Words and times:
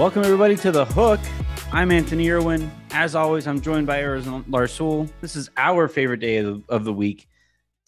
Welcome, 0.00 0.24
everybody, 0.24 0.56
to 0.56 0.72
The 0.72 0.86
Hook. 0.86 1.20
I'm 1.72 1.90
Anthony 1.92 2.30
Irwin. 2.30 2.70
As 2.92 3.14
always, 3.14 3.46
I'm 3.46 3.60
joined 3.60 3.86
by 3.86 4.00
Aaron 4.00 4.44
Larsuel. 4.44 5.10
This 5.20 5.36
is 5.36 5.50
our 5.58 5.88
favorite 5.88 6.20
day 6.20 6.38
of 6.38 6.46
the, 6.46 6.72
of 6.72 6.84
the 6.86 6.92
week. 6.94 7.28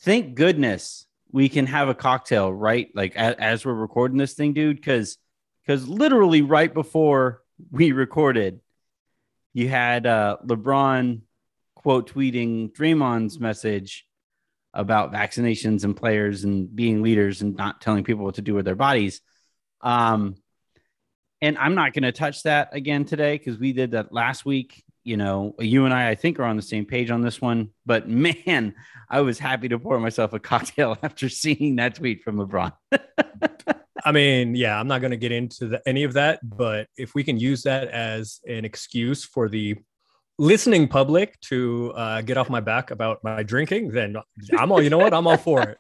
Thank 0.01 0.35
goodness 0.35 1.07
we 1.31 1.49
can 1.49 1.65
have 1.65 1.89
a 1.89 1.95
cocktail, 1.95 2.53
right? 2.53 2.91
Like 2.95 3.17
as, 3.17 3.37
as 3.39 3.65
we're 3.65 3.73
recording 3.73 4.19
this 4.19 4.35
thing, 4.35 4.53
dude, 4.53 4.77
because 4.77 5.17
because 5.67 5.89
literally 5.89 6.43
right 6.43 6.73
before 6.73 7.41
we 7.71 7.93
recorded, 7.93 8.61
you 9.55 9.71
had 9.71 10.07
uh, 10.07 10.37
LeBron 10.47 11.23
quote 11.77 12.13
tweeting 12.13 12.75
Draymond's 12.75 13.41
message 13.41 14.07
about 14.75 15.15
vaccinations 15.15 15.83
and 15.83 15.97
players 15.97 16.45
and 16.45 16.77
being 16.77 17.01
leaders 17.01 17.41
and 17.41 17.57
not 17.57 17.81
telling 17.81 18.05
people 18.05 18.27
what 18.27 18.35
to 18.35 18.43
do 18.43 18.53
with 18.53 18.67
their 18.67 18.75
bodies. 18.75 19.23
Um, 19.81 20.37
and 21.43 21.59
I'm 21.59 21.75
not 21.75 21.93
going 21.93 22.05
to 22.05 22.13
touch 22.13 22.45
that 22.45 22.69
again 22.73 23.05
today 23.05 23.37
because 23.37 23.59
we 23.59 23.73
did 23.73 23.91
that 23.91 24.13
last 24.13 24.47
week. 24.47 24.85
You 25.03 25.17
know, 25.17 25.57
you 25.59 25.85
and 25.85 25.93
I, 25.93 26.11
I 26.11 26.15
think, 26.15 26.39
are 26.39 26.45
on 26.45 26.55
the 26.55 26.63
same 26.63 26.87
page 26.87 27.11
on 27.11 27.21
this 27.21 27.41
one. 27.41 27.71
But 27.85 28.09
man, 28.47 28.75
I 29.11 29.21
was 29.21 29.39
happy 29.39 29.69
to 29.69 29.79
pour 29.79 29.99
myself 29.99 30.33
a 30.33 30.39
cocktail 30.39 30.97
after 31.03 31.29
seeing 31.29 31.77
that 31.77 31.97
tweet 31.97 32.23
from 32.23 32.37
LeBron. 32.37 32.73
I 34.05 34.11
mean, 34.11 34.55
yeah, 34.55 34.79
I'm 34.81 34.89
not 34.89 35.01
going 35.01 35.11
to 35.11 35.17
get 35.17 35.31
into 35.31 35.69
the, 35.69 35.83
any 35.87 36.05
of 36.05 36.15
that, 36.15 36.41
but 36.43 36.89
if 36.97 37.15
we 37.15 37.23
can 37.23 37.39
use 37.39 37.63
that 37.63 37.89
as 37.89 38.41
an 38.49 38.65
excuse 38.65 39.25
for 39.25 39.49
the 39.49 39.77
listening 40.39 40.89
public 40.89 41.39
to 41.41 41.93
uh, 41.95 42.21
get 42.23 42.37
off 42.37 42.51
my 42.51 42.59
back 42.59 42.91
about 42.91 43.23
my 43.23 43.45
drinking, 43.45 43.91
then 43.91 44.17
I'm 44.59 44.73
all. 44.73 44.83
You 44.83 44.91
know 44.91 44.99
what? 44.99 45.15
I'm 45.15 45.29
all 45.29 45.37
for 45.37 45.63
it. 45.63 45.79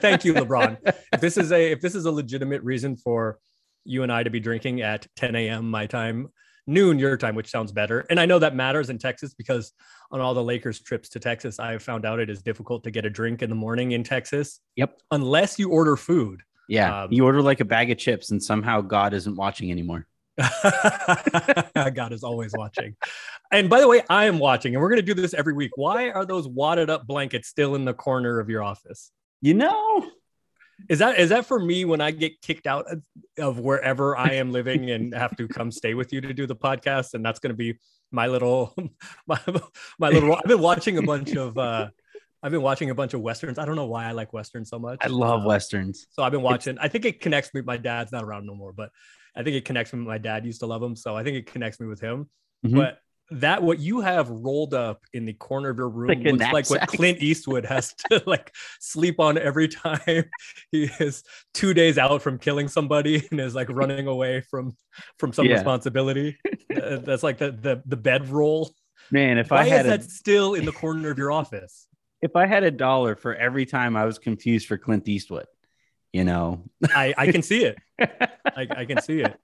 Thank 0.00 0.24
you, 0.24 0.34
LeBron. 0.34 0.78
If 1.12 1.20
this 1.20 1.36
is 1.36 1.50
a 1.50 1.72
if 1.72 1.80
this 1.80 1.96
is 1.96 2.04
a 2.04 2.12
legitimate 2.12 2.62
reason 2.62 2.94
for 2.94 3.38
you 3.84 4.02
and 4.02 4.12
I 4.12 4.22
to 4.22 4.30
be 4.30 4.40
drinking 4.40 4.82
at 4.82 5.06
10 5.16 5.34
a.m. 5.36 5.70
my 5.70 5.86
time, 5.86 6.28
noon 6.66 6.98
your 6.98 7.16
time, 7.16 7.34
which 7.34 7.50
sounds 7.50 7.72
better. 7.72 8.00
And 8.10 8.18
I 8.18 8.26
know 8.26 8.38
that 8.38 8.54
matters 8.54 8.90
in 8.90 8.98
Texas 8.98 9.34
because 9.34 9.72
on 10.10 10.20
all 10.20 10.34
the 10.34 10.42
Lakers 10.42 10.80
trips 10.80 11.08
to 11.10 11.20
Texas, 11.20 11.58
I 11.58 11.72
have 11.72 11.82
found 11.82 12.06
out 12.06 12.18
it 12.18 12.30
is 12.30 12.42
difficult 12.42 12.84
to 12.84 12.90
get 12.90 13.04
a 13.04 13.10
drink 13.10 13.42
in 13.42 13.50
the 13.50 13.56
morning 13.56 13.92
in 13.92 14.04
Texas. 14.04 14.60
Yep. 14.76 15.00
Unless 15.10 15.58
you 15.58 15.70
order 15.70 15.96
food. 15.96 16.42
Yeah. 16.68 17.02
Um, 17.02 17.12
you 17.12 17.24
order 17.24 17.42
like 17.42 17.60
a 17.60 17.64
bag 17.64 17.90
of 17.90 17.98
chips 17.98 18.30
and 18.30 18.42
somehow 18.42 18.80
God 18.80 19.12
isn't 19.12 19.36
watching 19.36 19.70
anymore. 19.70 20.06
God 21.74 22.12
is 22.12 22.24
always 22.24 22.52
watching. 22.56 22.96
And 23.52 23.70
by 23.70 23.80
the 23.80 23.88
way, 23.88 24.02
I 24.08 24.24
am 24.24 24.38
watching, 24.38 24.74
and 24.74 24.82
we're 24.82 24.88
going 24.88 25.00
to 25.00 25.14
do 25.14 25.14
this 25.14 25.34
every 25.34 25.52
week. 25.52 25.70
Why 25.76 26.10
are 26.10 26.24
those 26.24 26.48
wadded 26.48 26.90
up 26.90 27.06
blankets 27.06 27.48
still 27.48 27.76
in 27.76 27.84
the 27.84 27.94
corner 27.94 28.40
of 28.40 28.48
your 28.48 28.62
office? 28.62 29.12
You 29.40 29.54
know, 29.54 30.10
is 30.88 30.98
that 30.98 31.18
is 31.18 31.30
that 31.30 31.46
for 31.46 31.58
me 31.58 31.84
when 31.84 32.00
I 32.00 32.10
get 32.10 32.40
kicked 32.40 32.66
out 32.66 32.86
of 33.38 33.58
wherever 33.58 34.16
I 34.16 34.34
am 34.34 34.52
living 34.52 34.90
and 34.90 35.14
have 35.14 35.36
to 35.36 35.48
come 35.48 35.70
stay 35.70 35.94
with 35.94 36.12
you 36.12 36.20
to 36.20 36.34
do 36.34 36.46
the 36.46 36.56
podcast? 36.56 37.14
And 37.14 37.24
that's 37.24 37.38
going 37.38 37.52
to 37.52 37.56
be 37.56 37.78
my 38.10 38.26
little 38.26 38.74
my, 39.26 39.40
my 39.98 40.10
little. 40.10 40.34
I've 40.34 40.44
been 40.44 40.60
watching 40.60 40.98
a 40.98 41.02
bunch 41.02 41.34
of. 41.36 41.56
uh 41.58 41.88
I've 42.42 42.52
been 42.52 42.60
watching 42.60 42.90
a 42.90 42.94
bunch 42.94 43.14
of 43.14 43.22
westerns. 43.22 43.58
I 43.58 43.64
don't 43.64 43.74
know 43.74 43.86
why 43.86 44.04
I 44.04 44.12
like 44.12 44.34
westerns 44.34 44.68
so 44.68 44.78
much. 44.78 44.98
I 45.00 45.06
love 45.06 45.44
uh, 45.44 45.48
westerns. 45.48 46.06
So 46.10 46.22
I've 46.22 46.30
been 46.30 46.42
watching. 46.42 46.76
I 46.78 46.88
think 46.88 47.06
it 47.06 47.22
connects 47.22 47.54
me. 47.54 47.62
My 47.62 47.78
dad's 47.78 48.12
not 48.12 48.22
around 48.22 48.44
no 48.44 48.54
more, 48.54 48.70
but 48.70 48.90
I 49.34 49.42
think 49.42 49.56
it 49.56 49.64
connects 49.64 49.94
me. 49.94 50.04
My 50.04 50.18
dad 50.18 50.44
used 50.44 50.60
to 50.60 50.66
love 50.66 50.82
them, 50.82 50.94
so 50.94 51.16
I 51.16 51.24
think 51.24 51.38
it 51.38 51.46
connects 51.46 51.80
me 51.80 51.86
with 51.86 52.00
him. 52.00 52.28
Mm-hmm. 52.64 52.76
But 52.76 52.98
that 53.30 53.62
what 53.62 53.78
you 53.78 54.00
have 54.00 54.28
rolled 54.28 54.74
up 54.74 55.02
in 55.12 55.24
the 55.24 55.32
corner 55.32 55.70
of 55.70 55.78
your 55.78 55.88
room 55.88 56.08
like 56.08 56.24
looks 56.24 56.52
like 56.52 56.70
what 56.70 56.88
Clint 56.88 57.22
Eastwood 57.22 57.64
has 57.64 57.94
to 58.10 58.22
like 58.26 58.54
sleep 58.80 59.18
on 59.18 59.38
every 59.38 59.68
time 59.68 60.24
he 60.70 60.90
is 61.00 61.22
two 61.54 61.72
days 61.72 61.96
out 61.98 62.22
from 62.22 62.38
killing 62.38 62.68
somebody 62.68 63.26
and 63.30 63.40
is 63.40 63.54
like 63.54 63.68
running 63.70 64.06
away 64.06 64.42
from 64.42 64.76
from 65.18 65.32
some 65.32 65.46
yeah. 65.46 65.54
responsibility. 65.54 66.36
That's 66.68 67.22
like 67.22 67.38
the 67.38 67.52
the 67.52 67.82
the 67.86 67.96
bed 67.96 68.28
roll. 68.28 68.74
Man, 69.10 69.38
if 69.38 69.50
Why 69.50 69.60
I 69.60 69.64
had 69.64 69.86
is 69.86 69.92
a... 69.92 69.96
that 69.96 70.10
still 70.10 70.54
in 70.54 70.64
the 70.64 70.72
corner 70.72 71.10
of 71.10 71.18
your 71.18 71.32
office? 71.32 71.86
If 72.20 72.36
I 72.36 72.46
had 72.46 72.62
a 72.62 72.70
dollar 72.70 73.16
for 73.16 73.34
every 73.34 73.66
time 73.66 73.96
I 73.96 74.04
was 74.06 74.18
confused 74.18 74.66
for 74.66 74.78
Clint 74.78 75.06
Eastwood, 75.08 75.46
you 76.12 76.24
know, 76.24 76.62
I 76.94 77.14
I 77.16 77.32
can 77.32 77.42
see 77.42 77.64
it. 77.64 77.78
I, 77.98 78.66
I 78.70 78.84
can 78.84 79.00
see 79.00 79.20
it. 79.20 79.38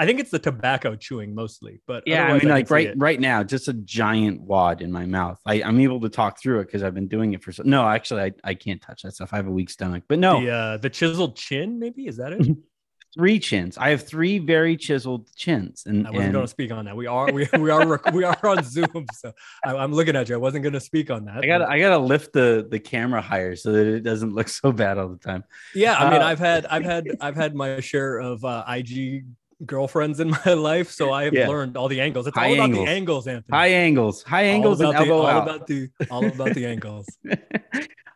I 0.00 0.06
think 0.06 0.18
it's 0.18 0.30
the 0.30 0.38
tobacco 0.38 0.96
chewing 0.96 1.34
mostly, 1.34 1.82
but 1.86 2.04
yeah, 2.06 2.24
I 2.24 2.38
mean, 2.38 2.50
I 2.50 2.54
like 2.54 2.70
right 2.70 2.94
right 2.96 3.20
now, 3.20 3.42
just 3.42 3.68
a 3.68 3.74
giant 3.74 4.40
wad 4.40 4.80
in 4.80 4.90
my 4.90 5.04
mouth. 5.04 5.38
I, 5.44 5.56
am 5.56 5.78
able 5.78 6.00
to 6.00 6.08
talk 6.08 6.40
through 6.40 6.60
it 6.60 6.68
because 6.68 6.82
I've 6.82 6.94
been 6.94 7.06
doing 7.06 7.34
it 7.34 7.44
for 7.44 7.52
so. 7.52 7.64
No, 7.66 7.86
actually, 7.86 8.22
I, 8.22 8.32
I 8.42 8.54
can't 8.54 8.80
touch 8.80 9.02
that 9.02 9.12
stuff. 9.12 9.28
I 9.34 9.36
have 9.36 9.46
a 9.46 9.50
weak 9.50 9.68
stomach, 9.68 10.04
but 10.08 10.18
no, 10.18 10.40
the 10.40 10.50
uh, 10.50 10.76
the 10.78 10.88
chiseled 10.88 11.36
chin, 11.36 11.78
maybe 11.78 12.06
is 12.06 12.16
that 12.16 12.32
it? 12.32 12.56
three 13.14 13.38
chins. 13.38 13.76
I 13.76 13.90
have 13.90 14.06
three 14.06 14.38
very 14.38 14.74
chiseled 14.76 15.28
chins, 15.34 15.82
and 15.86 16.06
I 16.06 16.10
wasn't 16.10 16.24
and... 16.24 16.32
going 16.32 16.44
to 16.44 16.50
speak 16.50 16.72
on 16.72 16.84
that. 16.86 16.96
We 16.96 17.06
are 17.06 17.30
we, 17.30 17.46
we 17.58 17.70
are 17.70 18.00
we 18.12 18.24
are 18.24 18.46
on 18.46 18.64
Zoom, 18.64 19.06
so 19.12 19.32
I, 19.64 19.84
am 19.84 19.92
looking 19.92 20.16
at 20.16 20.28
you. 20.28 20.34
I 20.34 20.38
wasn't 20.38 20.62
going 20.62 20.72
to 20.72 20.80
speak 20.80 21.10
on 21.10 21.26
that. 21.26 21.44
I 21.44 21.46
got 21.46 21.62
I 21.62 21.78
got 21.78 21.90
to 21.90 21.98
lift 21.98 22.32
the 22.32 22.66
the 22.70 22.78
camera 22.78 23.20
higher 23.20 23.54
so 23.54 23.72
that 23.72 23.86
it 23.86 24.00
doesn't 24.00 24.32
look 24.32 24.48
so 24.48 24.72
bad 24.72 24.96
all 24.96 25.08
the 25.08 25.18
time. 25.18 25.44
Yeah, 25.74 25.94
I 25.94 26.10
mean, 26.10 26.22
uh, 26.22 26.26
I've 26.26 26.38
had 26.38 26.66
I've 26.66 26.84
had 26.92 27.06
I've 27.20 27.36
had 27.36 27.54
my 27.54 27.80
share 27.80 28.18
of 28.18 28.44
uh, 28.44 28.64
IG 28.66 29.26
girlfriends 29.64 30.20
in 30.20 30.30
my 30.46 30.52
life, 30.54 30.90
so 30.90 31.12
I 31.12 31.24
have 31.24 31.34
yeah. 31.34 31.48
learned 31.48 31.76
all 31.76 31.88
the 31.88 32.00
angles. 32.00 32.26
It's 32.26 32.36
high 32.36 32.48
all 32.48 32.54
about 32.54 32.64
angles. 32.64 32.86
the 32.86 32.90
angles, 32.90 33.26
Anthony. 33.26 33.56
High 33.56 33.68
angles, 33.68 34.22
high 34.22 34.44
angles, 34.44 34.80
all 34.80 34.90
and 34.90 34.98
elbow 34.98 35.18
all 35.20 35.26
out. 35.26 35.42
about 35.42 35.66
the 35.66 35.88
all 36.10 36.26
about 36.26 36.54
the 36.54 36.66
angles. 36.66 37.06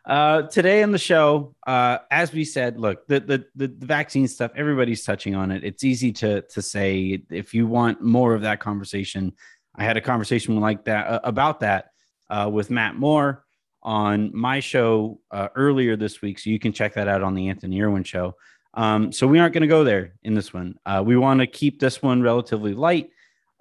Uh, 0.05 0.43
today 0.43 0.83
on 0.83 0.91
the 0.91 0.99
show, 0.99 1.55
uh, 1.65 1.97
as 2.11 2.31
we 2.31 2.45
said, 2.45 2.79
look, 2.79 3.07
the, 3.07 3.19
the, 3.21 3.43
the 3.55 3.67
the 3.67 3.85
vaccine 3.87 4.27
stuff, 4.27 4.51
everybody's 4.55 5.03
touching 5.03 5.33
on 5.33 5.49
it. 5.49 5.63
It's 5.63 5.83
easy 5.83 6.11
to 6.13 6.41
to 6.41 6.61
say 6.61 7.23
if 7.31 7.55
you 7.55 7.65
want 7.65 8.01
more 8.01 8.35
of 8.35 8.41
that 8.43 8.59
conversation. 8.59 9.33
I 9.75 9.83
had 9.83 9.97
a 9.97 10.01
conversation 10.01 10.59
like 10.59 10.85
that 10.85 11.07
uh, 11.07 11.19
about 11.23 11.61
that 11.61 11.87
uh, 12.29 12.49
with 12.53 12.69
Matt 12.69 12.95
Moore 12.95 13.45
on 13.81 14.29
my 14.33 14.59
show 14.59 15.19
uh, 15.31 15.47
earlier 15.55 15.95
this 15.95 16.21
week, 16.21 16.37
so 16.37 16.51
you 16.51 16.59
can 16.59 16.71
check 16.71 16.93
that 16.93 17.07
out 17.07 17.23
on 17.23 17.33
the 17.33 17.49
Anthony 17.49 17.81
Irwin 17.81 18.03
show. 18.03 18.35
Um, 18.75 19.11
so 19.11 19.25
we 19.25 19.39
aren't 19.39 19.53
going 19.53 19.61
to 19.61 19.67
go 19.67 19.83
there 19.83 20.13
in 20.23 20.33
this 20.33 20.53
one. 20.53 20.75
Uh, 20.85 21.01
we 21.05 21.15
want 21.15 21.39
to 21.39 21.47
keep 21.47 21.79
this 21.79 22.01
one 22.01 22.21
relatively 22.21 22.73
light. 22.73 23.09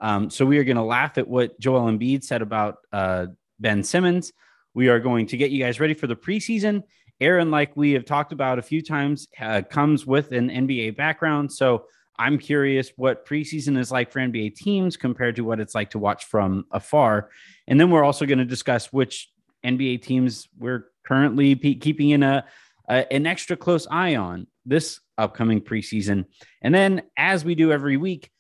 Um, 0.01 0.29
so 0.29 0.45
we 0.45 0.59
are 0.59 0.65
going 0.65 0.77
to 0.77 0.83
laugh 0.83 1.19
at 1.19 1.29
what 1.29 1.59
Joel 1.61 1.91
Embiid 1.91 2.25
said 2.25 2.43
about 2.43 2.79
uh, 2.93 3.27
Ben 3.61 3.85
Simmons. 3.85 4.33
We 4.75 4.89
are 4.89 4.99
going 4.99 5.27
to 5.29 5.37
get 5.37 5.53
you 5.53 5.63
guys 5.63 5.79
ready 5.79 5.95
for 5.95 6.09
the 6.09 6.17
preseason. 6.17 6.83
Aaron, 7.21 7.53
like 7.53 7.77
we 7.77 7.93
have 7.93 8.05
talked 8.05 8.33
about 8.33 8.59
a 8.59 8.63
few 8.63 8.83
times, 8.83 9.29
uh, 9.41 9.63
comes 9.63 10.05
with 10.05 10.33
an 10.33 10.51
NBA 10.51 10.97
background. 10.97 11.53
So 11.53 11.87
I'm 12.19 12.39
curious 12.39 12.91
what 12.97 13.27
preseason 13.27 13.79
is 13.79 13.93
like 13.93 14.11
for 14.11 14.19
NBA 14.19 14.57
teams 14.57 14.97
compared 14.97 15.37
to 15.37 15.43
what 15.45 15.61
it's 15.61 15.77
like 15.77 15.91
to 15.91 15.99
watch 15.99 16.25
from 16.25 16.67
afar. 16.73 17.31
And 17.69 17.81
then 17.81 17.91
we're 17.91 18.05
also 18.05 18.27
going 18.27 18.39
to 18.39 18.45
discuss 18.45 18.93
which 18.93 19.31
NBA 19.65 20.03
teams 20.03 20.49
we're 20.59 20.89
currently 21.05 21.55
pe- 21.55 21.75
keeping 21.75 22.11
in 22.11 22.23
a, 22.23 22.45
a, 22.89 23.13
an 23.13 23.27
extra 23.27 23.57
close 23.57 23.87
eye 23.91 24.17
on 24.17 24.47
this 24.67 25.01
upcoming 25.19 25.61
preseason. 25.61 26.25
And 26.63 26.75
then, 26.75 27.03
as 27.17 27.45
we 27.45 27.55
do 27.55 27.73
every 27.73 27.97
week, 27.97 28.31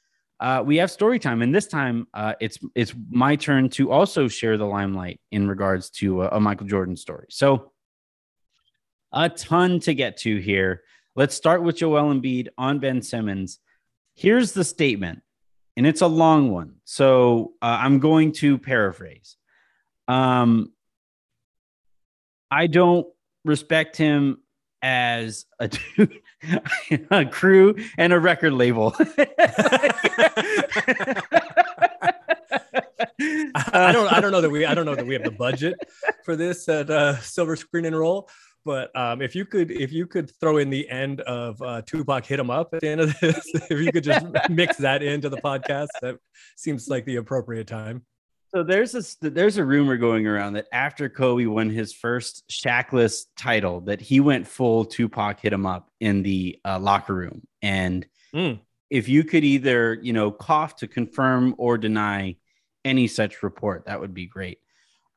uh, 0.40 0.62
we 0.64 0.76
have 0.78 0.90
story 0.90 1.18
time, 1.18 1.42
and 1.42 1.54
this 1.54 1.66
time 1.66 2.06
uh, 2.12 2.34
it's 2.40 2.58
it's 2.74 2.94
my 3.10 3.36
turn 3.36 3.68
to 3.70 3.92
also 3.92 4.28
share 4.28 4.56
the 4.56 4.66
limelight 4.66 5.20
in 5.30 5.48
regards 5.48 5.90
to 5.90 6.22
a, 6.22 6.28
a 6.32 6.40
Michael 6.40 6.66
Jordan 6.66 6.96
story. 6.96 7.26
So, 7.30 7.72
a 9.12 9.28
ton 9.28 9.80
to 9.80 9.94
get 9.94 10.18
to 10.18 10.38
here. 10.38 10.82
Let's 11.16 11.36
start 11.36 11.62
with 11.62 11.76
Joel 11.76 12.12
Embiid 12.12 12.48
on 12.58 12.80
Ben 12.80 13.00
Simmons. 13.00 13.60
Here's 14.14 14.52
the 14.52 14.64
statement, 14.64 15.22
and 15.76 15.86
it's 15.86 16.02
a 16.02 16.06
long 16.08 16.50
one, 16.50 16.76
so 16.84 17.52
uh, 17.62 17.78
I'm 17.80 18.00
going 18.00 18.32
to 18.32 18.58
paraphrase. 18.58 19.36
Um, 20.08 20.72
I 22.50 22.66
don't 22.66 23.06
respect 23.44 23.96
him 23.96 24.38
as 24.84 25.46
a, 25.60 25.70
a 27.10 27.24
crew 27.24 27.74
and 27.96 28.12
a 28.12 28.20
record 28.20 28.52
label. 28.52 28.94
I 33.56 33.92
don't 33.92 34.12
I 34.12 34.20
don't 34.20 34.30
know 34.30 34.42
that 34.42 34.50
we 34.50 34.66
I 34.66 34.74
don't 34.74 34.84
know 34.84 34.94
that 34.94 35.06
we 35.06 35.14
have 35.14 35.24
the 35.24 35.30
budget 35.30 35.78
for 36.24 36.36
this 36.36 36.68
at 36.68 36.90
uh, 36.90 37.16
Silver 37.20 37.56
Screen 37.56 37.86
and 37.86 37.98
Roll. 37.98 38.28
But 38.64 38.94
um, 38.96 39.20
if 39.22 39.34
you 39.34 39.44
could 39.46 39.70
if 39.70 39.90
you 39.92 40.06
could 40.06 40.30
throw 40.38 40.58
in 40.58 40.68
the 40.70 40.88
end 40.88 41.22
of 41.22 41.60
uh, 41.62 41.82
Tupac 41.82 42.26
hit 42.26 42.38
him 42.38 42.50
up 42.50 42.74
at 42.74 42.80
the 42.80 42.88
end 42.88 43.00
of 43.00 43.18
this, 43.20 43.42
if 43.54 43.80
you 43.80 43.90
could 43.90 44.04
just 44.04 44.26
mix 44.50 44.76
that 44.78 45.02
into 45.02 45.28
the 45.28 45.38
podcast, 45.38 45.88
that 46.02 46.16
seems 46.56 46.88
like 46.88 47.04
the 47.06 47.16
appropriate 47.16 47.66
time. 47.66 48.04
So 48.54 48.62
there's 48.62 48.94
a 48.94 49.30
there's 49.30 49.56
a 49.56 49.64
rumor 49.64 49.96
going 49.96 50.28
around 50.28 50.52
that 50.52 50.68
after 50.72 51.08
Kobe 51.08 51.46
won 51.46 51.70
his 51.70 51.92
first 51.92 52.44
Shaqless 52.48 53.24
title, 53.36 53.80
that 53.80 54.00
he 54.00 54.20
went 54.20 54.46
full 54.46 54.84
Tupac 54.84 55.40
hit 55.40 55.52
him 55.52 55.66
up 55.66 55.90
in 55.98 56.22
the 56.22 56.60
uh, 56.64 56.78
locker 56.78 57.14
room. 57.14 57.42
And 57.62 58.06
mm. 58.32 58.60
if 58.90 59.08
you 59.08 59.24
could 59.24 59.42
either 59.42 59.94
you 59.94 60.12
know 60.12 60.30
cough 60.30 60.76
to 60.76 60.86
confirm 60.86 61.56
or 61.58 61.76
deny 61.76 62.36
any 62.84 63.08
such 63.08 63.42
report, 63.42 63.86
that 63.86 64.00
would 64.00 64.14
be 64.14 64.26
great. 64.26 64.58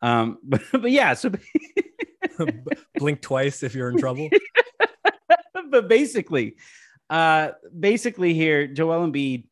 Um, 0.02 0.40
but 0.44 0.62
but 0.72 0.90
yeah, 0.90 1.14
so 1.14 1.32
blink 2.96 3.22
twice 3.22 3.62
if 3.62 3.76
you're 3.76 3.92
in 3.92 4.00
trouble. 4.00 4.30
but 5.70 5.88
basically, 5.88 6.56
uh, 7.12 7.52
basically 7.80 8.34
here, 8.34 8.66
Joel 8.66 9.08
Embiid 9.08 9.44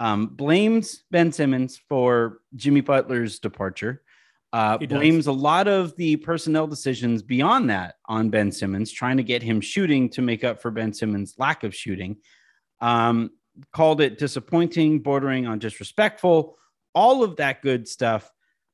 um, 0.00 0.26
blames 0.26 1.04
Ben 1.10 1.32
Simmons 1.32 1.80
for 1.88 2.40
Jimmy 2.54 2.80
Butler's 2.80 3.38
departure. 3.38 4.02
Uh, 4.50 4.78
blames 4.78 5.26
a 5.26 5.32
lot 5.32 5.68
of 5.68 5.94
the 5.96 6.16
personnel 6.16 6.66
decisions 6.66 7.22
beyond 7.22 7.68
that 7.68 7.96
on 8.06 8.30
Ben 8.30 8.50
Simmons, 8.50 8.90
trying 8.90 9.18
to 9.18 9.22
get 9.22 9.42
him 9.42 9.60
shooting 9.60 10.08
to 10.08 10.22
make 10.22 10.42
up 10.42 10.62
for 10.62 10.70
Ben 10.70 10.92
Simmons' 10.92 11.34
lack 11.36 11.64
of 11.64 11.74
shooting. 11.74 12.16
Um, 12.80 13.30
called 13.72 14.00
it 14.00 14.18
disappointing, 14.18 15.00
bordering 15.00 15.46
on 15.46 15.58
disrespectful, 15.58 16.56
all 16.94 17.22
of 17.22 17.36
that 17.36 17.60
good 17.60 17.86
stuff. 17.86 18.30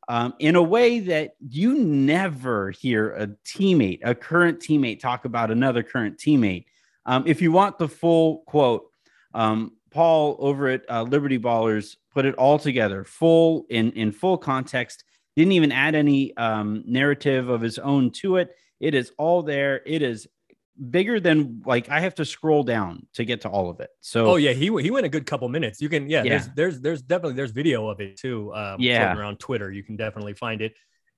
Um, 0.07 0.35
in 0.39 0.55
a 0.55 0.63
way 0.63 1.01
that 1.01 1.33
you 1.41 1.79
never 1.79 2.71
hear 2.71 3.13
a 3.15 3.29
teammate, 3.47 4.01
a 4.05 4.15
current 4.15 4.61
teammate, 4.61 5.01
talk 5.01 5.25
about 5.25 5.51
another 5.51 5.83
current 5.83 6.19
teammate. 6.19 6.67
Um, 7.07 7.25
if 7.27 7.41
you 7.41 7.51
want 7.51 7.79
the 7.79 7.89
full 7.89 8.45
quote, 8.47 8.85
um, 9.33 9.73
Paul 9.95 10.37
over 10.41 10.69
at 10.69 10.83
uh, 10.91 11.03
Liberty 11.03 11.39
Ballers 11.39 11.97
put 12.13 12.27
it 12.27 12.35
all 12.35 12.59
together, 12.59 13.05
full 13.05 13.65
in 13.71 13.93
in 13.93 14.11
full 14.11 14.37
context. 14.37 15.05
Didn't 15.37 15.53
even 15.53 15.73
add 15.73 15.95
any 15.95 16.37
um, 16.37 16.83
narrative 16.87 17.49
of 17.49 17.61
his 17.61 17.79
own 17.79 18.11
to 18.13 18.37
it. 18.37 18.57
It 18.81 18.95
is 18.95 19.13
all 19.19 19.43
there. 19.43 19.81
It 19.87 20.03
is 20.03 20.27
bigger 20.91 21.21
than 21.21 21.63
like 21.65 21.89
I 21.89 22.01
have 22.01 22.17
to 22.17 22.25
scroll 22.25 22.65
down 22.65 23.07
to 23.15 23.25
get 23.25 23.43
to 23.43 23.49
all 23.49 23.71
of 23.71 23.79
it. 23.79 23.91
So 24.01 24.33
oh 24.33 24.37
yeah, 24.37 24.53
he 24.53 24.65
he 24.83 24.91
went 24.91 25.07
a 25.07 25.09
good 25.09 25.27
couple 25.27 25.49
minutes. 25.49 25.81
You 25.81 25.89
can 25.89 26.11
yeah, 26.11 26.25
yeah. 26.25 26.31
there's 26.31 26.49
there's 26.55 26.81
there's 26.81 27.03
definitely 27.03 27.35
there's 27.35 27.53
video 27.53 27.89
of 27.89 28.01
it 28.01 28.17
too. 28.17 28.53
Um, 28.53 28.81
yeah, 28.81 29.17
around 29.17 29.39
Twitter, 29.39 29.71
you 29.71 29.85
can 29.85 29.97
definitely 29.97 30.35
find 30.35 30.61
it. 30.61 30.75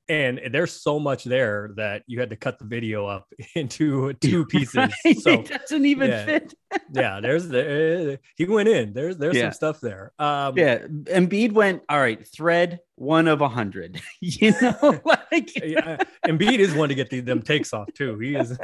And 0.08 0.40
there's 0.52 0.72
so 0.72 1.00
much 1.00 1.24
there 1.24 1.72
that 1.76 2.04
you 2.06 2.20
had 2.20 2.30
to 2.30 2.36
cut 2.36 2.60
the 2.60 2.64
video 2.64 3.06
up 3.06 3.26
into 3.54 4.12
two 4.14 4.46
pieces. 4.46 4.76
Right? 5.04 5.18
So 5.18 5.32
it 5.32 5.48
doesn't 5.48 5.86
even 5.86 6.10
yeah. 6.10 6.24
fit. 6.24 6.54
yeah, 6.92 7.20
there's 7.20 7.48
the 7.48 8.18
he 8.36 8.44
went 8.44 8.68
in. 8.68 8.92
There's 8.92 9.16
there's 9.16 9.36
yeah. 9.36 9.44
some 9.44 9.52
stuff 9.52 9.80
there. 9.80 10.12
Um, 10.18 10.56
yeah, 10.56 10.78
Embiid 10.78 11.52
went 11.52 11.82
all 11.88 11.98
right. 11.98 12.24
Thread 12.26 12.80
one 12.94 13.26
of 13.26 13.40
a 13.40 13.48
hundred. 13.48 14.00
you 14.20 14.52
know, 14.60 15.00
like 15.04 15.54
yeah, 15.56 15.98
Embiid 16.24 16.58
is 16.58 16.74
one 16.74 16.88
to 16.88 16.94
get 16.94 17.10
the, 17.10 17.20
them 17.20 17.42
takes 17.42 17.72
off 17.72 17.92
too. 17.94 18.18
He 18.18 18.36
is 18.36 18.56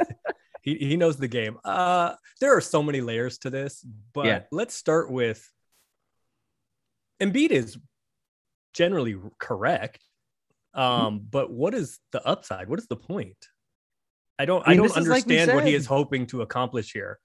he, 0.63 0.75
he 0.75 0.97
knows 0.97 1.17
the 1.17 1.27
game. 1.27 1.57
Uh, 1.63 2.15
there 2.39 2.55
are 2.55 2.61
so 2.61 2.81
many 2.81 3.01
layers 3.01 3.37
to 3.39 3.49
this, 3.49 3.85
but 4.13 4.25
yeah. 4.25 4.41
let's 4.51 4.73
start 4.73 5.11
with 5.11 5.47
Embiid 7.21 7.51
is 7.51 7.77
generally 8.73 9.15
correct. 9.39 9.99
Um, 10.73 10.85
mm-hmm. 10.85 11.25
but 11.29 11.51
what 11.51 11.73
is 11.73 11.99
the 12.11 12.25
upside? 12.25 12.67
What 12.67 12.79
is 12.79 12.87
the 12.87 12.95
point? 12.95 13.37
I 14.39 14.45
don't 14.45 14.63
I, 14.65 14.71
mean, 14.71 14.79
I 14.79 14.83
don't 14.83 14.97
understand 14.97 15.47
like 15.49 15.55
what 15.55 15.67
he 15.67 15.75
is 15.75 15.85
hoping 15.85 16.25
to 16.27 16.41
accomplish 16.41 16.91
here. 16.91 17.19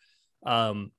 Um, 0.44 0.92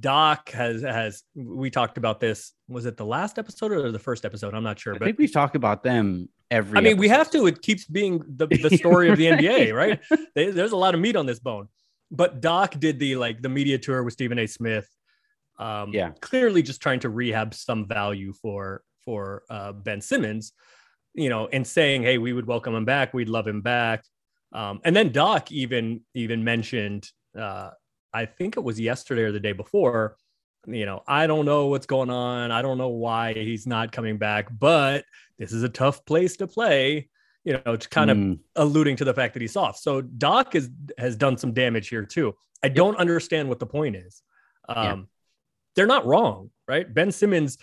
Doc 0.00 0.50
has 0.50 0.82
has 0.82 1.22
we 1.34 1.70
talked 1.70 1.98
about 1.98 2.20
this. 2.20 2.52
Was 2.68 2.86
it 2.86 2.96
the 2.96 3.04
last 3.04 3.38
episode 3.38 3.72
or 3.72 3.90
the 3.90 3.98
first 3.98 4.24
episode? 4.24 4.54
I'm 4.54 4.62
not 4.62 4.78
sure. 4.78 4.94
I 4.94 4.98
but 4.98 5.04
think 5.04 5.18
we 5.18 5.28
talk 5.28 5.54
about 5.54 5.82
them 5.82 6.28
every. 6.50 6.78
I 6.78 6.80
mean, 6.80 6.92
episode. 6.92 7.00
we 7.00 7.08
have 7.08 7.30
to. 7.32 7.46
It 7.46 7.62
keeps 7.62 7.84
being 7.84 8.22
the, 8.26 8.46
the 8.68 8.76
story 8.76 9.10
of 9.10 9.18
the 9.18 9.26
NBA, 9.26 9.74
right? 9.74 10.00
They, 10.34 10.50
there's 10.50 10.72
a 10.72 10.76
lot 10.76 10.94
of 10.94 11.00
meat 11.00 11.16
on 11.16 11.26
this 11.26 11.38
bone. 11.38 11.68
But 12.10 12.40
Doc 12.40 12.78
did 12.78 12.98
the 12.98 13.16
like 13.16 13.42
the 13.42 13.48
media 13.48 13.78
tour 13.78 14.02
with 14.02 14.14
Stephen 14.14 14.38
A. 14.38 14.46
Smith. 14.46 14.88
Um, 15.58 15.92
yeah, 15.92 16.10
clearly 16.20 16.62
just 16.62 16.80
trying 16.80 17.00
to 17.00 17.08
rehab 17.08 17.54
some 17.54 17.86
value 17.86 18.32
for 18.32 18.82
for 19.04 19.42
uh, 19.50 19.72
Ben 19.72 20.00
Simmons, 20.00 20.52
you 21.14 21.28
know, 21.28 21.48
and 21.52 21.66
saying, 21.66 22.02
"Hey, 22.02 22.18
we 22.18 22.32
would 22.32 22.46
welcome 22.46 22.74
him 22.74 22.84
back. 22.84 23.14
We'd 23.14 23.28
love 23.28 23.46
him 23.46 23.60
back." 23.60 24.04
Um, 24.52 24.80
and 24.84 24.94
then 24.94 25.12
Doc 25.12 25.50
even 25.50 26.02
even 26.14 26.44
mentioned 26.44 27.10
uh, 27.38 27.70
I 28.12 28.26
think 28.26 28.56
it 28.56 28.60
was 28.64 28.78
yesterday 28.78 29.22
or 29.22 29.32
the 29.32 29.40
day 29.40 29.52
before. 29.52 30.16
You 30.66 30.86
know, 30.86 31.02
I 31.08 31.26
don't 31.26 31.44
know 31.44 31.66
what's 31.66 31.86
going 31.86 32.10
on. 32.10 32.52
I 32.52 32.62
don't 32.62 32.78
know 32.78 32.88
why 32.88 33.32
he's 33.32 33.66
not 33.66 33.90
coming 33.90 34.16
back, 34.18 34.46
but 34.56 35.04
this 35.38 35.52
is 35.52 35.62
a 35.62 35.68
tough 35.68 36.04
place 36.04 36.36
to 36.36 36.46
play. 36.46 37.08
You 37.44 37.54
know, 37.54 37.72
it's 37.72 37.88
kind 37.88 38.10
mm. 38.10 38.32
of 38.34 38.38
alluding 38.54 38.96
to 38.96 39.04
the 39.04 39.14
fact 39.14 39.34
that 39.34 39.40
he's 39.40 39.52
soft. 39.52 39.80
So 39.80 40.00
Doc 40.00 40.54
is, 40.54 40.70
has 40.98 41.16
done 41.16 41.36
some 41.36 41.52
damage 41.52 41.88
here 41.88 42.04
too. 42.04 42.36
I 42.62 42.68
don't 42.68 42.96
understand 42.96 43.48
what 43.48 43.58
the 43.58 43.66
point 43.66 43.96
is. 43.96 44.22
Um, 44.68 44.84
yeah. 44.84 44.96
They're 45.74 45.86
not 45.86 46.06
wrong, 46.06 46.50
right? 46.68 46.92
Ben 46.92 47.10
Simmons 47.10 47.58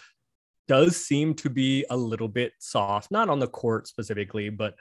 does 0.69 0.95
seem 0.95 1.33
to 1.33 1.49
be 1.49 1.83
a 1.89 1.97
little 1.97 2.29
bit 2.29 2.53
soft, 2.59 3.11
not 3.11 3.29
on 3.29 3.39
the 3.39 3.47
court 3.47 3.87
specifically, 3.87 4.49
but 4.49 4.75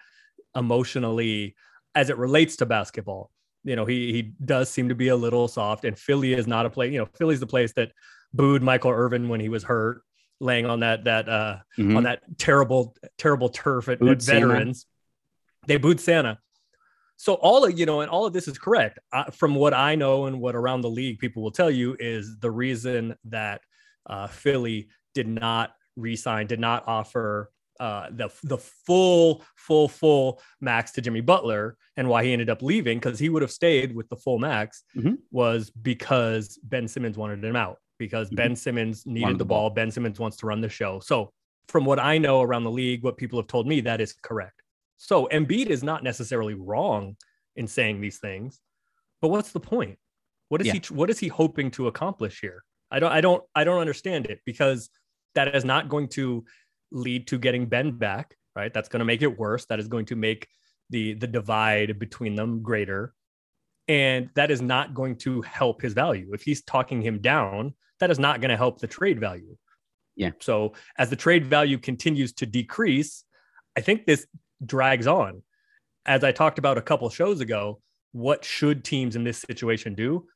emotionally 0.55 1.57
as 1.97 2.11
it 2.11 2.19
relates 2.19 2.57
to 2.57 2.67
basketball 2.67 3.33
you 3.65 3.77
know, 3.77 3.85
he 3.85 4.13
he 4.13 4.23
does 4.45 4.71
seem 4.71 4.89
to 4.89 4.95
be 4.95 5.09
a 5.09 5.17
little 5.17 5.49
soft. 5.49 5.85
And 5.85 5.99
Philly 5.99 6.33
is 6.33 6.47
not 6.47 6.67
a 6.67 6.71
place. 6.71 6.93
You 6.93 7.01
know, 7.01 7.09
Philly's 7.17 7.41
the 7.41 7.47
place 7.47 7.73
that 7.75 7.93
booed 8.33 8.63
Michael 8.63 8.91
Irvin 8.91 9.29
when 9.29 9.41
he 9.41 9.49
was 9.49 9.63
hurt, 9.63 10.03
laying 10.41 10.67
on 10.67 10.81
that 10.81 11.05
that 11.05 11.29
uh 11.29 11.59
mm-hmm. 11.79 11.97
on 11.97 12.05
that 12.05 12.23
terrible 12.39 12.97
terrible 13.19 13.49
turf 13.49 13.89
at, 13.89 14.03
at 14.03 14.23
veterans. 14.23 14.87
They 15.67 15.77
booed 15.77 16.01
Santa. 16.01 16.39
So 17.17 17.35
all 17.35 17.65
of 17.65 17.79
you 17.79 17.85
know, 17.85 18.01
and 18.01 18.11
all 18.11 18.27
of 18.27 18.33
this 18.33 18.47
is 18.47 18.59
correct. 18.59 19.01
Uh, 19.13 19.25
from 19.25 19.55
what 19.55 19.75
I 19.75 19.97
know 19.97 20.27
and 20.27 20.41
what 20.41 20.55
around 20.55 20.83
the 20.83 20.91
league 20.91 21.19
people 21.19 21.43
will 21.43 21.51
tell 21.51 21.71
you 21.71 21.97
is 21.99 22.39
the 22.39 22.51
reason 22.51 23.17
that 23.25 23.61
uh, 24.07 24.29
Philly 24.29 24.89
did 25.15 25.27
not 25.27 25.73
resign, 25.99 26.47
did 26.47 26.61
not 26.61 26.85
offer 26.87 27.51
uh, 27.81 28.09
the 28.11 28.29
the 28.43 28.59
full 28.59 29.45
full 29.57 29.89
full 29.89 30.41
max 30.61 30.91
to 30.93 31.01
Jimmy 31.01 31.21
Butler 31.21 31.77
and 31.97 32.09
why 32.09 32.25
he 32.25 32.33
ended 32.33 32.51
up 32.51 32.61
leaving 32.61 32.99
because 32.99 33.19
he 33.19 33.29
would 33.29 33.43
have 33.43 33.53
stayed 33.53 33.95
with 33.95 34.09
the 34.09 34.17
full 34.17 34.39
max 34.39 34.83
mm-hmm. 34.97 35.15
was 35.31 35.71
because 35.71 36.59
Ben 36.65 36.89
Simmons 36.89 37.17
wanted 37.17 37.45
him 37.45 37.55
out 37.55 37.77
because 37.99 38.29
mm-hmm. 38.29 38.37
Ben 38.37 38.57
Simmons 38.57 39.07
needed 39.07 39.39
the, 39.39 39.45
ball. 39.45 39.71
Ben 39.71 39.91
Simmons 39.91 40.19
wants 40.19 40.37
to 40.39 40.47
run 40.47 40.61
the 40.61 40.69
show. 40.69 40.99
So 41.01 41.33
from 41.69 41.85
what 41.85 41.99
I 42.01 42.19
know 42.19 42.43
around 42.43 42.65
the 42.65 42.71
league, 42.71 43.05
what 43.05 43.17
people 43.17 43.39
have 43.39 43.47
told 43.47 43.67
me, 43.67 43.81
that 43.83 44.01
is 44.01 44.13
correct. 44.23 44.63
So 44.97 45.29
Embiid 45.31 45.67
is 45.67 45.85
not 45.85 46.03
necessarily 46.03 46.55
wrong 46.55 47.17
in 47.55 47.69
saying 47.69 48.01
these 48.01 48.19
things, 48.19 48.61
but 49.21 49.29
what's 49.29 49.53
the 49.53 49.61
point? 49.61 49.99
What 50.49 50.61
is 50.61 50.69
yeah. 50.69 50.73
he 50.75 50.95
what 50.95 51.11
is 51.11 51.19
he 51.19 51.29
hoping 51.29 51.71
to 51.73 51.87
accomplish 51.87 52.41
here? 52.41 52.65
I 52.91 52.99
don't 53.01 53.13
I 53.13 53.21
don't 53.21 53.45
I 53.55 53.65
don't 53.65 53.81
understand 53.81 54.27
it 54.27 54.41
because 54.45 54.91
that 55.35 55.55
is 55.55 55.65
not 55.65 55.89
going 55.89 56.09
to 56.09 56.45
lead 56.91 57.27
to 57.29 57.39
getting 57.39 57.67
Ben 57.67 57.93
back, 57.93 58.37
right? 58.57 58.73
That's 58.73 58.89
going 58.89 59.01
to 59.01 59.05
make 59.05 59.23
it 59.23 59.39
worse. 59.39 59.67
That 59.67 59.79
is 59.79 59.89
going 59.89 60.07
to 60.07 60.17
make 60.17 60.49
the 60.91 61.15
the 61.15 61.27
divide 61.27 61.99
between 61.99 62.35
them 62.35 62.63
greater. 62.63 63.15
And 63.89 64.29
that 64.35 64.51
is 64.51 64.61
not 64.61 64.95
going 64.95 65.17
to 65.19 65.41
help 65.43 65.81
his 65.81 65.95
value. 65.95 66.31
If 66.35 66.43
he's 66.43 66.63
talking 66.63 67.01
him 67.01 67.21
down, 67.21 67.75
that 68.01 68.11
is 68.11 68.19
not 68.19 68.41
going 68.41 68.51
to 68.51 68.57
help 68.57 68.81
the 68.81 68.87
trade 68.87 69.19
value. 69.19 69.57
Yeah. 70.15 70.33
So 70.41 70.75
as 70.99 71.11
the 71.11 71.17
trade 71.17 71.47
value 71.47 71.79
continues 71.79 72.33
to 72.35 72.47
decrease, 72.47 73.25
I 73.77 73.81
think 73.81 74.05
this 74.05 74.27
drags 74.65 75.07
on. 75.07 75.43
As 76.05 76.25
I 76.25 76.33
talked 76.33 76.59
about 76.59 76.77
a 76.77 76.83
couple 76.83 77.09
shows 77.09 77.41
ago, 77.41 77.81
what 78.13 78.45
should 78.45 78.85
teams 78.85 79.17
in 79.17 79.25
this 79.25 79.39
situation 79.39 79.95
do? 79.95 80.27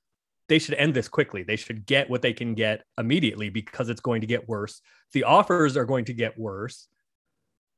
They 0.52 0.58
should 0.58 0.74
end 0.74 0.92
this 0.92 1.08
quickly. 1.08 1.42
They 1.42 1.56
should 1.56 1.86
get 1.86 2.10
what 2.10 2.20
they 2.20 2.34
can 2.34 2.52
get 2.52 2.84
immediately 2.98 3.48
because 3.48 3.88
it's 3.88 4.02
going 4.02 4.20
to 4.20 4.26
get 4.26 4.46
worse. 4.46 4.82
The 5.14 5.24
offers 5.24 5.78
are 5.78 5.86
going 5.86 6.04
to 6.04 6.12
get 6.12 6.38
worse. 6.38 6.88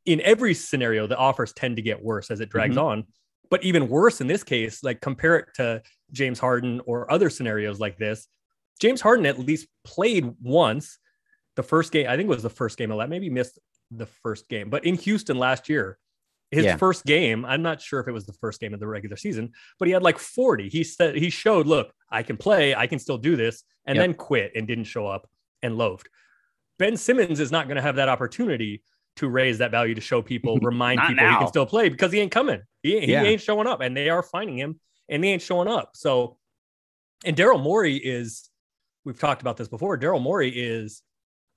In 0.07 0.21
every 0.23 0.55
scenario, 0.55 1.07
the 1.07 1.17
offers 1.17 1.53
tend 1.53 1.77
to 1.77 1.83
get 1.83 2.03
worse 2.03 2.33
as 2.33 2.41
it 2.41 2.51
drags 2.51 2.75
mm-hmm. 2.75 2.85
on. 2.85 3.05
But 3.49 3.63
even 3.63 3.89
worse 3.89 4.21
in 4.21 4.27
this 4.27 4.43
case, 4.43 4.83
like 4.83 5.01
compare 5.01 5.37
it 5.37 5.47
to 5.55 5.83
James 6.11 6.41
Harden 6.41 6.81
or 6.85 7.13
other 7.13 7.31
scenarios 7.31 7.79
like 7.79 7.97
this. 7.97 8.27
James 8.81 9.01
Harden 9.01 9.25
at 9.25 9.39
least 9.39 9.69
played 9.85 10.33
once 10.43 10.99
the 11.55 11.63
first 11.63 11.93
game. 11.93 12.09
I 12.09 12.17
think 12.17 12.27
it 12.27 12.35
was 12.35 12.43
the 12.43 12.51
first 12.51 12.77
game. 12.77 12.91
I 12.91 13.07
maybe 13.07 13.31
missed 13.31 13.61
the 13.93 14.07
first 14.07 14.49
game, 14.49 14.69
but 14.69 14.85
in 14.85 14.97
Houston 14.97 15.39
last 15.39 15.69
year, 15.69 15.97
his 16.51 16.65
yeah. 16.65 16.77
first 16.77 17.05
game, 17.05 17.45
I'm 17.45 17.63
not 17.63 17.81
sure 17.81 18.01
if 18.01 18.09
it 18.09 18.13
was 18.13 18.27
the 18.27 18.33
first 18.35 18.61
game 18.61 18.75
of 18.75 18.81
the 18.81 18.87
regular 18.87 19.17
season, 19.17 19.53
but 19.79 19.87
he 19.87 19.93
had 19.93 20.03
like 20.03 20.19
40. 20.19 20.69
He 20.69 20.85
said 20.85 21.17
he 21.17 21.31
showed, 21.31 21.67
look, 21.67 21.93
I 22.15 22.23
can 22.23 22.37
play, 22.37 22.75
I 22.75 22.87
can 22.87 22.99
still 22.99 23.19
do 23.19 23.37
this, 23.37 23.65
and 23.87 23.97
yep. 23.97 24.03
then 24.03 24.15
quit 24.15 24.53
and 24.55 24.67
didn't 24.67 24.85
show 24.85 25.07
up 25.07 25.29
and 25.63 25.77
loafed. 25.77 26.09
Ben 26.79 26.97
Simmons 26.97 27.41
is 27.41 27.51
not 27.51 27.67
going 27.67 27.77
to 27.77 27.83
have 27.83 27.97
that 27.97 28.09
opportunity 28.09 28.83
to 29.17 29.29
raise 29.29 29.59
that 29.59 29.71
value 29.71 29.95
to 29.95 30.01
show 30.01 30.23
people, 30.23 30.59
remind 30.63 31.01
people 31.01 31.17
now. 31.17 31.33
he 31.33 31.39
can 31.39 31.49
still 31.49 31.67
play 31.67 31.89
because 31.89 32.13
he 32.13 32.21
ain't 32.21 32.33
coming. 32.33 32.63
He, 32.83 33.01
he 33.01 33.13
yeah. 33.13 33.23
ain't 33.23 33.41
showing 33.41 33.67
up, 33.67 33.81
and 33.81 33.97
they 33.97 34.09
are 34.09 34.23
finding 34.23 34.57
him, 34.57 34.79
and 35.09 35.25
he 35.25 35.31
ain't 35.31 35.43
showing 35.43 35.69
up. 35.69 35.91
So, 35.95 36.39
and 37.25 37.37
Daryl 37.37 37.63
Morey 37.63 37.97
is, 37.97 38.49
we've 39.05 39.19
talked 39.19 39.43
about 39.43 39.57
this 39.57 39.69
before. 39.69 39.99
Daryl 39.99 40.23
Morey 40.23 40.51
is 40.51 41.03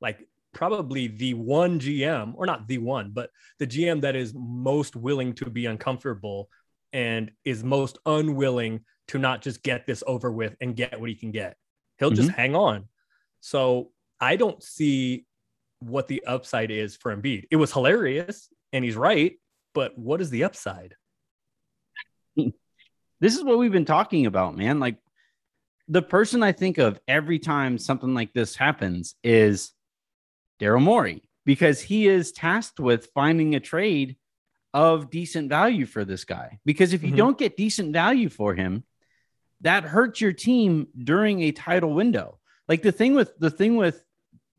like 0.02 0.28
probably 0.54 1.08
the 1.08 1.36
one 1.36 1.80
GM, 1.80 2.34
or 2.36 2.48
not 2.48 2.68
the 2.68 2.80
one, 2.80 3.12
but 3.14 3.30
the 3.60 3.68
GM 3.68 4.02
that 4.02 4.16
is 4.16 4.34
most 4.36 4.96
willing 4.96 5.34
to 5.34 5.50
be 5.50 5.68
uncomfortable 5.68 6.50
and 6.94 7.32
is 7.46 7.64
most 7.64 7.98
unwilling 8.06 8.82
to 9.10 9.18
not 9.18 9.42
just 9.42 9.64
get 9.64 9.86
this 9.86 10.04
over 10.06 10.32
with 10.32 10.56
and 10.62 10.76
get 10.76 11.00
what 11.00 11.10
he 11.10 11.16
can 11.16 11.32
get. 11.32 11.56
He'll 11.98 12.10
mm-hmm. 12.10 12.16
just 12.16 12.32
hang 12.32 12.56
on. 12.56 12.86
So 13.40 13.92
I 14.20 14.36
don't 14.36 14.62
see 14.62 15.26
what 15.80 16.08
the 16.08 16.24
upside 16.26 16.72
is 16.72 16.96
for 16.96 17.16
Embiid. 17.16 17.46
It 17.52 17.56
was 17.56 17.72
hilarious 17.72 18.50
and 18.74 18.84
he's 18.84 18.96
right, 18.96 19.40
but 19.74 19.98
what 19.98 20.22
is 20.22 20.30
the 20.30 20.44
upside? 20.44 20.96
This 23.20 23.36
is 23.36 23.44
what 23.44 23.58
we've 23.58 23.72
been 23.72 23.84
talking 23.84 24.28
about, 24.28 24.56
man. 24.56 24.80
Like 24.80 24.98
the 25.88 26.02
person 26.02 26.44
I 26.44 26.52
think 26.52 26.78
of 26.78 27.00
every 27.08 27.40
time 27.40 27.78
something 27.78 28.14
like 28.14 28.34
this 28.34 28.56
happens 28.56 29.16
is 29.24 29.72
Daryl 30.60 30.82
Morey 30.82 31.24
because 31.46 31.82
he 31.82 32.08
is 32.08 32.32
tasked 32.32 32.80
with 32.80 33.10
finding 33.16 33.56
a 33.56 33.60
trade 33.60 34.18
of 34.74 35.10
decent 35.10 35.50
value 35.50 35.86
for 35.86 36.06
this 36.06 36.26
guy. 36.26 36.60
Because 36.66 36.94
if 36.94 37.02
you 37.02 37.10
mm-hmm. 37.10 37.18
don't 37.18 37.38
get 37.38 37.58
decent 37.58 37.94
value 37.94 38.30
for 38.30 38.54
him, 38.54 38.84
that 39.62 39.84
hurts 39.84 40.22
your 40.22 40.34
team 40.34 40.88
during 41.04 41.42
a 41.42 41.52
title 41.52 41.94
window. 41.94 42.38
Like 42.68 42.82
the 42.82 42.92
thing 42.92 43.16
with 43.16 43.38
the 43.40 43.50
thing 43.50 43.78
with 43.78 44.04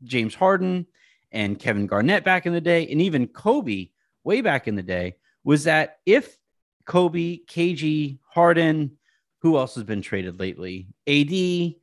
James 0.03 0.35
Harden 0.35 0.87
and 1.31 1.59
Kevin 1.59 1.87
Garnett 1.87 2.23
back 2.23 2.45
in 2.45 2.53
the 2.53 2.61
day, 2.61 2.87
and 2.87 3.01
even 3.01 3.27
Kobe 3.27 3.89
way 4.23 4.41
back 4.41 4.67
in 4.67 4.75
the 4.75 4.83
day, 4.83 5.15
was 5.43 5.65
that 5.65 5.99
if 6.05 6.37
Kobe, 6.85 7.39
KG, 7.45 8.17
Harden, 8.27 8.97
who 9.39 9.57
else 9.57 9.75
has 9.75 9.83
been 9.83 10.01
traded 10.01 10.39
lately? 10.39 10.87
AD, 11.07 11.75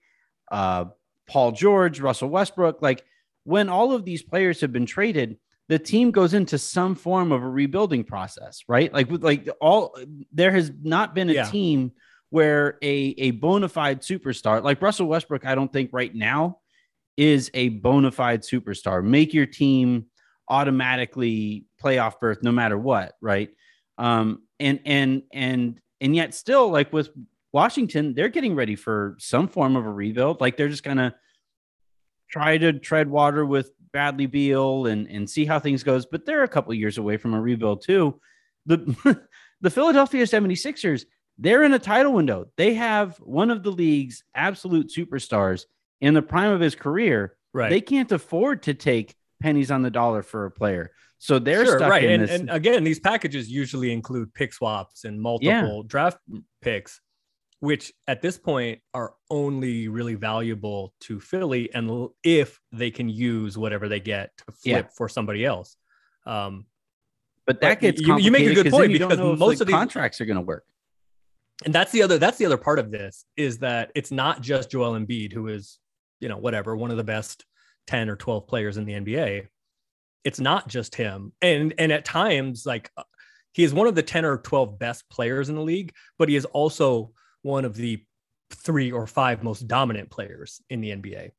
uh, 0.51 0.91
Paul 1.27 1.53
George, 1.53 2.01
Russell 2.01 2.29
Westbrook. 2.29 2.83
Like 2.83 3.05
when 3.45 3.69
all 3.69 3.93
of 3.93 4.05
these 4.05 4.23
players 4.23 4.61
have 4.61 4.73
been 4.73 4.87
traded, 4.87 5.39
the 5.69 5.79
team 5.79 6.11
goes 6.11 6.35
into 6.35 6.59
some 6.59 6.95
form 6.95 7.33
of 7.33 7.43
a 7.43 7.49
rebuilding 7.49 8.05
process, 8.05 8.63
right? 8.69 8.93
Like 8.93 9.09
like 9.11 9.49
all 9.61 9.97
there 10.33 10.53
has 10.53 10.71
not 10.83 11.15
been 11.15 11.31
a 11.31 11.35
yeah. 11.35 11.45
team 11.45 11.93
where 12.31 12.79
a 12.83 13.15
a 13.19 13.31
bona 13.33 13.69
fide 13.69 14.01
superstar 14.03 14.63
like 14.63 14.83
Russell 14.83 15.07
Westbrook, 15.07 15.47
I 15.47 15.55
don't 15.55 15.73
think 15.73 15.91
right 15.93 16.15
now 16.15 16.59
is 17.17 17.51
a 17.55 17.71
bona 17.71 18.11
fide 18.11 18.43
superstar. 18.43 19.03
Make 19.03 19.33
your 19.33 19.47
team 19.47 20.07
automatically 20.49 21.67
playoff 21.83 22.21
berth 22.21 22.39
no 22.43 22.53
matter 22.53 22.79
what, 22.79 23.15
right? 23.21 23.51
Um, 23.99 24.43
and 24.61 24.81
and 24.85 25.23
and 25.33 25.81
and 26.01 26.15
yet 26.15 26.35
still 26.35 26.71
like 26.71 26.93
with 26.93 27.11
Washington, 27.53 28.15
they're 28.15 28.29
getting 28.29 28.55
ready 28.55 28.77
for 28.77 29.17
some 29.19 29.49
form 29.49 29.77
of 29.77 29.87
a 29.87 29.93
rebuild. 29.93 30.41
Like 30.41 30.57
they're 30.57 30.69
just 30.69 30.85
gonna 30.85 31.15
try 32.31 32.59
to 32.59 32.73
tread 32.75 33.09
water 33.09 33.45
with 33.47 33.71
Bradley 33.93 34.27
Beal 34.27 34.87
and 34.87 35.09
and 35.09 35.29
see 35.29 35.45
how 35.45 35.59
things 35.59 35.83
goes. 35.83 36.07
But 36.07 36.27
they're 36.27 36.43
a 36.43 36.49
couple 36.49 36.75
years 36.75 36.99
away 36.99 37.17
from 37.17 37.35
a 37.35 37.41
rebuild 37.41 37.83
too. 37.83 38.21
The 38.67 39.19
the 39.61 39.71
Philadelphia 39.71 40.25
76ers, 40.25 41.07
they're 41.39 41.65
in 41.65 41.73
a 41.73 41.79
title 41.79 42.13
window. 42.13 42.47
They 42.57 42.75
have 42.75 43.17
one 43.19 43.51
of 43.51 43.63
the 43.63 43.71
league's 43.71 44.25
absolute 44.35 44.89
superstars 44.89 45.65
in 46.01 46.15
the 46.15 46.23
prime 46.23 46.53
of 46.53 46.61
his 46.61 46.75
career. 46.75 47.37
Right. 47.53 47.71
They 47.71 47.81
can't 47.81 48.11
afford 48.13 48.65
to 48.65 48.75
take 48.75 49.15
pennies 49.41 49.71
on 49.71 49.83
the 49.83 49.91
dollar 49.91 50.23
for 50.23 50.47
a 50.47 50.51
player. 50.51 50.93
So 51.19 51.39
they're 51.39 51.65
sure, 51.65 51.79
stuck 51.79 51.91
right. 51.91 52.05
in 52.05 52.21
and, 52.21 52.23
this. 52.23 52.41
And 52.41 52.51
again, 52.51 52.85
these 52.85 53.01
packages 53.01 53.49
usually 53.49 53.93
include 53.93 54.35
pick 54.35 54.53
swaps 54.53 55.05
and 55.05 55.21
multiple 55.21 55.79
yeah. 55.79 55.87
draft 55.87 56.19
picks, 56.61 57.01
which 57.61 57.93
at 58.07 58.21
this 58.21 58.37
point 58.37 58.81
are 58.93 59.15
only 59.31 59.89
really 59.89 60.15
valuable 60.15 60.93
to 61.01 61.19
Philly, 61.21 61.73
and 61.75 62.09
if 62.23 62.61
they 62.73 62.91
can 62.91 63.09
use 63.09 63.57
whatever 63.57 63.89
they 63.89 64.01
get 64.01 64.37
to 64.39 64.45
flip 64.53 64.87
yeah. 64.87 64.93
for 64.95 65.09
somebody 65.09 65.45
else. 65.45 65.77
Um, 66.27 66.67
but 67.47 67.61
that 67.61 67.81
gets 67.81 68.01
you, 68.01 68.19
you, 68.19 68.31
make 68.31 68.47
a 68.47 68.55
good 68.55 68.71
point 68.71 68.93
because 68.93 69.19
most 69.19 69.61
of 69.61 69.69
the 69.69 69.73
contracts 69.73 70.21
are 70.21 70.27
going 70.27 70.37
to 70.37 70.43
work. 70.43 70.65
And 71.65 71.75
that's 71.75 71.93
the 71.93 72.03
other 72.03 72.19
that's 72.19 72.39
the 72.39 72.47
other 72.47 72.59
part 72.59 72.79
of 72.79 72.91
this 72.91 73.25
is 73.37 73.59
that 73.59 73.91
it's 73.95 74.11
not 74.11 74.43
just 74.43 74.71
Joel 74.71 74.93
Embiid 74.93 75.33
who 75.33 75.49
is, 75.49 75.79
you 76.21 76.29
know, 76.29 76.37
whatever, 76.37 76.77
one 76.77 76.91
of 76.91 76.97
the 76.97 77.05
best 77.05 77.45
10 77.87 78.11
or 78.11 78.17
12 78.17 78.47
players 78.47 78.77
in 78.77 78.85
the 78.85 78.93
NBA 78.93 79.47
it's 80.27 80.41
not 80.41 80.67
just 80.67 80.97
him. 80.97 81.33
And 81.41 81.73
and 81.79 81.93
at 81.93 82.05
times, 82.05 82.67
like 82.67 82.91
uh, 82.97 83.05
he 83.53 83.63
is 83.63 83.73
one 83.73 83.87
of 83.87 83.95
the 83.95 84.03
10 84.03 84.25
or 84.25 84.39
12 84.39 84.77
best 84.77 85.09
players 85.09 85.49
in 85.49 85.55
the 85.55 85.63
league, 85.63 85.95
but 86.19 86.29
he 86.29 86.35
is 86.35 86.45
also 86.47 87.13
one 87.43 87.65
of 87.65 87.77
the 87.77 88.05
three 88.51 88.91
or 88.91 89.07
five 89.07 89.45
most 89.45 89.69
dominant 89.69 90.11
players 90.11 90.61
in 90.69 90.81
the 90.81 90.91
NBA. 90.91 91.31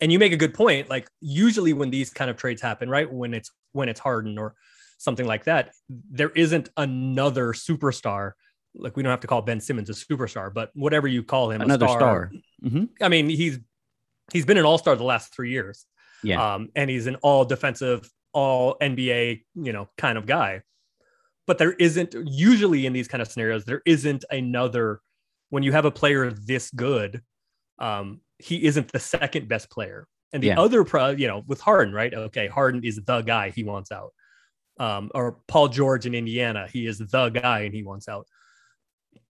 And 0.00 0.10
you 0.10 0.18
make 0.18 0.32
a 0.32 0.38
good 0.38 0.54
point. 0.54 0.88
Like 0.88 1.06
usually 1.20 1.74
when 1.74 1.90
these 1.90 2.08
kind 2.08 2.30
of 2.30 2.38
trades 2.38 2.62
happen, 2.62 2.88
right? 2.88 3.12
When 3.12 3.34
it's 3.34 3.50
when 3.72 3.90
it's 3.90 4.00
Harden 4.00 4.38
or 4.38 4.54
something 4.96 5.26
like 5.26 5.44
that, 5.44 5.74
there 5.90 6.30
isn't 6.30 6.70
another 6.78 7.52
superstar. 7.52 8.32
Like 8.78 8.96
we 8.96 9.02
don't 9.02 9.10
have 9.10 9.20
to 9.20 9.26
call 9.26 9.42
Ben 9.42 9.60
Simmons 9.60 9.90
a 9.90 9.92
superstar, 9.92 10.52
but 10.52 10.70
whatever 10.74 11.06
you 11.06 11.22
call 11.22 11.50
him, 11.50 11.60
another 11.60 11.86
star. 11.86 11.98
star. 11.98 12.32
Mm-hmm. 12.64 12.84
I 13.02 13.08
mean, 13.08 13.28
he's 13.28 13.58
he's 14.32 14.44
been 14.44 14.58
an 14.58 14.64
all-star 14.64 14.96
the 14.96 15.04
last 15.04 15.34
three 15.34 15.50
years. 15.50 15.86
Yeah. 16.22 16.54
Um, 16.54 16.68
and 16.74 16.90
he's 16.90 17.06
an 17.06 17.16
all 17.16 17.44
defensive, 17.44 18.08
all 18.32 18.76
NBA, 18.80 19.42
you 19.54 19.72
know, 19.72 19.88
kind 19.96 20.18
of 20.18 20.26
guy. 20.26 20.62
But 21.46 21.58
there 21.58 21.72
isn't 21.72 22.14
usually 22.26 22.86
in 22.86 22.92
these 22.92 23.08
kind 23.08 23.22
of 23.22 23.28
scenarios, 23.28 23.64
there 23.64 23.82
isn't 23.86 24.24
another 24.30 25.00
when 25.50 25.62
you 25.62 25.72
have 25.72 25.84
a 25.84 25.90
player 25.90 26.30
this 26.30 26.70
good, 26.70 27.22
um, 27.78 28.20
he 28.38 28.64
isn't 28.64 28.92
the 28.92 28.98
second 28.98 29.48
best 29.48 29.70
player. 29.70 30.06
And 30.32 30.42
the 30.42 30.48
yeah. 30.48 30.60
other 30.60 30.84
pro, 30.84 31.10
you 31.10 31.26
know, 31.26 31.42
with 31.46 31.60
Harden, 31.60 31.94
right? 31.94 32.12
Okay, 32.12 32.48
Harden 32.48 32.84
is 32.84 33.00
the 33.02 33.22
guy 33.22 33.50
he 33.50 33.64
wants 33.64 33.90
out. 33.90 34.12
Um, 34.78 35.10
or 35.14 35.38
Paul 35.48 35.68
George 35.68 36.06
in 36.06 36.14
Indiana, 36.14 36.68
he 36.70 36.86
is 36.86 36.98
the 36.98 37.30
guy 37.30 37.60
and 37.60 37.74
he 37.74 37.82
wants 37.82 38.08
out. 38.08 38.26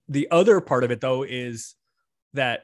The 0.09 0.27
other 0.31 0.59
part 0.59 0.83
of 0.83 0.91
it 0.91 1.01
though 1.01 1.23
is 1.23 1.75
that 2.33 2.63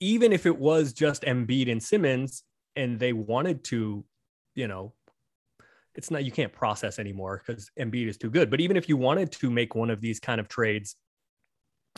even 0.00 0.32
if 0.32 0.44
it 0.46 0.58
was 0.58 0.92
just 0.92 1.22
Embiid 1.22 1.70
and 1.70 1.82
Simmons, 1.82 2.42
and 2.76 2.98
they 2.98 3.12
wanted 3.12 3.64
to, 3.64 4.04
you 4.54 4.68
know, 4.68 4.94
it's 5.94 6.10
not 6.10 6.24
you 6.24 6.30
can't 6.30 6.52
process 6.52 6.98
anymore 6.98 7.42
because 7.44 7.70
Embiid 7.78 8.06
is 8.06 8.16
too 8.16 8.30
good. 8.30 8.50
But 8.50 8.60
even 8.60 8.76
if 8.76 8.88
you 8.88 8.96
wanted 8.96 9.32
to 9.32 9.50
make 9.50 9.74
one 9.74 9.90
of 9.90 10.00
these 10.00 10.20
kind 10.20 10.40
of 10.40 10.48
trades 10.48 10.96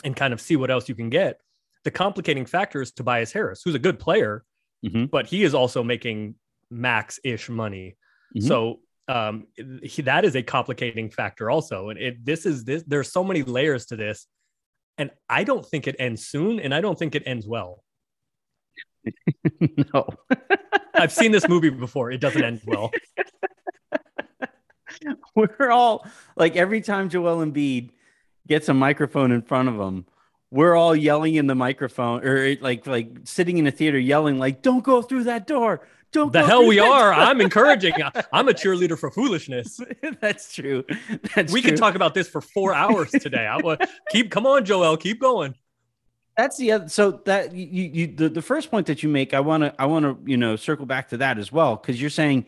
and 0.03 0.15
kind 0.15 0.33
of 0.33 0.41
see 0.41 0.55
what 0.55 0.71
else 0.71 0.89
you 0.89 0.95
can 0.95 1.09
get, 1.09 1.39
the 1.83 1.91
complicating 1.91 2.45
factor 2.45 2.81
is 2.81 2.91
Tobias 2.91 3.31
Harris, 3.31 3.61
who's 3.63 3.75
a 3.75 3.79
good 3.79 3.99
player, 3.99 4.43
mm-hmm. 4.85 5.05
but 5.05 5.27
he 5.27 5.43
is 5.43 5.53
also 5.53 5.83
making 5.83 6.35
max 6.69 7.19
ish 7.23 7.49
money. 7.49 7.97
Mm-hmm. 8.35 8.47
So 8.47 8.79
um, 9.07 9.47
he, 9.83 10.01
that 10.01 10.25
is 10.25 10.35
a 10.35 10.41
complicating 10.41 11.09
factor 11.09 11.51
also. 11.51 11.89
And 11.89 11.99
it, 11.99 12.25
this 12.25 12.45
is 12.45 12.63
this, 12.63 12.83
there's 12.87 13.11
so 13.11 13.23
many 13.23 13.43
layers 13.43 13.85
to 13.87 13.95
this. 13.95 14.27
And 14.97 15.11
I 15.29 15.43
don't 15.43 15.65
think 15.65 15.87
it 15.87 15.95
ends 15.99 16.25
soon. 16.25 16.59
And 16.59 16.73
I 16.73 16.81
don't 16.81 16.97
think 16.97 17.15
it 17.15 17.23
ends 17.25 17.47
well. 17.47 17.83
no. 19.93 20.07
I've 20.93 21.11
seen 21.11 21.31
this 21.31 21.47
movie 21.47 21.69
before. 21.69 22.11
It 22.11 22.21
doesn't 22.21 22.43
end 22.43 22.61
well. 22.65 22.91
We're 25.35 25.71
all 25.71 26.05
like 26.35 26.55
every 26.55 26.81
time 26.81 27.09
Joel 27.09 27.45
Embiid 27.45 27.89
gets 28.47 28.69
a 28.69 28.73
microphone 28.73 29.31
in 29.31 29.41
front 29.41 29.69
of 29.69 29.79
him, 29.79 30.05
we're 30.51 30.75
all 30.75 30.95
yelling 30.95 31.35
in 31.35 31.47
the 31.47 31.55
microphone 31.55 32.23
or 32.23 32.55
like 32.61 32.85
like 32.85 33.09
sitting 33.23 33.57
in 33.57 33.65
a 33.65 33.71
theater 33.71 33.97
yelling 33.97 34.37
like 34.37 34.61
don't 34.61 34.83
go 34.83 35.01
through 35.01 35.23
that 35.23 35.47
door. 35.47 35.87
Don't 36.13 36.31
the 36.31 36.45
hell 36.45 36.65
we 36.65 36.79
are. 36.79 37.11
I'm 37.11 37.41
encouraging. 37.41 37.93
I'm 38.31 38.47
a 38.47 38.53
cheerleader 38.53 38.97
for 38.97 39.11
foolishness. 39.11 39.81
That's 40.21 40.53
true. 40.53 40.85
That's 41.35 41.51
we 41.51 41.61
true. 41.61 41.71
can 41.71 41.79
talk 41.79 41.95
about 41.95 42.13
this 42.13 42.29
for 42.29 42.39
four 42.39 42.73
hours 42.83 43.11
today. 43.11 43.45
I 43.47 43.57
will 43.57 43.77
keep 44.09 44.31
come 44.31 44.45
on, 44.45 44.63
Joel, 44.63 44.95
keep 44.95 45.19
going 45.19 45.55
that's 46.35 46.57
the 46.57 46.71
other 46.71 46.89
so 46.89 47.11
that 47.25 47.53
you 47.53 47.83
you 47.83 48.07
the, 48.07 48.29
the 48.29 48.41
first 48.41 48.71
point 48.71 48.87
that 48.87 49.03
you 49.03 49.09
make 49.09 49.33
i 49.33 49.39
want 49.39 49.61
to 49.61 49.73
i 49.79 49.85
want 49.85 50.03
to 50.03 50.17
you 50.29 50.37
know 50.37 50.55
circle 50.55 50.85
back 50.85 51.09
to 51.09 51.17
that 51.17 51.37
as 51.37 51.51
well 51.51 51.75
because 51.75 52.01
you're 52.01 52.09
saying 52.09 52.45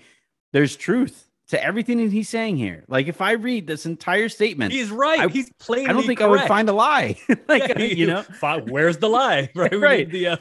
there's 0.53 0.75
truth 0.75 1.24
to 1.49 1.63
everything 1.63 1.97
that 1.97 2.11
he's 2.11 2.29
saying 2.29 2.57
here. 2.57 2.83
Like 2.87 3.07
if 3.07 3.21
i 3.21 3.33
read 3.33 3.67
this 3.67 3.85
entire 3.85 4.29
statement 4.29 4.71
he's 4.71 4.89
right. 4.89 5.19
I, 5.19 5.27
he's 5.27 5.51
plainly 5.59 5.89
i 5.89 5.93
don't 5.93 6.05
think 6.05 6.19
correct. 6.19 6.39
i 6.39 6.41
would 6.41 6.47
find 6.47 6.69
a 6.69 6.73
lie. 6.73 7.17
Like 7.47 7.67
yeah, 7.67 7.79
you 7.79 8.07
know? 8.07 8.23
where's 8.67 8.97
the 8.97 9.09
lie 9.09 9.49
right? 9.55 9.79
Right. 9.79 10.09
the 10.09 10.27
uh, 10.27 10.37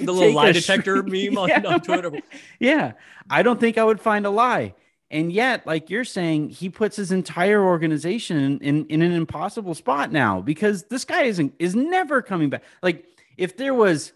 the 0.00 0.12
little 0.12 0.32
lie 0.32 0.52
detector 0.52 1.02
meme 1.02 1.38
on, 1.38 1.48
yeah, 1.48 1.62
on 1.64 1.80
twitter. 1.80 2.12
yeah. 2.58 2.92
I 3.30 3.42
don't 3.42 3.60
think 3.60 3.78
i 3.78 3.84
would 3.84 4.00
find 4.00 4.26
a 4.26 4.30
lie. 4.30 4.74
And 5.10 5.32
yet, 5.32 5.66
like 5.66 5.88
you're 5.88 6.04
saying, 6.04 6.50
he 6.50 6.68
puts 6.68 6.96
his 6.96 7.12
entire 7.12 7.64
organization 7.64 8.36
in, 8.36 8.58
in, 8.58 8.86
in 8.88 9.02
an 9.02 9.12
impossible 9.12 9.74
spot 9.74 10.12
now 10.12 10.42
because 10.42 10.82
this 10.84 11.06
guy 11.06 11.22
isn't 11.22 11.54
is 11.58 11.74
never 11.74 12.20
coming 12.20 12.50
back. 12.50 12.62
Like 12.82 13.06
if 13.38 13.56
there 13.56 13.72
was 13.72 14.12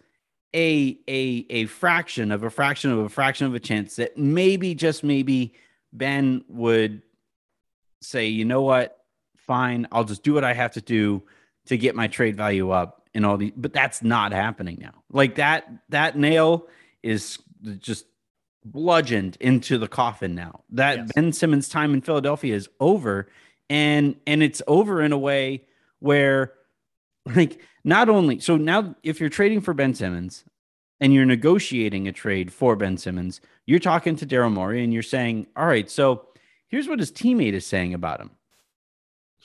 a 0.54 0.98
a 1.08 1.46
a 1.48 1.66
fraction 1.66 2.30
of 2.30 2.42
a 2.42 2.50
fraction 2.50 2.90
of 2.90 2.98
a 2.98 3.08
fraction 3.08 3.46
of 3.46 3.54
a 3.54 3.60
chance 3.60 3.96
that 3.96 4.18
maybe 4.18 4.74
just 4.74 5.02
maybe 5.02 5.54
Ben 5.92 6.44
would 6.48 7.02
say, 8.00 8.26
you 8.26 8.44
know 8.44 8.62
what, 8.62 8.98
fine, 9.36 9.86
I'll 9.92 10.04
just 10.04 10.22
do 10.22 10.34
what 10.34 10.44
I 10.44 10.54
have 10.54 10.72
to 10.72 10.80
do 10.80 11.22
to 11.66 11.76
get 11.76 11.94
my 11.94 12.08
trade 12.08 12.36
value 12.36 12.70
up 12.70 13.02
and 13.14 13.26
all 13.26 13.36
these, 13.36 13.52
but 13.56 13.72
that's 13.72 14.02
not 14.02 14.32
happening 14.32 14.78
now. 14.80 15.02
Like 15.10 15.36
that 15.36 15.70
that 15.90 16.16
nail 16.16 16.66
is 17.02 17.38
just 17.78 18.06
bludgeoned 18.64 19.36
into 19.40 19.78
the 19.78 19.88
coffin 19.88 20.34
now. 20.34 20.62
That 20.70 20.98
yes. 20.98 21.12
Ben 21.14 21.32
Simmons' 21.32 21.68
time 21.68 21.94
in 21.94 22.00
Philadelphia 22.00 22.54
is 22.54 22.68
over, 22.80 23.28
and 23.68 24.16
and 24.26 24.42
it's 24.42 24.62
over 24.66 25.02
in 25.02 25.12
a 25.12 25.18
way 25.18 25.64
where, 25.98 26.52
like, 27.26 27.60
not 27.84 28.08
only 28.08 28.40
so 28.40 28.56
now 28.56 28.94
if 29.02 29.20
you're 29.20 29.28
trading 29.28 29.60
for 29.60 29.74
Ben 29.74 29.94
Simmons 29.94 30.44
and 31.02 31.12
you're 31.12 31.26
negotiating 31.26 32.06
a 32.06 32.12
trade 32.12 32.52
for 32.52 32.76
Ben 32.76 32.96
Simmons, 32.96 33.40
you're 33.66 33.80
talking 33.80 34.14
to 34.14 34.24
Daryl 34.24 34.52
Morey 34.52 34.84
and 34.84 34.94
you're 34.94 35.02
saying, 35.02 35.48
all 35.56 35.66
right, 35.66 35.90
so 35.90 36.28
here's 36.68 36.86
what 36.86 37.00
his 37.00 37.10
teammate 37.10 37.54
is 37.54 37.66
saying 37.66 37.92
about 37.92 38.20
him. 38.20 38.30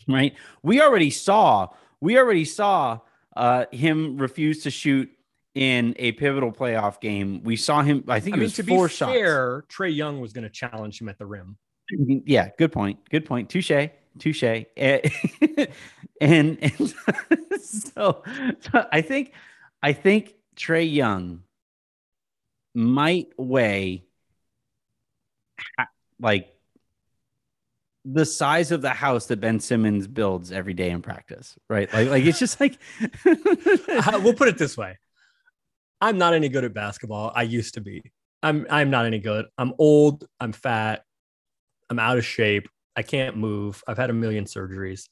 Right? 0.08 0.36
We 0.62 0.80
already 0.82 1.10
saw 1.10 1.70
we 2.00 2.20
already 2.20 2.46
saw 2.46 3.00
uh, 3.36 3.66
him 3.72 4.18
refuse 4.18 4.62
to 4.64 4.70
shoot 4.70 5.10
in 5.56 5.96
a 5.98 6.12
pivotal 6.12 6.52
playoff 6.52 7.02
game. 7.02 7.42
We 7.44 7.56
saw 7.56 7.82
him. 7.82 8.04
I 8.08 8.20
think 8.20 8.36
I 8.36 8.38
it 8.38 8.40
mean, 8.42 8.46
was 8.46 8.54
to 8.54 8.64
four 8.64 8.88
be 8.88 8.94
shots. 8.94 9.12
fair, 9.12 9.64
Trae 9.64 9.94
Young 9.94 10.22
was 10.22 10.34
going 10.34 10.44
to 10.44 10.52
challenge 10.52 11.02
him 11.02 11.10
at 11.10 11.18
the 11.18 11.26
rim. 11.26 11.58
Yeah, 11.90 12.50
good 12.60 12.72
point. 12.72 13.00
Good 13.10 13.26
point. 13.26 13.50
Touche. 13.50 13.90
Touche. 14.20 14.44
Eh, 14.44 14.66
and, 16.22 16.60
and 16.62 16.94
so, 17.62 18.24
so 18.60 18.88
I 18.92 19.02
think 19.02 19.34
I 19.82 19.94
think 19.94 20.36
Trae 20.56 20.90
Young 20.90 21.42
might 22.78 23.30
weigh 23.40 24.04
like 26.20 26.54
the 28.06 28.24
size 28.24 28.72
of 28.72 28.84
the 28.84 28.92
house 28.92 29.26
that 29.26 29.42
Ben 29.42 29.60
Simmons 29.60 30.08
builds 30.08 30.52
every 30.52 30.76
day 30.76 30.92
in 30.92 31.02
practice, 31.02 31.58
right? 31.70 31.92
Like, 31.92 32.08
like 32.08 32.24
it's 32.24 32.38
just 32.38 32.60
like 32.60 32.78
Uh, 33.26 34.20
we'll 34.24 34.36
put 34.36 34.48
it 34.48 34.60
this 34.60 34.78
way: 34.78 35.00
I'm 36.00 36.20
not 36.20 36.36
any 36.36 36.50
good 36.50 36.64
at 36.66 36.74
basketball. 36.76 37.32
I 37.36 37.42
used 37.42 37.74
to 37.74 37.82
be. 37.82 38.12
I'm 38.44 38.68
I'm 38.70 38.92
not 38.92 39.08
any 39.08 39.20
good. 39.20 39.48
I'm 39.58 39.74
old. 39.80 40.26
I'm 40.40 40.52
fat. 40.52 41.04
I'm 41.90 41.98
out 41.98 42.20
of 42.20 42.26
shape. 42.26 42.70
I 42.96 43.02
can't 43.02 43.38
move. 43.38 43.84
I've 43.88 43.98
had 43.98 44.12
a 44.12 44.14
million 44.14 44.46
surgeries. 44.46 45.10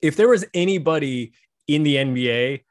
If 0.00 0.16
there 0.16 0.28
was 0.28 0.46
anybody 0.54 1.32
in 1.68 1.82
the 1.82 1.96
NBA 1.96 2.62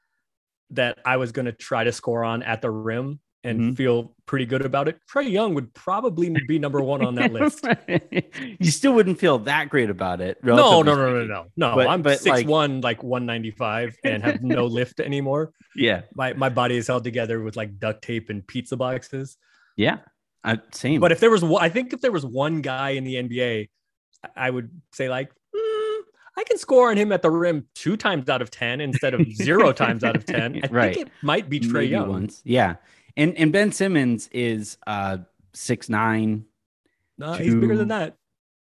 that 0.71 0.97
I 1.05 1.17
was 1.17 1.31
going 1.31 1.45
to 1.45 1.51
try 1.51 1.83
to 1.83 1.91
score 1.91 2.23
on 2.23 2.41
at 2.41 2.61
the 2.61 2.71
rim 2.71 3.19
and 3.43 3.59
Mhm. 3.59 3.77
feel 3.77 4.13
pretty 4.27 4.45
good 4.45 4.63
about 4.63 4.87
it, 4.87 4.99
Trae 5.11 5.29
Young 5.29 5.53
would 5.55 5.73
probably 5.73 6.29
be 6.47 6.59
number 6.59 6.79
one 6.81 7.03
on 7.03 7.15
that 7.15 7.31
list. 7.33 7.65
you 8.59 8.71
still 8.71 8.93
wouldn't 8.93 9.19
feel 9.19 9.39
that 9.39 9.69
great 9.69 9.89
about 9.89 10.21
it. 10.21 10.43
No, 10.43 10.81
no, 10.81 10.95
no, 10.95 10.95
no, 10.95 11.25
no, 11.25 11.45
no. 11.57 11.75
But- 11.75 11.87
I'm 11.87 12.01
but, 12.01 12.19
six 12.19 12.25
like- 12.37 12.47
one, 12.47 12.81
like 12.81 13.03
195, 13.03 13.95
and 14.03 14.23
have 14.23 14.43
no 14.43 14.65
lift 14.79 14.99
anymore. 14.99 15.53
Yeah, 15.75 16.01
My 16.15 16.33
my 16.33 16.49
body 16.49 16.77
is 16.77 16.87
held 16.87 17.03
together 17.03 17.41
with 17.41 17.55
like 17.55 17.79
duct 17.79 18.03
tape 18.03 18.29
and 18.29 18.45
pizza 18.45 18.75
boxes. 18.77 19.37
yeah, 19.77 19.97
uh, 20.43 20.57
same. 20.71 20.99
But 20.99 21.11
if 21.11 21.19
there 21.19 21.31
was, 21.31 21.43
one- 21.43 21.63
I 21.63 21.69
think 21.69 21.93
if 21.93 22.01
there 22.01 22.11
was 22.11 22.25
one 22.25 22.61
guy 22.61 22.91
in 22.91 23.03
the 23.05 23.15
NBA, 23.15 23.69
I 24.35 24.49
would 24.49 24.69
say 24.91 25.07
like, 25.09 25.29
mm, 25.31 25.99
I 26.37 26.43
can 26.43 26.57
score 26.57 26.91
on 26.91 26.97
him 26.97 27.11
at 27.11 27.21
the 27.21 27.31
rim 27.31 27.67
two 27.73 27.95
times 27.97 28.29
out 28.29 28.41
of 28.41 28.51
ten 28.51 28.81
instead 28.81 29.13
of 29.13 29.25
zero 29.33 29.71
times 29.71 30.03
out 30.03 30.15
of 30.15 30.25
ten. 30.25 30.55
I 30.63 30.67
Right. 30.67 30.93
think 30.95 31.07
it 31.07 31.13
might 31.23 31.49
be 31.49 31.59
Trae 31.59 31.71
Maybe 31.73 31.87
Young. 31.87 32.09
once. 32.09 32.41
Yeah. 32.45 32.75
And 33.17 33.37
and 33.37 33.51
Ben 33.51 33.71
Simmons 33.71 34.29
is 34.31 34.77
uh 34.87 35.19
six 35.53 35.89
nine. 35.89 36.45
No, 37.17 37.33
he's 37.33 37.53
bigger 37.55 37.77
than 37.77 37.89
that. 37.89 38.15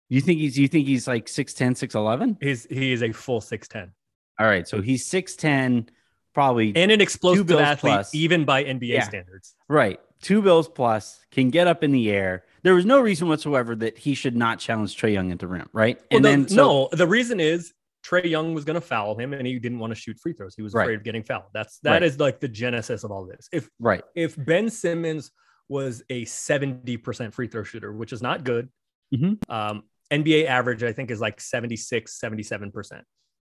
You 0.08 0.20
think 0.20 0.40
he's 0.40 0.58
you 0.58 0.66
think 0.66 0.88
he's 0.88 1.06
like 1.06 1.26
6'10, 1.26 1.70
6'11? 1.78 2.36
He's 2.42 2.64
he 2.68 2.92
is 2.92 3.00
a 3.02 3.12
full 3.12 3.40
six 3.40 3.68
ten 3.68 3.92
All 4.40 4.46
right. 4.46 4.66
So 4.66 4.80
he's 4.80 5.08
6'10, 5.08 5.88
probably 6.34 6.72
and 6.74 6.90
an 6.90 7.00
explosive 7.00 7.48
athlete, 7.52 7.92
plus. 7.92 8.14
even 8.14 8.44
by 8.44 8.64
NBA 8.64 8.88
Yeah. 8.88 9.02
standards. 9.04 9.54
right. 9.68 10.00
Two 10.20 10.42
bills 10.42 10.68
plus, 10.68 11.24
can 11.30 11.48
get 11.50 11.66
up 11.66 11.82
in 11.84 11.92
the 11.92 12.10
air. 12.10 12.44
There 12.62 12.74
was 12.74 12.84
no 12.84 13.00
reason 13.00 13.28
whatsoever 13.28 13.74
that 13.76 13.96
he 13.96 14.12
should 14.14 14.36
not 14.36 14.58
challenge 14.58 14.94
Trae 15.00 15.12
Young 15.14 15.32
at 15.32 15.38
the 15.38 15.46
rim, 15.46 15.68
right? 15.72 15.96
Well, 16.10 16.16
And 16.18 16.24
then 16.24 16.48
so, 16.48 16.56
no, 16.56 16.88
the 16.92 17.06
reason 17.06 17.40
is 17.40 17.72
Trae 18.04 18.24
Young 18.28 18.54
was 18.54 18.64
going 18.64 18.74
to 18.74 18.80
foul 18.80 19.16
him, 19.18 19.32
and 19.32 19.46
he 19.46 19.58
didn't 19.58 19.78
want 19.78 19.90
to 19.90 19.94
shoot 19.94 20.18
free 20.18 20.32
throws. 20.32 20.54
He 20.54 20.62
was 20.62 20.72
Right. 20.72 20.84
afraid 20.84 20.94
of 20.96 21.04
getting 21.04 21.22
fouled. 21.22 21.50
That's 21.52 21.78
that 21.80 22.02
is 22.02 22.12
Right. 22.14 22.20
like 22.20 22.40
the 22.40 22.48
genesis 22.48 23.04
of 23.04 23.10
all 23.10 23.26
this. 23.26 23.48
If 23.52 23.68
right. 23.78 24.02
if 24.14 24.34
Ben 24.44 24.70
Simmons 24.70 25.30
was 25.68 26.02
a 26.10 26.24
seventy 26.24 26.96
percent 26.96 27.34
free 27.34 27.46
throw 27.46 27.62
shooter, 27.62 27.92
which 27.92 28.12
is 28.12 28.22
not 28.22 28.42
good, 28.44 28.70
Mhm. 29.14 29.38
um, 29.50 29.82
NBA 30.10 30.46
average 30.46 30.82
I 30.82 30.92
think 30.92 31.10
is 31.10 31.20
like 31.20 31.40
76, 31.40 32.18
77 32.18 32.72
percent. 32.72 33.04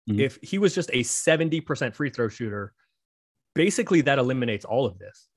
Mhm. 0.08 0.20
If 0.20 0.38
he 0.42 0.58
was 0.58 0.74
just 0.74 0.90
a 0.92 1.02
seventy 1.02 1.60
percent 1.60 1.94
free 1.96 2.10
throw 2.10 2.28
shooter, 2.28 2.72
basically 3.54 4.00
that 4.02 4.18
eliminates 4.18 4.64
all 4.64 4.86
of 4.86 4.98
this. 4.98 5.28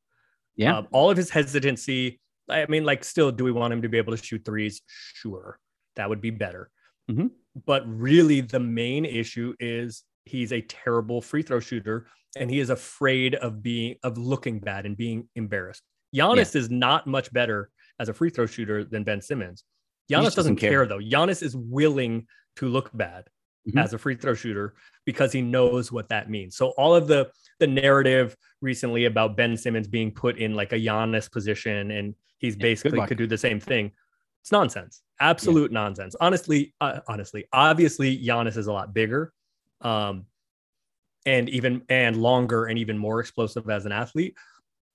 Yeah. 0.56 0.78
Um, 0.80 0.88
all 0.92 1.10
of 1.12 1.18
his 1.18 1.30
hesitancy. 1.30 2.20
I 2.50 2.66
mean, 2.68 2.84
like, 2.86 3.04
still, 3.04 3.32
do 3.32 3.44
we 3.44 3.52
want 3.52 3.74
him 3.74 3.82
to 3.82 3.90
be 3.90 3.98
able 3.98 4.16
to 4.16 4.24
shoot 4.24 4.44
threes? 4.46 4.82
Sure, 4.88 5.60
that 5.96 6.10
would 6.10 6.22
be 6.22 6.30
better. 6.32 6.70
Mhm. 7.12 7.32
But 7.66 7.84
really, 7.88 8.42
the 8.42 8.60
main 8.60 9.06
issue 9.06 9.54
is 9.60 10.04
he's 10.26 10.52
a 10.52 10.62
terrible 10.62 11.22
free 11.22 11.42
throw 11.42 11.60
shooter, 11.60 12.08
and 12.38 12.50
he 12.52 12.60
is 12.60 12.70
afraid 12.70 13.36
of 13.36 13.64
being 13.64 13.96
of 14.04 14.18
looking 14.18 14.60
bad 14.60 14.86
and 14.86 14.96
being 14.98 15.30
embarrassed. 15.36 15.84
Giannis 16.16 16.56
is 16.56 16.70
not 16.70 17.08
much 17.08 17.32
better 17.34 17.70
as 18.00 18.10
a 18.10 18.14
free 18.14 18.30
throw 18.30 18.46
shooter 18.46 18.84
than 18.84 19.04
Ben 19.04 19.22
Simmons. 19.22 19.64
Giannis 20.10 20.24
doesn't 20.24 20.36
doesn't 20.36 20.56
care. 20.58 20.70
care 20.72 20.86
though. 20.86 21.00
Giannis 21.00 21.42
is 21.44 21.56
willing 21.56 22.28
to 22.58 22.68
look 22.68 22.90
bad 22.94 23.28
Mhm. 23.68 23.84
as 23.84 23.94
a 23.94 23.98
free 23.98 24.16
throw 24.16 24.34
shooter 24.34 24.76
because 25.06 25.34
he 25.34 25.42
knows 25.42 25.92
what 25.92 26.08
that 26.10 26.30
means. 26.30 26.56
So 26.56 26.70
all 26.78 26.96
of 26.96 27.08
the 27.08 27.32
the 27.60 27.68
narrative 27.68 28.38
recently 28.62 29.06
about 29.06 29.36
Ben 29.36 29.58
Simmons 29.58 29.88
being 29.88 30.12
put 30.12 30.38
in 30.38 30.54
like 30.56 30.72
a 30.74 30.80
Giannis 30.80 31.30
position 31.32 31.92
and 31.92 32.14
he's 32.38 32.56
good 32.56 32.62
basically 32.62 33.06
could 33.08 33.18
do 33.18 33.28
the 33.28 33.38
same 33.38 33.60
thing. 33.60 33.92
It's 34.42 34.52
nonsense. 34.52 35.02
Absolute 35.20 35.72
nonsense. 35.72 36.16
Honestly, 36.20 36.74
uh, 36.82 37.00
honestly, 37.08 37.46
obviously 37.52 38.18
Giannis 38.24 38.58
is 38.58 38.68
a 38.68 38.74
lot 38.74 38.94
bigger. 38.94 39.34
Um 39.82 40.26
and 41.26 41.50
even 41.50 41.82
and 41.90 42.16
longer 42.16 42.66
and 42.66 42.78
even 42.80 42.98
more 42.98 43.20
explosive 43.20 43.70
as 43.70 43.86
an 43.86 43.92
athlete. 43.92 44.36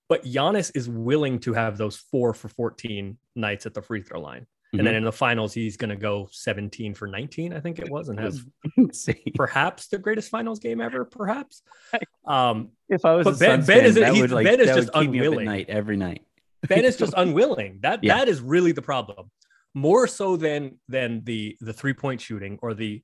But 0.09 0.25
Giannis 0.25 0.71
is 0.75 0.89
willing 0.89 1.39
to 1.41 1.53
have 1.55 1.77
those 1.79 1.97
four 1.97 2.35
for 2.35 2.49
14 2.49 3.17
nights 3.37 3.67
at 3.67 3.75
the 3.75 3.83
free 3.83 4.03
throw 4.03 4.21
line. 4.21 4.47
And 4.73 4.79
Mm-hmm. 4.81 4.85
then 4.87 4.95
in 4.95 5.05
the 5.05 5.13
finals, 5.13 5.53
he's 5.53 5.77
going 5.77 5.91
to 5.91 5.97
go 5.97 6.29
17 6.33 6.95
for 6.95 7.07
19, 7.07 7.53
I 7.53 7.61
think 7.61 7.79
it 7.79 7.91
was, 7.91 8.09
and 8.09 8.19
has 8.19 8.43
perhaps 9.35 9.89
the 9.89 9.99
greatest 9.99 10.31
finals 10.31 10.59
game 10.61 10.81
ever, 10.81 11.05
perhaps. 11.05 11.63
Um, 12.25 12.69
if 12.89 13.05
I 13.05 13.15
was 13.15 13.25
But 13.25 13.39
Ben- 13.41 13.65
Ben 13.65 13.67
fan, 13.81 13.85
is- 13.85 13.95
that 13.97 14.15
would 14.15 14.31
like 14.31 14.47
Ben 14.47 14.61
is 14.61 14.69
just 14.75 14.91
unwilling. 14.95 15.45
night 15.45 15.67
every 15.69 15.97
night. 15.97 16.23
Ben 16.69 16.85
is 16.85 16.97
just 16.97 17.13
unwilling. 17.17 17.81
That 17.83 18.03
Yeah. 18.05 18.17
that 18.19 18.29
is 18.29 18.41
really 18.41 18.71
the 18.73 18.81
problem. 18.81 19.31
More 19.75 20.07
so 20.07 20.37
than 20.37 20.79
than 20.89 21.25
the 21.25 21.57
the 21.61 21.73
three 21.73 21.95
point 21.95 22.21
shooting 22.21 22.59
or 22.63 22.75
the 22.75 23.03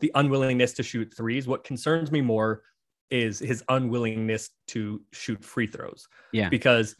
the 0.00 0.10
unwillingness 0.14 0.72
to 0.74 0.82
shoot 0.82 1.12
threes. 1.16 1.46
What 1.46 1.62
concerns 1.64 2.10
me 2.10 2.20
more 2.20 2.62
is 3.10 3.38
his 3.38 3.62
unwillingness 3.68 4.50
to 4.68 5.02
shoot 5.12 5.44
free 5.44 5.66
throws. 5.66 6.06
Yeah. 6.32 6.48
Because 6.48 6.96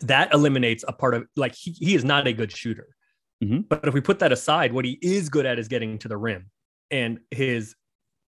that 0.00 0.32
eliminates 0.34 0.84
a 0.86 0.92
part 0.92 1.14
of 1.14 1.26
like 1.36 1.54
he, 1.54 1.70
he 1.72 1.94
is 1.94 2.04
not 2.04 2.26
a 2.26 2.32
good 2.32 2.50
shooter. 2.50 2.88
Mhm. 3.42 3.68
But 3.68 3.86
if 3.86 3.94
we 3.94 4.00
put 4.00 4.18
that 4.20 4.32
aside, 4.32 4.72
what 4.72 4.84
he 4.84 4.98
is 5.00 5.28
good 5.28 5.46
at 5.46 5.58
is 5.58 5.68
getting 5.68 5.98
to 5.98 6.08
the 6.08 6.16
rim. 6.16 6.50
And 6.90 7.20
his 7.30 7.74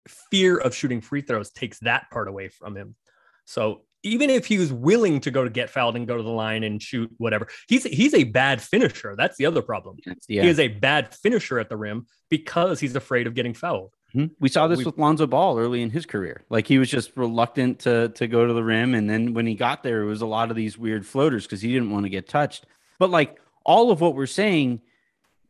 fear 0.07 0.57
of 0.57 0.73
shooting 0.73 1.01
free 1.01 1.21
throws 1.21 1.51
takes 1.51 1.79
that 1.79 2.09
part 2.11 2.27
away 2.27 2.49
from 2.49 2.75
him. 2.75 2.95
So 3.45 3.83
even 4.03 4.29
if 4.29 4.45
he 4.45 4.57
was 4.57 4.71
willing 4.71 5.19
to 5.21 5.31
go 5.31 5.43
to 5.43 5.49
get 5.49 5.69
fouled 5.69 5.95
and 5.95 6.07
go 6.07 6.15
to 6.17 6.23
the 6.23 6.29
line 6.29 6.63
and 6.63 6.81
shoot 6.81 7.11
whatever, 7.17 7.47
he's 7.67 7.83
he's 7.83 8.13
a 8.13 8.23
bad 8.23 8.61
finisher. 8.61 9.15
That's 9.17 9.37
the 9.37 9.45
other 9.45 9.61
problem. 9.61 9.97
Yeah. 10.27 10.43
He 10.43 10.49
is 10.49 10.59
a 10.59 10.67
bad 10.69 11.13
finisher 11.15 11.59
at 11.59 11.69
the 11.69 11.77
rim 11.77 12.07
because 12.29 12.79
he's 12.79 12.95
afraid 12.95 13.27
of 13.27 13.33
getting 13.33 13.53
fouled. 13.53 13.93
Mhm. 14.15 14.31
We 14.39 14.49
saw 14.49 14.67
this 14.67 14.79
We- 14.79 14.85
with 14.85 14.97
Lonzo 14.97 15.27
Ball 15.27 15.59
early 15.59 15.81
in 15.81 15.89
his 15.91 16.05
career. 16.05 16.43
Like 16.49 16.65
he 16.65 16.79
was 16.79 16.89
just 16.89 17.15
reluctant 17.15 17.79
to 17.79 18.09
to 18.15 18.27
go 18.27 18.47
to 18.47 18.53
the 18.53 18.63
rim, 18.63 18.93
and 18.95 19.09
then 19.09 19.33
when 19.33 19.45
he 19.45 19.53
got 19.55 19.83
there, 19.83 20.01
it 20.01 20.05
was 20.07 20.21
a 20.21 20.25
lot 20.27 20.49
of 20.49 20.55
these 20.55 20.77
weird 20.77 21.05
floaters 21.05 21.45
because 21.45 21.61
he 21.61 21.71
didn't 21.73 21.91
want 21.91 22.05
to 22.05 22.09
get 22.09 22.27
touched. 22.27 22.65
But 22.99 23.09
like 23.09 23.39
all 23.65 23.91
of 23.91 24.01
what 24.01 24.15
we're 24.15 24.25
saying, 24.25 24.81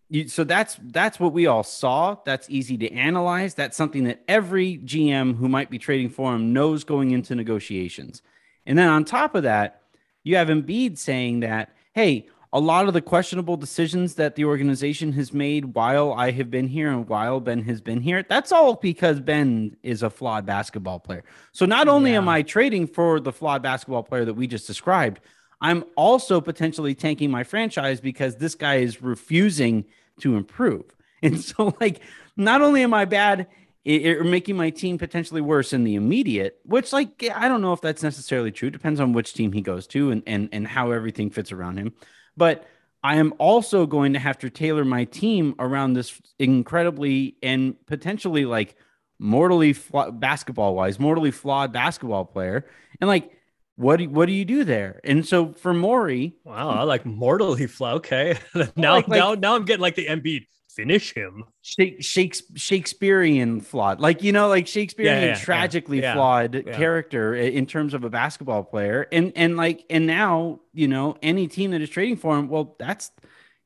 you, 0.09 0.27
so 0.27 0.43
that's 0.43 0.77
that's 0.87 1.19
what 1.19 1.31
we 1.33 1.45
all 1.45 1.63
saw. 1.63 2.17
That's 2.25 2.49
easy 2.49 2.77
to 2.79 2.91
analyze. 2.91 3.53
That's 3.53 3.77
something 3.77 4.05
that 4.05 4.23
every 4.27 4.77
GM 4.79 5.35
who 5.37 5.47
might 5.47 5.69
be 5.69 5.77
trading 5.77 6.09
for 6.09 6.33
him 6.35 6.51
knows 6.51 6.83
going 6.83 7.11
into 7.11 7.35
negotiations. 7.35 8.21
And 8.69 8.77
then 8.77 8.87
on 8.87 9.03
top 9.03 9.33
of 9.33 9.43
that, 9.43 9.81
you 10.23 10.35
have 10.35 10.47
Embiid 10.47 10.99
saying 10.99 11.39
that, 11.39 11.73
hey, 11.93 12.27
a 12.53 12.59
lot 12.59 12.87
of 12.87 12.93
the 12.93 13.01
questionable 13.01 13.57
decisions 13.57 14.13
that 14.15 14.35
the 14.35 14.45
organization 14.45 15.11
has 15.13 15.33
made 15.33 15.73
while 15.73 16.13
I 16.13 16.29
have 16.29 16.51
been 16.51 16.67
here 16.67 16.91
and 16.91 17.07
while 17.09 17.39
Ben 17.39 17.63
has 17.63 17.81
been 17.81 17.99
here, 17.99 18.23
that's 18.29 18.51
all 18.51 18.75
because 18.75 19.19
Ben 19.19 19.75
is 19.81 20.03
a 20.03 20.09
flawed 20.11 20.45
basketball 20.45 20.99
player. 20.99 21.23
So 21.51 21.65
not 21.65 21.87
only 21.87 22.15
am 22.15 22.29
I 22.29 22.43
trading 22.43 22.85
for 22.85 23.19
the 23.19 23.33
flawed 23.33 23.63
basketball 23.63 24.03
player 24.03 24.23
that 24.25 24.35
we 24.35 24.45
just 24.45 24.67
described, 24.67 25.19
I'm 25.61 25.83
also 25.95 26.39
potentially 26.39 26.93
tanking 26.93 27.31
my 27.31 27.43
franchise 27.43 27.99
because 27.99 28.35
this 28.35 28.53
guy 28.53 28.75
is 28.75 29.01
refusing 29.01 29.85
to 30.21 30.37
improve. 30.37 30.85
And 31.21 31.41
so, 31.41 31.75
like, 31.81 31.99
not 32.37 32.61
only 32.61 32.81
am 32.81 32.93
I 32.93 33.03
bad 33.03 33.47
i- 33.87 34.15
or 34.17 34.23
making 34.23 34.55
my 34.57 34.69
team 34.69 34.97
potentially 34.97 35.41
worse 35.41 35.73
in 35.73 35.83
the 35.83 35.95
immediate, 35.95 36.59
which, 36.63 36.91
like, 36.93 37.23
I 37.33 37.47
don't 37.47 37.61
know 37.61 37.73
if 37.73 37.81
that's 37.81 38.03
necessarily 38.03 38.51
true. 38.51 38.69
Depends 38.69 38.99
on 38.99 39.13
which 39.13 39.33
team 39.33 39.51
he 39.51 39.61
goes 39.61 39.87
to 39.87 40.11
and 40.11 40.23
and 40.27 40.49
and 40.51 40.67
how 40.67 40.91
everything 40.91 41.29
fits 41.29 41.51
around 41.51 41.77
him. 41.77 41.93
But 42.37 42.65
I 43.03 43.15
am 43.15 43.33
also 43.37 43.85
going 43.85 44.13
to 44.13 44.19
have 44.19 44.37
to 44.39 44.49
tailor 44.49 44.83
my 44.83 45.05
team 45.05 45.55
around 45.59 45.93
this 45.93 46.21
incredibly 46.37 47.37
and 47.41 47.75
potentially 47.85 48.45
like 48.45 48.75
mortally 49.19 49.73
fla- 49.73 50.11
basketball 50.11 50.75
wise, 50.75 50.99
mortally 50.99 51.31
flawed 51.31 51.71
basketball 51.73 52.25
player. 52.25 52.65
And 52.99 53.07
like, 53.07 53.31
what 53.77 53.97
do, 53.97 54.09
what 54.09 54.25
do 54.25 54.33
you 54.33 54.43
do 54.43 54.65
there? 54.65 54.99
And 55.05 55.25
so 55.25 55.53
for 55.53 55.73
Morey, 55.73 56.35
Wow, 56.43 56.69
I 56.71 56.83
like 56.83 57.05
mortally 57.05 57.67
flawed. 57.67 57.97
Okay. 57.97 58.37
now, 58.75 58.95
like- 58.95 59.07
like- 59.07 59.19
now, 59.19 59.33
now 59.35 59.55
I'm 59.55 59.63
getting 59.63 59.81
like 59.81 59.95
the 59.95 60.07
Embiid 60.07 60.45
finish 60.69 61.13
him. 61.13 61.45
Shakespearean 61.61 63.61
flawed, 63.61 63.99
like 63.99 64.23
you 64.23 64.31
know, 64.31 64.47
like 64.47 64.67
Shakespearean 64.67 65.21
Yeah, 65.21 65.27
yeah, 65.29 65.35
tragically 65.35 66.01
yeah, 66.01 66.13
flawed 66.13 66.65
character 66.73 67.35
in 67.35 67.65
terms 67.65 67.93
of 67.93 68.03
a 68.03 68.09
basketball 68.09 68.63
player, 68.63 69.07
and 69.11 69.31
and 69.35 69.57
like 69.57 69.85
and 69.89 70.05
now 70.05 70.59
you 70.73 70.87
know 70.87 71.17
any 71.21 71.47
team 71.47 71.71
that 71.71 71.81
is 71.81 71.89
trading 71.89 72.17
for 72.17 72.37
him, 72.37 72.49
well, 72.49 72.75
that's 72.79 73.11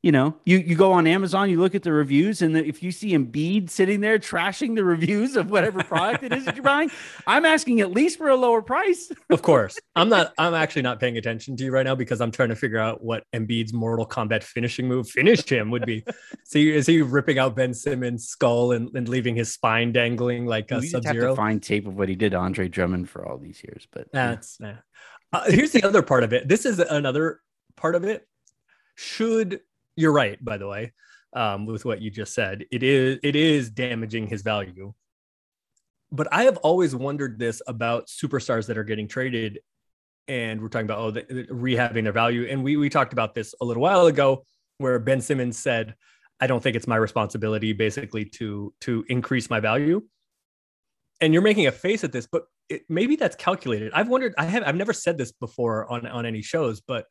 you 0.04 0.12
know 0.12 0.36
you 0.44 0.58
you 0.58 0.76
go 0.76 0.92
on 0.92 1.08
Amazon, 1.08 1.50
you 1.50 1.60
look 1.60 1.74
at 1.74 1.82
the 1.82 1.94
reviews, 1.94 2.42
and 2.42 2.54
the, 2.54 2.64
if 2.64 2.84
you 2.84 2.92
see 2.92 3.14
Embiid 3.14 3.70
sitting 3.70 4.02
there 4.02 4.20
trashing 4.20 4.76
the 4.76 4.84
reviews 4.84 5.38
of 5.38 5.50
whatever 5.50 5.82
product 5.82 6.26
it 6.26 6.34
is 6.34 6.44
that 6.44 6.56
you're 6.56 6.64
buying, 6.64 6.92
I'm 7.26 7.46
asking 7.46 7.80
at 7.80 7.92
least 7.92 8.18
for 8.18 8.28
a 8.28 8.36
lower 8.36 8.62
price. 8.62 9.12
Of 9.30 9.42
course, 9.42 9.80
I'm 9.96 10.10
not. 10.10 10.34
I'm 10.38 10.54
actually 10.54 10.82
not 10.84 11.00
paying 11.00 11.18
attention 11.18 11.56
to 11.58 11.64
you 11.64 11.72
right 11.72 11.86
now 11.86 11.96
because 11.96 12.22
I'm 12.22 12.30
trying 12.30 12.50
to 12.50 12.56
figure 12.56 12.78
out 12.78 13.04
what 13.04 13.24
Embiid's 13.34 13.74
Mortal 13.74 14.06
Kombat 14.06 14.44
finishing 14.44 14.88
move 14.88 15.10
finish 15.10 15.44
him 15.50 15.72
would 15.72 15.86
be. 15.86 16.04
See, 16.44 16.70
is 16.70 16.86
he 16.86 17.02
ripping 17.02 17.40
out 17.40 17.56
Ben 17.56 17.74
Simmons' 17.74 18.28
skull 18.28 18.74
and, 18.74 18.94
and 18.96 19.08
leaving 19.08 19.36
his 19.36 19.52
spine 19.54 19.92
dangling 19.92 20.46
like 20.46 20.70
a 20.72 20.82
Sub 20.84 21.06
have 21.06 21.16
to 21.16 21.22
Zero? 21.22 21.36
find 21.36 21.64
tape 21.64 21.88
of 21.88 21.96
what 21.96 22.10
he 22.10 22.16
did 22.16 22.34
to 22.34 22.38
Andre 22.38 22.68
Drummond 22.68 23.10
for 23.10 23.26
all 23.26 23.38
these 23.38 23.64
years, 23.64 23.88
but 23.92 24.08
That's 24.12 24.60
nah. 24.60 24.74
uh, 25.32 25.50
here's 25.50 25.72
the 25.72 25.84
other 25.84 26.04
part 26.04 26.24
of 26.24 26.34
it. 26.34 26.48
This 26.48 26.66
is 26.66 26.78
another 26.80 27.40
part 27.76 27.96
of 27.96 28.04
it. 28.04 28.28
Should 28.96 29.62
you're 29.96 30.12
right, 30.12 30.44
by 30.44 30.58
the 30.58 30.68
way, 30.68 30.94
um, 31.34 31.66
with 31.66 31.86
what 31.86 32.02
you 32.02 32.10
just 32.10 32.34
said, 32.34 32.66
it 32.72 32.84
is 32.84 33.20
it 33.24 33.36
is 33.36 33.70
damaging 33.70 34.28
his 34.28 34.42
value. 34.42 34.94
But 36.12 36.28
I 36.32 36.44
have 36.44 36.58
always 36.58 36.96
wondered 36.96 37.40
this 37.40 37.62
about 37.68 38.08
superstars 38.08 38.68
that 38.68 38.78
are 38.78 38.84
getting 38.84 39.08
traded, 39.08 39.60
and 40.28 40.62
we're 40.62 40.70
talking 40.70 40.86
about 40.86 41.00
oh, 41.00 41.12
the, 41.12 41.26
the 41.28 41.44
rehabbing 41.46 42.04
their 42.04 42.14
value. 42.14 42.48
And 42.50 42.64
we 42.64 42.78
we 42.78 42.90
talked 42.90 43.14
about 43.14 43.34
this 43.34 43.56
a 43.62 43.66
little 43.66 43.82
while 43.82 44.06
ago, 44.06 44.46
where 44.78 45.00
Ben 45.00 45.22
Simmons 45.22 45.58
said, 45.58 45.96
"I 46.40 46.48
don't 46.48 46.62
think 46.62 46.76
it's 46.76 46.88
my 46.88 46.98
responsibility, 46.98 47.74
basically, 47.74 48.26
to 48.26 48.74
to 48.82 49.06
increase 49.10 49.50
my 49.50 49.60
value." 49.60 50.04
And 51.22 51.34
you're 51.34 51.44
making 51.44 51.68
a 51.68 51.72
face 51.72 52.04
at 52.04 52.12
this, 52.12 52.28
but 52.30 52.44
it, 52.70 52.84
maybe 52.90 53.16
that's 53.16 53.36
calculated. 53.36 53.92
I've 53.94 54.10
wondered. 54.10 54.34
I 54.38 54.46
have. 54.46 54.64
I've 54.64 54.76
never 54.76 54.94
said 54.94 55.18
this 55.18 55.32
before 55.32 55.92
on 55.92 56.06
on 56.06 56.26
any 56.26 56.42
shows, 56.42 56.82
but 56.82 57.06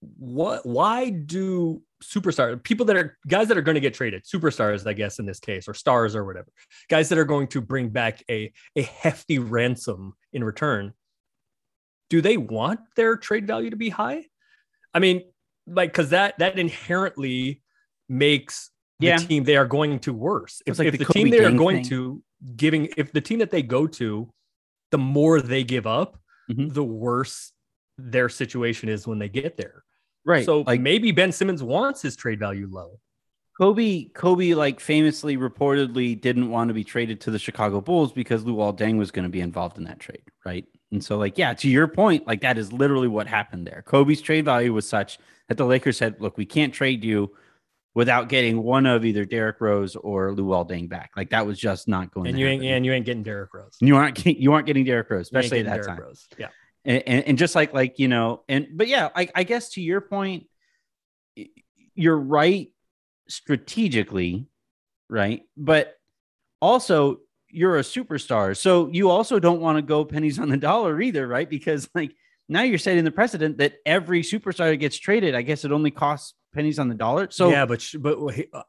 what? 0.00 0.64
Why 0.64 1.10
do 1.10 1.82
superstars, 2.02 2.62
people 2.62 2.86
that 2.86 2.96
are 2.96 3.18
guys 3.28 3.48
that 3.48 3.58
are 3.58 3.62
going 3.62 3.74
to 3.74 3.80
get 3.80 3.92
traded, 3.94 4.24
superstars, 4.24 4.86
I 4.86 4.92
guess 4.94 5.18
in 5.18 5.26
this 5.26 5.40
case, 5.40 5.68
or 5.68 5.74
stars 5.74 6.14
or 6.16 6.24
whatever, 6.24 6.48
guys 6.88 7.08
that 7.10 7.18
are 7.18 7.24
going 7.24 7.48
to 7.48 7.60
bring 7.60 7.90
back 7.90 8.22
a 8.30 8.52
a 8.76 8.82
hefty 8.82 9.38
ransom 9.38 10.14
in 10.32 10.42
return? 10.44 10.94
Do 12.08 12.20
they 12.20 12.36
want 12.36 12.80
their 12.96 13.16
trade 13.16 13.46
value 13.46 13.70
to 13.70 13.76
be 13.76 13.88
high? 13.90 14.24
I 14.94 14.98
mean, 14.98 15.22
like, 15.66 15.92
because 15.92 16.10
that 16.10 16.38
that 16.38 16.58
inherently 16.58 17.62
makes 18.08 18.70
the 18.98 19.06
Yeah. 19.08 19.16
team 19.18 19.44
they 19.44 19.56
are 19.56 19.66
going 19.66 19.98
to 20.00 20.12
worse. 20.12 20.60
If, 20.66 20.72
It's 20.72 20.78
like 20.78 20.88
if 20.88 20.98
the 20.98 21.04
the, 21.04 21.12
team 21.12 21.30
they 21.30 21.44
are 21.44 21.52
going 21.52 21.76
thing. 21.78 21.88
to 21.90 22.22
giving, 22.56 22.88
if 22.96 23.12
the 23.12 23.20
team 23.20 23.38
that 23.38 23.50
they 23.50 23.62
go 23.62 23.86
to, 23.86 24.32
the 24.90 24.98
more 24.98 25.40
they 25.40 25.62
give 25.62 25.86
up, 25.86 26.18
Mhm. 26.50 26.72
the 26.74 26.82
worse 26.84 27.52
their 27.96 28.28
situation 28.28 28.88
is 28.88 29.06
when 29.06 29.18
they 29.18 29.28
get 29.28 29.56
there. 29.56 29.84
Right. 30.24 30.44
So 30.44 30.62
like 30.66 30.80
maybe 30.80 31.12
Ben 31.12 31.32
Simmons 31.32 31.62
wants 31.62 32.02
his 32.02 32.16
trade 32.16 32.38
value 32.38 32.68
low. 32.70 32.98
Kobe, 33.60 34.04
Kobe, 34.14 34.54
like 34.54 34.80
famously 34.80 35.36
reportedly 35.36 36.18
didn't 36.18 36.48
want 36.48 36.68
to 36.68 36.74
be 36.74 36.82
traded 36.82 37.20
to 37.20 37.30
the 37.30 37.38
Chicago 37.38 37.82
Bulls 37.82 38.10
because 38.10 38.42
Luol 38.44 38.74
Deng 38.74 38.96
was 38.96 39.10
going 39.10 39.24
to 39.24 39.28
be 39.28 39.42
involved 39.42 39.76
in 39.76 39.84
that 39.84 40.00
trade, 40.00 40.22
right? 40.46 40.64
And 40.92 41.04
so, 41.04 41.18
like, 41.18 41.36
yeah, 41.36 41.52
to 41.52 41.68
your 41.68 41.86
point, 41.86 42.26
like 42.26 42.40
that 42.40 42.56
is 42.56 42.72
literally 42.72 43.06
what 43.06 43.26
happened 43.26 43.66
there. 43.66 43.82
Kobe's 43.86 44.22
trade 44.22 44.46
value 44.46 44.72
was 44.72 44.88
such 44.88 45.18
that 45.48 45.58
the 45.58 45.66
Lakers 45.66 45.98
said, 45.98 46.16
"Look, 46.20 46.38
we 46.38 46.46
can't 46.46 46.72
trade 46.72 47.04
you 47.04 47.30
without 47.94 48.28
getting 48.30 48.62
one 48.62 48.86
of 48.86 49.04
either 49.04 49.26
Derrick 49.26 49.60
Rose 49.60 49.94
or 49.94 50.30
Luol 50.30 50.66
Deng 50.68 50.88
back." 50.88 51.10
Like 51.14 51.28
that 51.30 51.46
was 51.46 51.58
just 51.58 51.86
not 51.86 52.12
going. 52.12 52.28
And 52.28 52.36
to 52.36 52.40
you 52.40 52.46
ain't 52.46 52.64
and 52.64 52.86
you 52.86 52.92
ain't 52.92 53.04
getting 53.04 53.22
Derrick 53.22 53.52
Rose. 53.52 53.76
you 53.80 53.94
aren't 53.94 54.24
you 54.24 54.52
aren't 54.52 54.66
getting 54.66 54.84
Derrick 54.84 55.10
Rose, 55.10 55.26
especially 55.26 55.60
at 55.60 55.66
that 55.66 55.82
Derrick 55.82 55.86
time 55.86 56.00
Rose. 56.00 56.28
Yeah. 56.38 56.48
And, 56.84 57.02
and, 57.06 57.38
just 57.38 57.54
like 57.54 57.74
like 57.74 57.98
you 57.98 58.08
know 58.08 58.42
and 58.48 58.68
but 58.74 58.88
yeah 58.88 59.08
I, 59.14 59.28
I 59.34 59.42
guess 59.44 59.70
to 59.70 59.82
your 59.82 60.00
point 60.00 60.46
you're 61.94 62.18
right 62.18 62.68
strategically 63.28 64.46
right 65.08 65.42
but 65.56 65.94
also 66.60 67.20
you're 67.48 67.78
a 67.78 67.82
superstar 67.82 68.56
so 68.56 68.88
you 68.88 69.10
also 69.10 69.38
don't 69.38 69.60
want 69.60 69.76
to 69.76 69.82
go 69.82 70.04
pennies 70.04 70.38
on 70.38 70.48
the 70.48 70.56
dollar 70.56 71.00
either 71.00 71.26
right 71.26 71.48
because 71.48 71.88
like 71.94 72.14
now 72.48 72.62
you're 72.62 72.78
setting 72.78 73.04
the 73.04 73.10
precedent 73.10 73.58
that 73.58 73.74
every 73.84 74.22
superstar 74.22 74.78
gets 74.78 74.98
traded 74.98 75.34
i 75.34 75.42
guess 75.42 75.64
it 75.64 75.72
only 75.72 75.90
costs 75.90 76.34
pennies 76.52 76.78
on 76.78 76.88
the 76.88 76.94
dollar 76.94 77.28
so 77.30 77.50
yeah, 77.50 77.64
but 77.64 77.84
but 78.00 78.18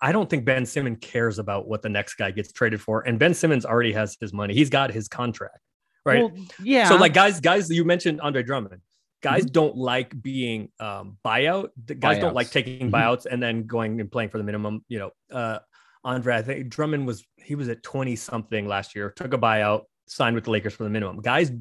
I 0.02 0.12
don't 0.12 0.30
think 0.30 0.46
Ben 0.46 0.66
Simmons 0.66 1.00
cares 1.02 1.40
about 1.40 1.68
what 1.68 1.82
the 1.82 1.90
next 1.90 2.16
guy 2.16 2.32
gets 2.32 2.52
traded 2.52 2.82
for. 2.82 3.02
And 3.08 3.18
Ben 3.18 3.34
Simmons 3.34 3.66
already 3.66 3.94
has 3.94 4.18
his 4.20 4.34
money. 4.34 4.54
He's 4.54 4.70
got 4.70 4.92
his 4.92 5.08
contract, 5.08 5.60
right? 6.06 6.24
well, 6.24 6.32
yeah 6.64 6.88
So 6.90 6.96
like 6.98 7.14
guys, 7.14 7.40
guys, 7.40 7.70
you 7.70 7.84
mentioned 7.86 8.22
Andre 8.22 8.44
Drummond. 8.44 8.82
Guys 9.22 9.44
Mm-hmm. 9.44 9.52
don't 9.52 9.78
like 9.78 10.20
being 10.22 10.70
um, 10.80 11.18
buyout. 11.24 11.70
The 11.86 11.94
guys 11.96 12.18
don't 12.20 12.34
like 12.34 12.48
Buyouts. 12.48 12.52
taking 12.52 12.90
Mhm. 12.90 12.92
buyouts 12.92 13.26
and 13.28 13.42
then 13.42 13.68
going 13.68 14.02
and 14.02 14.12
playing 14.12 14.30
for 14.30 14.40
the 14.40 14.44
minimum. 14.44 14.84
You 14.88 15.00
know, 15.00 15.12
uh, 15.32 15.60
Andre, 16.04 16.36
I 16.38 16.42
think 16.42 16.70
Drummond 16.70 17.06
was 17.06 17.24
he 17.38 17.54
was 17.54 17.70
at 17.70 17.84
twenty 17.84 18.16
something 18.16 18.68
last 18.68 18.96
year. 18.96 19.14
Took 19.16 19.34
a 19.34 19.38
buyout, 19.38 19.84
signed 20.08 20.34
with 20.36 20.46
the 20.46 20.52
Lakers 20.52 20.74
for 20.74 20.84
the 20.86 20.90
minimum. 20.90 21.22
Guys 21.22 21.52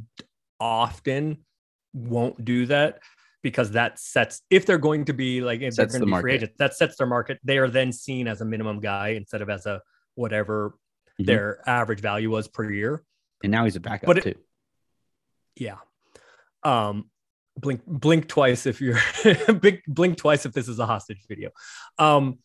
often 0.58 1.44
won't 1.92 2.42
do 2.44 2.66
that 2.66 3.00
because 3.42 3.70
that 3.72 3.98
sets 3.98 4.42
if 4.50 4.64
they're 4.66 4.78
going 4.78 5.04
to 5.06 5.12
be 5.12 5.40
like 5.40 5.60
if 5.60 5.74
Sets 5.74 5.92
they're 5.92 6.00
the 6.00 6.06
going 6.06 6.12
to 6.14 6.18
be 6.18 6.22
free 6.22 6.32
agents, 6.34 6.54
that 6.58 6.74
sets 6.74 6.96
their 6.96 7.06
market. 7.06 7.38
They 7.44 7.58
are 7.58 7.68
then 7.68 7.92
seen 7.92 8.28
as 8.28 8.40
a 8.40 8.44
minimum 8.44 8.80
guy 8.80 9.08
instead 9.08 9.42
of 9.42 9.50
as 9.50 9.66
a 9.66 9.80
whatever 10.14 10.74
Mhm. 11.20 11.26
their 11.26 11.68
average 11.68 12.00
value 12.00 12.30
was 12.30 12.48
per 12.48 12.70
year. 12.70 13.02
And 13.42 13.50
now 13.52 13.64
he's 13.64 13.76
a 13.76 13.80
backup 13.80 14.06
but 14.06 14.18
it- 14.18 14.24
too 14.24 14.34
Yeah. 15.56 15.78
Um, 16.62 17.10
blink 17.58 17.82
blink 17.86 18.28
twice 18.28 18.66
if 18.66 18.80
you're 18.80 18.98
blink 19.60 19.82
blink 19.86 20.16
twice 20.18 20.46
if 20.46 20.52
this 20.52 20.68
is 20.68 20.78
a 20.78 20.86
hostage 20.86 21.20
video. 21.28 21.50
Um, 21.98 22.38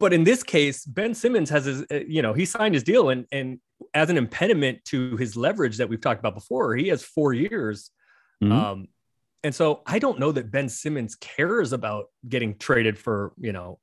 but 0.00 0.12
in 0.12 0.22
this 0.24 0.42
case, 0.44 0.84
Ben 0.84 1.12
Simmons 1.14 1.50
has 1.50 1.64
his, 1.64 1.82
uh, 1.90 2.00
you 2.06 2.22
know, 2.22 2.32
he 2.32 2.44
signed 2.44 2.74
his 2.74 2.84
deal, 2.84 3.08
and 3.10 3.26
and 3.32 3.58
as 3.94 4.10
an 4.10 4.16
impediment 4.16 4.84
to 4.86 5.16
his 5.16 5.36
leverage 5.36 5.78
that 5.78 5.88
we've 5.88 6.00
talked 6.00 6.20
about 6.20 6.34
before, 6.34 6.76
he 6.76 6.88
has 6.88 7.02
four 7.02 7.32
years. 7.32 7.90
Mhm. 8.42 8.52
Um, 8.52 8.88
and 9.44 9.54
so 9.54 9.82
I 9.86 9.98
don't 9.98 10.18
know 10.18 10.32
that 10.32 10.50
Ben 10.50 10.68
Simmons 10.68 11.14
cares 11.16 11.72
about 11.72 12.06
getting 12.28 12.58
traded 12.58 12.98
for, 12.98 13.32
you 13.38 13.52
know, 13.52 13.78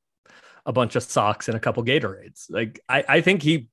a 0.65 0.71
bunch 0.73 0.95
of 0.95 1.03
socks 1.03 1.47
and 1.47 1.55
a 1.57 1.59
couple 1.59 1.83
Gatorades. 1.83 2.45
Like 2.49 2.79
I, 2.89 3.03
I 3.07 3.21
think 3.21 3.41
he, 3.41 3.69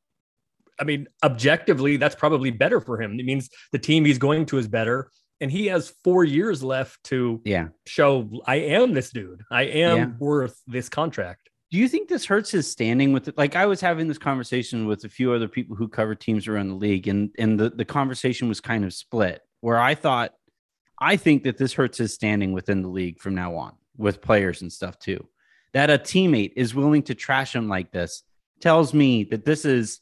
I 0.81 0.85
mean, 0.85 1.07
objectively, 1.23 1.97
that's 1.97 2.15
probably 2.15 2.51
better 2.51 2.81
for 2.81 3.01
him. 3.01 3.19
It 3.19 3.27
means 3.27 3.49
the 3.73 3.79
team 3.79 4.05
he's 4.05 4.19
going 4.19 4.47
to 4.47 4.59
is 4.59 4.69
better. 4.69 5.11
And 5.41 5.51
he 5.51 5.67
has 5.67 5.93
four 6.05 6.25
years 6.25 6.63
left 6.63 7.03
to 7.05 7.41
yeah 7.45 7.69
show 7.87 8.29
I 8.47 8.57
am 8.57 8.93
this 8.95 9.11
dude. 9.11 9.43
I 9.51 9.63
am 9.65 9.97
Yeah. 9.97 10.07
worth 10.21 10.61
this 10.67 10.89
contract. 10.89 11.51
Do 11.73 11.79
you 11.79 11.89
think 11.89 12.09
this 12.09 12.27
hurts 12.27 12.51
his 12.51 12.71
standing 12.71 13.13
with 13.13 13.29
it? 13.29 13.37
Like 13.39 13.57
I 13.57 13.67
was 13.67 13.81
having 13.81 14.07
this 14.07 14.19
conversation 14.19 14.87
with 14.87 15.05
a 15.05 15.09
few 15.09 15.33
other 15.33 15.49
people 15.49 15.75
who 15.75 15.89
cover 15.89 16.15
teams 16.15 16.47
around 16.47 16.69
the 16.69 16.75
league, 16.75 17.09
and 17.09 17.31
and 17.39 17.59
the, 17.59 17.71
the 17.71 17.85
conversation 17.85 18.49
was 18.49 18.61
kind 18.61 18.85
of 18.85 18.93
split. 18.95 19.41
Where 19.63 19.79
I 19.81 19.95
thought, 19.95 20.33
I 21.01 21.17
think 21.17 21.43
that 21.45 21.59
this 21.59 21.73
hurts 21.73 21.99
his 21.99 22.15
standing 22.15 22.53
within 22.53 22.83
the 22.83 22.89
league 22.89 23.19
from 23.19 23.35
now 23.35 23.57
on 23.57 23.73
with 23.97 24.21
players 24.23 24.63
and 24.63 24.73
stuff 24.73 24.99
too. 24.99 25.27
That 25.73 25.91
a 25.91 25.99
teammate 25.99 26.53
is 26.57 26.75
willing 26.75 27.03
to 27.05 27.15
trash 27.15 27.55
him 27.55 27.69
like 27.69 27.91
this 27.91 28.23
tells 28.61 28.95
me 28.95 29.25
that 29.25 29.45
this 29.45 29.65
is 29.65 30.01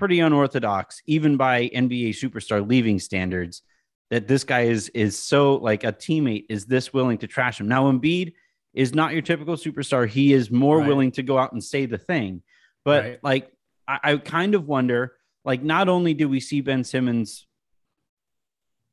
pretty 0.00 0.18
unorthodox, 0.20 1.02
even 1.06 1.36
by 1.36 1.68
NBA 1.68 2.10
superstar 2.10 2.66
leaving 2.68 2.98
standards. 2.98 3.62
That 4.10 4.26
this 4.26 4.42
guy 4.42 4.62
is 4.62 4.88
is 4.88 5.16
so 5.16 5.54
like 5.56 5.84
a 5.84 5.92
teammate 5.92 6.46
is 6.48 6.66
this 6.66 6.92
willing 6.92 7.18
to 7.18 7.28
trash 7.28 7.60
him. 7.60 7.68
Now 7.68 7.84
Embiid 7.92 8.32
is 8.74 8.92
not 8.94 9.12
your 9.12 9.22
typical 9.22 9.54
superstar. 9.56 10.08
He 10.08 10.32
is 10.32 10.50
more 10.50 10.78
Right. 10.78 10.88
willing 10.88 11.12
to 11.12 11.22
go 11.22 11.38
out 11.38 11.52
and 11.52 11.62
say 11.62 11.86
the 11.86 11.98
thing. 11.98 12.42
But 12.84 13.04
Right. 13.04 13.18
like, 13.22 13.52
I, 13.86 13.98
I 14.02 14.16
kind 14.16 14.54
of 14.56 14.66
wonder, 14.66 15.12
like, 15.44 15.62
not 15.62 15.88
only 15.88 16.14
do 16.14 16.28
we 16.28 16.40
see 16.40 16.60
Ben 16.60 16.82
Simmons, 16.82 17.46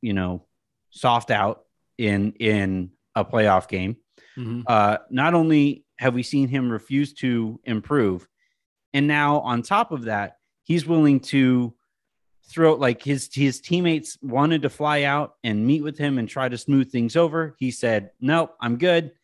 you 0.02 0.14
know, 0.14 0.46
soft 0.92 1.32
out 1.32 1.64
in 1.98 2.34
in 2.34 2.92
a 3.16 3.26
playoff 3.26 3.68
game, 3.68 3.96
uh, 4.68 4.98
not 5.10 5.34
only 5.34 5.86
have 5.98 6.14
we 6.14 6.22
seen 6.22 6.48
him 6.48 6.70
refuse 6.70 7.14
to 7.14 7.60
improve, 7.64 8.28
and 8.94 9.08
now 9.08 9.40
on 9.40 9.64
top 9.64 9.92
of 9.92 10.04
that, 10.04 10.37
he's 10.68 10.86
willing 10.86 11.22
to 11.22 11.74
throw 12.50 12.76
like 12.76 13.02
his 13.02 13.30
his 13.34 13.60
teammates 13.60 14.18
wanted 14.22 14.62
to 14.62 14.70
fly 14.70 15.04
out 15.04 15.36
and 15.44 15.66
meet 15.66 15.82
with 15.84 15.98
him 15.98 16.18
and 16.18 16.30
try 16.30 16.48
to 16.48 16.58
smooth 16.58 16.92
things 16.92 17.16
over. 17.16 17.56
He 17.58 17.72
said, 17.72 18.12
"Nope, 18.22 18.56
I'm 18.62 18.78
good." 18.78 19.12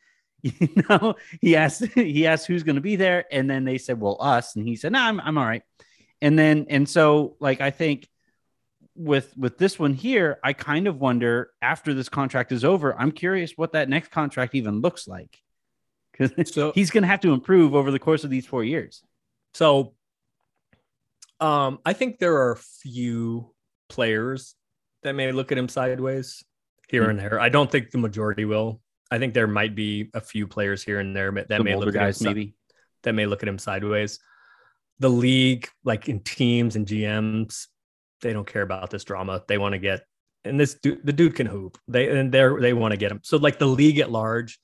You 0.59 0.83
know, 0.89 1.15
he 1.39 1.55
asked 1.55 1.85
he 1.95 2.27
asked 2.27 2.47
who's 2.47 2.63
going 2.63 2.75
to 2.75 2.81
be 2.81 2.97
there, 2.97 3.25
and 3.31 3.49
then 3.49 3.63
they 3.63 3.77
said, 3.77 3.99
"Well, 4.01 4.17
us," 4.19 4.55
and 4.57 4.67
he 4.67 4.75
said, 4.75 4.91
"No, 4.91 4.99
I'm 4.99 5.19
I'm 5.21 5.37
all 5.37 5.45
right." 5.45 5.63
And 6.21 6.37
then 6.37 6.65
and 6.69 6.87
so 6.87 7.37
like 7.39 7.61
I 7.61 7.71
think 7.71 8.09
with 8.95 9.35
with 9.37 9.57
this 9.57 9.79
one 9.79 9.93
here, 9.93 10.39
I 10.43 10.51
kind 10.53 10.87
of 10.87 10.99
wonder 10.99 11.51
after 11.61 11.93
this 11.93 12.09
contract 12.09 12.51
is 12.51 12.65
over. 12.65 12.93
I'm 12.99 13.11
curious 13.13 13.53
what 13.57 13.71
that 13.71 13.87
next 13.87 14.11
contract 14.11 14.53
even 14.55 14.81
looks 14.81 15.07
like. 15.07 15.39
because 16.11 16.53
So- 16.53 16.73
he's 16.73 16.91
going 16.91 17.03
to 17.03 17.07
have 17.07 17.21
to 17.21 17.31
improve 17.33 17.73
over 17.73 17.89
the 17.89 17.99
course 17.99 18.23
of 18.25 18.29
these 18.29 18.45
four 18.45 18.63
years. 18.65 19.01
So 19.53 19.93
um 21.39 21.79
I 21.85 21.93
think 21.93 22.19
there 22.19 22.35
are 22.37 22.51
a 22.53 22.57
few 22.57 23.53
players 23.89 24.55
that 25.03 25.13
may 25.13 25.31
look 25.31 25.51
at 25.51 25.57
him 25.57 25.67
sideways 25.69 26.43
here 26.89 27.03
Hmm. 27.05 27.09
and 27.11 27.19
there. 27.19 27.39
I 27.39 27.49
don't 27.49 27.71
think 27.71 27.91
the 27.91 27.97
majority 27.97 28.45
will. 28.45 28.81
I 29.11 29.19
think 29.19 29.33
there 29.33 29.47
might 29.47 29.75
be 29.75 30.09
a 30.13 30.21
few 30.21 30.47
players 30.47 30.83
here 30.83 30.99
and 30.99 31.15
there 31.15 31.31
that 31.31 31.63
may 31.63 31.75
look 31.75 31.93
guys, 31.93 32.21
at 32.21 32.27
him, 32.27 32.33
maybe. 32.35 32.55
that 33.03 33.13
may 33.13 33.25
look 33.25 33.43
at 33.43 33.49
him 33.49 33.59
sideways. 33.59 34.19
The 34.99 35.09
league, 35.09 35.67
like 35.83 36.07
in 36.09 36.19
teams 36.21 36.75
and 36.75 36.87
GMs, 36.87 37.67
they 38.21 38.31
don't 38.33 38.47
care 38.47 38.61
about 38.61 38.89
this 38.89 39.03
drama. 39.03 39.43
They 39.47 39.57
want 39.57 39.73
to 39.73 39.79
get 39.79 40.01
and 40.45 40.59
this 40.59 40.73
dude, 40.75 41.05
the 41.05 41.13
dude 41.13 41.35
can 41.35 41.47
hoop. 41.47 41.77
They 41.87 42.09
and 42.09 42.31
they're 42.31 42.59
they 42.59 42.73
want 42.73 42.91
to 42.91 42.97
get 42.97 43.11
him. 43.11 43.19
So 43.23 43.37
like 43.37 43.59
the 43.59 43.67
league 43.67 43.99
at 43.99 44.11
large, 44.11 44.59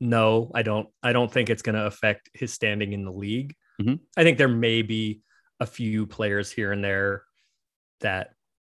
no, 0.00 0.50
I 0.54 0.62
don't. 0.62 0.88
I 1.02 1.12
don't 1.12 1.32
think 1.32 1.48
it's 1.50 1.62
going 1.62 1.74
to 1.74 1.86
affect 1.86 2.28
his 2.34 2.52
standing 2.52 2.92
in 2.92 3.04
the 3.04 3.10
league. 3.12 3.54
Mhm. 3.80 4.00
I 4.16 4.22
think 4.24 4.38
there 4.38 4.48
may 4.48 4.82
be 4.82 5.22
a 5.60 5.66
few 5.66 6.06
players 6.06 6.50
here 6.50 6.72
and 6.72 6.82
there 6.84 7.22
that 8.00 8.30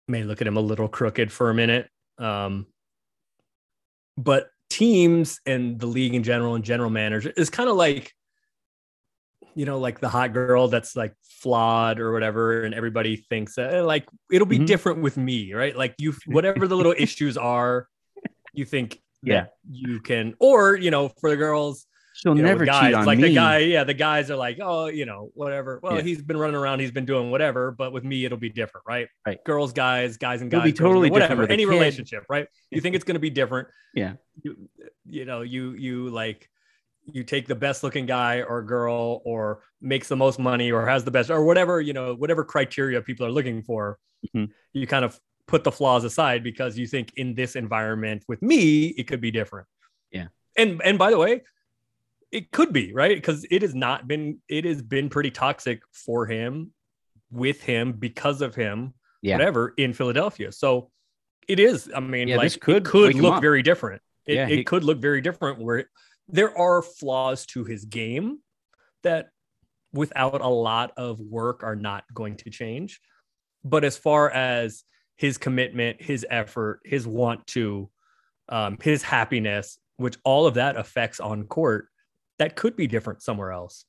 may 0.08 0.24
look 0.24 0.42
at 0.42 0.48
him 0.48 0.58
a 0.58 0.62
little 0.62 0.88
crooked 0.88 1.32
for 1.32 1.50
a 1.50 1.54
minute. 1.54 1.90
Um, 2.18 2.66
but 4.18 4.50
teams 4.70 5.40
and 5.46 5.80
the 5.80 5.86
league 5.88 6.14
in 6.16 6.24
general 6.24 6.56
and 6.56 6.64
general 6.64 6.90
managers 6.90 7.34
is 7.38 7.50
kind 7.50 7.70
of 7.70 7.76
like 7.76 8.12
you 9.56 9.66
know 9.66 9.78
like 9.80 10.00
the 10.00 10.10
hot 10.10 10.34
girl 10.34 10.68
that's 10.68 10.96
like 10.96 11.14
flawed 11.22 12.00
or 12.00 12.12
whatever 12.12 12.64
and 12.64 12.74
everybody 12.74 13.16
thinks 13.18 13.54
that 13.56 13.72
eh, 13.72 13.82
like 13.82 14.08
it'll 14.32 14.48
be 14.48 14.58
Mhm. 14.58 14.66
different 14.66 15.02
with 15.02 15.16
me 15.16 15.54
right 15.54 15.76
like 15.78 15.94
you 16.00 16.16
whatever 16.26 16.68
the 16.68 16.76
little 16.76 16.94
issues 16.98 17.38
are 17.38 17.88
you 18.54 18.66
think 18.66 19.00
Yeah. 19.22 19.46
you 19.70 20.00
can 20.00 20.34
or 20.40 20.76
you 20.76 20.90
know 20.90 21.10
for 21.10 21.30
the 21.30 21.38
girls 21.38 21.86
She'll 22.24 22.38
you 22.38 22.42
know, 22.42 22.48
never 22.48 22.64
guys, 22.66 22.82
cheat 22.86 22.94
on 22.94 23.06
like 23.06 23.18
me. 23.20 23.28
the 23.30 23.36
guy 23.36 23.58
yeah 23.58 23.84
the 23.84 23.94
guys 23.94 24.32
are 24.32 24.38
like 24.38 24.58
oh 24.62 24.86
you 24.88 25.06
know 25.06 25.30
whatever 25.34 25.80
well 25.84 25.98
Yeah. 25.98 26.04
he's 26.04 26.22
been 26.22 26.38
running 26.38 26.56
around 26.56 26.80
he's 26.80 26.90
been 26.92 27.06
doing 27.06 27.30
whatever 27.32 27.72
but 27.72 27.92
with 27.92 28.06
me 28.06 28.24
it'll 28.24 28.38
be 28.38 28.50
different 28.50 28.86
right 28.88 29.08
Right. 29.28 29.44
girls 29.44 29.74
guys 29.74 30.16
guys 30.16 30.42
and 30.42 30.48
It'll 30.52 30.62
guys 30.62 30.72
be 30.72 30.78
girls, 30.78 30.88
totally 30.90 31.10
different 31.10 31.32
whatever 31.32 31.52
any 31.52 31.64
kid. 31.66 31.70
relationship 31.70 32.24
right 32.30 32.48
you 32.72 32.80
think 32.80 32.96
it's 32.96 33.04
going 33.04 33.16
to 33.16 33.20
be 33.20 33.30
different 33.30 33.68
Yeah. 33.94 34.14
you, 34.42 34.56
you 35.06 35.26
know 35.26 35.42
you 35.42 35.74
you 35.74 36.10
like 36.12 36.50
you 37.12 37.26
take 37.26 37.48
the 37.48 37.56
best 37.56 37.84
looking 37.84 38.06
guy 38.06 38.42
or 38.44 38.62
girl 38.64 39.22
or 39.26 39.64
makes 39.82 40.08
the 40.08 40.16
most 40.16 40.40
money 40.40 40.72
or 40.72 40.86
has 40.88 41.04
the 41.04 41.12
best 41.12 41.30
or 41.30 41.44
whatever 41.44 41.82
you 41.82 41.92
know 41.92 42.16
whatever 42.16 42.46
criteria 42.46 43.02
people 43.02 43.26
are 43.26 43.32
looking 43.32 43.62
for 43.64 44.00
Mhm. 44.34 44.50
you 44.72 44.88
kind 44.88 45.04
of 45.04 45.20
put 45.48 45.66
the 45.66 45.72
flaws 45.74 46.06
aside 46.06 46.42
because 46.42 46.78
you 46.78 46.88
think 46.88 47.12
in 47.18 47.36
this 47.36 47.58
environment 47.58 48.24
with 48.30 48.42
me 48.42 48.86
it 49.00 49.08
could 49.10 49.20
be 49.20 49.32
different 49.32 49.68
Yeah. 50.12 50.28
and 50.56 50.82
and 50.86 50.98
by 50.98 51.12
the 51.12 51.18
way 51.18 51.42
it 52.34 52.52
could 52.52 52.74
be 52.74 52.92
right? 52.94 53.16
Because 53.16 53.46
it 53.52 53.62
has 53.62 53.76
not 53.76 54.08
been 54.08 54.40
it 54.50 54.66
has 54.66 54.82
been 54.82 55.08
pretty 55.10 55.32
toxic 55.32 55.82
for 55.94 56.26
him 56.26 56.72
with 57.32 57.62
him 57.62 57.94
because 57.94 58.42
of 58.42 58.56
him 58.56 58.94
Yeah. 59.22 59.38
whatever 59.38 59.74
in 59.78 59.94
philadelphia. 59.94 60.52
So 60.52 60.90
it 61.48 61.60
is 61.60 61.90
i 61.96 62.00
mean 62.00 62.28
Yeah, 62.28 62.38
like 62.38 62.46
this 62.46 62.56
could 62.58 62.78
it 62.84 62.86
could 62.86 63.16
look 63.16 63.42
very 63.42 63.62
different. 63.62 64.02
It, 64.26 64.36
Yeah, 64.36 64.48
it 64.48 64.58
he- 64.60 64.64
could 64.64 64.84
look 64.84 65.00
very 65.00 65.22
different 65.22 65.60
where 65.60 65.90
there 66.28 66.58
are 66.58 66.82
flaws 66.82 67.46
to 67.48 67.64
his 67.66 67.86
game 67.86 68.40
that 69.04 69.30
without 69.94 70.42
a 70.42 70.48
lot 70.48 70.92
of 70.98 71.20
work 71.20 71.64
are 71.64 71.76
not 71.76 72.04
going 72.14 72.38
to 72.38 72.50
change. 72.50 73.00
But 73.64 73.84
as 73.84 73.98
far 73.98 74.30
as 74.32 74.84
his 75.18 75.38
commitment 75.38 76.02
his 76.02 76.26
effort 76.30 76.80
his 76.84 77.06
want 77.06 77.46
to 77.48 77.90
um, 78.50 78.78
his 78.82 79.04
happiness 79.04 79.78
which 79.98 80.18
all 80.26 80.48
of 80.48 80.56
that 80.56 80.76
affects 80.76 81.20
on 81.20 81.44
court 81.46 81.88
that 82.44 82.56
could 82.56 82.76
be 82.76 82.88
different 82.88 83.22
somewhere 83.22 83.52
else 83.52 83.86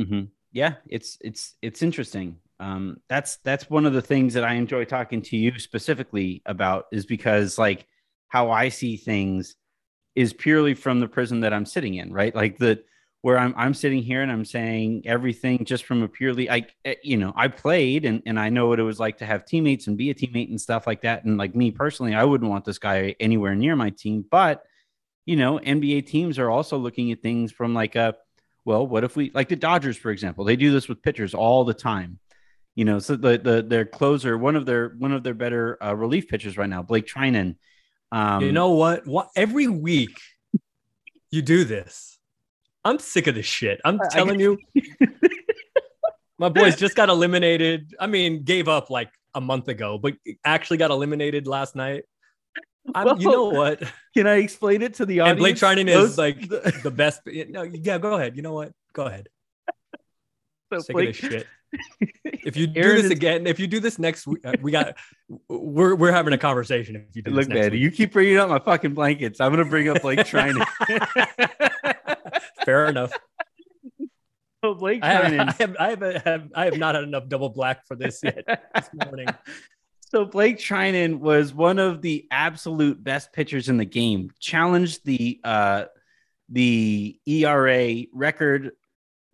hmm 0.00 0.22
Yeah, 0.52 0.74
it's 0.88 1.18
it's 1.20 1.54
it's 1.62 1.82
interesting. 1.82 2.38
Um, 2.60 2.98
that's 3.08 3.36
that's 3.38 3.68
one 3.68 3.86
of 3.86 3.92
the 3.92 4.02
things 4.02 4.34
that 4.34 4.44
I 4.44 4.54
enjoy 4.54 4.84
talking 4.84 5.22
to 5.22 5.36
you 5.36 5.58
specifically 5.58 6.42
about 6.46 6.86
is 6.92 7.06
because 7.06 7.58
like 7.58 7.86
how 8.28 8.50
I 8.50 8.68
see 8.70 8.96
things 8.96 9.56
is 10.14 10.32
purely 10.32 10.74
from 10.74 11.00
the 11.00 11.08
prison 11.08 11.40
that 11.40 11.52
I'm 11.52 11.66
sitting 11.66 11.94
in, 11.94 12.12
right? 12.12 12.34
Like 12.34 12.58
the 12.58 12.84
where 13.22 13.38
I'm 13.38 13.54
I'm 13.56 13.74
sitting 13.74 14.02
here 14.02 14.22
and 14.22 14.32
I'm 14.32 14.44
saying 14.44 15.02
everything 15.06 15.64
just 15.64 15.84
from 15.84 16.02
a 16.02 16.08
purely 16.08 16.46
like 16.46 16.74
eh, 16.84 16.96
you 17.02 17.16
know 17.16 17.32
I 17.36 17.48
played 17.48 18.04
and 18.04 18.22
and 18.26 18.38
I 18.38 18.50
know 18.50 18.68
what 18.68 18.80
it 18.80 18.84
was 18.84 19.00
like 19.00 19.18
to 19.18 19.26
have 19.26 19.46
teammates 19.46 19.86
and 19.88 19.96
be 19.98 20.10
a 20.10 20.14
teammate 20.14 20.50
and 20.50 20.60
stuff 20.60 20.86
like 20.86 21.02
that. 21.02 21.24
And 21.24 21.38
like 21.38 21.54
me 21.56 21.70
personally, 21.72 22.14
I 22.14 22.24
wouldn't 22.24 22.50
want 22.50 22.64
this 22.64 22.78
guy 22.78 23.16
anywhere 23.20 23.54
near 23.56 23.76
my 23.76 23.90
team, 23.90 24.24
but 24.30 24.64
you 25.26 25.36
know, 25.36 25.58
NBA 25.58 26.06
teams 26.06 26.38
are 26.38 26.50
also 26.50 26.76
looking 26.76 27.12
at 27.12 27.22
things 27.22 27.52
from 27.52 27.74
like 27.74 27.96
a 27.96 28.14
well, 28.64 28.86
what 28.86 29.04
if 29.04 29.14
we 29.14 29.30
like 29.34 29.48
the 29.48 29.56
Dodgers, 29.56 29.96
for 29.96 30.10
example? 30.10 30.44
They 30.44 30.56
do 30.56 30.72
this 30.72 30.88
with 30.88 31.02
pitchers 31.02 31.34
all 31.34 31.64
the 31.64 31.74
time. 31.74 32.18
You 32.74 32.84
know, 32.84 32.98
so 32.98 33.16
the 33.16 33.38
the 33.38 33.62
their 33.62 33.84
closer, 33.84 34.36
one 34.36 34.56
of 34.56 34.66
their 34.66 34.94
one 34.98 35.12
of 35.12 35.22
their 35.22 35.34
better 35.34 35.82
uh, 35.82 35.94
relief 35.94 36.28
pitchers 36.28 36.56
right 36.56 36.68
now, 36.68 36.82
Blake 36.82 37.06
Treinen. 37.06 37.56
Um, 38.10 38.42
you 38.42 38.52
know 38.52 38.70
what 38.70 39.06
what 39.06 39.30
every 39.36 39.68
week 39.68 40.18
you 41.34 41.42
do 41.42 41.64
this 41.64 42.16
i'm 42.84 42.98
sick 43.00 43.26
of 43.26 43.34
this 43.34 43.44
shit 43.44 43.80
i'm 43.84 44.00
I- 44.00 44.08
telling 44.08 44.38
you 44.38 44.56
my 46.38 46.48
boys 46.48 46.76
just 46.76 46.94
got 46.94 47.08
eliminated 47.08 47.92
i 47.98 48.06
mean 48.06 48.44
gave 48.44 48.68
up 48.68 48.88
like 48.88 49.10
a 49.34 49.40
month 49.40 49.66
ago 49.66 49.98
but 49.98 50.14
actually 50.44 50.76
got 50.76 50.92
eliminated 50.92 51.48
last 51.48 51.74
night 51.74 52.04
I'm, 52.94 53.18
you 53.20 53.30
know 53.30 53.48
what 53.48 53.82
can 54.16 54.26
I 54.26 54.36
explain 54.36 54.82
it 54.82 54.94
to 54.94 55.06
the 55.06 55.20
audience? 55.20 55.32
and 55.32 55.38
blake 55.38 55.56
treinen 55.56 55.88
is 55.88 56.18
like 56.18 56.48
the 56.48 56.92
best 56.94 57.20
no 57.26 57.62
yeah 57.62 57.98
go 57.98 58.14
ahead 58.14 58.36
you 58.36 58.42
know 58.42 58.52
what 58.52 58.72
go 58.92 59.04
ahead 59.04 59.28
so 60.72 60.80
sick 60.80 60.94
Blake- 60.94 61.08
of 61.10 61.20
this 61.20 61.30
shit 61.30 61.46
if 62.22 62.56
you 62.56 62.66
do 62.66 62.82
this 62.82 63.06
is- 63.06 63.10
again 63.10 63.46
if 63.46 63.58
you 63.58 63.66
do 63.66 63.80
this 63.80 63.98
next 63.98 64.26
week 64.26 64.44
uh, 64.44 64.52
we 64.60 64.70
got 64.70 64.96
we're 65.48 65.94
we're 65.94 66.12
having 66.12 66.32
a 66.32 66.38
conversation 66.38 66.94
if 66.96 67.16
you 67.16 67.22
do 67.22 67.30
Look, 67.30 67.48
this 67.48 67.54
man, 67.70 67.74
you 67.74 67.90
keep 67.90 68.12
bringing 68.12 68.36
up 68.36 68.48
my 68.48 68.58
fucking 68.60 68.94
blankets. 68.94 69.40
I'm 69.40 69.50
gonna 69.50 69.64
bring 69.64 69.88
up 69.88 70.02
Blake 70.02 70.20
Treinen. 70.20 70.64
fair 72.64 72.86
enough 72.86 73.12
so 74.64 74.74
Blake 74.74 75.02
I 75.02 75.12
have, 75.12 75.24
I 75.24 75.52
have, 75.58 75.76
I 75.78 75.90
have, 75.90 76.22
have, 76.22 76.52
I 76.54 76.64
have 76.64 76.78
not 76.78 76.94
had 76.94 77.04
enough 77.04 77.28
double 77.28 77.50
black 77.50 77.86
for 77.86 77.96
this 77.96 78.20
yet 78.22 78.46
this 78.74 78.88
morning. 79.04 79.28
So 80.14 80.24
Blake 80.24 80.58
Treinen 80.58 81.18
was 81.18 81.52
one 81.52 81.80
of 81.80 82.00
the 82.00 82.28
absolute 82.30 83.02
best 83.02 83.32
pitchers 83.32 83.68
in 83.68 83.78
the 83.78 83.84
game. 83.84 84.30
Challenged 84.38 85.04
the 85.04 85.40
uh, 85.42 85.86
the 86.48 87.18
ERA 87.26 88.04
record, 88.12 88.70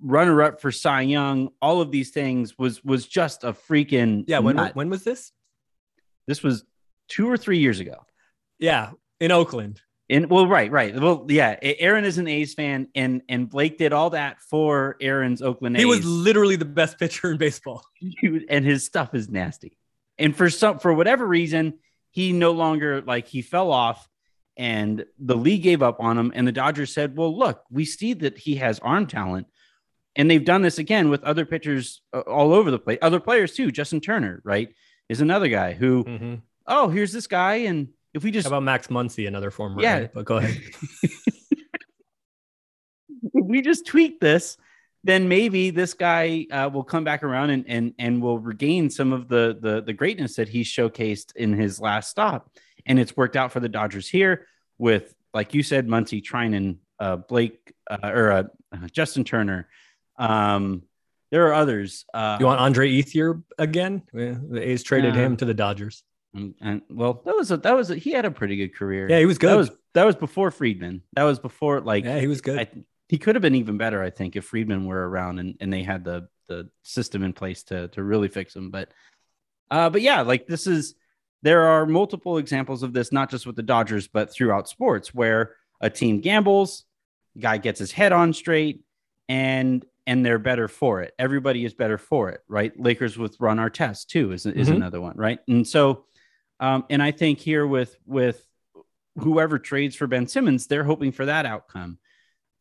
runner 0.01 0.43
up 0.43 0.63
for 0.63 0.73
Cy 0.73 1.03
Young. 1.03 1.51
All 1.61 1.83
of 1.83 1.91
these 1.91 2.13
things 2.13 2.57
was 2.59 2.83
was 2.83 3.07
just 3.07 3.45
a 3.45 3.53
freaking 3.53 4.25
Yeah, 4.27 4.39
when 4.39 4.57
nut. 4.57 4.75
when 4.75 4.89
was 4.89 5.05
this? 5.05 5.33
this 6.27 6.43
was 6.43 6.65
two 7.09 7.31
or 7.31 7.37
three 7.37 7.59
years 7.59 7.81
ago. 7.81 8.07
Yeah, 8.59 8.93
in 9.21 9.33
Oakland. 9.33 9.83
And 10.09 10.31
well, 10.31 10.47
right, 10.47 10.71
right. 10.71 10.99
Well, 10.99 11.27
yeah. 11.29 11.57
Aaron 11.61 12.07
is 12.07 12.17
an 12.17 12.27
A's 12.27 12.55
fan, 12.55 12.89
and 12.95 13.21
and 13.29 13.51
Blake 13.51 13.77
did 13.77 13.93
all 13.93 14.09
that 14.11 14.41
for 14.41 14.97
Aaron's 15.03 15.43
Oakland 15.43 15.77
A's. 15.77 15.81
He 15.83 15.85
was 15.85 16.07
literally 16.07 16.57
the 16.57 16.65
best 16.65 16.99
pitcher 16.99 17.33
in 17.33 17.37
baseball. 17.37 17.85
And 18.49 18.65
his 18.65 18.87
stuff 18.87 19.15
is 19.15 19.29
nasty. 19.29 19.77
And 20.21 20.37
for 20.37 20.51
some 20.51 20.79
for 20.79 20.93
whatever 20.95 21.27
reason, 21.27 21.79
he 22.11 22.33
no 22.33 22.53
longer 22.53 23.01
like 23.01 23.27
he 23.27 23.43
fell 23.43 23.73
off 23.73 24.09
and 24.57 25.05
the 25.19 25.37
league 25.37 25.63
gave 25.63 25.83
up 25.83 26.01
on 26.01 26.19
him 26.19 26.33
and 26.35 26.47
the 26.47 26.53
Dodgers 26.53 26.93
said, 26.93 27.17
"Well, 27.17 27.37
look, 27.37 27.63
we 27.71 27.85
see 27.85 28.13
that 28.15 28.39
he 28.39 28.57
has 28.57 28.79
arm 28.81 29.07
talent." 29.07 29.47
And 30.17 30.31
they've 30.31 30.45
done 30.45 30.63
this 30.63 30.79
again 30.79 31.09
with 31.09 31.23
other 31.25 31.47
pitchers 31.47 32.03
uh, 32.13 32.21
all 32.21 32.53
over 32.53 32.71
the 32.71 32.79
place. 32.79 32.99
Other 33.01 33.21
players 33.21 33.55
too. 33.55 33.71
Justin 33.73 34.01
Turner, 34.01 34.41
right? 34.45 34.69
Is 35.09 35.21
another 35.21 35.49
guy 35.49 35.73
who, 35.73 36.05
Mhm. 36.05 36.43
oh, 36.67 36.89
here's 36.89 37.13
this 37.13 37.27
guy 37.27 37.55
and 37.71 37.89
if 38.13 38.25
we 38.25 38.33
just 38.33 38.47
How 38.47 38.51
about 38.57 38.65
Max 38.65 38.89
Muncy, 38.89 39.29
another 39.29 39.53
former? 39.53 39.81
Yeah. 39.81 39.99
right? 40.01 40.11
but 40.13 40.25
go 40.25 40.37
ahead. 40.39 40.61
we 43.33 43.63
just 43.63 43.87
tweak 43.87 44.21
this, 44.21 44.57
then 45.05 45.29
maybe 45.29 45.71
this 45.71 45.95
guy 45.95 46.47
uh, 46.51 46.69
will 46.73 46.85
come 46.85 47.05
back 47.05 47.23
around 47.23 47.51
and 47.51 47.65
and 47.69 47.95
and 47.99 48.21
will 48.23 48.39
regain 48.39 48.91
some 48.91 49.13
of 49.13 49.29
the 49.29 49.57
the 49.61 49.81
the 49.83 49.93
greatness 49.93 50.37
that 50.37 50.49
he 50.49 50.63
showcased 50.63 51.35
in 51.37 51.53
his 51.55 51.81
last 51.81 52.11
stop. 52.11 52.51
And 52.87 52.99
it's 52.99 53.17
worked 53.17 53.37
out 53.37 53.53
for 53.53 53.61
the 53.61 53.69
Dodgers 53.69 54.09
here 54.09 54.47
with, 54.79 55.15
like 55.35 55.53
you 55.55 55.63
said, 55.63 55.87
Muncy, 55.87 56.23
Treinen, 56.23 56.79
uh, 56.99 57.17
Blake, 57.17 57.73
uh, 57.91 57.99
or 58.03 58.33
uh, 58.33 58.43
Justin 58.91 59.23
Turner. 59.25 59.69
Um, 60.19 60.83
there 61.31 61.47
are 61.49 61.55
others. 61.55 62.05
Uh, 62.13 62.39
You 62.41 62.47
want 62.47 62.61
Andre 62.61 62.91
Ethier 62.91 63.43
again? 63.59 64.03
The 64.13 64.61
A's 64.63 64.83
traded 64.83 65.15
him 65.15 65.37
to 65.37 65.45
the 65.45 65.55
Dodgers. 65.55 66.03
and, 66.35 66.55
and 66.61 66.83
well, 66.91 67.23
that 67.25 67.37
was 67.37 67.51
a 67.51 67.57
that 67.59 67.77
was 67.77 67.91
a, 67.91 67.97
he 67.97 68.13
had 68.13 68.25
a 68.25 68.31
pretty 68.31 68.57
good 68.57 68.75
career. 68.75 69.09
Yeah, 69.09 69.19
he 69.19 69.27
was 69.27 69.39
good. 69.39 69.51
That 69.51 69.57
was 69.57 69.71
that 69.95 70.05
was 70.05 70.17
before 70.17 70.51
Friedman. 70.51 71.03
That 71.15 71.25
was 71.25 71.39
before 71.39 71.81
like 71.81 72.05
yeah, 72.05 72.19
he 72.19 72.27
was 72.27 72.41
good. 72.41 72.59
I, 72.59 72.69
he 73.11 73.19
could 73.19 73.35
have 73.35 73.43
been 73.43 73.57
even 73.57 73.77
better, 73.77 74.01
I 74.01 74.11
think, 74.11 74.37
if 74.37 74.45
Friedman 74.45 74.87
were 74.87 75.09
around 75.09 75.41
and, 75.41 75.57
and 75.61 75.73
they 75.73 75.83
had 75.83 76.05
the 76.05 76.29
the 76.47 76.69
system 76.85 77.25
in 77.25 77.33
place 77.33 77.65
to 77.65 77.89
to 77.89 78.05
really 78.05 78.29
fix 78.29 78.55
him. 78.55 78.71
But 78.71 78.93
uh, 79.69 79.91
but 79.91 80.01
yeah, 80.01 80.21
like 80.21 80.47
this 80.47 80.69
is 80.69 80.95
there 81.43 81.63
are 81.63 81.87
multiple 81.87 82.39
examples 82.39 82.85
of 82.85 82.93
this, 82.93 83.11
not 83.11 83.29
just 83.29 83.47
with 83.47 83.57
the 83.57 83.65
Dodgers, 83.65 84.07
but 84.07 84.33
throughout 84.33 84.69
sports, 84.69 85.13
where 85.13 85.57
a 85.81 85.91
team 85.91 86.21
gambles, 86.21 86.85
guy 87.37 87.59
gets 87.59 87.81
his 87.81 87.91
head 87.91 88.13
on 88.13 88.33
straight 88.33 88.85
and 89.29 89.85
and 90.07 90.25
they're 90.25 90.39
better 90.39 90.69
for 90.69 91.03
it. 91.03 91.13
Everybody 91.19 91.65
is 91.65 91.75
better 91.75 91.99
for 91.99 92.31
it, 92.31 92.43
right? 92.47 92.79
Lakers 92.79 93.19
with 93.19 93.41
Ron 93.41 93.57
Artest 93.57 94.07
too 94.07 94.31
is, 94.31 94.47
is 94.47 94.69
mm-hmm. 94.69 94.77
another 94.77 95.01
one, 95.01 95.17
right? 95.17 95.41
And 95.49 95.67
so, 95.67 96.05
um, 96.61 96.85
and 96.89 97.03
I 97.03 97.11
think 97.11 97.41
here 97.41 97.67
with 97.67 97.97
with 98.07 98.45
whoever 99.19 99.59
trades 99.59 99.97
for 99.97 100.07
Ben 100.07 100.29
Simmons, 100.29 100.69
they're 100.69 100.85
hoping 100.85 101.11
for 101.11 101.27
that 101.27 101.45
outcome. 101.45 101.99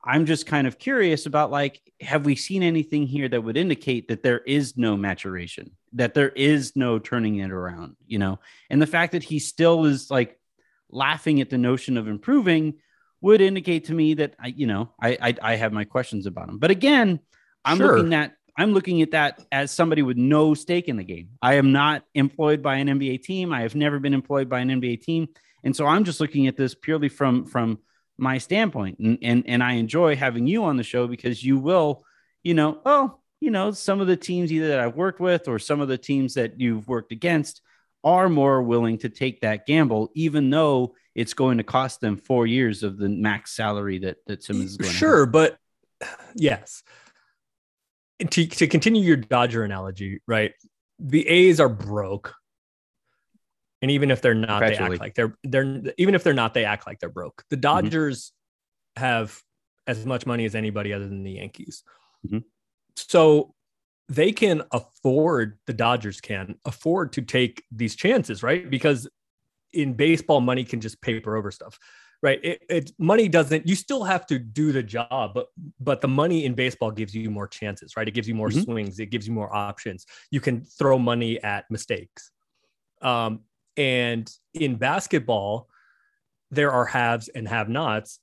I'm 0.04 0.26
just 0.26 0.46
kind 0.46 0.66
of 0.66 0.80
curious 0.80 1.26
about 1.26 1.52
like, 1.52 1.82
have 2.02 2.26
we 2.26 2.36
seen 2.36 2.64
anything 2.64 3.06
here 3.06 3.28
that 3.28 3.44
would 3.44 3.58
indicate 3.58 4.08
that 4.08 4.24
there 4.24 4.40
is 4.40 4.78
no 4.78 4.96
maturation, 4.96 5.72
that 5.94 6.14
there 6.14 6.30
is 6.30 6.76
no 6.76 7.00
turning 7.00 7.38
it 7.38 7.52
around, 7.52 7.98
you 8.08 8.18
know? 8.18 8.40
And 8.70 8.82
the 8.82 8.88
fact 8.88 9.12
that 9.12 9.24
he 9.24 9.40
still 9.40 9.86
is 9.86 10.10
like 10.10 10.40
laughing 10.90 11.42
at 11.42 11.50
the 11.50 11.58
notion 11.58 11.98
of 11.98 12.08
improving 12.08 12.76
would 13.22 13.42
indicate 13.42 13.86
to 13.86 13.94
me 13.94 14.14
that 14.16 14.36
I, 14.40 14.48
you 14.48 14.68
know, 14.68 14.92
I 15.02 15.18
I, 15.22 15.36
I 15.42 15.56
have 15.56 15.74
my 15.74 15.84
questions 15.84 16.26
about 16.26 16.50
him. 16.50 16.60
But 16.60 16.72
again, 16.72 17.20
I'm 17.66 17.78
sure. 17.78 17.98
looking 17.98 18.14
at 18.14 18.34
I'm 18.58 18.74
looking 18.74 19.02
at 19.02 19.12
that 19.12 19.42
as 19.52 19.72
somebody 19.72 20.02
with 20.02 20.18
no 20.18 20.54
stake 20.54 20.88
in 20.88 20.98
the 20.98 21.04
game. 21.04 21.30
I 21.42 21.56
am 21.56 21.72
not 21.72 22.04
employed 22.14 22.62
by 22.62 22.76
an 22.76 22.88
NBA 22.88 23.24
team. 23.24 23.54
I 23.54 23.62
have 23.62 23.76
never 23.76 24.00
been 24.00 24.14
employed 24.14 24.50
by 24.50 24.60
an 24.60 24.70
NBA 24.70 25.02
team. 25.02 25.30
And 25.64 25.76
so 25.76 25.86
I'm 25.86 26.04
just 26.04 26.20
looking 26.20 26.48
at 26.48 26.58
this 26.58 26.76
purely 26.76 27.10
from 27.10 27.46
from 27.46 27.80
my 28.20 28.38
standpoint. 28.38 29.00
And, 29.00 29.18
and, 29.22 29.44
and 29.48 29.64
I 29.64 29.74
enjoy 29.74 30.16
having 30.16 30.48
you 30.48 30.66
on 30.66 30.78
the 30.78 30.84
show 30.84 31.08
because 31.08 31.44
you 31.44 31.58
will, 31.58 32.04
you 32.44 32.54
know, 32.54 32.80
oh, 32.86 33.20
you 33.42 33.52
know, 33.52 33.72
some 33.72 34.02
of 34.02 34.08
the 34.08 34.18
teams 34.18 34.52
either 34.52 34.68
that 34.70 34.80
I've 34.80 34.96
worked 34.96 35.20
with 35.20 35.48
or 35.48 35.60
some 35.60 35.82
of 35.82 35.88
the 35.88 35.98
teams 35.98 36.34
that 36.34 36.60
you've 36.60 36.88
worked 36.88 37.12
against 37.12 37.62
are 38.04 38.30
more 38.30 38.62
willing 38.62 38.98
to 39.00 39.10
take 39.10 39.42
that 39.42 39.66
gamble, 39.66 40.10
even 40.14 40.50
though 40.50 40.96
it's 41.16 41.34
going 41.34 41.58
to 41.58 41.64
cost 41.64 42.02
them 42.02 42.18
four 42.18 42.48
years 42.48 42.84
of 42.84 42.98
the 42.98 43.10
max 43.10 43.56
salary 43.56 44.00
that, 44.00 44.18
that 44.28 44.44
Simmons 44.44 44.72
is 44.72 44.78
going 44.78 44.94
sure, 44.94 45.26
to 45.26 45.32
but 45.32 45.58
yes. 46.36 46.84
To, 48.20 48.46
to 48.46 48.68
continue 48.68 49.02
your 49.02 49.18
Dodger 49.18 49.64
analogy, 49.64 50.22
right? 50.28 50.54
The 51.00 51.28
A's 51.28 51.60
are 51.60 51.70
broke 51.70 52.36
and 53.82 53.92
even 53.92 54.12
if 54.12 54.22
they're 54.22 54.34
not, 54.34 54.62
they 54.62 54.76
act 54.76 55.00
like 55.00 55.16
they're 55.16 55.36
they're 55.44 55.82
even 55.98 56.16
if 56.16 56.24
they're 56.24 56.34
not, 56.34 56.54
they 56.54 56.66
act 56.66 56.86
like 56.86 57.00
they're 57.00 57.10
broke. 57.10 57.44
The 57.50 57.56
mm-hmm. 57.56 57.62
Dodgers 57.62 58.32
mm-hmm. 58.98 59.06
have 59.06 59.42
as 59.88 60.06
much 60.06 60.26
money 60.26 60.46
as 60.46 60.56
anybody 60.56 60.94
other 60.94 61.08
than 61.08 61.24
the 61.24 61.32
Yankees. 61.32 61.84
Mm-hmm. 62.26 62.40
So 62.96 63.56
they 64.10 64.32
can 64.32 64.64
afford 64.72 65.60
the 65.68 65.74
Dodgers 65.74 66.20
can 66.20 66.56
afford 66.66 67.14
to 67.14 67.22
take 67.22 67.64
these 67.72 67.96
chances, 67.96 68.44
right? 68.44 68.70
Because 68.70 69.08
in 69.72 69.94
baseball, 69.94 70.42
money 70.42 70.64
can 70.64 70.82
just 70.82 71.02
paper 71.02 71.38
over 71.38 71.52
stuff, 71.52 71.78
right? 72.22 72.40
It, 72.44 72.62
it 72.70 72.92
money 72.98 73.30
doesn't. 73.30 73.68
You 73.68 73.76
still 73.76 74.04
have 74.04 74.26
to 74.28 74.40
do 74.40 74.72
the 74.72 74.84
job, 74.84 75.32
but 75.34 75.48
but 75.80 76.02
the 76.02 76.08
money 76.08 76.46
in 76.46 76.56
baseball 76.56 76.92
gives 76.92 77.16
you 77.16 77.30
more 77.30 77.48
chances, 77.48 77.96
right? 77.96 78.08
It 78.08 78.14
gives 78.14 78.28
you 78.28 78.36
more 78.36 78.50
mm-hmm. 78.50 78.62
swings. 78.62 79.00
It 79.00 79.08
gives 79.08 79.28
you 79.28 79.34
more 79.34 79.56
options. 79.56 80.06
You 80.32 80.42
can 80.42 80.66
throw 80.66 81.00
money 81.00 81.42
at 81.42 81.66
mistakes. 81.70 82.32
Um, 83.02 83.42
and 83.78 84.30
in 84.54 84.76
basketball, 84.76 85.70
there 86.52 86.72
are 86.72 86.86
haves 86.86 87.28
and 87.28 87.48
have 87.48 87.70
nots. 87.70 88.20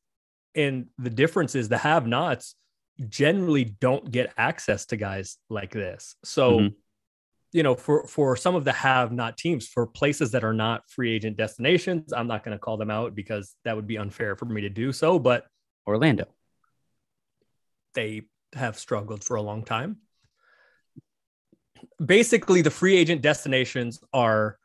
And 0.55 0.87
the 0.99 1.11
difference 1.11 1.55
is 1.55 1.69
the 1.69 1.79
have 1.79 2.07
nots 2.07 2.55
generally 3.09 3.65
don't 3.65 4.11
get 4.11 4.33
access 4.37 4.87
to 4.87 4.97
guys 4.97 5.37
like 5.51 5.73
this. 5.73 6.17
So, 6.25 6.59
mm-hmm. 6.59 6.75
you 7.53 7.63
know, 7.63 7.75
for 7.75 8.07
for 8.07 8.37
some 8.37 8.55
of 8.55 8.65
the 8.65 8.73
have 8.73 9.13
not 9.13 9.37
teams, 9.37 9.69
for 9.69 9.87
places 9.87 10.33
that 10.33 10.45
are 10.45 10.55
not 10.55 10.83
free 10.89 11.15
agent 11.15 11.37
destinations, 11.37 12.13
I'm 12.13 12.27
not 12.27 12.43
going 12.43 12.57
to 12.57 12.59
call 12.59 12.77
them 12.77 12.91
out 12.91 13.15
because 13.15 13.55
that 13.65 13.77
would 13.77 13.87
be 13.87 13.99
unfair 13.99 14.35
for 14.37 14.47
me 14.47 14.63
to 14.63 14.71
do 14.71 14.93
so. 14.93 15.19
But 15.19 15.47
Orlando, 15.87 16.27
they 17.95 18.23
have 18.55 18.79
struggled 18.79 19.23
for 19.23 19.37
a 19.37 19.43
long 19.43 19.65
time. 19.65 19.99
Basically, 22.05 22.63
the 22.63 22.71
free 22.71 22.97
agent 22.97 23.23
destinations 23.23 24.01
are 24.13 24.59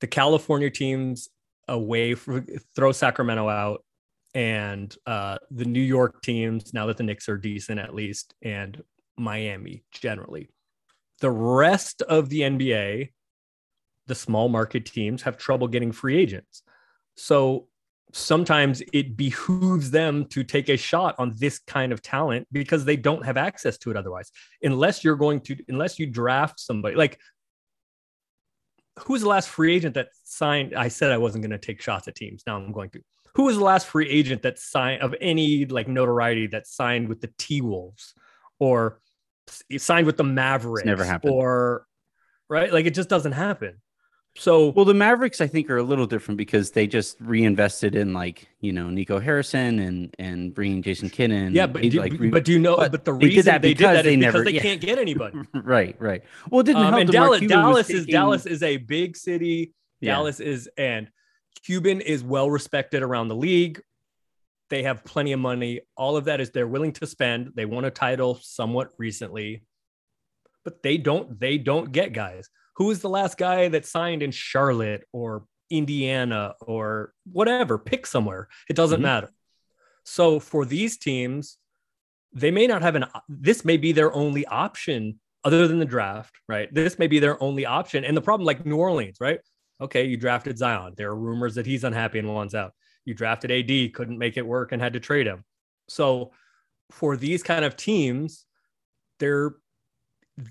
the 0.00 0.06
California 0.06 0.70
teams 0.70 1.28
away 1.68 2.14
throw 2.14 2.92
Sacramento 2.92 3.48
out 3.48 3.84
and 4.34 4.94
uh, 5.06 5.38
the 5.50 5.64
New 5.64 5.80
York 5.80 6.22
teams, 6.22 6.72
now 6.72 6.86
that 6.86 6.96
the 6.96 7.02
Knicks 7.02 7.28
are 7.28 7.36
decent 7.36 7.80
at 7.80 7.94
least, 7.94 8.34
and 8.42 8.82
Miami 9.16 9.84
generally. 9.92 10.48
The 11.20 11.30
rest 11.30 12.02
of 12.02 12.28
the 12.28 12.40
NBA, 12.40 13.10
the 14.06 14.14
small 14.14 14.48
market 14.48 14.86
teams, 14.86 15.22
have 15.22 15.36
trouble 15.36 15.68
getting 15.68 15.92
free 15.92 16.16
agents. 16.18 16.62
So 17.16 17.66
sometimes 18.12 18.82
it 18.92 19.16
behooves 19.16 19.90
them 19.90 20.24
to 20.26 20.42
take 20.42 20.68
a 20.68 20.76
shot 20.76 21.14
on 21.18 21.34
this 21.36 21.58
kind 21.58 21.92
of 21.92 22.02
talent 22.02 22.46
because 22.52 22.84
they 22.84 22.96
don't 22.96 23.24
have 23.24 23.36
access 23.36 23.78
to 23.78 23.90
it 23.90 23.96
otherwise. 23.96 24.30
Unless 24.62 25.04
you're 25.04 25.16
going 25.16 25.40
to, 25.42 25.56
unless 25.68 25.98
you 25.98 26.06
draft 26.06 26.58
somebody 26.58 26.96
like 26.96 27.18
who 29.04 29.14
was 29.14 29.22
the 29.22 29.28
last 29.28 29.48
free 29.48 29.74
agent 29.74 29.94
that 29.94 30.08
signed? 30.24 30.74
I 30.74 30.88
said 30.88 31.10
I 31.10 31.18
wasn't 31.18 31.42
going 31.42 31.50
to 31.50 31.58
take 31.58 31.80
shots 31.80 32.08
at 32.08 32.14
teams. 32.14 32.42
Now 32.46 32.56
I'm 32.56 32.72
going 32.72 32.90
to. 32.90 33.00
Who 33.34 33.44
was 33.44 33.56
the 33.56 33.64
last 33.64 33.86
free 33.86 34.08
agent 34.08 34.42
that 34.42 34.58
signed 34.58 35.02
of 35.02 35.14
any 35.20 35.66
like 35.66 35.88
notoriety 35.88 36.48
that 36.48 36.66
signed 36.66 37.08
with 37.08 37.20
the 37.20 37.30
T 37.38 37.60
Wolves 37.60 38.14
or 38.58 39.00
signed 39.78 40.06
with 40.06 40.16
the 40.16 40.24
Mavericks? 40.24 40.80
It's 40.80 40.86
never 40.86 41.04
happened. 41.04 41.32
Or 41.32 41.86
right, 42.48 42.72
like 42.72 42.86
it 42.86 42.94
just 42.94 43.08
doesn't 43.08 43.32
happen. 43.32 43.80
So 44.36 44.68
well, 44.70 44.84
the 44.84 44.94
Mavericks 44.94 45.40
I 45.40 45.48
think 45.48 45.68
are 45.70 45.78
a 45.78 45.82
little 45.82 46.06
different 46.06 46.38
because 46.38 46.70
they 46.70 46.86
just 46.86 47.20
reinvested 47.20 47.96
in 47.96 48.12
like 48.12 48.48
you 48.60 48.72
know 48.72 48.88
Nico 48.88 49.18
Harrison 49.18 49.80
and 49.80 50.14
and 50.18 50.54
bringing 50.54 50.82
Jason 50.82 51.10
Kidd. 51.10 51.30
Yeah, 51.52 51.66
but 51.66 51.82
do, 51.82 51.90
like, 51.98 52.12
but 52.30 52.44
do 52.44 52.52
you 52.52 52.58
know? 52.58 52.76
But, 52.76 52.92
but 52.92 53.04
the 53.04 53.12
reason 53.12 53.36
did 53.36 53.44
that 53.46 53.62
they 53.62 53.74
did 53.74 53.86
that 53.86 54.04
they 54.04 54.16
never, 54.16 54.38
because 54.38 54.44
they 54.44 54.56
yeah. 54.56 54.62
can't 54.62 54.80
get 54.80 54.98
anybody. 54.98 55.38
right, 55.54 55.96
right. 55.98 56.22
Well, 56.48 56.60
it 56.60 56.64
didn't 56.64 56.82
um, 56.82 56.92
help. 56.92 57.00
And 57.00 57.10
Dallas, 57.10 57.40
Dallas 57.40 57.90
is. 57.90 58.06
Dallas 58.06 58.46
is 58.46 58.62
a 58.62 58.76
big 58.76 59.16
city. 59.16 59.74
Yeah. 60.00 60.14
Dallas 60.14 60.38
is 60.38 60.70
and 60.78 61.10
Cuban 61.64 62.00
is 62.00 62.22
well 62.22 62.50
respected 62.50 63.02
around 63.02 63.28
the 63.28 63.36
league. 63.36 63.82
They 64.70 64.84
have 64.84 65.04
plenty 65.04 65.32
of 65.32 65.40
money. 65.40 65.80
All 65.96 66.16
of 66.16 66.26
that 66.26 66.40
is 66.40 66.50
they're 66.50 66.68
willing 66.68 66.92
to 66.94 67.06
spend. 67.06 67.52
They 67.56 67.64
won 67.64 67.84
a 67.84 67.90
title 67.90 68.38
somewhat 68.40 68.92
recently, 68.96 69.64
but 70.64 70.84
they 70.84 70.98
don't. 70.98 71.38
They 71.38 71.58
don't 71.58 71.90
get 71.90 72.12
guys 72.12 72.48
who 72.80 72.86
was 72.86 73.00
the 73.00 73.10
last 73.10 73.36
guy 73.36 73.68
that 73.68 73.84
signed 73.84 74.22
in 74.22 74.30
Charlotte 74.30 75.04
or 75.12 75.44
Indiana 75.68 76.54
or 76.62 77.12
whatever? 77.30 77.76
Pick 77.76 78.06
somewhere. 78.06 78.48
It 78.70 78.74
doesn't 78.74 78.96
mm-hmm. 78.96 79.02
matter. 79.02 79.30
So 80.04 80.40
for 80.40 80.64
these 80.64 80.96
teams, 80.96 81.58
they 82.32 82.50
may 82.50 82.66
not 82.66 82.80
have 82.80 82.94
an 82.94 83.04
this 83.28 83.66
may 83.66 83.76
be 83.76 83.92
their 83.92 84.10
only 84.14 84.46
option 84.46 85.20
other 85.44 85.68
than 85.68 85.78
the 85.78 85.84
draft, 85.84 86.34
right? 86.48 86.72
This 86.72 86.98
may 86.98 87.06
be 87.06 87.18
their 87.18 87.40
only 87.42 87.66
option. 87.66 88.02
And 88.02 88.16
the 88.16 88.22
problem, 88.22 88.46
like 88.46 88.64
New 88.64 88.76
Orleans, 88.76 89.18
right? 89.20 89.40
Okay, 89.82 90.06
you 90.06 90.16
drafted 90.16 90.56
Zion. 90.56 90.94
There 90.96 91.10
are 91.10 91.16
rumors 91.16 91.56
that 91.56 91.66
he's 91.66 91.84
unhappy 91.84 92.18
and 92.18 92.32
wants 92.32 92.54
out. 92.54 92.72
You 93.04 93.12
drafted 93.12 93.50
AD, 93.50 93.92
couldn't 93.92 94.16
make 94.16 94.38
it 94.38 94.46
work 94.46 94.72
and 94.72 94.80
had 94.80 94.94
to 94.94 95.00
trade 95.00 95.26
him. 95.26 95.44
So 95.88 96.32
for 96.90 97.18
these 97.18 97.42
kind 97.42 97.62
of 97.62 97.76
teams, 97.76 98.46
they're 99.18 99.56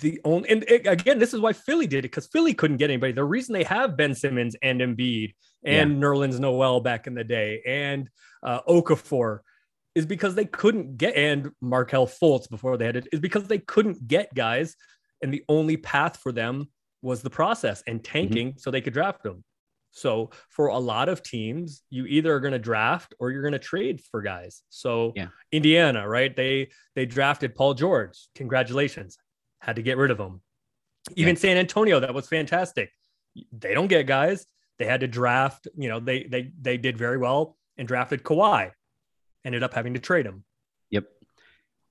the 0.02 0.20
only 0.24 0.50
and 0.50 0.64
it, 0.64 0.88
again, 0.88 1.20
this 1.20 1.34
is 1.34 1.40
why 1.40 1.54
Philly 1.54 1.88
did 1.88 2.00
it 2.00 2.12
because 2.12 2.28
Philly 2.28 2.54
couldn't 2.54 2.78
get 2.78 2.90
anybody. 2.90 3.14
The 3.14 3.24
reason 3.24 3.54
they 3.54 3.64
have 3.64 3.98
Ben 3.98 4.16
Simmons 4.16 4.56
and 4.62 4.82
Embiid 4.82 5.34
and 5.64 5.94
yeah. 5.94 5.98
Nerlens 5.98 6.40
Noel 6.40 6.80
back 6.80 7.08
in 7.08 7.14
the 7.14 7.24
day 7.24 7.62
and 7.66 8.10
uh, 8.44 8.62
Okafor 8.68 9.40
is 9.96 10.06
because 10.06 10.36
they 10.36 10.46
couldn't 10.46 10.98
get 10.98 11.16
and 11.16 11.52
Markelle 11.62 12.08
Fultz 12.08 12.50
before 12.50 12.78
they 12.78 12.86
had 12.86 12.96
it 12.96 13.08
is 13.12 13.20
because 13.20 13.46
they 13.46 13.60
couldn't 13.60 14.08
get 14.08 14.34
guys, 14.34 14.76
and 15.22 15.34
the 15.34 15.44
only 15.50 15.78
path 15.78 16.18
for 16.18 16.32
them 16.32 16.70
was 17.02 17.22
the 17.22 17.30
process 17.30 17.84
and 17.88 18.00
mm-hmm. 18.00 18.12
tanking 18.12 18.48
mm-hmm. 18.50 18.60
so 18.60 18.72
they 18.72 18.82
could 18.82 18.94
draft 18.94 19.24
them. 19.24 19.44
So 19.92 20.30
for 20.50 20.68
a 20.68 20.78
lot 20.78 21.10
of 21.10 21.24
teams, 21.24 21.82
you 21.90 22.06
either 22.06 22.34
are 22.34 22.40
going 22.40 22.54
to 22.54 22.60
draft 22.60 23.16
or 23.20 23.32
you're 23.32 23.42
going 23.42 23.54
to 23.54 23.60
trade 23.60 24.02
for 24.12 24.22
guys. 24.22 24.62
So 24.70 25.14
yeah. 25.16 25.30
Indiana, 25.52 26.08
right? 26.08 26.36
They 26.36 26.70
they 26.96 27.06
drafted 27.06 27.56
Paul 27.56 27.74
George. 27.74 28.28
Congratulations 28.36 29.18
had 29.60 29.76
to 29.76 29.82
get 29.82 29.98
rid 29.98 30.12
of 30.12 30.18
them. 30.18 30.42
Even 31.16 31.36
yeah. 31.36 31.42
San 31.42 31.58
Antonio, 31.58 32.00
that 32.00 32.14
was 32.14 32.28
fantastic. 32.28 32.92
They 33.52 33.74
don't 33.74 33.88
get 33.88 34.06
guys. 34.06 34.46
They 34.78 34.86
had 34.86 35.02
to 35.02 35.08
draft. 35.08 35.68
You 35.76 35.90
know, 35.90 36.00
they 36.00 36.24
they 36.24 36.52
they 36.60 36.78
did 36.78 36.98
very 36.98 37.18
well 37.18 37.58
and 37.78 37.88
drafted 37.88 38.24
Kawhi. 38.24 38.72
Ended 39.46 39.64
up 39.64 39.74
having 39.74 39.94
to 39.94 40.00
trade 40.00 40.26
him. 40.26 40.44
Yep. 40.90 41.06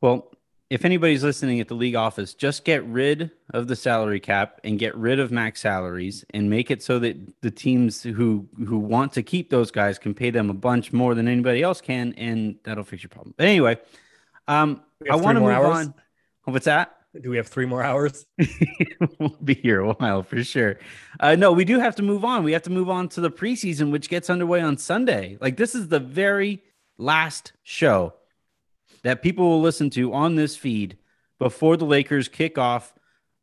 Well, 0.00 0.30
if 0.70 0.84
anybody's 0.84 1.24
listening 1.24 1.60
at 1.60 1.68
the 1.68 1.74
league 1.74 1.94
office, 1.94 2.34
just 2.34 2.64
get 2.64 2.84
rid 2.84 3.30
of 3.54 3.68
the 3.68 3.76
salary 3.76 4.20
cap 4.20 4.60
and 4.64 4.78
get 4.78 4.94
rid 4.96 5.18
of 5.18 5.32
max 5.32 5.62
salaries 5.62 6.26
and 6.34 6.50
make 6.50 6.70
it 6.70 6.82
so 6.82 6.98
that 6.98 7.16
the 7.40 7.50
teams 7.50 8.02
who 8.02 8.46
who 8.66 8.78
want 8.78 9.12
to 9.14 9.22
keep 9.22 9.48
those 9.48 9.70
guys 9.70 9.98
can 9.98 10.12
pay 10.12 10.30
them 10.30 10.50
a 10.50 10.54
bunch 10.54 10.92
more 10.92 11.14
than 11.14 11.26
anybody 11.26 11.62
else 11.62 11.80
can, 11.80 12.12
and 12.18 12.56
that'll 12.64 12.84
fix 12.84 13.02
your 13.02 13.08
problem. 13.08 13.34
But 13.36 13.46
anyway, 13.46 13.78
um, 14.46 14.82
I 15.10 15.16
want 15.16 15.36
to 15.36 15.40
move 15.40 15.50
hours. 15.50 15.86
on. 15.86 15.94
What's 16.44 16.66
that? 16.66 16.97
Do 17.22 17.30
we 17.30 17.36
have 17.36 17.48
three 17.48 17.66
more 17.66 17.82
hours? 17.82 18.26
we'll 19.18 19.36
be 19.42 19.54
here 19.54 19.80
a 19.80 19.92
while 19.92 20.22
for 20.22 20.42
sure. 20.44 20.78
Uh, 21.20 21.34
no, 21.34 21.52
we 21.52 21.64
do 21.64 21.78
have 21.78 21.96
to 21.96 22.02
move 22.02 22.24
on. 22.24 22.44
We 22.44 22.52
have 22.52 22.62
to 22.62 22.70
move 22.70 22.88
on 22.88 23.08
to 23.10 23.20
the 23.20 23.30
preseason, 23.30 23.90
which 23.90 24.08
gets 24.08 24.30
underway 24.30 24.60
on 24.60 24.78
Sunday. 24.78 25.38
Like 25.40 25.56
this 25.56 25.74
is 25.74 25.88
the 25.88 26.00
very 26.00 26.62
last 26.96 27.52
show 27.62 28.14
that 29.02 29.22
people 29.22 29.48
will 29.48 29.60
listen 29.60 29.90
to 29.90 30.12
on 30.12 30.36
this 30.36 30.56
feed 30.56 30.98
before 31.38 31.76
the 31.76 31.84
Lakers 31.84 32.28
kick 32.28 32.58
off 32.58 32.94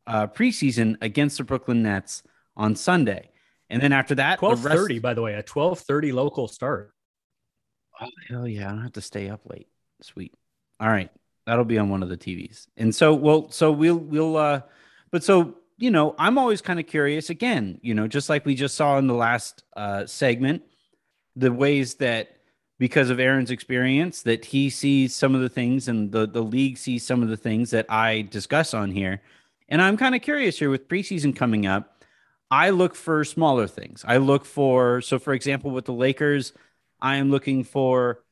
uh, 0.06 0.26
preseason 0.26 0.96
against 1.00 1.38
the 1.38 1.44
Brooklyn 1.44 1.82
Nets 1.82 2.22
on 2.56 2.76
Sunday. 2.76 3.30
And 3.68 3.82
then 3.82 3.92
after 3.92 4.14
that, 4.16 4.38
twelve 4.38 4.60
thirty. 4.60 5.00
By 5.00 5.14
the 5.14 5.22
way, 5.22 5.34
a 5.34 5.42
twelve 5.42 5.80
thirty 5.80 6.12
local 6.12 6.46
start. 6.46 6.92
Oh 8.00 8.08
hell 8.28 8.46
yeah! 8.46 8.68
I 8.68 8.70
don't 8.70 8.82
have 8.82 8.92
to 8.92 9.00
stay 9.00 9.28
up 9.28 9.40
late. 9.46 9.66
Sweet. 10.02 10.32
All 10.78 10.88
right, 10.88 11.10
that'll 11.46 11.64
be 11.64 11.78
on 11.78 11.88
one 11.88 12.02
of 12.02 12.08
the 12.08 12.16
TVs. 12.16 12.66
And 12.76 12.94
so, 12.94 13.14
well, 13.14 13.50
so 13.50 13.72
we'll 13.72 13.96
we'll. 13.96 14.36
uh 14.36 14.62
But 15.10 15.24
so 15.24 15.56
you 15.78 15.90
know, 15.90 16.14
I'm 16.18 16.38
always 16.38 16.62
kind 16.62 16.80
of 16.80 16.86
curious. 16.86 17.30
Again, 17.30 17.78
you 17.82 17.94
know, 17.94 18.08
just 18.08 18.28
like 18.28 18.46
we 18.46 18.54
just 18.54 18.76
saw 18.76 18.98
in 18.98 19.06
the 19.06 19.14
last 19.14 19.64
uh 19.76 20.06
segment, 20.06 20.62
the 21.36 21.52
ways 21.52 21.94
that 21.96 22.36
because 22.78 23.10
of 23.10 23.18
Aaron's 23.20 23.50
experience 23.50 24.22
that 24.22 24.44
he 24.44 24.68
sees 24.70 25.14
some 25.16 25.34
of 25.34 25.40
the 25.40 25.48
things 25.48 25.88
and 25.88 26.12
the 26.12 26.26
the 26.26 26.42
league 26.42 26.78
sees 26.78 27.06
some 27.06 27.22
of 27.22 27.28
the 27.28 27.36
things 27.36 27.70
that 27.70 27.86
I 27.88 28.22
discuss 28.22 28.74
on 28.74 28.90
here. 28.90 29.22
And 29.68 29.82
I'm 29.82 29.96
kind 29.96 30.14
of 30.14 30.22
curious 30.22 30.58
here 30.58 30.70
with 30.70 30.88
preseason 30.88 31.34
coming 31.34 31.66
up 31.66 31.96
I 32.50 32.70
look 32.70 32.94
for 32.94 33.24
smaller 33.24 33.66
things. 33.66 34.04
I 34.06 34.18
look 34.18 34.44
for, 34.44 35.00
so 35.00 35.18
for 35.18 35.32
example, 35.32 35.70
with 35.70 35.84
the 35.84 35.92
Lakers, 35.92 36.52
I 37.00 37.16
am 37.16 37.30
looking 37.30 37.64
for 37.64 38.22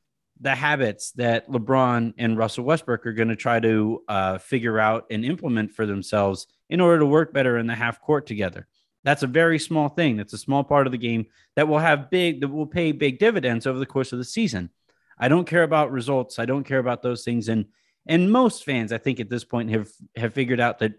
the 0.41 0.55
habits 0.55 1.13
that 1.13 1.49
LeBron 1.49 2.15
and 2.19 2.37
Russell 2.37 2.65
Westbrook 2.65 3.07
are 3.07 3.13
going 3.13 3.29
to 3.29 3.37
try 3.37 3.61
to 3.61 4.03
uh, 4.09 4.39
figure 4.39 4.79
out 4.79 5.07
and 5.11 5.25
implement 5.25 5.73
for 5.73 5.87
themselves 5.87 6.47
in 6.69 6.81
order 6.81 7.01
to 7.01 7.07
work 7.07 7.33
better 7.33 7.57
in 7.59 7.67
the 7.67 7.75
half 7.75 8.01
court 8.01 8.27
together. 8.27 8.67
That's 9.05 9.23
a 9.23 9.29
very 9.29 9.59
small 9.59 9.89
thing. 9.89 10.17
That's 10.17 10.33
a 10.33 10.39
small 10.39 10.65
part 10.65 10.87
of 10.87 10.93
the 10.93 10.99
game 10.99 11.27
that 11.57 11.69
will 11.69 11.79
have 11.79 12.11
big, 12.11 12.41
that 12.41 12.49
will 12.49 12.67
pay 12.67 12.93
big 12.93 13.19
dividends 13.19 13.67
over 13.67 13.79
the 13.79 13.87
course 13.87 14.13
of 14.13 14.19
the 14.19 14.25
season. 14.25 14.71
I 15.19 15.29
don't 15.29 15.47
care 15.47 15.63
about 15.63 15.93
results. 15.93 16.39
I 16.39 16.47
don't 16.47 16.65
care 16.65 16.79
about 16.79 17.03
those 17.03 17.25
things. 17.25 17.49
And 17.49 17.67
and 18.07 18.31
most 18.31 18.65
fans, 18.65 18.93
I 18.93 18.99
think, 18.99 19.21
at 19.21 19.31
this 19.31 19.45
point 19.45 19.71
have 19.71 19.91
have 20.17 20.35
figured 20.35 20.61
out 20.61 20.81
that 20.81 20.95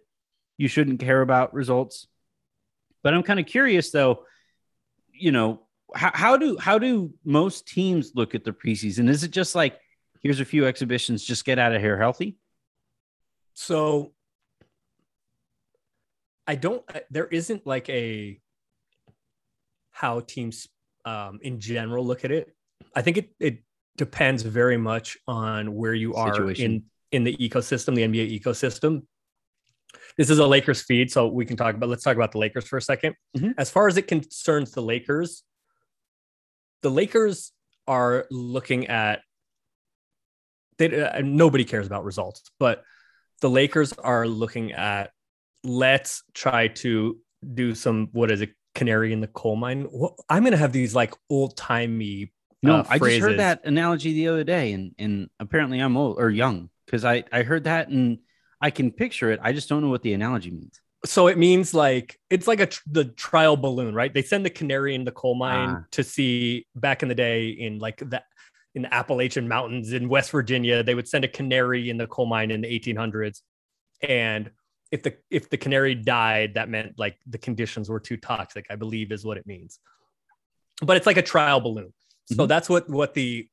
you 0.57 0.67
shouldn't 0.67 0.99
care 0.99 1.21
about 1.21 1.53
results 1.53 2.07
but 3.05 3.13
I'm 3.13 3.21
kind 3.21 3.39
of 3.39 3.45
curious 3.45 3.91
though, 3.91 4.25
you 5.13 5.31
know, 5.31 5.61
how, 5.95 6.11
how 6.13 6.37
do 6.37 6.57
how 6.57 6.77
do 6.77 7.13
most 7.23 7.67
teams 7.67 8.11
look 8.15 8.35
at 8.35 8.43
the 8.43 8.51
preseason? 8.51 9.09
Is 9.09 9.23
it 9.23 9.31
just 9.31 9.55
like 9.55 9.79
here's 10.21 10.39
a 10.39 10.45
few 10.45 10.65
exhibitions, 10.65 11.23
just 11.23 11.45
get 11.45 11.59
out 11.59 11.73
of 11.73 11.81
here 11.81 11.97
healthy? 11.97 12.37
So 13.53 14.13
I 16.45 16.55
don't 16.55 16.83
there 17.09 17.27
isn't 17.27 17.65
like 17.65 17.89
a 17.89 18.39
how 19.91 20.19
teams 20.19 20.67
um, 21.05 21.39
in 21.41 21.59
general 21.59 22.05
look 22.05 22.25
at 22.25 22.31
it. 22.31 22.53
I 22.95 23.01
think 23.01 23.17
it 23.17 23.29
it 23.39 23.63
depends 23.97 24.43
very 24.43 24.77
much 24.77 25.17
on 25.27 25.73
where 25.73 25.93
you 25.93 26.15
are 26.15 26.33
Situation. 26.35 26.65
in 26.65 26.83
in 27.11 27.23
the 27.23 27.35
ecosystem, 27.37 27.95
the 27.95 28.01
NBA 28.01 28.41
ecosystem 28.41 29.03
this 30.17 30.29
is 30.29 30.39
a 30.39 30.47
Lakers 30.47 30.81
feed, 30.81 31.11
so 31.11 31.27
we 31.27 31.45
can 31.45 31.57
talk 31.57 31.75
about. 31.75 31.89
Let's 31.89 32.03
talk 32.03 32.15
about 32.15 32.31
the 32.31 32.37
Lakers 32.37 32.65
for 32.65 32.77
a 32.77 32.81
2nd 32.81 33.13
mm-hmm. 33.37 33.51
As 33.57 33.69
far 33.69 33.87
as 33.87 33.97
it 33.97 34.07
concerns 34.07 34.71
the 34.71 34.81
Lakers, 34.81 35.43
the 36.81 36.91
Lakers 36.91 37.51
are 37.87 38.25
looking 38.31 38.87
at. 38.87 39.21
They, 40.77 41.01
uh, 41.01 41.21
nobody 41.21 41.63
cares 41.63 41.87
about 41.87 42.03
results, 42.03 42.51
but 42.59 42.83
the 43.41 43.49
Lakers 43.49 43.93
are 43.93 44.27
looking 44.27 44.73
at. 44.73 45.11
Let's 45.63 46.23
try 46.33 46.67
to 46.67 47.17
do 47.53 47.75
some. 47.75 48.09
What 48.11 48.31
is 48.31 48.41
it? 48.41 48.51
Canary 48.75 49.13
in 49.13 49.21
the 49.21 49.27
coal 49.27 49.55
mine. 49.55 49.87
I'm 50.29 50.43
going 50.43 50.51
to 50.51 50.57
have 50.57 50.73
these 50.73 50.93
like 50.93 51.13
old 51.29 51.55
timey. 51.55 52.33
No, 52.61 52.79
uh, 52.79 52.85
I 52.89 52.99
just 52.99 53.21
heard 53.21 53.39
that 53.39 53.61
analogy 53.63 54.11
the 54.11 54.27
other 54.27 54.43
day, 54.43 54.73
and 54.73 54.93
and 54.99 55.29
apparently 55.39 55.79
I'm 55.79 55.95
old 55.95 56.17
or 56.19 56.29
young 56.29 56.69
because 56.85 57.05
I 57.05 57.23
I 57.31 57.43
heard 57.43 57.63
that 57.63 57.87
and 57.87 58.19
I 58.59 58.71
can 58.71 58.91
picture 58.91 59.31
it. 59.31 59.39
I 59.41 59.53
just 59.53 59.69
don't 59.69 59.81
know 59.81 59.89
what 59.89 60.01
the 60.01 60.13
analogy 60.13 60.51
means. 60.51 60.81
So 61.05 61.27
it 61.27 61.37
means 61.37 61.73
like 61.73 62.19
it's 62.29 62.47
like 62.47 62.59
a 62.59 62.65
tr- 62.65 62.81
the 62.87 63.05
trial 63.05 63.55
balloon, 63.55 63.93
right? 63.95 64.13
They 64.13 64.21
send 64.21 64.45
the 64.45 64.49
canary 64.49 64.95
in 64.95 65.05
the 65.05 65.11
coal 65.11 65.35
mine 65.35 65.69
ah. 65.69 65.83
to 65.91 66.03
see 66.03 66.65
back 66.75 67.03
in 67.03 67.09
the 67.09 67.15
day 67.15 67.49
in 67.49 67.79
like 67.79 67.97
that 68.09 68.25
in 68.73 68.81
the 68.81 68.93
Appalachian 68.93 69.47
Mountains 69.47 69.93
in 69.93 70.09
West 70.09 70.31
Virginia, 70.31 70.83
they 70.83 70.95
would 70.95 71.07
send 71.07 71.23
a 71.23 71.29
canary 71.29 71.89
in 71.89 71.97
the 71.97 72.07
coal 72.07 72.25
mine 72.25 72.51
in 72.51 72.61
the 72.61 72.79
1800s, 72.79 73.41
and 74.01 74.51
if 74.91 75.03
the 75.03 75.15
if 75.29 75.49
the 75.49 75.57
canary 75.57 75.95
died, 75.95 76.55
that 76.55 76.69
meant 76.69 76.97
like 76.97 77.17
the 77.27 77.37
conditions 77.37 77.89
were 77.89 77.99
too 77.99 78.17
toxic. 78.17 78.65
I 78.69 78.75
believe 78.75 79.11
is 79.11 79.25
what 79.25 79.37
it 79.37 79.47
means. 79.47 79.79
But 80.81 80.97
it's 80.97 81.05
like 81.05 81.17
a 81.17 81.21
trial 81.21 81.61
balloon. 81.61 81.93
So 82.25 82.35
mm-hmm. 82.35 82.47
that's 82.47 82.67
what 82.67 82.89
what 82.89 83.13
the 83.13 83.47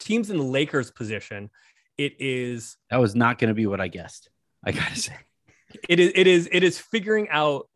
teams 0.00 0.30
in 0.30 0.36
the 0.36 0.44
Lakers 0.44 0.90
position 0.90 1.50
it 1.98 2.14
is 2.20 2.76
that 2.90 3.00
was 3.00 3.14
not 3.14 3.38
going 3.38 3.48
to 3.48 3.54
be 3.54 3.66
what 3.66 3.80
I 3.80 3.88
guessed. 3.88 4.30
I 4.64 4.72
gotta 4.72 4.96
say, 5.00 5.16
it 5.88 6.00
is. 6.00 6.12
It 6.14 6.26
is. 6.26 6.48
It 6.50 6.62
is 6.62 6.78
figuring 6.78 7.28
out. 7.30 7.68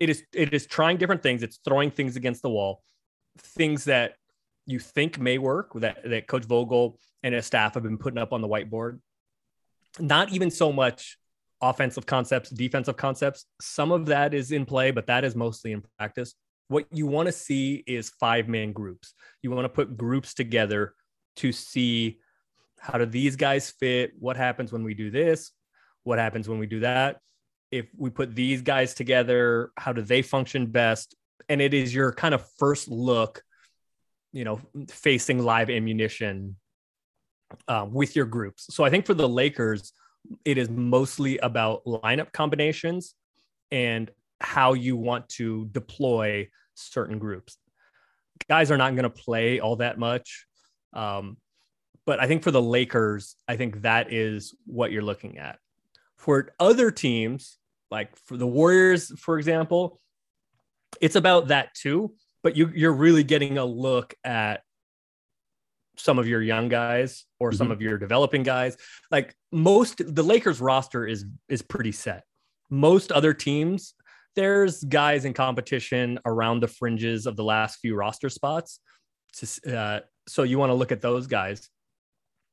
It 0.00 0.10
is. 0.10 0.22
It 0.32 0.52
is 0.52 0.66
trying 0.66 0.96
different 0.96 1.22
things. 1.22 1.42
It's 1.42 1.58
throwing 1.64 1.90
things 1.90 2.16
against 2.16 2.42
the 2.42 2.50
wall, 2.50 2.82
things 3.38 3.84
that 3.84 4.14
you 4.66 4.78
think 4.78 5.18
may 5.18 5.38
work 5.38 5.72
that 5.74 5.98
that 6.08 6.26
Coach 6.26 6.44
Vogel 6.44 6.98
and 7.22 7.34
his 7.34 7.46
staff 7.46 7.74
have 7.74 7.82
been 7.82 7.98
putting 7.98 8.18
up 8.18 8.32
on 8.32 8.40
the 8.40 8.48
whiteboard. 8.48 9.00
Not 9.98 10.32
even 10.32 10.50
so 10.50 10.72
much 10.72 11.16
offensive 11.60 12.06
concepts, 12.06 12.50
defensive 12.50 12.96
concepts. 12.96 13.46
Some 13.60 13.92
of 13.92 14.06
that 14.06 14.34
is 14.34 14.52
in 14.52 14.66
play, 14.66 14.90
but 14.90 15.06
that 15.06 15.24
is 15.24 15.34
mostly 15.34 15.72
in 15.72 15.82
practice. 15.98 16.34
What 16.68 16.86
you 16.90 17.06
want 17.06 17.26
to 17.26 17.32
see 17.32 17.84
is 17.86 18.10
five 18.20 18.48
man 18.48 18.72
groups. 18.72 19.14
You 19.42 19.50
want 19.50 19.64
to 19.64 19.68
put 19.68 19.96
groups 19.96 20.34
together 20.34 20.94
to 21.36 21.52
see 21.52 22.18
how 22.78 22.98
do 22.98 23.06
these 23.06 23.36
guys 23.36 23.70
fit? 23.70 24.12
What 24.18 24.36
happens 24.36 24.72
when 24.72 24.84
we 24.84 24.94
do 24.94 25.10
this? 25.10 25.52
What 26.04 26.18
happens 26.18 26.48
when 26.48 26.58
we 26.58 26.66
do 26.66 26.80
that? 26.80 27.18
If 27.70 27.86
we 27.96 28.10
put 28.10 28.34
these 28.34 28.62
guys 28.62 28.94
together, 28.94 29.72
how 29.76 29.92
do 29.92 30.02
they 30.02 30.22
function 30.22 30.66
best? 30.66 31.14
And 31.48 31.60
it 31.60 31.74
is 31.74 31.94
your 31.94 32.12
kind 32.12 32.34
of 32.34 32.46
first 32.58 32.88
look, 32.88 33.42
you 34.32 34.44
know, 34.44 34.60
facing 34.88 35.42
live 35.42 35.70
ammunition 35.70 36.56
uh, 37.68 37.86
with 37.90 38.14
your 38.16 38.26
groups. 38.26 38.66
So 38.74 38.84
I 38.84 38.90
think 38.90 39.06
for 39.06 39.14
the 39.14 39.28
Lakers, 39.28 39.92
it 40.44 40.58
is 40.58 40.70
mostly 40.70 41.38
about 41.38 41.84
lineup 41.84 42.32
combinations 42.32 43.14
and 43.70 44.10
how 44.40 44.74
you 44.74 44.96
want 44.96 45.28
to 45.30 45.66
deploy 45.72 46.48
certain 46.74 47.18
groups. 47.18 47.56
Guys 48.48 48.70
are 48.70 48.76
not 48.76 48.94
going 48.94 49.04
to 49.04 49.10
play 49.10 49.60
all 49.60 49.76
that 49.76 49.98
much. 49.98 50.46
Um, 50.92 51.36
but 52.06 52.20
I 52.20 52.26
think 52.26 52.42
for 52.42 52.50
the 52.50 52.62
Lakers, 52.62 53.36
I 53.48 53.56
think 53.56 53.82
that 53.82 54.12
is 54.12 54.54
what 54.66 54.92
you're 54.92 55.02
looking 55.02 55.38
at. 55.38 55.58
For 56.24 56.54
other 56.58 56.90
teams, 56.90 57.58
like 57.90 58.16
for 58.16 58.36
the 58.36 58.46
Warriors, 58.46 59.12
for 59.20 59.38
example, 59.38 60.00
it's 61.00 61.16
about 61.16 61.48
that 61.48 61.74
too. 61.74 62.14
But 62.42 62.56
you, 62.56 62.70
you're 62.74 62.92
really 62.92 63.24
getting 63.24 63.58
a 63.58 63.64
look 63.64 64.14
at 64.24 64.62
some 65.96 66.18
of 66.18 66.26
your 66.26 66.42
young 66.42 66.68
guys 66.68 67.24
or 67.38 67.52
some 67.52 67.66
mm-hmm. 67.66 67.72
of 67.72 67.82
your 67.82 67.98
developing 67.98 68.42
guys. 68.42 68.76
Like 69.10 69.34
most, 69.52 70.02
the 70.14 70.22
Lakers 70.22 70.60
roster 70.60 71.06
is 71.06 71.24
is 71.48 71.62
pretty 71.62 71.92
set. 71.92 72.24
Most 72.70 73.12
other 73.12 73.32
teams, 73.32 73.94
there's 74.34 74.82
guys 74.84 75.24
in 75.24 75.32
competition 75.32 76.18
around 76.26 76.60
the 76.60 76.68
fringes 76.68 77.26
of 77.26 77.36
the 77.36 77.44
last 77.44 77.78
few 77.80 77.94
roster 77.96 78.28
spots. 78.28 78.80
Uh, 79.66 80.00
so 80.26 80.42
you 80.42 80.58
want 80.58 80.70
to 80.70 80.74
look 80.74 80.92
at 80.92 81.00
those 81.00 81.26
guys 81.26 81.68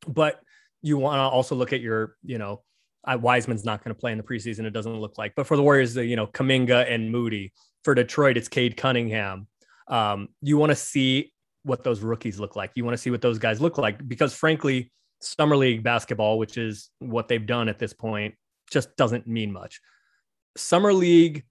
but 0.08 0.40
you 0.82 0.98
want 0.98 1.18
to 1.18 1.24
also 1.24 1.56
look 1.56 1.74
at 1.74 1.82
your, 1.82 2.16
you 2.24 2.38
know, 2.38 2.62
Wiseman's 3.08 3.66
not 3.66 3.84
going 3.84 3.94
to 3.94 4.00
play 4.00 4.12
in 4.12 4.18
the 4.18 4.24
preseason. 4.24 4.66
It 4.66 4.72
doesn't 4.72 5.00
look 5.00 5.18
like. 5.18 5.34
But 5.36 5.48
for 5.48 5.58
the 5.58 5.64
Warriors, 5.64 5.96
you 5.96 6.16
know, 6.16 6.28
Kuminga 6.28 6.92
and 6.92 7.12
Moody. 7.12 7.52
For 7.84 7.96
Detroit, 7.96 8.38
it's 8.38 8.48
Cade 8.48 8.78
Cunningham. 8.78 9.48
Um, 9.88 10.30
you 10.42 10.58
want 10.58 10.70
to 10.70 10.76
see 10.76 11.34
what 11.64 11.84
those 11.84 12.02
rookies 12.02 12.40
look 12.40 12.56
like. 12.56 12.72
You 12.76 12.86
want 12.86 12.94
to 12.94 13.02
see 13.02 13.10
what 13.10 13.22
those 13.22 13.40
guys 13.40 13.60
look 13.60 13.78
like 13.80 14.08
because, 14.08 14.34
frankly, 14.34 14.92
summer 15.20 15.56
league 15.56 15.84
basketball, 15.84 16.38
which 16.38 16.58
is 16.58 16.92
what 17.00 17.28
they've 17.28 17.46
done 17.46 17.70
at 17.70 17.80
this 17.80 17.94
point, 17.94 18.36
just 18.72 18.96
doesn't 18.98 19.28
mean 19.28 19.52
much. 19.52 19.82
Summer 20.56 20.94
league 20.94 21.44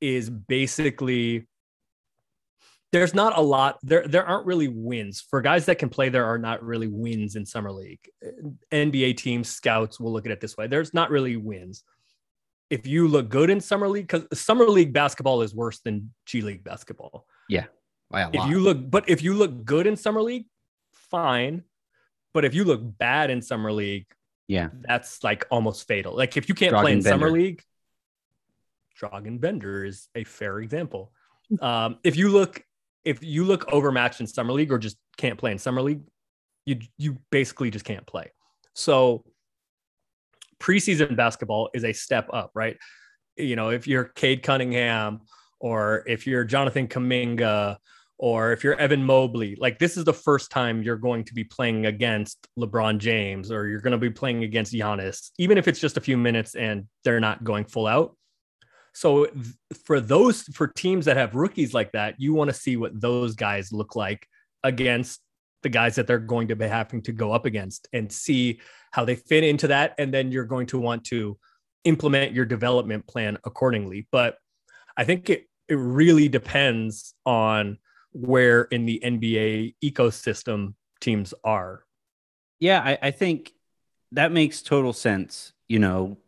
is 0.00 0.30
basically 0.30 1.46
there's 2.92 3.14
not 3.14 3.38
a 3.38 3.40
lot 3.40 3.78
there 3.82 4.06
there 4.06 4.26
aren't 4.26 4.46
really 4.46 4.68
wins. 4.68 5.20
For 5.20 5.40
guys 5.40 5.66
that 5.66 5.78
can 5.78 5.88
play 5.88 6.08
there 6.08 6.26
are 6.26 6.38
not 6.38 6.62
really 6.62 6.88
wins 6.88 7.36
in 7.36 7.46
summer 7.46 7.70
league. 7.70 8.00
Nba 8.72 9.16
teams 9.16 9.48
scouts 9.48 10.00
will 10.00 10.12
look 10.12 10.26
at 10.26 10.32
it 10.32 10.40
this 10.40 10.56
way. 10.56 10.66
There's 10.66 10.92
not 10.92 11.10
really 11.10 11.36
wins. 11.36 11.84
If 12.68 12.86
you 12.86 13.08
look 13.08 13.28
good 13.28 13.50
in 13.50 13.60
summer 13.60 13.88
league 13.88 14.08
because 14.08 14.26
summer 14.38 14.66
league 14.66 14.92
basketball 14.92 15.42
is 15.42 15.54
worse 15.54 15.80
than 15.80 16.12
g 16.26 16.40
league 16.40 16.64
basketball. 16.64 17.26
Yeah 17.48 17.66
Wow. 18.10 18.30
if 18.32 18.44
you 18.50 18.58
look 18.58 18.90
but 18.90 19.08
if 19.08 19.22
you 19.22 19.34
look 19.34 19.64
good 19.64 19.86
in 19.86 19.96
summer 19.96 20.22
league 20.22 20.46
fine. 20.92 21.64
But 22.32 22.44
if 22.44 22.54
you 22.54 22.64
look 22.64 22.80
bad 22.98 23.30
in 23.30 23.42
summer 23.42 23.72
league 23.72 24.06
yeah. 24.46 24.68
that's 24.82 25.22
like 25.22 25.46
almost 25.50 25.86
fatal. 25.86 26.16
Like 26.16 26.36
if 26.36 26.48
you 26.48 26.54
can't 26.56 26.74
play 26.74 26.92
in 26.92 27.02
Bender. 27.02 27.08
summer 27.08 27.30
league 27.30 27.62
Dragan 29.00 29.40
Bender 29.40 29.84
is 29.84 30.08
a 30.14 30.24
fair 30.24 30.58
example. 30.58 31.12
Um, 31.60 31.98
if 32.04 32.16
you 32.16 32.28
look 32.28 32.62
if 33.04 33.22
you 33.22 33.44
look 33.44 33.70
overmatched 33.72 34.20
in 34.20 34.26
summer 34.26 34.52
league 34.52 34.72
or 34.72 34.78
just 34.78 34.96
can't 35.16 35.38
play 35.38 35.52
in 35.52 35.58
summer 35.58 35.82
league, 35.82 36.02
you 36.66 36.78
you 36.98 37.18
basically 37.30 37.70
just 37.70 37.84
can't 37.84 38.06
play. 38.06 38.30
So 38.74 39.24
preseason 40.60 41.16
basketball 41.16 41.70
is 41.74 41.84
a 41.84 41.92
step 41.92 42.28
up, 42.32 42.50
right? 42.54 42.76
You 43.36 43.56
know, 43.56 43.70
if 43.70 43.86
you're 43.86 44.04
Cade 44.04 44.42
Cunningham 44.42 45.22
or 45.58 46.04
if 46.06 46.26
you're 46.26 46.44
Jonathan 46.44 46.86
Kuminga 46.86 47.76
or 48.18 48.52
if 48.52 48.62
you're 48.62 48.74
Evan 48.74 49.02
Mobley, 49.02 49.56
like 49.58 49.78
this 49.78 49.96
is 49.96 50.04
the 50.04 50.12
first 50.12 50.50
time 50.50 50.82
you're 50.82 50.96
going 50.96 51.24
to 51.24 51.34
be 51.34 51.44
playing 51.44 51.86
against 51.86 52.46
LeBron 52.58 52.98
James 52.98 53.50
or 53.50 53.66
you're 53.66 53.80
going 53.80 53.92
to 53.92 53.98
be 53.98 54.10
playing 54.10 54.44
against 54.44 54.74
Giannis, 54.74 55.30
even 55.38 55.56
if 55.56 55.66
it's 55.66 55.80
just 55.80 55.96
a 55.96 56.00
few 56.00 56.18
minutes 56.18 56.54
and 56.54 56.86
they're 57.02 57.20
not 57.20 57.42
going 57.42 57.64
full 57.64 57.86
out. 57.86 58.14
So 58.92 59.28
for 59.84 60.00
those 60.00 60.42
for 60.42 60.66
teams 60.66 61.04
that 61.04 61.16
have 61.16 61.34
rookies 61.34 61.74
like 61.74 61.92
that, 61.92 62.16
you 62.18 62.34
want 62.34 62.50
to 62.50 62.54
see 62.54 62.76
what 62.76 63.00
those 63.00 63.34
guys 63.34 63.72
look 63.72 63.96
like 63.96 64.26
against 64.64 65.20
the 65.62 65.68
guys 65.68 65.94
that 65.96 66.06
they're 66.06 66.18
going 66.18 66.48
to 66.48 66.56
be 66.56 66.66
having 66.66 67.02
to 67.02 67.12
go 67.12 67.32
up 67.32 67.46
against 67.46 67.88
and 67.92 68.10
see 68.10 68.60
how 68.92 69.04
they 69.04 69.14
fit 69.14 69.44
into 69.44 69.68
that 69.68 69.94
and 69.98 70.12
then 70.12 70.32
you're 70.32 70.44
going 70.44 70.66
to 70.66 70.78
want 70.78 71.04
to 71.04 71.38
implement 71.84 72.32
your 72.32 72.44
development 72.44 73.06
plan 73.06 73.38
accordingly. 73.44 74.06
But 74.10 74.36
I 74.96 75.04
think 75.04 75.30
it 75.30 75.46
it 75.68 75.76
really 75.76 76.28
depends 76.28 77.14
on 77.24 77.78
where 78.12 78.62
in 78.62 78.86
the 78.86 79.00
NBA 79.04 79.76
ecosystem 79.84 80.74
teams 81.00 81.32
are. 81.44 81.84
Yeah, 82.58 82.82
I, 82.84 82.98
I 83.00 83.10
think 83.12 83.52
that 84.12 84.32
makes 84.32 84.62
total 84.62 84.92
sense. 84.92 85.52
You 85.68 85.78
know, 85.78 86.18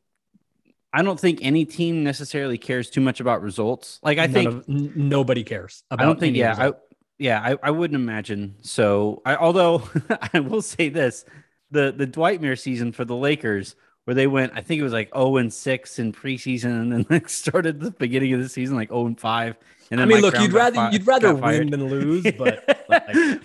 I 0.92 1.02
don't 1.02 1.18
think 1.18 1.38
any 1.42 1.64
team 1.64 2.04
necessarily 2.04 2.58
cares 2.58 2.90
too 2.90 3.00
much 3.00 3.20
about 3.20 3.42
results. 3.42 3.98
Like 4.02 4.18
I 4.18 4.26
None 4.26 4.32
think 4.32 4.48
of, 4.48 4.64
n- 4.68 4.92
nobody 4.94 5.42
cares. 5.42 5.84
I 5.90 5.96
don't 5.96 6.20
think. 6.20 6.36
Yeah, 6.36 6.54
I, 6.58 6.72
yeah, 7.18 7.40
I, 7.40 7.68
I 7.68 7.70
wouldn't 7.70 8.00
imagine. 8.00 8.56
So, 8.62 9.22
I, 9.24 9.36
although 9.36 9.88
I 10.34 10.40
will 10.40 10.62
say 10.62 10.88
this, 10.88 11.24
the 11.70 11.92
the 11.96 12.06
Dwight 12.06 12.40
Dwightmare 12.40 12.58
season 12.58 12.92
for 12.92 13.04
the 13.04 13.16
Lakers, 13.16 13.74
where 14.04 14.14
they 14.14 14.26
went, 14.26 14.52
I 14.54 14.62
think 14.62 14.80
it 14.80 14.84
was 14.84 14.92
like 14.92 15.08
zero 15.08 15.26
oh 15.26 15.36
and 15.36 15.52
six 15.52 15.98
in 15.98 16.12
preseason, 16.12 16.82
and 16.82 16.92
then 16.92 17.06
like 17.10 17.28
started 17.28 17.80
the 17.80 17.90
beginning 17.92 18.32
of 18.34 18.42
the 18.42 18.48
season 18.48 18.76
like 18.76 18.88
zero 18.88 19.00
oh 19.00 19.06
and 19.06 19.18
five. 19.18 19.56
And 19.90 20.00
I 20.00 20.06
mean, 20.06 20.16
Mike 20.16 20.22
look, 20.22 20.34
Brown 20.34 20.44
you'd 20.44 20.52
rather 20.54 20.76
fi- 20.76 20.90
you'd 20.90 21.06
rather 21.06 21.34
win 21.34 21.70
than 21.70 21.84
lose, 21.84 22.24
but 22.38 22.82
like... 22.88 23.04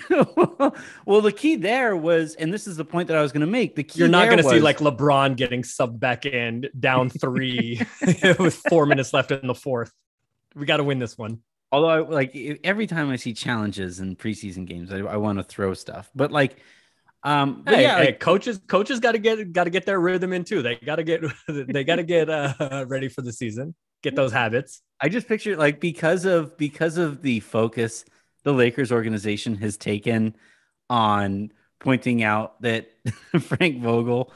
well, 1.05 1.19
the 1.19 1.33
key 1.33 1.57
there 1.57 1.95
was, 1.95 2.35
and 2.35 2.53
this 2.53 2.67
is 2.67 2.77
the 2.77 2.85
point 2.85 3.09
that 3.09 3.17
I 3.17 3.21
was 3.21 3.33
going 3.33 3.41
to 3.41 3.47
make. 3.47 3.75
The 3.75 3.83
key 3.83 3.99
you're 3.99 4.07
not 4.07 4.27
going 4.27 4.37
to 4.37 4.45
was... 4.45 4.53
see 4.53 4.59
like 4.61 4.77
LeBron 4.77 5.35
getting 5.35 5.61
subbed 5.63 5.99
back 5.99 6.25
in 6.25 6.69
down 6.79 7.09
three 7.09 7.81
with 8.39 8.55
four 8.69 8.85
minutes 8.85 9.13
left 9.13 9.31
in 9.31 9.45
the 9.45 9.55
fourth. 9.55 9.91
We 10.55 10.65
got 10.65 10.77
to 10.77 10.85
win 10.85 10.99
this 10.99 11.17
one. 11.17 11.41
Although, 11.69 11.89
I, 11.89 11.99
like 11.99 12.33
every 12.63 12.87
time 12.87 13.09
I 13.09 13.17
see 13.17 13.33
challenges 13.33 13.99
in 13.99 14.15
preseason 14.15 14.65
games, 14.65 14.93
I, 14.93 14.99
I 14.99 15.17
want 15.17 15.39
to 15.39 15.43
throw 15.43 15.73
stuff. 15.73 16.09
But 16.15 16.31
like, 16.31 16.61
um, 17.23 17.63
hey, 17.67 17.81
yeah, 17.81 17.97
hey, 17.97 18.05
like, 18.05 18.19
coaches 18.19 18.59
coaches 18.67 18.99
got 18.99 19.13
to 19.13 19.17
get 19.17 19.51
got 19.51 19.65
to 19.65 19.69
get 19.69 19.85
their 19.85 19.99
rhythm 19.99 20.33
in 20.33 20.43
too. 20.43 20.61
They 20.61 20.75
got 20.75 20.97
to 20.97 21.03
get 21.03 21.23
they 21.47 21.83
got 21.83 21.97
to 21.97 22.03
get 22.03 22.29
uh, 22.29 22.85
ready 22.87 23.09
for 23.09 23.21
the 23.21 23.33
season. 23.33 23.75
Get 24.03 24.15
those 24.15 24.31
habits. 24.31 24.81
I 25.01 25.09
just 25.09 25.27
picture 25.27 25.57
like 25.57 25.79
because 25.79 26.25
of 26.25 26.57
because 26.57 26.97
of 26.97 27.21
the 27.21 27.39
focus 27.39 28.05
the 28.43 28.53
Lakers 28.53 28.91
organization 28.91 29.55
has 29.55 29.77
taken 29.77 30.35
on 30.89 31.51
pointing 31.79 32.23
out 32.23 32.61
that 32.61 32.89
Frank 33.41 33.81
Vogel 33.81 34.31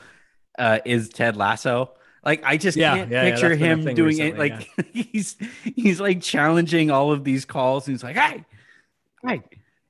uh, 0.58 0.80
is 0.84 1.10
Ted 1.10 1.38
Lasso. 1.38 1.94
Like 2.26 2.44
I 2.44 2.58
just 2.58 2.78
yeah, 2.78 2.98
can't 2.98 3.12
yeah, 3.12 3.24
picture 3.24 3.54
yeah, 3.54 3.56
him 3.56 3.84
doing 3.96 4.18
recently, 4.18 4.32
it. 4.32 4.38
Like 4.38 4.70
he's 4.94 5.38
he's 5.64 6.00
like 6.00 6.22
challenging 6.22 6.92
all 6.92 7.12
of 7.12 7.24
these 7.24 7.46
calls. 7.46 7.88
And 7.88 7.96
he's 7.96 8.04
like, 8.04 8.16
"Hey, 8.16 8.46
hey, 9.26 9.42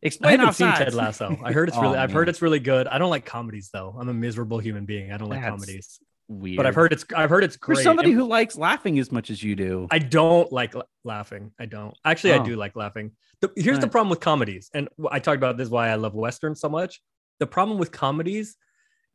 explain." 0.01 0.35
I 0.35 0.37
haven't 0.37 0.55
seen 0.55 0.71
Ted 0.73 0.93
Lasso. 0.93 1.37
I 1.43 1.51
heard 1.51 1.69
it's 1.69 1.77
really. 1.81 1.97
oh, 1.97 2.01
I've 2.01 2.11
heard 2.11 2.29
it's 2.29 2.41
really 2.41 2.59
good. 2.59 2.87
I 2.87 2.97
don't 2.97 3.09
like 3.09 3.25
comedies 3.25 3.69
though. 3.73 3.95
I'm 3.97 4.09
a 4.09 4.13
miserable 4.13 4.59
human 4.59 4.85
being. 4.85 5.11
I 5.11 5.17
don't 5.17 5.29
like 5.29 5.41
That's 5.41 5.51
comedies. 5.51 5.99
Weird. 6.27 6.57
But 6.57 6.65
I've 6.65 6.75
heard 6.75 6.93
it's. 6.93 7.05
I've 7.15 7.29
heard 7.29 7.43
it's 7.43 7.57
great. 7.57 7.77
For 7.77 7.83
somebody 7.83 8.11
and 8.11 8.19
who 8.19 8.25
likes 8.25 8.57
laughing 8.57 8.97
as 8.99 9.11
much 9.11 9.29
as 9.29 9.43
you 9.43 9.55
do, 9.55 9.87
I 9.91 9.99
don't 9.99 10.51
like 10.51 10.73
laughing. 11.03 11.51
I 11.59 11.65
don't. 11.65 11.95
Actually, 12.05 12.33
oh. 12.33 12.41
I 12.41 12.45
do 12.45 12.55
like 12.55 12.75
laughing. 12.75 13.11
The, 13.41 13.51
here's 13.55 13.75
right. 13.75 13.81
the 13.81 13.87
problem 13.87 14.09
with 14.09 14.19
comedies, 14.19 14.69
and 14.73 14.87
I 15.11 15.19
talked 15.19 15.37
about 15.37 15.57
this 15.57 15.69
why 15.69 15.89
I 15.89 15.95
love 15.95 16.13
westerns 16.13 16.61
so 16.61 16.69
much. 16.69 17.01
The 17.39 17.47
problem 17.47 17.79
with 17.79 17.91
comedies 17.91 18.55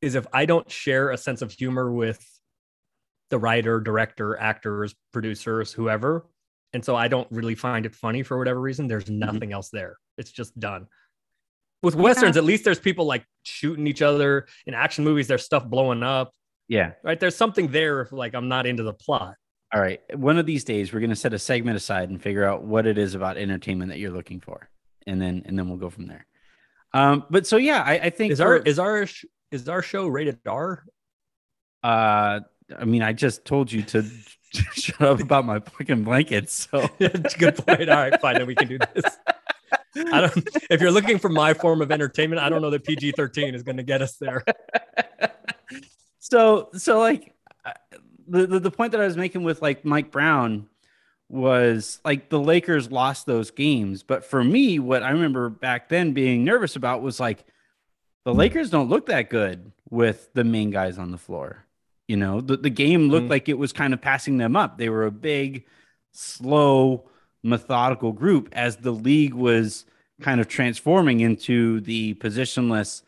is 0.03 0.15
if 0.15 0.27
I 0.33 0.47
don't 0.47 0.71
share 0.71 1.11
a 1.11 1.17
sense 1.17 1.43
of 1.43 1.53
humor 1.53 1.91
with 1.91 2.23
the 3.31 3.39
writer, 3.39 3.81
director, 3.81 4.39
actors, 4.39 4.95
producers, 5.13 5.73
whoever. 5.73 6.27
And 6.73 6.85
so 6.85 6.95
I 6.95 7.09
don't 7.09 7.29
really 7.31 7.55
find 7.55 7.87
it 7.87 7.95
funny 7.95 8.23
for 8.23 8.39
whatever 8.39 8.61
reason. 8.61 8.87
There's 8.87 9.05
mm-hmm. 9.05 9.19
nothing 9.19 9.41
mm-hmm. 9.41 9.53
else 9.53 9.71
there. 9.71 9.97
It's 10.19 10.31
just 10.31 10.59
done. 10.59 10.87
With 11.83 11.95
westerns, 11.95 12.37
yeah. 12.37 12.41
at 12.41 12.45
least 12.45 12.65
there's 12.65 12.81
people 12.81 13.05
like 13.05 13.25
shooting 13.43 13.87
each 13.87 14.03
other. 14.03 14.47
In 14.67 14.75
action 14.75 15.05
movies, 15.05 15.29
there's 15.29 15.45
stuff 15.45 15.65
blowing 15.65 16.03
up. 16.03 16.33
Yeah. 16.69 16.93
Right. 17.05 17.21
There's 17.21 17.37
something 17.37 17.69
there 17.69 18.01
if 18.01 18.13
like 18.13 18.35
I'm 18.35 18.49
not 18.49 18.67
into 18.67 18.83
the 18.83 18.93
plot. 18.93 19.35
All 19.73 19.81
right. 19.81 20.01
One 20.17 20.39
of 20.39 20.47
these 20.47 20.65
days 20.65 20.93
we're 20.93 21.01
gonna 21.01 21.17
set 21.17 21.33
a 21.33 21.39
segment 21.39 21.77
aside 21.77 22.09
and 22.11 22.21
figure 22.21 22.45
out 22.45 22.65
what 22.65 22.87
it 22.87 22.99
is 22.99 23.15
about 23.15 23.37
entertainment 23.37 23.91
that 23.91 23.99
you're 23.99 24.11
looking 24.11 24.41
for. 24.41 24.69
And 25.07 25.21
then 25.21 25.43
and 25.47 25.59
then 25.59 25.69
we'll 25.69 25.79
go 25.79 25.91
from 25.91 26.07
there. 26.07 26.27
Um, 26.93 27.25
but 27.31 27.47
so 27.47 27.57
yeah, 27.57 27.83
I, 27.83 27.95
I 27.95 28.11
think 28.11 28.33
is 28.33 28.41
our 28.41 28.57
is 28.57 28.79
our 28.79 29.07
is 29.53 29.69
our 29.69 29.83
show 29.83 30.07
rated 30.07 30.39
R? 30.47 30.85
Uh 31.83 32.41
I 32.77 32.85
mean, 32.85 33.03
I 33.03 33.13
just 33.13 33.45
told 33.45 33.71
you 33.71 33.83
to 33.83 34.05
shut 34.73 35.01
up 35.01 35.21
about 35.21 35.45
my 35.45 35.61
fucking 35.61 36.05
blankets. 36.05 36.69
So 36.71 36.89
good 36.99 37.57
point. 37.57 37.89
All 37.89 37.97
right, 37.97 38.21
fine. 38.21 38.37
Then 38.37 38.47
we 38.47 38.55
can 38.55 38.69
do 38.69 38.79
this. 38.95 39.05
I 39.97 40.21
don't. 40.23 40.49
If 40.71 40.81
you're 40.81 40.91
looking 40.91 41.19
for 41.19 41.29
my 41.29 41.55
form 41.55 41.81
of 41.83 41.91
entertainment, 41.91 42.41
I 42.41 42.49
don't 42.49 42.63
know 42.63 42.71
that 42.71 42.85
PG-13 42.85 43.55
is 43.55 43.63
going 43.63 43.77
to 43.77 43.83
get 43.83 44.03
us 44.03 44.17
there. 44.17 44.45
So, 46.29 46.71
so 46.73 46.99
like 46.99 47.35
the, 48.27 48.49
the 48.49 48.59
the 48.59 48.71
point 48.71 48.91
that 48.93 49.01
I 49.01 49.05
was 49.05 49.17
making 49.17 49.45
with 49.45 49.63
like 49.63 49.85
Mike 49.85 50.11
Brown 50.11 50.69
was 51.29 52.01
like 52.05 52.31
the 52.31 52.41
Lakers 52.41 52.91
lost 52.91 53.27
those 53.27 53.53
games, 53.53 54.03
but 54.03 54.25
for 54.25 54.43
me, 54.43 54.81
what 54.81 55.05
I 55.05 55.11
remember 55.11 55.49
back 55.49 55.89
then 55.89 56.15
being 56.15 56.43
nervous 56.43 56.75
about 56.75 57.01
was 57.01 57.21
like 57.21 57.45
the 58.25 58.35
Lakers 58.35 58.71
don't 58.71 58.89
look 58.89 59.07
that 59.07 59.31
good 59.31 59.71
with 59.89 60.29
the 60.35 60.43
main 60.43 60.71
guys 60.71 60.99
on 60.99 61.13
the 61.13 61.19
floor. 61.19 61.65
You 62.09 62.17
know, 62.17 62.41
the, 62.41 62.57
the 62.57 62.71
game 62.71 63.09
looked 63.09 63.25
mm-hmm. 63.25 63.31
like 63.31 63.49
it 63.49 63.59
was 63.59 63.73
kind 63.73 63.95
of 63.95 64.01
passing 64.01 64.37
them 64.37 64.57
up. 64.57 64.79
They 64.79 64.89
were 64.89 65.07
a 65.07 65.13
big, 65.13 65.67
slow, 66.11 67.09
methodical 67.47 68.13
group 68.13 68.49
as 68.53 68.77
the 68.77 68.91
league 68.91 69.35
was 69.35 69.85
kind 70.21 70.41
of 70.41 70.49
transforming 70.49 71.21
into 71.21 71.81
the 71.83 72.15
positionless 72.15 73.03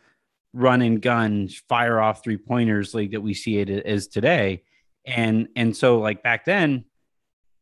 run 0.53 0.83
and 0.83 1.03
gun, 1.03 1.49
fire 1.69 2.01
off 2.01 2.23
three 2.23 2.37
pointers 2.37 2.95
league 2.95 3.13
that 3.13 3.21
we 3.21 3.35
see 3.35 3.59
it 3.59 3.69
as 3.69 4.07
today. 4.07 4.63
And 5.07 5.49
and 5.57 5.77
so 5.77 5.99
like 5.99 6.23
back 6.23 6.45
then, 6.45 6.85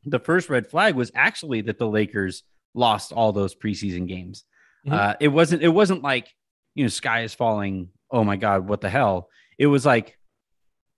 the 0.05 0.19
first 0.19 0.49
red 0.49 0.67
flag 0.67 0.95
was 0.95 1.11
actually 1.15 1.63
that 1.63 1.79
the 1.79 1.89
Lakers 1.89 2.43
lost 2.75 3.13
all 3.13 3.33
those 3.33 3.55
preseason 3.55 4.07
games. 4.07 4.45
Mm-hmm. 4.87 4.95
Uh, 4.95 5.15
it 5.21 5.29
wasn't 5.29 5.63
it 5.63 5.69
wasn't 5.69 6.03
like 6.03 6.33
you 6.75 6.85
know 6.85 6.89
sky 6.89 7.23
is 7.23 7.35
falling. 7.35 7.89
Oh 8.11 8.25
my 8.25 8.37
god, 8.37 8.69
what 8.69 8.81
the 8.81 8.91
hell? 8.91 9.29
It 9.59 9.67
was 9.67 9.87
like 9.87 10.19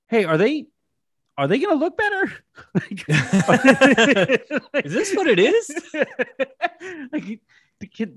hey, 0.09 0.25
are 0.25 0.39
they 0.39 0.67
are 1.39 1.47
they 1.47 1.59
going 1.61 1.79
to 1.79 1.83
look 1.83 1.97
better? 1.97 2.33
is 4.85 4.93
this 4.93 5.15
what 5.15 5.29
it 5.29 5.39
is? 5.39 5.71
like, 7.13 7.41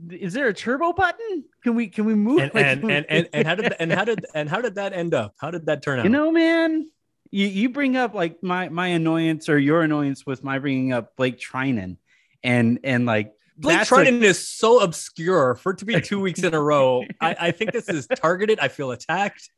is 0.10 0.34
there 0.34 0.48
a 0.48 0.54
turbo 0.54 0.92
button? 0.92 1.46
Can 1.64 1.76
we 1.76 1.88
can 1.88 2.06
we 2.06 2.16
move? 2.16 2.40
And 2.40 2.54
like, 2.54 2.66
and, 2.66 2.92
and, 2.92 3.06
and, 3.10 3.30
and 3.32 3.48
how 3.48 3.56
did 3.56 3.76
and 3.80 3.94
how 3.94 4.04
did 4.04 4.26
and 4.34 4.50
how 4.50 4.60
did 4.60 4.76
that 4.76 4.94
end 4.94 5.14
up? 5.14 5.36
How 5.38 5.52
did 5.52 5.68
that 5.68 5.84
turn 5.84 6.00
out? 6.00 6.06
You 6.06 6.10
know, 6.10 6.32
man, 6.32 6.90
you 7.30 7.46
you 7.46 7.70
bring 7.70 7.96
up 7.96 8.16
like 8.16 8.42
my 8.42 8.70
my 8.70 8.88
annoyance 8.88 9.50
or 9.50 9.60
your 9.60 9.84
annoyance 9.84 10.26
with 10.26 10.44
my 10.44 10.58
bringing 10.58 10.92
up 10.92 11.16
Blake 11.16 11.40
Treinen, 11.40 11.98
and 12.44 12.80
and 12.84 13.06
like 13.06 13.36
Blake 13.56 13.82
Treinen 13.82 14.24
is 14.24 14.48
so 14.48 14.82
obscure 14.82 15.54
for 15.54 15.74
it 15.74 15.78
to 15.78 15.86
be 15.86 16.02
two 16.02 16.20
weeks 16.22 16.42
in 16.42 16.56
a 16.56 16.62
row. 16.62 17.06
I, 17.22 17.36
I 17.40 17.52
think 17.52 17.72
this 17.72 17.88
is 17.88 18.08
targeted. 18.08 18.60
I 18.60 18.68
feel 18.68 18.90
attacked. 18.90 19.52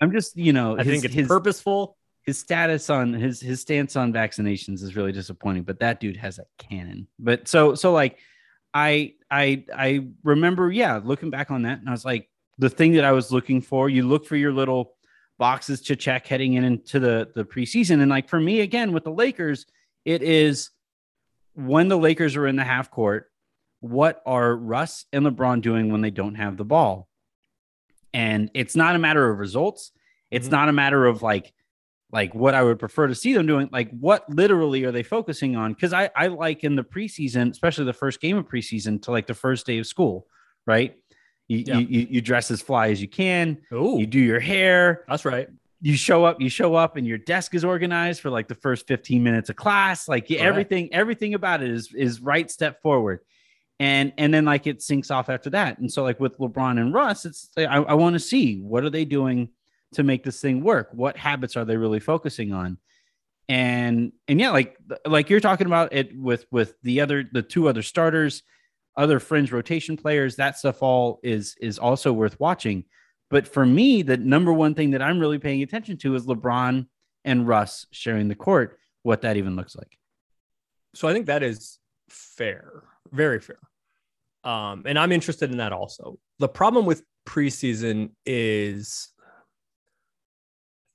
I'm 0.00 0.12
just, 0.12 0.36
you 0.36 0.52
know, 0.52 0.74
I 0.74 0.84
his, 0.84 0.92
think 0.92 1.04
it's 1.06 1.14
his, 1.14 1.26
purposeful. 1.26 1.96
His 2.28 2.38
status 2.38 2.90
on 2.90 3.14
his 3.14 3.40
his 3.40 3.62
stance 3.62 3.96
on 3.96 4.12
vaccinations 4.12 4.82
is 4.82 4.94
really 4.94 5.12
disappointing, 5.12 5.62
but 5.62 5.80
that 5.80 5.98
dude 5.98 6.18
has 6.18 6.38
a 6.38 6.44
cannon. 6.58 7.08
But 7.18 7.48
so 7.48 7.74
so 7.74 7.90
like 7.90 8.18
I 8.74 9.14
I 9.30 9.64
I 9.74 10.08
remember, 10.22 10.70
yeah, 10.70 11.00
looking 11.02 11.30
back 11.30 11.50
on 11.50 11.62
that, 11.62 11.78
and 11.80 11.88
I 11.88 11.92
was 11.92 12.04
like, 12.04 12.28
the 12.58 12.68
thing 12.68 12.92
that 12.92 13.04
I 13.06 13.12
was 13.12 13.32
looking 13.32 13.62
for, 13.62 13.88
you 13.88 14.06
look 14.06 14.26
for 14.26 14.36
your 14.36 14.52
little 14.52 14.92
boxes 15.38 15.80
to 15.84 15.96
check 15.96 16.26
heading 16.26 16.52
in 16.52 16.64
into 16.64 17.00
the 17.00 17.30
the 17.34 17.46
preseason. 17.46 18.02
And 18.02 18.10
like 18.10 18.28
for 18.28 18.38
me, 18.38 18.60
again, 18.60 18.92
with 18.92 19.04
the 19.04 19.10
Lakers, 19.10 19.64
it 20.04 20.22
is 20.22 20.68
when 21.54 21.88
the 21.88 21.96
Lakers 21.96 22.36
are 22.36 22.46
in 22.46 22.56
the 22.56 22.62
half 22.62 22.90
court, 22.90 23.32
what 23.80 24.20
are 24.26 24.54
Russ 24.54 25.06
and 25.14 25.24
LeBron 25.24 25.62
doing 25.62 25.90
when 25.90 26.02
they 26.02 26.10
don't 26.10 26.34
have 26.34 26.58
the 26.58 26.64
ball? 26.66 27.08
And 28.12 28.50
it's 28.52 28.76
not 28.76 28.96
a 28.96 28.98
matter 28.98 29.30
of 29.30 29.38
results. 29.38 29.92
It's 30.30 30.48
mm-hmm. 30.48 30.56
not 30.56 30.68
a 30.68 30.72
matter 30.72 31.06
of 31.06 31.22
like 31.22 31.54
like 32.10 32.34
what 32.34 32.54
I 32.54 32.62
would 32.62 32.78
prefer 32.78 33.06
to 33.06 33.14
see 33.14 33.34
them 33.34 33.46
doing. 33.46 33.68
Like 33.72 33.90
what 33.90 34.28
literally 34.30 34.84
are 34.84 34.92
they 34.92 35.02
focusing 35.02 35.56
on? 35.56 35.72
Because 35.74 35.92
I 35.92 36.10
I 36.16 36.28
like 36.28 36.64
in 36.64 36.74
the 36.76 36.84
preseason, 36.84 37.50
especially 37.50 37.84
the 37.84 37.92
first 37.92 38.20
game 38.20 38.36
of 38.38 38.46
preseason 38.48 39.00
to 39.02 39.10
like 39.10 39.26
the 39.26 39.34
first 39.34 39.66
day 39.66 39.78
of 39.78 39.86
school, 39.86 40.26
right? 40.66 40.96
You, 41.48 41.64
Yeah. 41.66 41.78
you, 41.78 42.06
you 42.10 42.20
dress 42.20 42.50
as 42.50 42.60
fly 42.62 42.88
as 42.90 43.00
you 43.00 43.08
can. 43.08 43.58
Oh, 43.72 43.98
You 43.98 44.06
do 44.06 44.18
your 44.20 44.40
hair. 44.40 45.04
that's 45.08 45.24
right. 45.24 45.48
You 45.80 45.96
show 45.96 46.24
up. 46.24 46.40
You 46.40 46.48
show 46.48 46.74
up, 46.74 46.96
and 46.96 47.06
your 47.06 47.18
desk 47.18 47.54
is 47.54 47.64
organized 47.64 48.20
for 48.20 48.30
like 48.30 48.48
the 48.48 48.54
first 48.56 48.86
fifteen 48.88 49.22
minutes 49.22 49.48
of 49.48 49.54
class. 49.56 50.08
Like 50.08 50.26
Correct. 50.26 50.42
everything, 50.42 50.92
everything 50.92 51.34
about 51.34 51.62
it 51.62 51.70
is 51.70 51.94
is 51.94 52.20
right 52.20 52.50
step 52.50 52.82
forward, 52.82 53.20
and 53.78 54.12
and 54.18 54.34
then 54.34 54.44
like 54.44 54.66
it 54.66 54.82
sinks 54.82 55.08
off 55.12 55.28
after 55.28 55.50
that. 55.50 55.78
And 55.78 55.90
so 55.92 56.02
like 56.02 56.18
with 56.18 56.36
LeBron 56.38 56.80
and 56.80 56.92
Russ, 56.92 57.24
it's 57.24 57.50
I, 57.56 57.64
I 57.66 57.94
want 57.94 58.14
to 58.14 58.18
see 58.18 58.58
what 58.58 58.82
are 58.82 58.90
they 58.90 59.04
doing 59.04 59.50
to 59.94 60.02
make 60.02 60.24
this 60.24 60.40
thing 60.40 60.62
work. 60.62 60.90
What 60.92 61.16
habits 61.16 61.56
are 61.56 61.64
they 61.64 61.76
really 61.76 62.00
focusing 62.00 62.52
on? 62.52 62.78
And 63.48 64.12
and 64.26 64.40
yeah, 64.40 64.50
like 64.50 64.76
like 65.06 65.30
you're 65.30 65.40
talking 65.40 65.66
about 65.66 65.92
it 65.92 66.16
with 66.16 66.44
with 66.50 66.74
the 66.82 67.00
other 67.00 67.24
the 67.30 67.42
two 67.42 67.68
other 67.68 67.82
starters, 67.82 68.42
other 68.96 69.20
fringe 69.20 69.52
rotation 69.52 69.96
players. 69.96 70.36
That 70.36 70.58
stuff 70.58 70.82
all 70.82 71.18
is 71.22 71.56
is 71.60 71.78
also 71.78 72.12
worth 72.12 72.38
watching. 72.38 72.84
But 73.30 73.48
for 73.48 73.64
me, 73.64 74.02
the 74.02 74.16
number 74.16 74.52
one 74.52 74.74
thing 74.74 74.90
that 74.90 75.02
I'm 75.02 75.18
really 75.18 75.38
paying 75.38 75.62
attention 75.62 75.96
to 75.98 76.14
is 76.14 76.26
LeBron 76.26 76.86
and 77.24 77.48
Russ 77.48 77.86
sharing 77.90 78.28
the 78.28 78.34
court. 78.34 78.78
What 79.02 79.22
that 79.22 79.36
even 79.36 79.56
looks 79.56 79.76
like. 79.76 79.98
So 80.94 81.08
I 81.08 81.12
think 81.12 81.26
that 81.26 81.42
is 81.42 81.78
fair, 82.08 82.84
very 83.12 83.40
fair. 83.40 83.58
Um, 84.44 84.84
and 84.86 84.98
I'm 84.98 85.12
interested 85.12 85.50
in 85.50 85.58
that 85.58 85.72
also. 85.72 86.18
The 86.38 86.48
problem 86.48 86.86
with 86.86 87.02
preseason 87.26 88.10
is 88.24 89.10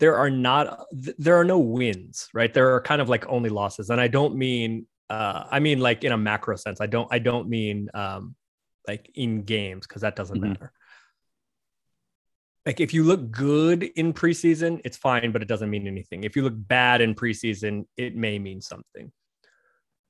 there 0.04 0.18
are 0.18 0.30
not 0.30 0.86
there 1.18 1.38
are 1.40 1.46
no 1.46 1.60
wins, 1.60 2.28
right? 2.34 2.54
There 2.54 2.76
are 2.76 2.82
kind 2.82 3.02
of 3.02 3.08
like 3.08 3.26
only 3.30 3.50
losses, 3.50 3.90
and 3.90 4.02
I 4.02 4.10
don't 4.10 4.36
mean 4.36 4.86
uh, 5.10 5.46
I 5.50 5.62
mean 5.62 5.80
like 5.80 6.04
in 6.04 6.12
a 6.12 6.18
macro 6.18 6.58
sense. 6.58 6.82
I 6.82 6.88
don't 6.88 7.08
I 7.10 7.20
don't 7.20 7.48
mean 7.48 7.88
um, 7.94 8.36
like 8.86 9.10
in 9.16 9.44
games 9.44 9.88
because 9.88 10.02
that 10.02 10.18
doesn't 10.18 10.38
Mhm. 10.42 10.50
matter. 10.50 10.74
Like 12.66 12.82
if 12.82 12.94
you 12.94 13.06
look 13.06 13.32
good 13.32 13.84
in 13.84 14.12
preseason, 14.12 14.82
it's 14.84 14.98
fine, 14.98 15.32
but 15.32 15.42
it 15.42 15.48
doesn't 15.48 15.70
mean 15.70 15.88
anything. 15.88 16.26
If 16.26 16.36
you 16.36 16.42
look 16.44 16.56
bad 16.58 17.00
in 17.00 17.16
preseason, 17.16 17.86
it 17.96 18.14
may 18.14 18.40
mean 18.40 18.60
something. 18.60 19.10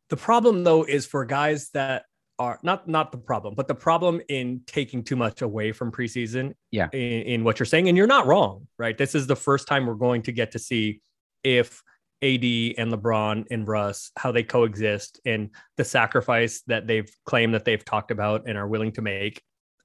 The 0.09 0.17
problem 0.17 0.63
though 0.63 0.85
is 0.85 1.05
for 1.05 1.23
guys 1.23 1.69
that 1.75 2.05
are 2.39 2.59
not 2.63 2.87
not 2.87 3.11
the 3.11 3.17
problem, 3.17 3.53
but 3.55 3.67
the 3.67 3.75
problem 3.75 4.21
in 4.29 4.61
taking 4.65 5.03
too 5.03 5.15
much 5.15 5.41
away 5.41 5.71
from 5.71 5.91
preseason. 5.91 6.53
Yeah. 6.71 6.89
In, 6.91 6.99
in 6.99 7.43
what 7.43 7.59
you're 7.59 7.65
saying, 7.65 7.87
and 7.87 7.97
you're 7.97 8.07
not 8.07 8.25
wrong, 8.25 8.67
right? 8.77 8.97
This 8.97 9.15
is 9.15 9.27
the 9.27 9.35
first 9.35 9.67
time 9.67 9.85
we're 9.85 9.93
going 9.95 10.23
to 10.23 10.31
get 10.31 10.51
to 10.51 10.59
see 10.59 11.01
if 11.43 11.83
AD 12.21 12.43
and 12.43 12.91
LeBron 12.91 13.45
and 13.51 13.67
Russ 13.67 14.11
how 14.17 14.31
they 14.31 14.43
coexist 14.43 15.19
and 15.25 15.49
the 15.77 15.83
sacrifice 15.83 16.61
that 16.67 16.87
they've 16.87 17.09
claimed 17.25 17.53
that 17.53 17.65
they've 17.65 17.83
talked 17.83 18.11
about 18.11 18.47
and 18.47 18.57
are 18.57 18.67
willing 18.67 18.93
to 18.93 19.01
make. 19.01 19.41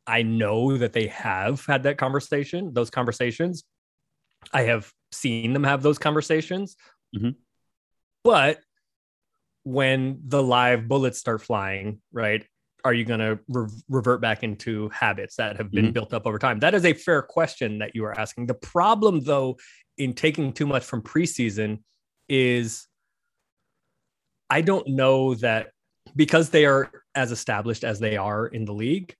I 0.06 0.22
know 0.22 0.78
that 0.78 0.92
they 0.92 1.08
have 1.08 1.64
had 1.66 1.82
that 1.82 1.98
conversation, 1.98 2.72
those 2.72 2.90
conversations. 2.90 3.64
I 4.52 4.62
have 4.62 4.90
seen 5.12 5.52
them 5.52 5.64
have 5.64 5.82
those 5.82 5.98
conversations. 5.98 6.76
Mhm. 7.14 7.34
But 8.24 8.60
when 9.68 10.18
the 10.24 10.42
live 10.42 10.88
bullets 10.88 11.18
start 11.18 11.42
flying, 11.42 12.00
right? 12.10 12.42
Are 12.84 12.94
you 12.94 13.04
going 13.04 13.20
to 13.20 13.38
re- 13.48 13.68
revert 13.90 14.22
back 14.22 14.42
into 14.42 14.88
habits 14.88 15.36
that 15.36 15.58
have 15.58 15.70
been 15.70 15.88
Mhm. 15.88 15.92
built 15.92 16.14
up 16.14 16.26
over 16.26 16.38
time? 16.38 16.58
That 16.60 16.74
is 16.74 16.86
a 16.86 16.94
fair 16.94 17.20
question 17.20 17.78
that 17.80 17.94
you 17.94 18.02
are 18.06 18.18
asking. 18.18 18.46
The 18.46 18.54
problem, 18.54 19.20
though, 19.20 19.58
in 19.98 20.14
taking 20.14 20.54
too 20.54 20.64
much 20.66 20.84
from 20.84 21.02
preseason 21.02 21.82
is 22.30 22.86
I 24.48 24.62
don't 24.62 24.88
know 24.88 25.34
that 25.34 25.72
because 26.16 26.48
they 26.48 26.64
are 26.64 26.90
as 27.14 27.30
established 27.30 27.84
as 27.84 27.98
they 27.98 28.16
are 28.16 28.46
in 28.46 28.64
the 28.64 28.72
league, 28.72 29.14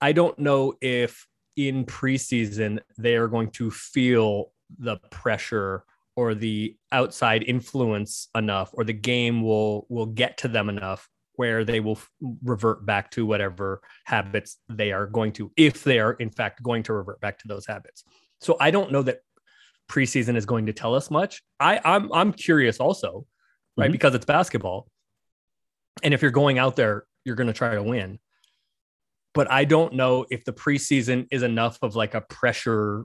I 0.00 0.12
don't 0.12 0.38
know 0.38 0.74
if 0.80 1.26
in 1.56 1.84
preseason 1.86 2.78
they 2.96 3.16
are 3.16 3.26
going 3.26 3.50
to 3.52 3.72
feel 3.72 4.52
the 4.78 4.98
pressure 5.10 5.82
or 6.18 6.34
the 6.34 6.76
outside 6.90 7.44
influence 7.44 8.26
enough 8.34 8.70
or 8.72 8.82
the 8.82 8.92
game 8.92 9.40
will 9.40 9.86
will 9.88 10.06
get 10.06 10.36
to 10.36 10.48
them 10.48 10.68
enough 10.68 11.08
where 11.34 11.64
they 11.64 11.78
will 11.78 11.96
revert 12.42 12.84
back 12.84 13.08
to 13.08 13.24
whatever 13.24 13.80
habits 14.04 14.56
they 14.68 14.90
are 14.90 15.06
going 15.06 15.30
to 15.30 15.52
if 15.56 15.84
they 15.84 16.00
are 16.00 16.14
in 16.14 16.28
fact 16.28 16.60
going 16.60 16.82
to 16.82 16.92
revert 16.92 17.20
back 17.20 17.38
to 17.38 17.46
those 17.46 17.64
habits. 17.68 18.02
So 18.40 18.56
I 18.58 18.72
don't 18.72 18.90
know 18.90 19.02
that 19.02 19.20
preseason 19.88 20.34
is 20.36 20.44
going 20.44 20.66
to 20.66 20.72
tell 20.72 20.96
us 20.96 21.08
much. 21.08 21.40
I 21.60 21.80
I'm 21.84 22.12
I'm 22.12 22.32
curious 22.32 22.78
also, 22.80 23.24
right? 23.76 23.88
Mhm. 23.88 23.92
Because 23.92 24.16
it's 24.16 24.26
basketball. 24.26 24.88
And 26.02 26.12
if 26.12 26.20
you're 26.20 26.32
going 26.32 26.58
out 26.58 26.74
there, 26.74 27.06
you're 27.24 27.36
going 27.36 27.46
to 27.46 27.52
try 27.52 27.76
to 27.76 27.82
win. 27.82 28.18
But 29.34 29.48
I 29.52 29.66
don't 29.66 29.94
know 29.94 30.26
if 30.30 30.44
the 30.44 30.52
preseason 30.52 31.28
is 31.30 31.44
enough 31.44 31.78
of 31.80 31.94
like 31.94 32.14
a 32.16 32.22
pressure, 32.22 33.04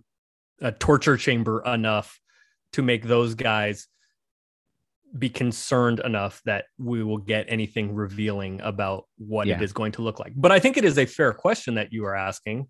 a 0.61 0.71
torture 0.71 1.17
chamber 1.17 1.61
enough 1.63 2.19
to 2.73 2.81
make 2.81 3.03
those 3.03 3.35
guys 3.35 3.87
be 5.17 5.29
concerned 5.29 5.99
enough 5.99 6.41
that 6.45 6.65
we 6.79 7.03
will 7.03 7.19
get 7.19 7.45
anything 7.47 7.93
revealing 7.93 8.59
about 8.61 9.05
what 9.17 9.45
Yeah. 9.47 9.57
it 9.57 9.61
is 9.61 9.71
going 9.71 9.91
to 9.93 10.01
look 10.01 10.19
like. 10.19 10.33
But 10.35 10.51
I 10.51 10.59
think 10.59 10.75
it 10.75 10.85
is 10.85 10.97
a 10.97 11.05
fair 11.05 11.33
question 11.33 11.75
that 11.75 11.93
you 11.93 12.05
are 12.05 12.15
asking. 12.15 12.67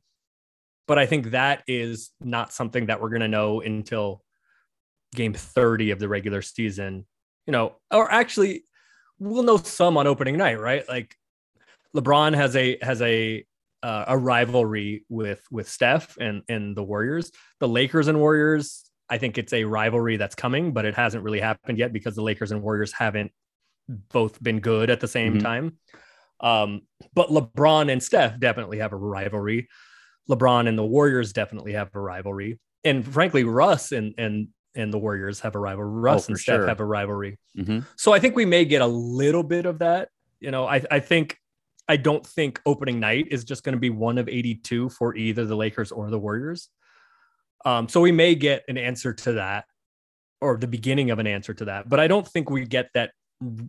But 0.85 0.99
I 0.99 1.05
think 1.05 1.31
that 1.31 1.63
is 1.67 2.11
not 2.19 2.51
something 2.51 2.87
that 2.87 2.99
we're 3.01 3.09
going 3.09 3.21
to 3.21 3.29
know 3.29 3.61
until 3.61 4.21
game 5.15 5.33
30 5.33 5.91
of 5.91 5.99
the 5.99 6.09
regular 6.09 6.41
season, 6.41 7.05
you 7.47 7.51
know, 7.53 7.75
or 7.89 8.11
actually 8.11 8.65
we'll 9.19 9.43
know 9.43 9.57
some 9.57 9.95
on 9.95 10.07
opening 10.07 10.35
night, 10.37 10.59
right? 10.59 10.87
Like 10.89 11.15
LeBron 11.95 12.35
has 12.35 12.55
a 12.57 12.77
has 12.81 13.01
a 13.01 13.45
uh, 13.81 14.05
a 14.09 14.17
rivalry 14.17 15.05
with 15.07 15.41
with 15.51 15.69
Steph 15.69 16.17
and 16.17 16.41
and 16.49 16.75
the 16.75 16.83
Warriors. 16.83 17.31
The 17.59 17.67
Lakers 17.67 18.07
and 18.09 18.19
Warriors, 18.19 18.83
I 19.09 19.17
think 19.17 19.37
it's 19.37 19.53
a 19.53 19.63
rivalry 19.63 20.17
that's 20.17 20.35
coming, 20.35 20.71
but 20.71 20.85
it 20.85 20.95
hasn't 20.95 21.23
really 21.23 21.39
happened 21.39 21.77
yet 21.77 21.93
because 21.93 22.15
the 22.15 22.21
Lakers 22.23 22.51
and 22.51 22.61
Warriors 22.61 22.91
haven't 22.93 23.31
both 23.87 24.41
been 24.41 24.59
good 24.59 24.89
at 24.89 24.99
the 25.01 25.07
same 25.07 25.35
Mhm. 25.37 25.41
time. 25.41 25.77
Um, 26.39 26.81
but 27.13 27.29
LeBron 27.29 27.91
and 27.91 28.01
Steph 28.01 28.39
definitely 28.39 28.79
have 28.79 28.93
a 28.93 28.97
rivalry. 28.97 29.67
LeBron 30.29 30.67
and 30.67 30.77
the 30.77 30.85
Warriors 30.85 31.33
definitely 31.33 31.73
have 31.73 31.89
a 31.93 31.99
rivalry, 31.99 32.59
and 32.83 33.05
frankly, 33.05 33.43
Russ 33.43 33.91
and 33.91 34.13
and 34.17 34.47
and 34.75 34.91
the 34.91 34.97
Warriors 34.97 35.39
have 35.41 35.53
a 35.55 35.59
rivalry. 35.59 35.99
Russ 36.01 36.25
for 36.25 36.31
and 36.31 36.39
Steph 36.39 36.55
sure. 36.61 36.67
have 36.67 36.79
a 36.79 36.85
rivalry. 36.85 37.37
Mhm. 37.55 37.85
So 37.95 38.11
I 38.13 38.19
think 38.19 38.35
we 38.35 38.45
may 38.45 38.65
get 38.65 38.81
a 38.81 38.87
little 38.87 39.43
bit 39.43 39.65
of 39.67 39.79
that. 39.79 40.09
You 40.39 40.49
know, 40.49 40.65
I, 40.65 40.81
I 40.89 40.99
think 40.99 41.37
I 41.87 41.97
don't 41.97 42.25
think 42.25 42.59
opening 42.65 42.99
night 42.99 43.27
is 43.29 43.43
just 43.43 43.63
going 43.63 43.73
to 43.73 43.79
be 43.79 43.89
one 43.91 44.17
of 44.17 44.27
82 44.29 44.89
for 44.89 45.15
either 45.15 45.45
the 45.45 45.55
Lakers 45.55 45.91
or 45.91 46.09
the 46.09 46.17
Warriors. 46.17 46.69
Um, 47.65 47.87
so 47.87 48.01
we 48.01 48.11
may 48.11 48.35
get 48.35 48.63
an 48.67 48.77
answer 48.77 49.13
to 49.13 49.33
that 49.33 49.65
or 50.41 50.57
the 50.57 50.67
beginning 50.67 51.11
of 51.11 51.19
an 51.19 51.27
answer 51.27 51.53
to 51.53 51.65
that, 51.65 51.87
but 51.87 51.99
I 51.99 52.07
don't 52.07 52.27
think 52.27 52.49
we 52.49 52.65
get 52.65 52.89
that. 52.93 53.11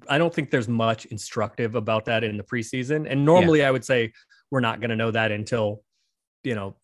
I 0.09 0.19
don't 0.19 0.33
think 0.33 0.51
there's 0.51 0.69
much 0.69 1.05
instructive 1.07 1.75
about 1.75 2.05
that 2.07 2.25
in 2.25 2.37
the 2.37 2.45
preseason. 2.45 3.07
And 3.09 3.25
normally 3.25 3.65
I 3.65 3.71
would 3.71 3.85
say 3.85 4.13
we're 4.51 4.61
not 4.61 4.81
going 4.81 4.91
to 4.91 4.97
know 4.97 5.11
that 5.11 5.33
until, 5.33 5.83
you 6.43 6.55
know, 6.55 6.77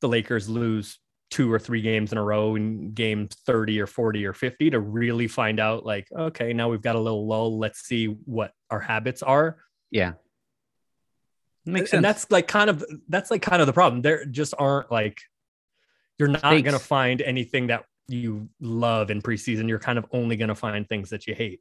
the 0.00 0.08
Lakers 0.08 0.48
lose 0.48 0.98
two 1.30 1.50
or 1.50 1.58
three 1.58 1.80
games 1.80 2.12
in 2.12 2.18
a 2.18 2.22
row 2.22 2.56
in 2.56 2.92
game 2.92 3.26
30 3.46 3.80
or 3.80 3.86
40 3.86 4.26
or 4.26 4.34
50 4.34 4.70
to 4.70 4.78
really 4.80 5.26
find 5.26 5.58
out 5.58 5.82
like 5.86 6.06
okay 6.14 6.52
now 6.52 6.68
we've 6.68 6.82
got 6.82 6.94
a 6.94 7.00
little 7.00 7.26
lull 7.26 7.58
let's 7.58 7.80
see 7.80 8.04
what 8.26 8.52
our 8.70 8.80
habits 8.80 9.22
are 9.22 9.56
Yeah. 9.90 10.12
Makes 11.64 11.90
sense. 11.90 11.98
and 11.98 12.04
that's 12.04 12.30
like 12.30 12.48
kind 12.48 12.68
of 12.68 12.84
that's 13.08 13.30
like 13.30 13.40
kind 13.40 13.62
of 13.62 13.66
the 13.66 13.72
problem 13.72 14.02
there 14.02 14.26
just 14.26 14.52
aren't 14.58 14.92
like 14.92 15.22
you're 16.18 16.28
not 16.28 16.42
going 16.42 16.64
to 16.64 16.78
find 16.78 17.20
anything 17.22 17.68
that 17.68 17.84
you 18.08 18.48
love 18.60 19.10
in 19.10 19.22
preseason 19.22 19.68
you're 19.68 19.78
kind 19.78 19.98
of 19.98 20.06
only 20.12 20.36
going 20.36 20.48
to 20.48 20.54
find 20.54 20.88
things 20.88 21.10
that 21.10 21.26
you 21.26 21.34
hate 21.34 21.60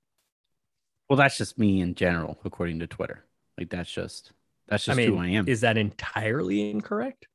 well, 1.11 1.17
that's 1.17 1.37
just 1.37 1.59
me 1.59 1.81
in 1.81 1.93
general, 1.93 2.39
according 2.45 2.79
to 2.79 2.87
Twitter. 2.87 3.25
Like 3.57 3.69
that's 3.69 3.91
just 3.91 4.31
that's 4.69 4.87
i 4.87 4.91
just 4.91 4.97
mean 4.97 5.09
who 5.09 5.17
I 5.17 5.27
am. 5.27 5.45
is 5.45 5.59
that 5.59 5.75
entirely 5.75 6.69
incorrect 6.69 7.27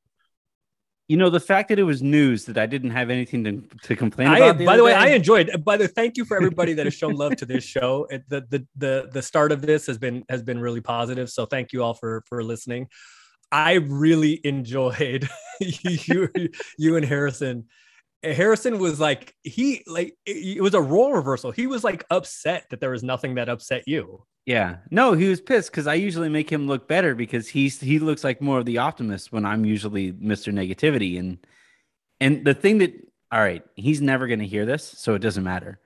you 1.09 1.17
know, 1.17 1.31
the 1.31 1.39
fact 1.39 1.69
that 1.69 1.79
it 1.79 1.85
was 1.85 2.03
news 2.03 2.47
that 2.47 2.59
I 2.59 2.67
didn't 2.67 2.91
have 2.91 3.11
anything 3.11 3.45
to, 3.45 3.63
to 3.83 3.95
complain 3.95 4.27
I, 4.27 4.39
about. 4.39 4.65
by 4.65 4.77
the 4.77 4.83
way, 4.83 4.91
day- 4.91 4.97
I 4.97 5.07
enjoyed. 5.11 5.63
By 5.65 5.77
the 5.77 5.87
thank 5.87 6.17
you 6.17 6.25
for 6.25 6.37
everybody 6.37 6.73
that 6.73 6.85
has 6.85 6.95
shown 6.95 7.15
love 7.15 7.37
to 7.37 7.47
this 7.47 7.63
show. 7.63 8.09
It, 8.11 8.29
the, 8.29 8.41
the 8.51 8.67
the 8.77 9.11
the 9.13 9.23
start 9.23 9.53
of 9.53 9.63
this 9.63 9.87
has 9.87 9.99
been 9.99 10.25
has 10.29 10.43
been 10.43 10.59
really 10.59 10.81
positive. 10.81 11.31
So 11.31 11.47
thank 11.47 11.73
you 11.73 11.85
all 11.85 11.95
for 11.95 12.25
for 12.27 12.43
listening. 12.43 12.89
I 13.53 13.75
really 13.75 14.41
enjoyed 14.45 15.29
you 15.61 16.31
you 16.79 16.97
and 16.97 17.05
Harrison. 17.05 17.67
Harrison 18.23 18.79
was 18.79 18.99
like 18.99 19.35
he 19.43 19.83
like 19.87 20.17
it, 20.27 20.61
was 20.63 20.75
a 20.75 20.81
role 20.81 21.13
reversal. 21.13 21.51
He 21.51 21.67
was 21.67 21.85
like 21.85 22.05
upset 22.11 22.67
that 22.71 22.81
there 22.81 22.91
was 22.91 23.03
nothing 23.03 23.37
that 23.37 23.49
upset 23.49 23.85
you. 23.87 24.25
Yeah. 24.47 24.77
No, 24.91 25.13
he 25.13 25.29
was 25.29 25.41
pissed 25.41 25.71
because 25.71 25.87
I 25.87 25.95
usually 25.95 26.29
make 26.29 26.51
him 26.51 26.67
look 26.67 26.89
better 26.89 27.15
because 27.15 27.49
he's 27.49 27.81
he 27.81 27.99
looks 27.99 28.25
like 28.25 28.41
more 28.41 28.59
of 28.59 28.65
the 28.65 28.79
optimist 28.79 29.33
when 29.33 29.45
I'm 29.45 29.65
usually 29.65 30.13
Mr. 30.13 30.53
Negativity. 30.53 31.19
And 31.19 31.39
and 32.21 32.45
the 32.45 32.55
thing 32.55 32.79
that 32.79 32.95
all 33.33 33.41
right, 33.41 33.63
he's 33.75 34.01
never 34.01 34.27
gonna 34.27 34.45
hear 34.45 34.65
this, 34.65 34.85
so 34.85 35.15
it 35.15 35.19
doesn't 35.21 35.45
matter. 35.45 35.81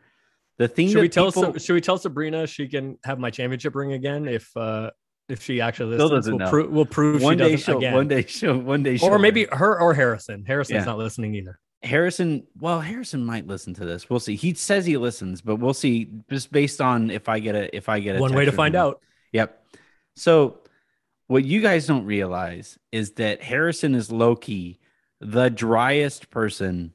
The 0.58 0.68
thing 0.68 0.88
Should 0.88 0.98
that 0.98 1.00
we 1.00 1.08
tell 1.08 1.32
people, 1.32 1.58
should 1.58 1.72
we 1.72 1.80
tell 1.80 1.96
Sabrina 1.96 2.46
she 2.46 2.68
can 2.68 2.98
have 3.04 3.18
my 3.18 3.30
championship 3.30 3.74
ring 3.74 3.94
again 3.94 4.28
if 4.28 4.54
uh 4.56 4.90
if 5.30 5.42
she 5.42 5.60
actually 5.60 5.96
Still 5.96 6.08
listens. 6.08 6.26
doesn't 6.26 6.38
We'll, 6.38 6.50
pro- 6.50 6.68
we'll 6.68 6.84
prove 6.86 7.22
one 7.22 7.36
day 7.36 7.56
she'll 7.56 7.78
again. 7.78 7.94
one 7.94 8.08
day 8.08 8.24
she'll 8.26 8.58
one 8.58 8.82
day 8.82 8.96
she'll 8.96 9.08
or 9.10 9.18
maybe 9.18 9.46
her 9.52 9.80
or 9.80 9.94
Harrison. 9.94 10.44
Harrison's 10.44 10.78
Yeah. 10.80 10.84
not 10.84 10.98
listening 10.98 11.34
either. 11.34 11.58
Harrison, 11.82 12.46
well, 12.60 12.80
Harrison 12.80 13.24
might 13.24 13.46
listen 13.46 13.72
to 13.74 13.86
this. 13.86 14.10
We'll 14.10 14.20
see. 14.20 14.36
He 14.36 14.52
says 14.52 14.84
he 14.84 14.98
listens, 14.98 15.40
but 15.40 15.56
we'll 15.56 15.72
see 15.72 16.10
just 16.28 16.52
based 16.52 16.80
on 16.82 17.10
if 17.10 17.28
I 17.28 17.38
get 17.38 17.54
a 17.54 17.74
if 17.74 17.88
I 17.88 18.00
get 18.00 18.16
a 18.16 18.20
One 18.20 18.34
way 18.34 18.44
to 18.44 18.52
find 18.52 18.74
him. 18.74 18.80
out. 18.82 19.00
Yep. 19.32 19.64
So 20.16 20.58
what 21.26 21.44
you 21.44 21.60
guys 21.62 21.86
don't 21.86 22.04
realize 22.04 22.78
is 22.92 23.12
that 23.12 23.42
Harrison 23.42 23.94
is 23.94 24.10
low 24.12 24.36
key 24.36 24.78
the 25.20 25.48
driest 25.48 26.28
person 26.30 26.92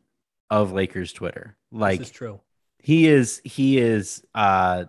of 0.52 0.72
Lakers 0.72 1.14
Twitter. 1.14 1.56
Like 1.72 2.00
this 2.00 2.10
is 2.10 2.14
true. 2.14 2.40
he 2.80 3.08
is 3.08 3.42
he 3.44 3.80
is 3.80 4.24
uh 4.36 4.86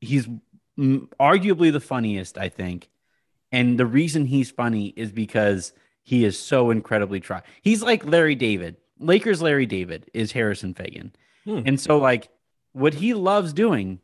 he's 0.00 0.28
arguably 0.78 1.72
the 1.72 1.80
funniest 1.80 2.38
i 2.38 2.48
think 2.48 2.88
and 3.52 3.78
the 3.78 3.86
reason 3.86 4.26
he's 4.26 4.50
funny 4.50 4.88
is 4.96 5.12
because 5.12 5.72
he 6.02 6.24
is 6.24 6.38
so 6.38 6.70
incredibly 6.70 7.20
try 7.20 7.42
he's 7.62 7.82
like 7.82 8.04
larry 8.04 8.34
david. 8.34 8.76
Lakers 8.98 9.40
larry 9.40 9.66
david 9.66 10.10
is 10.14 10.32
harrison 10.32 10.74
faigen. 10.74 11.12
Hmm. 11.44 11.62
and 11.64 11.80
so 11.80 11.98
like 11.98 12.28
what 12.72 12.94
he 12.94 13.14
loves 13.14 13.52
doing 13.52 14.00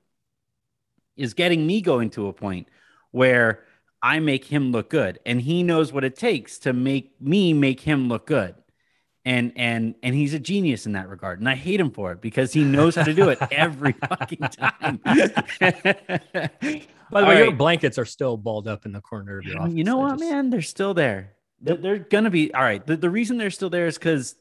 is 1.16 1.34
getting 1.34 1.66
me 1.66 1.80
going 1.80 2.10
to 2.10 2.28
a 2.28 2.32
point 2.32 2.68
where 3.10 3.64
i 4.02 4.18
make 4.20 4.44
him 4.44 4.72
look 4.72 4.90
good. 4.90 5.18
And 5.26 5.40
he 5.40 5.62
knows 5.62 5.92
what 5.92 6.04
it 6.04 6.16
takes 6.16 6.58
to 6.60 6.72
make 6.72 7.20
me 7.20 7.52
make 7.52 7.80
him 7.80 8.08
look 8.08 8.26
good 8.26 8.54
and 9.26 9.52
and 9.56 9.94
and 10.02 10.14
he's 10.14 10.32
a 10.32 10.38
genius 10.38 10.86
in 10.86 10.92
that 10.92 11.08
regard 11.08 11.40
and 11.40 11.48
i 11.48 11.54
hate 11.54 11.78
him 11.80 11.90
for 11.90 12.12
it 12.12 12.20
because 12.22 12.52
he 12.52 12.62
knows 12.64 12.94
how 12.94 13.02
to 13.02 13.12
do 13.12 13.28
it 13.28 13.38
every 13.50 13.92
fucking 14.08 14.38
time 14.38 15.00
By 17.08 17.20
the 17.20 17.26
way, 17.26 17.38
your 17.44 17.52
blankets 17.52 17.98
are 17.98 18.04
still 18.04 18.36
balled 18.36 18.66
up 18.66 18.84
in 18.86 18.92
the 18.92 19.00
corner 19.00 19.38
of 19.38 19.44
your 19.44 19.60
office. 19.60 19.74
you 19.74 19.84
know 19.84 19.98
what 19.98 20.18
just- 20.18 20.20
man 20.30 20.50
they're 20.50 20.62
still 20.62 20.94
there 20.94 21.32
they're, 21.60 21.76
they're 21.76 21.98
gonna 21.98 22.30
be 22.30 22.52
all 22.54 22.62
right 22.62 22.86
the, 22.86 22.96
the 22.96 23.10
reason 23.10 23.36
they're 23.36 23.50
still 23.50 23.70
there 23.70 23.86
is 23.86 23.98
because 23.98 24.34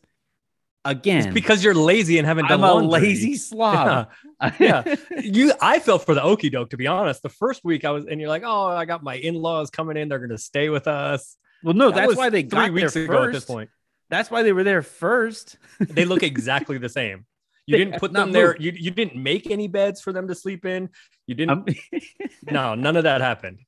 again 0.84 1.26
It's 1.26 1.34
because 1.34 1.64
you're 1.64 1.74
lazy 1.74 2.18
and 2.20 2.28
haven't 2.28 2.48
done 2.48 2.64
i'm 2.64 2.70
a 2.70 2.74
laundry. 2.74 3.02
lazy 3.02 3.36
slob 3.38 4.10
Yeah. 4.60 4.96
you 5.18 5.54
I 5.62 5.80
felt 5.80 6.06
for 6.06 6.14
the 6.14 6.22
okey 6.22 6.50
doke 6.50 6.70
to 6.72 6.78
be 6.78 6.88
honest. 6.88 7.24
The 7.24 7.30
first 7.30 7.64
week 7.64 7.86
I 7.86 7.92
was 7.92 8.06
and 8.06 8.20
you're 8.20 8.30
like, 8.30 8.44
oh, 8.46 8.68
I 8.68 8.84
got 8.86 9.02
my 9.02 9.16
in-laws 9.16 9.70
coming 9.72 9.96
in, 9.98 10.10
they're 10.10 10.20
gonna 10.20 10.38
stay 10.38 10.68
with 10.70 10.88
us. 10.88 11.38
well 11.64 11.74
no 11.74 11.90
That 11.90 12.08
that's 12.08 12.16
why 12.18 12.30
they 12.30 12.44
three 12.44 12.70
weeks 12.70 12.96
ago 12.98 13.08
first 13.08 13.28
at 13.28 13.34
this 13.34 13.46
point. 13.46 13.70
That's 14.10 14.30
why 14.30 14.44
they 14.44 14.54
were 14.54 14.64
there 14.64 14.82
first 14.82 15.58
They 15.80 16.06
look 16.06 16.24
exactly 16.24 16.78
the 16.78 16.90
same. 16.90 17.26
You 17.68 17.78
didn't 17.78 18.00
put 18.00 18.14
them 18.14 18.32
there. 18.32 18.56
You, 18.60 18.72
you 18.76 18.92
didn't 18.92 19.22
make 19.22 19.50
any 19.50 19.68
beds 19.68 20.00
for 20.00 20.14
them 20.14 20.28
to 20.28 20.36
sleep 20.36 20.66
in. 20.66 20.90
You 21.28 21.36
didn't. 21.36 21.70
No, 22.52 22.76
none 22.76 22.96
of 22.96 23.06
that 23.06 23.22
happened. 23.22 23.60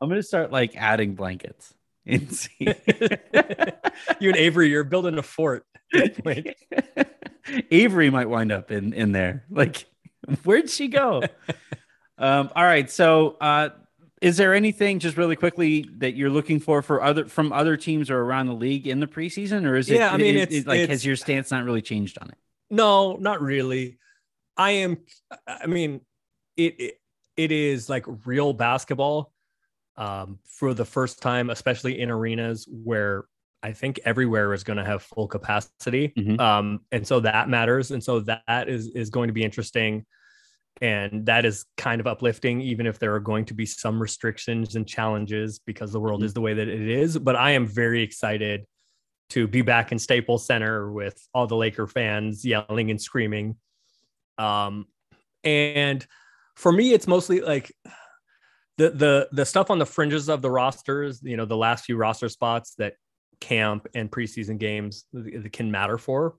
I'm 0.00 0.08
gonna 0.08 0.22
start 0.22 0.52
like 0.52 0.76
adding 0.76 1.14
blankets 1.16 1.74
and 2.06 2.32
see 2.34 2.68
you 4.20 4.28
and 4.28 4.36
Avery, 4.36 4.68
you're 4.68 4.84
building 4.84 5.18
a 5.18 5.22
fort. 5.22 5.66
at 5.92 6.14
this 6.14 6.20
point. 6.20 6.56
Avery 7.70 8.10
might 8.10 8.28
wind 8.28 8.52
up 8.52 8.70
in 8.70 8.92
in 8.92 9.10
there. 9.10 9.44
Like, 9.50 9.86
where'd 10.44 10.70
she 10.70 10.86
go? 10.88 11.22
um, 12.18 12.50
all 12.54 12.64
right. 12.64 12.88
So, 12.88 13.36
uh, 13.40 13.70
is 14.22 14.36
there 14.36 14.54
anything 14.54 14.98
just 14.98 15.16
really 15.16 15.36
quickly 15.36 15.86
that 15.98 16.14
you're 16.14 16.30
looking 16.30 16.60
for 16.60 16.80
for 16.80 17.02
other 17.02 17.26
from 17.26 17.52
other 17.52 17.76
teams 17.76 18.10
or 18.10 18.20
around 18.20 18.46
the 18.46 18.54
league 18.54 18.86
in 18.86 19.00
the 19.00 19.06
preseason, 19.06 19.66
or 19.66 19.74
is 19.76 19.90
it? 19.90 19.96
Yeah, 19.96 20.12
I 20.12 20.16
mean, 20.16 20.36
it- 20.36 20.42
it's- 20.42 20.60
it- 20.62 20.66
like 20.66 20.78
it's- 20.80 20.88
has 20.90 21.04
your 21.04 21.16
stance 21.16 21.50
not 21.50 21.64
really 21.64 21.82
changed 21.82 22.16
on 22.18 22.28
it? 22.30 22.38
No, 22.70 23.16
not 23.16 23.42
really. 23.42 23.98
I 24.56 24.70
am. 24.72 24.98
I 25.46 25.66
mean, 25.66 26.00
it 26.56 26.80
it, 26.80 26.94
it 27.36 27.52
is 27.52 27.88
like 27.90 28.04
real 28.24 28.52
basketball 28.52 29.32
um, 29.96 30.38
for 30.46 30.72
the 30.72 30.84
first 30.84 31.20
time, 31.20 31.50
especially 31.50 32.00
in 32.00 32.10
arenas 32.10 32.66
where 32.70 33.24
I 33.62 33.72
think 33.72 34.00
everywhere 34.04 34.52
is 34.54 34.64
going 34.64 34.78
to 34.78 34.84
have 34.84 35.02
full 35.02 35.28
capacity, 35.28 36.12
Mhm. 36.16 36.40
um, 36.40 36.80
and 36.90 37.06
so 37.06 37.20
that 37.20 37.48
matters. 37.48 37.90
And 37.90 38.02
so 38.02 38.20
that 38.20 38.68
is 38.68 38.88
is 38.88 39.10
going 39.10 39.28
to 39.28 39.32
be 39.34 39.42
interesting, 39.44 40.04
and 40.80 41.26
that 41.26 41.44
is 41.44 41.64
kind 41.76 42.00
of 42.00 42.06
uplifting, 42.06 42.60
even 42.60 42.86
if 42.86 42.98
there 42.98 43.14
are 43.14 43.20
going 43.20 43.44
to 43.46 43.54
be 43.54 43.66
some 43.66 44.00
restrictions 44.00 44.74
and 44.74 44.86
challenges 44.86 45.58
because 45.60 45.92
the 45.92 46.00
world 46.00 46.22
Mhm. 46.22 46.24
is 46.24 46.34
the 46.34 46.40
way 46.40 46.54
that 46.54 46.68
it 46.68 46.88
is. 46.88 47.18
But 47.18 47.36
I 47.36 47.52
am 47.52 47.66
very 47.66 48.02
excited 48.02 48.66
to 49.30 49.46
be 49.46 49.62
back 49.62 49.92
in 49.92 49.98
Staples 49.98 50.46
Center 50.46 50.90
with 50.92 51.16
all 51.32 51.46
the 51.46 51.56
Laker 51.56 51.86
fans 51.86 52.44
yelling 52.44 52.90
and 52.90 53.00
screaming. 53.00 53.56
Um, 54.38 54.86
and 55.44 56.06
for 56.56 56.72
me, 56.72 56.92
it's 56.92 57.06
mostly 57.06 57.40
like 57.40 57.72
the 58.78 58.90
the 58.90 59.28
the 59.32 59.46
stuff 59.46 59.70
on 59.70 59.78
the 59.78 59.86
fringes 59.86 60.28
of 60.28 60.42
the 60.42 60.50
rosters. 60.50 61.22
You 61.22 61.36
know, 61.36 61.44
the 61.44 61.56
last 61.56 61.84
few 61.84 61.96
roster 61.96 62.28
spots 62.28 62.74
that 62.76 62.94
camp 63.40 63.86
and 63.94 64.10
preseason 64.10 64.58
games 64.58 65.04
can 65.52 65.70
matter 65.70 65.98
for. 65.98 66.36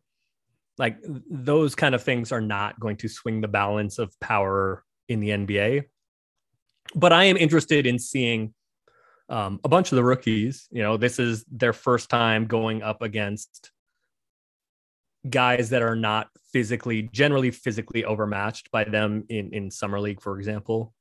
Like 0.78 0.98
those 1.30 1.76
kind 1.76 1.94
of 1.94 2.04
things 2.04 2.32
are 2.32 2.42
not 2.42 2.80
going 2.80 2.98
to 2.98 3.08
swing 3.08 3.42
the 3.42 3.48
balance 3.48 4.00
of 4.00 4.18
power 4.20 4.84
in 5.08 5.20
the 5.20 5.30
NBA. 5.30 5.84
But 6.96 7.14
I 7.14 7.26
am 7.26 7.38
interested 7.38 7.86
in 7.86 8.00
seeing 8.00 8.54
um, 9.30 9.60
a 9.64 9.70
bunch 9.70 9.92
of 9.92 9.96
the 9.96 10.04
rookies. 10.04 10.68
You 10.72 10.84
know, 10.84 10.98
this 10.98 11.20
is 11.20 11.46
their 11.52 11.74
first 11.74 12.10
time 12.10 12.46
going 12.46 12.82
up 12.84 13.02
against 13.02 13.72
guys 15.30 15.70
that 15.70 15.82
are 15.82 15.96
not 15.96 16.28
physically, 16.52 17.04
generally 17.12 17.52
physically 17.52 18.04
overmatched 18.04 18.72
by 18.72 18.84
them 18.84 19.26
in 19.30 19.54
in 19.54 19.72
summer 19.72 20.00
league, 20.00 20.22
for 20.22 20.38
example. 20.38 20.94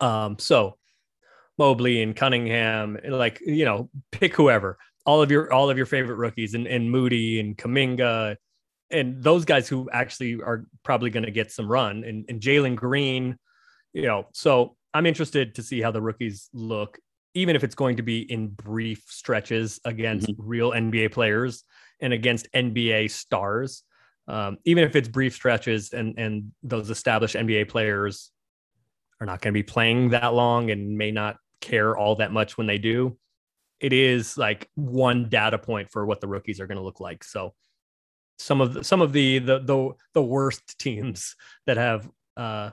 Um, 0.00 0.38
so 0.38 0.76
Mobley 1.58 2.02
and 2.02 2.14
Cunningham, 2.14 2.98
like 3.04 3.40
you 3.44 3.64
know, 3.64 3.88
pick 4.10 4.34
whoever, 4.34 4.78
all 5.06 5.22
of 5.22 5.30
your 5.30 5.52
all 5.52 5.70
of 5.70 5.76
your 5.76 5.86
favorite 5.86 6.16
rookies, 6.16 6.54
and, 6.54 6.66
and 6.66 6.90
Moody 6.90 7.40
and 7.40 7.56
Kuminga, 7.56 8.36
and 8.92 9.22
those 9.22 9.44
guys 9.44 9.68
who 9.68 9.88
actually 9.90 10.34
are 10.34 10.66
probably 10.82 11.10
going 11.10 11.24
to 11.24 11.30
get 11.30 11.50
some 11.50 11.66
run, 11.70 12.04
and, 12.04 12.24
and 12.28 12.40
Jalen 12.40 12.76
Green, 12.76 13.38
you 13.92 14.02
know. 14.02 14.26
So 14.32 14.76
I'm 14.94 15.06
interested 15.06 15.54
to 15.56 15.62
see 15.62 15.80
how 15.80 15.90
the 15.90 16.02
rookies 16.02 16.48
look, 16.52 16.98
even 17.34 17.56
if 17.56 17.64
it's 17.64 17.74
going 17.74 17.96
to 17.96 18.02
be 18.02 18.20
in 18.20 18.48
brief 18.48 19.02
stretches 19.08 19.80
against 19.84 20.30
real 20.36 20.72
NBA 20.72 21.12
players 21.12 21.64
and 22.00 22.12
against 22.12 22.52
NBA 22.52 23.10
stars. 23.10 23.82
Um, 24.28 24.58
even 24.64 24.84
if 24.84 24.94
it's 24.94 25.08
brief 25.08 25.34
stretches 25.34 25.92
and 25.92 26.16
and 26.16 26.52
those 26.62 26.90
established 26.90 27.34
NBA 27.34 27.68
players 27.68 28.30
are 29.20 29.26
not 29.26 29.40
going 29.40 29.52
to 29.52 29.58
be 29.58 29.64
playing 29.64 30.10
that 30.10 30.32
long 30.34 30.70
and 30.70 30.96
may 30.96 31.10
not 31.10 31.38
care 31.60 31.96
all 31.96 32.16
that 32.16 32.32
much 32.32 32.58
when 32.58 32.66
they 32.66 32.78
do. 32.78 33.16
It 33.80 33.92
is 33.92 34.38
like 34.38 34.68
one 34.74 35.28
data 35.28 35.58
point 35.58 35.90
for 35.90 36.06
what 36.06 36.20
the 36.20 36.28
rookies 36.28 36.60
are 36.60 36.66
going 36.68 36.78
to 36.78 36.84
look 36.84 37.00
like. 37.00 37.24
So 37.24 37.54
some 38.42 38.60
of 38.60 38.74
the, 38.74 38.84
some 38.84 39.00
of 39.00 39.12
the 39.12 39.38
the 39.38 39.58
the, 39.60 39.90
the 40.14 40.22
worst 40.22 40.78
teams 40.78 41.36
that 41.66 41.76
have 41.76 42.10
uh 42.36 42.70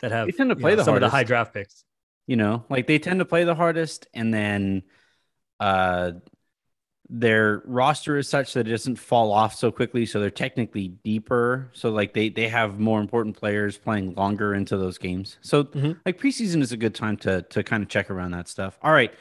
that 0.00 0.12
have 0.12 0.26
They 0.26 0.32
tend 0.32 0.50
to 0.50 0.56
you 0.56 0.60
play 0.62 0.70
know, 0.72 0.76
the 0.76 0.84
some 0.84 0.94
of 0.94 1.00
the 1.00 1.08
high 1.08 1.24
draft 1.24 1.54
picks. 1.54 1.84
You 2.26 2.36
know, 2.36 2.64
like 2.68 2.86
they 2.86 2.98
tend 2.98 3.20
to 3.20 3.24
play 3.24 3.44
the 3.44 3.54
hardest, 3.54 4.08
and 4.12 4.34
then 4.34 4.82
uh, 5.60 6.12
their 7.08 7.62
roster 7.66 8.18
is 8.18 8.28
such 8.28 8.54
that 8.54 8.66
it 8.66 8.70
doesn't 8.70 8.96
fall 8.96 9.30
off 9.32 9.54
so 9.54 9.70
quickly. 9.70 10.06
So 10.06 10.20
they're 10.20 10.30
technically 10.30 10.88
deeper. 10.88 11.70
So 11.72 11.90
like 11.90 12.14
they 12.14 12.28
they 12.30 12.48
have 12.48 12.80
more 12.80 13.00
important 13.00 13.36
players 13.36 13.78
playing 13.78 14.14
longer 14.14 14.54
into 14.54 14.76
those 14.76 14.98
games. 14.98 15.38
So 15.40 15.64
Mhm. 15.64 16.00
like 16.04 16.18
preseason 16.18 16.62
is 16.62 16.72
a 16.72 16.76
good 16.76 16.94
time 16.94 17.16
to 17.18 17.42
to 17.42 17.62
kind 17.62 17.82
of 17.82 17.88
check 17.88 18.10
around 18.10 18.32
that 18.32 18.48
stuff. 18.48 18.76
All 18.82 18.92
right. 18.92 19.14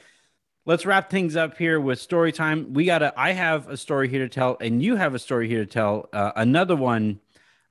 Let's 0.68 0.84
wrap 0.84 1.12
things 1.12 1.36
up 1.36 1.58
here 1.60 1.80
with 1.80 2.02
story 2.02 2.32
time. 2.32 2.74
We 2.74 2.86
got 2.86 3.00
to 3.00 3.14
I 3.16 3.34
have 3.34 3.70
a 3.70 3.78
story 3.78 4.10
here 4.10 4.28
to 4.28 4.30
tell, 4.30 4.58
and 4.60 4.82
you 4.82 4.96
have 4.96 5.14
a 5.14 5.20
story 5.20 5.48
here 5.48 5.64
to 5.64 5.72
tell. 5.72 6.10
Uh, 6.12 6.32
another 6.36 6.76
one 6.76 7.20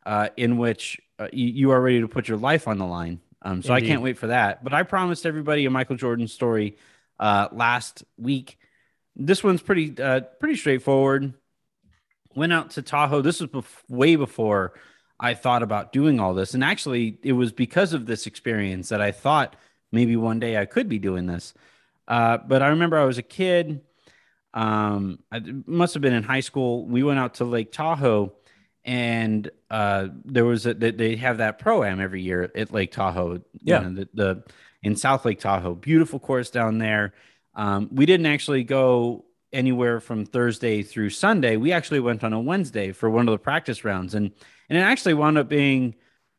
uh, 0.06 0.28
in 0.36 0.58
which 0.58 1.00
uh, 1.18 1.26
you, 1.32 1.46
you 1.46 1.70
are 1.72 1.80
ready 1.80 2.00
to 2.00 2.08
put 2.08 2.28
your 2.28 2.38
life 2.38 2.68
on 2.68 2.78
the 2.78 2.86
line. 2.86 3.20
Um, 3.42 3.62
so 3.62 3.74
I 3.74 3.80
can't 3.80 4.00
wait 4.00 4.16
for 4.16 4.28
that. 4.28 4.62
But 4.62 4.72
I 4.72 4.84
promised 4.84 5.26
everybody 5.26 5.66
a 5.66 5.70
Michael 5.70 5.96
Jordan 5.96 6.28
story 6.28 6.78
uh, 7.18 7.48
last 7.50 8.04
week. 8.16 8.58
This 9.16 9.42
one's 9.42 9.60
pretty 9.60 10.00
uh, 10.00 10.20
pretty 10.38 10.54
straightforward. 10.56 11.34
Went 12.36 12.52
out 12.52 12.70
to 12.70 12.82
Tahoe. 12.82 13.22
This 13.22 13.40
was 13.40 13.50
bef- 13.50 13.82
way 13.88 14.14
before 14.14 14.74
I 15.18 15.34
thought 15.34 15.64
about 15.64 15.92
doing 15.92 16.20
all 16.20 16.32
this, 16.32 16.54
and 16.54 16.62
actually, 16.62 17.18
it 17.24 17.32
was 17.32 17.50
because 17.50 17.92
of 17.92 18.06
this 18.06 18.26
experience 18.28 18.88
that 18.90 19.00
I 19.00 19.10
thought 19.10 19.56
maybe 19.90 20.14
one 20.14 20.38
day 20.38 20.56
I 20.56 20.64
could 20.64 20.88
be 20.88 21.00
doing 21.00 21.26
this. 21.26 21.54
Uh, 22.06 22.38
but 22.38 22.62
I 22.62 22.68
remember 22.68 22.98
I 22.98 23.04
was 23.04 23.18
a 23.18 23.22
kid. 23.22 23.80
Um, 24.52 25.18
I 25.32 25.40
must 25.66 25.94
have 25.94 26.02
been 26.02 26.12
in 26.12 26.22
high 26.22 26.40
school. 26.40 26.86
We 26.86 27.02
went 27.02 27.18
out 27.18 27.34
to 27.34 27.44
Lake 27.44 27.72
Tahoe, 27.72 28.34
and 28.84 29.50
uh, 29.70 30.08
there 30.24 30.44
was 30.44 30.66
a 30.66 30.74
they, 30.74 30.90
they 30.92 31.16
have 31.16 31.38
that 31.38 31.58
pro 31.58 31.82
am 31.82 32.00
every 32.00 32.22
year 32.22 32.50
at 32.54 32.72
Lake 32.72 32.92
Tahoe. 32.92 33.34
you 33.34 33.42
Yeah. 33.62 33.80
know, 33.80 33.94
the, 33.94 34.08
the 34.14 34.42
in 34.82 34.96
South 34.96 35.24
Lake 35.24 35.40
Tahoe, 35.40 35.74
beautiful 35.74 36.18
course 36.20 36.50
down 36.50 36.78
there. 36.78 37.14
Um, 37.54 37.88
we 37.90 38.04
didn't 38.06 38.26
actually 38.26 38.64
go 38.64 39.24
anywhere 39.52 40.00
from 40.00 40.26
Thursday 40.26 40.82
through 40.82 41.10
Sunday. 41.10 41.56
We 41.56 41.72
actually 41.72 42.00
went 42.00 42.22
on 42.24 42.32
a 42.32 42.40
Wednesday 42.40 42.92
for 42.92 43.08
one 43.08 43.26
of 43.26 43.32
the 43.32 43.38
practice 43.38 43.84
rounds, 43.84 44.14
and 44.14 44.30
and 44.68 44.78
it 44.78 44.82
actually 44.82 45.14
wound 45.14 45.38
up 45.38 45.48
being 45.48 45.94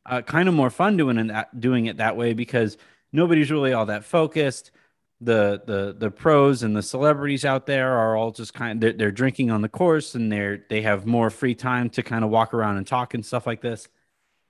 uh, 0.06 0.22
kind 0.22 0.48
of 0.48 0.54
more 0.54 0.70
fun 0.70 0.96
doing 0.98 1.18
it 1.18 1.28
that, 1.30 1.60
doing 1.60 1.88
it 1.88 1.98
that 1.98 2.16
way 2.16 2.34
because 2.34 2.78
nobody's 3.12 3.52
really 3.52 3.74
all 3.74 3.88
that 3.88 4.06
focused. 4.06 4.72
The 5.26 5.62
the 5.66 5.96
the 5.98 6.12
pros 6.12 6.64
and 6.64 6.76
the 6.76 6.84
celebrities 6.84 7.44
out 7.44 7.66
there 7.66 7.98
are 7.98 8.16
all 8.16 8.32
just 8.32 8.54
kind 8.54 8.74
of 8.74 8.82
they're, 8.82 8.94
they're 8.94 9.12
drinking 9.12 9.52
on 9.52 9.62
the 9.62 9.70
course 9.70 10.16
and 10.16 10.32
they're 10.32 10.64
they 10.70 10.84
have 10.84 11.06
more 11.06 11.30
free 11.30 11.56
time 11.56 11.90
to 11.90 12.04
kind 12.04 12.24
of 12.24 12.30
walk 12.30 12.54
around 12.54 12.78
and 12.78 12.88
talk 12.88 13.14
and 13.14 13.26
stuff 13.26 13.48
like 13.48 13.62
this. 13.62 13.88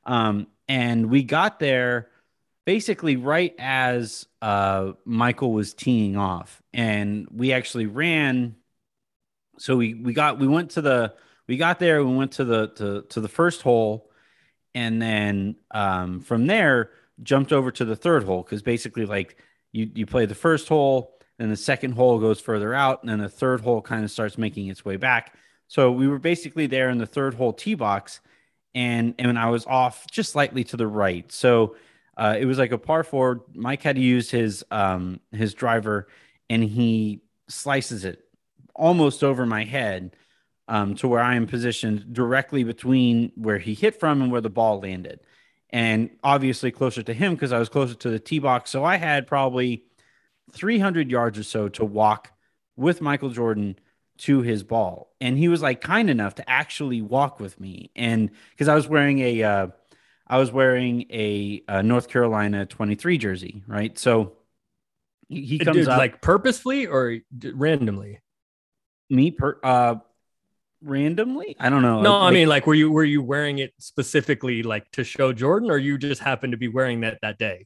Um 0.05 0.47
and 0.67 1.09
we 1.09 1.23
got 1.23 1.59
there 1.59 2.09
basically 2.65 3.15
right 3.15 3.55
as 3.57 4.25
uh 4.41 4.91
michael 5.05 5.53
was 5.53 5.73
teeing 5.73 6.17
off 6.17 6.61
and 6.73 7.27
we 7.31 7.53
actually 7.53 7.85
ran. 7.85 8.55
So 9.57 9.77
we 9.77 9.93
we 9.93 10.13
got 10.13 10.39
we 10.39 10.47
went 10.47 10.71
to 10.71 10.81
the 10.81 11.13
we 11.47 11.57
got 11.57 11.79
there 11.79 12.03
we 12.03 12.13
went 12.15 12.33
to 12.33 12.43
the 12.45 12.67
to, 12.67 13.01
to 13.09 13.21
the 13.21 13.29
first 13.29 13.61
hole 13.61 14.11
and 14.73 15.01
then 15.01 15.55
um 15.71 16.19
from 16.19 16.47
there 16.47 16.91
jumped 17.23 17.53
over 17.53 17.71
to 17.71 17.85
the 17.85 17.95
third 17.95 18.23
hole 18.23 18.43
because 18.43 18.61
basically 18.61 19.05
like 19.05 19.37
you 19.75 19.91
you 19.93 20.05
play 20.05 20.25
the 20.25 20.35
first 20.35 20.69
hole, 20.69 21.19
and 21.37 21.51
the 21.51 21.57
second 21.57 21.91
hole 21.91 22.17
goes 22.17 22.39
further 22.39 22.73
out, 22.73 23.01
and 23.01 23.09
then 23.09 23.19
the 23.19 23.29
third 23.29 23.61
hole 23.61 23.81
kind 23.81 24.05
of 24.05 24.09
starts 24.09 24.37
making 24.37 24.67
its 24.67 24.85
way 24.85 24.95
back. 24.95 25.35
So 25.67 25.91
we 25.91 26.07
were 26.07 26.19
basically 26.19 26.67
there 26.67 26.89
in 26.89 26.97
the 26.97 27.05
third 27.05 27.33
hole 27.33 27.51
tee 27.51 27.75
box, 27.75 28.21
and 28.73 29.13
and 29.19 29.37
I 29.37 29.49
was 29.49 29.65
off 29.65 30.07
just 30.09 30.31
slightly 30.31 30.63
to 30.65 30.77
the 30.77 30.87
right. 30.87 31.29
So 31.31 31.75
uh, 32.15 32.37
it 32.39 32.45
was 32.45 32.57
like 32.57 32.71
a 32.71 32.77
par 32.77 33.03
four. 33.03 33.43
Mike 33.53 33.83
had 33.83 33.97
to 33.97 34.01
use 34.01 34.31
his 34.31 34.63
um, 34.71 35.19
his 35.33 35.53
driver, 35.53 36.07
and 36.49 36.63
he 36.63 37.21
slices 37.49 38.05
it 38.05 38.23
almost 38.73 39.23
over 39.23 39.45
my 39.45 39.65
head 39.65 40.15
um, 40.69 40.95
to 40.95 41.07
where 41.07 41.21
I 41.21 41.35
am 41.35 41.47
positioned 41.47 42.13
directly 42.13 42.63
between 42.63 43.33
where 43.35 43.59
he 43.59 43.73
hit 43.73 43.99
from 43.99 44.21
and 44.21 44.31
where 44.31 44.41
the 44.41 44.49
ball 44.49 44.79
landed 44.79 45.19
and 45.75 46.09
obviously 46.23 46.71
closer 46.71 47.03
to 47.03 47.13
him 47.13 47.33
because 47.33 47.51
I 47.51 47.59
was 47.59 47.67
closer 47.67 47.95
to 47.95 48.09
the 48.09 48.17
tee 48.17 48.39
box. 48.39 48.69
So 48.69 48.85
I 48.85 48.95
had 48.95 49.27
probably 49.27 49.83
300 50.53 51.11
yards 51.11 51.37
or 51.37 51.43
so 51.43 51.67
to 51.67 51.83
walk 51.83 52.31
with 52.77 53.01
Michael 53.01 53.29
Jordan 53.29 53.77
to 54.19 54.41
his 54.41 54.63
ball. 54.63 55.13
And 55.19 55.37
he 55.37 55.49
was 55.49 55.61
like 55.61 55.81
kind 55.81 56.09
enough 56.09 56.35
to 56.35 56.49
actually 56.49 57.01
walk 57.01 57.41
with 57.41 57.59
me. 57.59 57.91
And 57.93 58.31
because 58.51 58.69
I 58.69 58.75
was 58.75 58.87
wearing 58.87 59.19
a, 59.19 59.43
uh, 59.43 59.67
I 60.25 60.37
was 60.37 60.49
wearing 60.49 61.07
a, 61.11 61.61
a, 61.67 61.83
North 61.83 62.07
Carolina 62.07 62.65
23 62.65 63.17
jersey, 63.17 63.61
right? 63.67 63.99
So 63.99 64.37
he, 65.27 65.59
comes 65.59 65.75
Dude, 65.75 65.89
up 65.89 65.97
like 65.97 66.21
purposefully 66.21 66.87
or 66.87 67.17
randomly. 67.53 68.21
Me 69.09 69.29
per 69.29 69.59
uh 69.61 69.95
randomly? 70.85 71.55
I 71.59 71.69
don't 71.69 71.81
know. 71.81 72.01
No, 72.01 72.15
I 72.15 72.31
mean 72.31 72.47
like 72.47 72.67
were 72.67 72.73
you 72.73 72.91
were 72.91 73.03
you 73.03 73.21
wearing 73.21 73.59
it 73.59 73.73
specifically 73.79 74.63
like 74.63 74.89
to 74.91 75.03
show 75.03 75.33
Jordan 75.33 75.69
or 75.71 75.77
you 75.77 75.97
just 75.97 76.21
happened 76.21 76.51
to 76.51 76.57
be 76.57 76.67
wearing 76.67 77.01
that 77.01 77.19
that 77.21 77.37
day? 77.37 77.65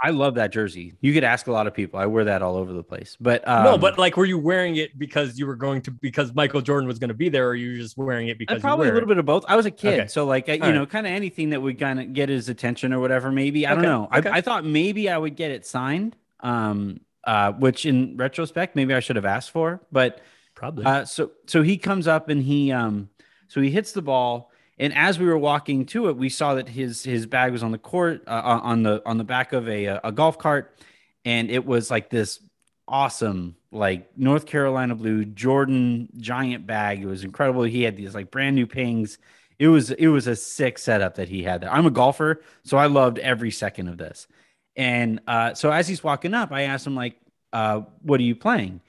I 0.00 0.10
love 0.10 0.36
that 0.36 0.52
jersey. 0.52 0.94
You 1.00 1.12
could 1.12 1.24
ask 1.24 1.48
a 1.48 1.52
lot 1.52 1.66
of 1.66 1.74
people. 1.74 1.98
I 1.98 2.06
wear 2.06 2.24
that 2.24 2.40
all 2.40 2.54
over 2.54 2.72
the 2.72 2.84
place. 2.84 3.16
But 3.20 3.46
um, 3.48 3.64
no, 3.64 3.78
but 3.78 3.98
like, 3.98 4.16
were 4.16 4.24
you 4.24 4.38
wearing 4.38 4.76
it 4.76 4.96
because 4.96 5.38
you 5.38 5.46
were 5.46 5.56
going 5.56 5.82
to 5.82 5.90
because 5.90 6.32
Michael 6.34 6.60
Jordan 6.60 6.86
was 6.86 7.00
going 7.00 7.08
to 7.08 7.14
be 7.14 7.28
there, 7.28 7.48
or 7.48 7.54
you 7.56 7.76
just 7.76 7.96
wearing 7.96 8.28
it 8.28 8.38
because 8.38 8.60
probably 8.60 8.88
a 8.88 8.92
little 8.92 9.08
it? 9.08 9.14
bit 9.14 9.18
of 9.18 9.26
both. 9.26 9.44
I 9.48 9.56
was 9.56 9.66
a 9.66 9.72
kid, 9.72 10.00
okay. 10.00 10.08
so 10.08 10.24
like, 10.24 10.48
I, 10.48 10.54
you 10.54 10.72
know, 10.72 10.86
kind 10.86 11.04
of 11.04 11.12
anything 11.12 11.50
that 11.50 11.60
would 11.60 11.80
kind 11.80 12.00
of 12.00 12.12
get 12.12 12.28
his 12.28 12.48
attention 12.48 12.92
or 12.92 13.00
whatever. 13.00 13.32
Maybe 13.32 13.66
I 13.66 13.72
okay. 13.72 13.82
don't 13.82 13.90
know. 13.90 14.08
Okay. 14.16 14.30
I, 14.30 14.36
I, 14.36 14.40
thought 14.40 14.64
maybe 14.64 15.10
I 15.10 15.18
would 15.18 15.34
get 15.34 15.50
it 15.50 15.66
signed, 15.66 16.14
um, 16.40 17.00
uh, 17.24 17.52
which 17.52 17.84
in 17.84 18.16
retrospect 18.16 18.76
maybe 18.76 18.94
I 18.94 19.00
should 19.00 19.16
have 19.16 19.26
asked 19.26 19.50
for, 19.50 19.80
but 19.90 20.20
Probably. 20.58 20.84
Uh, 20.84 21.04
so 21.04 21.30
so 21.46 21.62
he 21.62 21.78
comes 21.78 22.08
up 22.08 22.28
and 22.28 22.42
he 22.42 22.72
um 22.72 23.08
so 23.46 23.60
he 23.60 23.70
hits 23.70 23.92
the 23.92 24.02
ball 24.02 24.50
and 24.76 24.92
as 24.92 25.16
we 25.16 25.26
were 25.26 25.38
walking 25.38 25.86
to 25.86 26.08
it 26.08 26.16
we 26.16 26.28
saw 26.28 26.54
that 26.54 26.68
his 26.68 27.04
his 27.04 27.26
bag 27.26 27.52
was 27.52 27.62
on 27.62 27.70
the 27.70 27.78
court 27.78 28.24
uh, 28.26 28.60
on 28.60 28.82
the 28.82 29.00
on 29.06 29.18
the 29.18 29.24
back 29.24 29.52
of 29.52 29.68
a 29.68 29.86
a 30.02 30.10
golf 30.10 30.36
cart 30.36 30.76
and 31.24 31.48
it 31.48 31.64
was 31.64 31.92
like 31.92 32.10
this 32.10 32.40
awesome 32.88 33.54
like 33.70 34.10
North 34.18 34.46
Carolina 34.46 34.96
blue 34.96 35.24
Jordan 35.24 36.08
giant 36.16 36.66
bag. 36.66 37.02
It 37.02 37.06
was 37.06 37.22
incredible. 37.22 37.62
He 37.62 37.82
had 37.82 37.96
these 37.96 38.14
like 38.14 38.32
brand 38.32 38.56
new 38.56 38.66
pings. 38.66 39.18
It 39.60 39.68
was 39.68 39.92
it 39.92 40.08
was 40.08 40.26
a 40.26 40.34
sick 40.34 40.76
setup 40.76 41.16
that 41.16 41.28
he 41.28 41.44
had 41.44 41.60
there. 41.60 41.72
I'm 41.72 41.86
a 41.86 41.90
golfer, 41.90 42.42
so 42.64 42.78
I 42.78 42.86
loved 42.86 43.20
every 43.20 43.52
second 43.52 43.88
of 43.88 43.96
this. 43.96 44.26
And 44.74 45.20
uh, 45.28 45.54
so 45.54 45.70
as 45.70 45.86
he's 45.86 46.02
walking 46.02 46.34
up, 46.34 46.50
I 46.50 46.62
asked 46.62 46.86
him 46.86 46.96
like, 46.96 47.16
uh, 47.52 47.82
"What 48.02 48.18
are 48.20 48.24
you 48.24 48.34
playing?" 48.34 48.80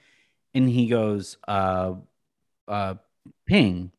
And 0.54 0.68
he 0.68 0.86
goes, 0.88 1.36
uh, 1.46 1.94
uh, 2.68 2.94
ping. 3.46 3.92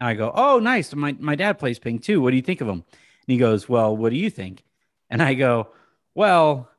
I 0.00 0.14
go, 0.14 0.30
oh, 0.34 0.58
nice. 0.58 0.94
My, 0.94 1.16
my 1.18 1.34
dad 1.34 1.58
plays 1.58 1.78
ping 1.78 1.98
too. 1.98 2.20
What 2.20 2.30
do 2.30 2.36
you 2.36 2.42
think 2.42 2.60
of 2.60 2.68
him? 2.68 2.84
And 2.92 3.32
he 3.32 3.38
goes, 3.38 3.68
well, 3.68 3.96
what 3.96 4.10
do 4.10 4.16
you 4.16 4.30
think? 4.30 4.62
And 5.08 5.22
I 5.22 5.34
go, 5.34 5.68
well, 6.14 6.70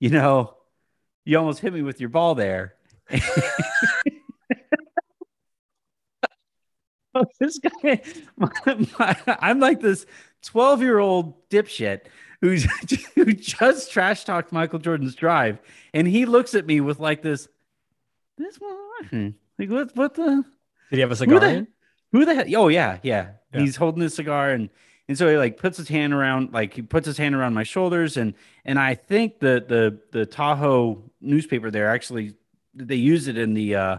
you 0.00 0.10
know, 0.10 0.54
you 1.24 1.38
almost 1.38 1.60
hit 1.60 1.72
me 1.72 1.82
with 1.82 2.00
your 2.00 2.08
ball 2.08 2.34
there. 2.34 2.74
this 7.40 7.58
guy, 7.58 8.02
my, 8.36 8.50
my, 8.98 9.16
I'm 9.40 9.60
like 9.60 9.80
this 9.80 10.06
12 10.42 10.82
year 10.82 10.98
old 10.98 11.48
dipshit 11.48 12.02
who's 12.40 12.64
who 13.14 13.32
just 13.32 13.90
trash 13.90 14.24
talked 14.24 14.52
Michael 14.52 14.78
Jordan's 14.78 15.14
drive, 15.14 15.58
and 15.92 16.06
he 16.06 16.24
looks 16.24 16.54
at 16.54 16.66
me 16.66 16.80
with 16.80 17.00
like 17.00 17.22
this 17.22 17.48
this 18.44 18.58
one, 18.60 19.34
like 19.58 19.70
what? 19.70 19.96
What 19.96 20.14
the? 20.14 20.44
Did 20.90 20.96
he 20.96 21.00
have 21.00 21.10
a 21.10 21.16
cigar? 21.16 21.40
Who 21.40 21.40
the, 21.40 21.66
who 22.12 22.24
the 22.24 22.34
hell? 22.34 22.64
Oh 22.64 22.68
yeah, 22.68 22.98
yeah, 23.02 23.32
yeah. 23.52 23.60
He's 23.60 23.76
holding 23.76 24.02
his 24.02 24.14
cigar 24.14 24.50
and 24.50 24.70
and 25.08 25.16
so 25.16 25.28
he 25.28 25.36
like 25.36 25.56
puts 25.56 25.78
his 25.78 25.88
hand 25.88 26.12
around, 26.12 26.52
like 26.52 26.74
he 26.74 26.82
puts 26.82 27.06
his 27.06 27.16
hand 27.16 27.34
around 27.34 27.54
my 27.54 27.62
shoulders, 27.62 28.16
and 28.16 28.34
and 28.64 28.78
I 28.78 28.94
think 28.94 29.40
the 29.40 29.64
the 29.66 30.00
the 30.12 30.26
Tahoe 30.26 31.10
newspaper 31.20 31.70
there 31.70 31.90
actually 31.90 32.34
they 32.74 32.94
use 32.94 33.26
it 33.26 33.36
in 33.38 33.54
the 33.54 33.74
uh 33.74 33.98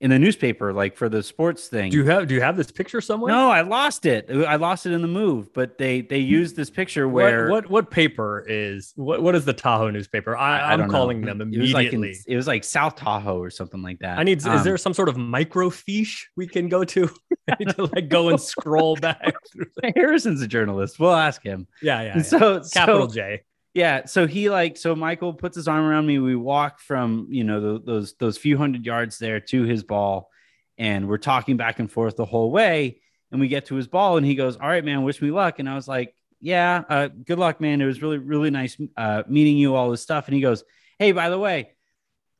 in 0.00 0.10
the 0.10 0.18
newspaper, 0.18 0.72
like 0.72 0.96
for 0.96 1.08
the 1.08 1.22
sports 1.22 1.66
thing. 1.68 1.90
Do 1.90 1.96
you 1.96 2.04
have 2.04 2.28
Do 2.28 2.34
you 2.34 2.40
have 2.40 2.56
this 2.56 2.70
picture 2.70 3.00
somewhere? 3.00 3.32
No, 3.32 3.50
I 3.50 3.62
lost 3.62 4.06
it. 4.06 4.30
I 4.30 4.56
lost 4.56 4.86
it 4.86 4.92
in 4.92 5.02
the 5.02 5.08
move. 5.08 5.52
But 5.52 5.76
they 5.76 6.02
they 6.02 6.18
used 6.18 6.54
this 6.54 6.70
picture 6.70 7.08
where 7.08 7.48
what 7.48 7.64
what, 7.64 7.70
what 7.70 7.90
paper 7.90 8.44
is 8.48 8.92
what 8.96 9.22
what 9.22 9.34
is 9.34 9.44
the 9.44 9.52
Tahoe 9.52 9.90
newspaper? 9.90 10.36
I, 10.36 10.72
am 10.72 10.88
calling 10.88 11.20
know. 11.20 11.28
them 11.28 11.40
immediately. 11.40 11.86
It 11.86 11.96
was, 11.96 12.16
like 12.16 12.26
in, 12.26 12.32
it 12.32 12.36
was 12.36 12.46
like 12.46 12.64
South 12.64 12.94
Tahoe 12.94 13.40
or 13.40 13.50
something 13.50 13.82
like 13.82 13.98
that. 14.00 14.18
I 14.18 14.22
need. 14.22 14.44
Um, 14.46 14.56
is 14.56 14.64
there 14.64 14.76
some 14.78 14.94
sort 14.94 15.08
of 15.08 15.16
microfiche 15.16 16.26
we 16.36 16.46
can 16.46 16.68
go 16.68 16.84
to? 16.84 17.10
to 17.48 17.90
like 17.94 18.08
go 18.08 18.28
and 18.28 18.40
scroll 18.40 18.94
back. 18.96 19.34
Harrison's 19.96 20.42
a 20.42 20.46
journalist. 20.46 21.00
We'll 21.00 21.14
ask 21.14 21.42
him. 21.42 21.66
Yeah, 21.82 22.02
yeah. 22.02 22.16
yeah. 22.16 22.22
So 22.22 22.60
capital 22.72 23.08
so, 23.08 23.14
J 23.14 23.42
yeah 23.74 24.04
so 24.06 24.26
he 24.26 24.50
like 24.50 24.76
so 24.76 24.94
michael 24.94 25.32
puts 25.32 25.56
his 25.56 25.68
arm 25.68 25.84
around 25.84 26.06
me. 26.06 26.18
We 26.18 26.36
walk 26.36 26.80
from 26.80 27.26
you 27.30 27.44
know 27.44 27.60
the, 27.60 27.82
those 27.84 28.14
those 28.14 28.38
few 28.38 28.56
hundred 28.56 28.84
yards 28.84 29.18
there 29.18 29.40
to 29.40 29.62
his 29.62 29.82
ball 29.82 30.30
and 30.76 31.08
we're 31.08 31.18
talking 31.18 31.56
back 31.56 31.78
and 31.78 31.90
forth 31.90 32.16
the 32.16 32.24
whole 32.24 32.50
way 32.50 33.00
and 33.30 33.40
we 33.40 33.48
get 33.48 33.66
to 33.66 33.74
his 33.74 33.86
ball 33.86 34.16
and 34.16 34.26
he 34.26 34.34
goes 34.34 34.56
all 34.56 34.68
right 34.68 34.84
man 34.84 35.02
wish 35.02 35.20
me 35.20 35.30
luck. 35.30 35.58
And 35.58 35.68
i 35.68 35.74
was 35.74 35.88
like 35.88 36.14
yeah 36.40 36.84
uh, 36.88 37.08
good 37.08 37.38
luck 37.38 37.60
man. 37.60 37.80
It 37.80 37.86
was 37.86 38.00
really 38.00 38.18
really 38.18 38.50
nice 38.50 38.76
uh, 38.96 39.24
meeting 39.28 39.56
you 39.56 39.74
all 39.74 39.90
this 39.90 40.02
stuff. 40.02 40.28
And 40.28 40.34
he 40.34 40.40
goes 40.40 40.64
hey 40.98 41.12
by 41.12 41.30
the 41.30 41.38
way 41.38 41.72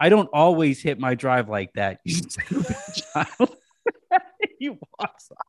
i 0.00 0.08
don't 0.08 0.30
always 0.32 0.80
hit 0.80 0.98
my 0.98 1.14
drive 1.14 1.48
like 1.48 1.72
that 1.74 2.00
you 2.04 2.20
he 4.58 4.68
walks 4.70 5.30
off 5.30 5.46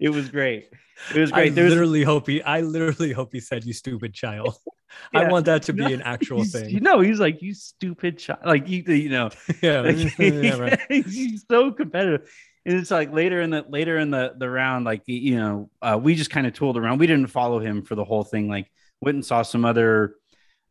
it 0.00 0.10
was 0.10 0.28
great. 0.28 0.70
It 1.14 1.20
was 1.20 1.30
great. 1.30 1.52
I 1.52 1.54
literally 1.54 2.02
hope 2.02 2.28
he. 2.28 2.42
I 2.42 2.60
literally 2.60 3.12
hope 3.12 3.32
he 3.32 3.40
said, 3.40 3.64
"You 3.64 3.72
stupid 3.72 4.14
child." 4.14 4.56
yeah. 5.12 5.20
I 5.20 5.30
want 5.30 5.46
that 5.46 5.62
to 5.64 5.72
be 5.72 5.92
an 5.92 6.02
actual 6.02 6.44
thing. 6.44 6.70
You 6.70 6.80
know, 6.80 7.00
he's 7.00 7.20
like, 7.20 7.42
"You 7.42 7.54
stupid 7.54 8.18
child." 8.18 8.40
Like 8.44 8.68
you, 8.68 8.82
you 8.82 9.08
know, 9.08 9.30
yeah, 9.62 9.80
like, 9.80 10.18
yeah 10.18 10.58
right. 10.58 10.80
he's 10.88 11.44
so 11.50 11.72
competitive. 11.72 12.30
And 12.66 12.78
it's 12.78 12.90
like 12.90 13.12
later 13.12 13.42
in 13.42 13.50
the 13.50 13.64
later 13.68 13.98
in 13.98 14.10
the 14.10 14.34
the 14.36 14.48
round, 14.48 14.84
like 14.84 15.02
you 15.06 15.36
know, 15.36 15.70
uh, 15.82 15.98
we 16.00 16.14
just 16.14 16.30
kind 16.30 16.46
of 16.46 16.54
tooled 16.54 16.76
around. 16.76 16.98
We 16.98 17.06
didn't 17.06 17.26
follow 17.28 17.58
him 17.58 17.82
for 17.82 17.94
the 17.94 18.04
whole 18.04 18.24
thing. 18.24 18.48
Like 18.48 18.70
went 19.00 19.16
and 19.16 19.26
saw 19.26 19.42
some 19.42 19.64
other 19.64 20.14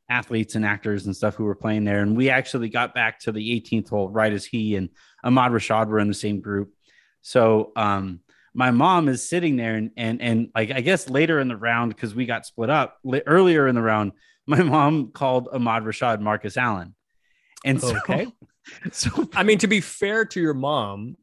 athletes 0.10 0.56
and 0.56 0.66
actors 0.66 1.06
and 1.06 1.16
stuff 1.16 1.36
who 1.36 1.44
were 1.44 1.56
playing 1.56 1.84
there, 1.84 2.02
and 2.02 2.18
we 2.18 2.30
actually 2.30 2.70
got 2.70 2.96
back 2.96 3.20
to 3.22 3.32
the 3.32 3.62
18th 3.62 3.90
hole 3.90 4.10
right 4.10 4.34
as 4.34 4.46
he 4.46 4.76
and 4.76 4.90
Ahmad 5.24 5.52
Rashad 5.52 5.88
were 5.88 6.00
in 6.00 6.08
the 6.08 6.14
same 6.14 6.40
group. 6.40 6.74
So, 7.22 7.72
um, 7.76 8.20
my 8.54 8.72
mom 8.72 9.10
is 9.10 9.28
sitting 9.28 9.56
there 9.56 9.76
and 9.76 9.92
and 9.98 10.22
and 10.22 10.50
like 10.56 10.72
I 10.72 10.82
guess 10.82 11.10
later 11.10 11.40
in 11.40 11.48
the 11.48 11.58
round 11.58 11.94
because 11.94 12.14
we 12.14 12.26
got 12.26 12.46
split 12.46 12.70
up 12.70 12.98
earlier 13.26 13.68
in 13.68 13.76
the 13.76 13.82
round, 13.82 14.14
my 14.48 14.62
mom 14.62 15.12
called 15.12 15.50
Ahmad 15.52 15.84
Rashad 15.84 16.20
Marcus 16.20 16.58
Allen, 16.58 16.96
and 17.66 17.82
so, 17.82 17.98
okay. 17.98 18.28
So 18.94 19.28
I 19.36 19.44
mean, 19.44 19.58
to 19.58 19.68
be 19.68 19.82
fair 19.82 20.24
to 20.24 20.40
your 20.40 20.54
mom, 20.54 21.18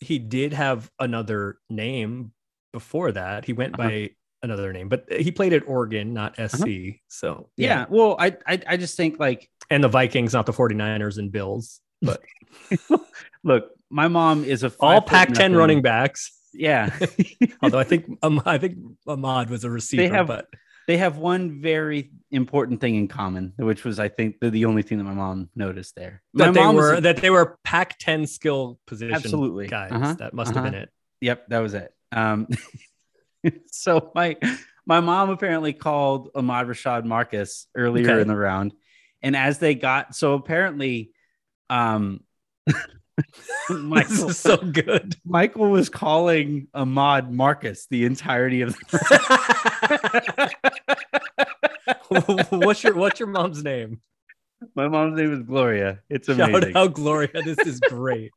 he 0.00 0.18
did 0.18 0.52
have 0.52 0.90
another 0.98 1.58
name 1.70 2.32
before 2.72 3.12
that. 3.12 3.44
He 3.44 3.52
went 3.52 3.78
uh-huh. 3.78 3.88
by 3.88 4.10
another 4.42 4.72
name, 4.72 4.88
but 4.88 5.04
he 5.12 5.30
played 5.30 5.52
at 5.52 5.62
Oregon, 5.68 6.12
not 6.12 6.34
SC. 6.34 6.60
Uh-huh. 6.60 6.90
So 7.06 7.50
yeah. 7.56 7.68
yeah. 7.68 7.86
Well, 7.88 8.16
I, 8.18 8.36
I 8.48 8.60
I 8.66 8.76
just 8.78 8.96
think 8.96 9.20
like 9.20 9.48
and 9.70 9.84
the 9.84 9.88
Vikings, 9.88 10.32
not 10.32 10.44
the 10.44 10.52
49ers 10.52 11.18
and 11.18 11.30
Bills, 11.30 11.80
but 12.00 12.20
look, 13.44 13.70
my 13.88 14.08
mom 14.08 14.42
is 14.42 14.64
a 14.64 14.72
all 14.80 15.00
Pac-10 15.00 15.56
running 15.56 15.82
backs 15.82 16.32
yeah. 16.54 16.96
Although 17.62 17.78
I 17.78 17.84
think 17.84 18.18
um, 18.22 18.42
I 18.44 18.58
think 18.58 18.78
Ahmad 19.06 19.50
was 19.50 19.64
a 19.64 19.70
receiver, 19.70 20.02
they 20.02 20.08
have, 20.08 20.26
but 20.26 20.46
they 20.88 20.96
have 20.96 21.16
one 21.16 21.60
very 21.62 22.10
important 22.30 22.80
thing 22.80 22.96
in 22.96 23.06
common, 23.08 23.52
which 23.56 23.84
was, 23.84 24.00
I 24.00 24.08
think, 24.08 24.40
the, 24.40 24.50
the 24.50 24.64
only 24.64 24.82
thing 24.82 24.98
that 24.98 25.04
my 25.04 25.14
mom 25.14 25.48
noticed 25.54 25.94
there. 25.94 26.22
That 26.34 26.46
my 26.46 26.52
they 26.52 26.60
mom 26.60 26.74
were 26.76 26.94
a- 26.94 27.00
that 27.00 27.18
they 27.18 27.30
were 27.30 27.58
Pac-10 27.64 28.28
skill 28.28 28.78
position 28.86 29.14
Absolutely. 29.14 29.68
guys. 29.68 29.92
Uh-huh, 29.92 30.14
That 30.14 30.34
must 30.34 30.54
have 30.54 30.64
been 30.64 30.74
it. 30.74 30.90
Yep, 31.20 31.48
that 31.48 31.58
was 31.60 31.74
it. 31.74 31.94
Um, 32.10 32.48
so 33.70 34.10
my 34.14 34.36
my 34.86 35.00
mom 35.00 35.30
apparently 35.30 35.72
called 35.72 36.30
Ahmad 36.34 36.66
Rashad 36.66 37.04
Marcus 37.04 37.66
earlier 37.76 38.10
Okay. 38.10 38.20
in 38.20 38.28
the 38.28 38.36
round, 38.36 38.72
and 39.22 39.36
as 39.36 39.58
they 39.58 39.74
got 39.76 40.14
so 40.16 40.34
apparently, 40.34 41.12
um, 41.70 42.20
Michael, 43.70 44.30
so 44.30 44.56
good. 44.56 45.16
Michael 45.24 45.70
was 45.70 45.88
calling 45.88 46.68
Ahmad 46.74 47.32
Marcus 47.32 47.86
the 47.90 48.04
entirety 48.04 48.62
of 48.62 48.74
the. 48.74 50.54
what's 52.50 52.82
your 52.82 52.94
what's 52.94 53.20
your 53.20 53.28
mom's 53.28 53.62
name? 53.62 54.00
my 54.74 54.88
mom's 54.88 55.18
name 55.18 55.32
is 55.32 55.42
Gloria. 55.42 56.00
It's 56.08 56.28
amazing. 56.28 56.72
Shout 56.72 56.76
out 56.76 56.94
Gloria. 56.94 57.42
This 57.44 57.58
is 57.60 57.80
great. 57.80 58.30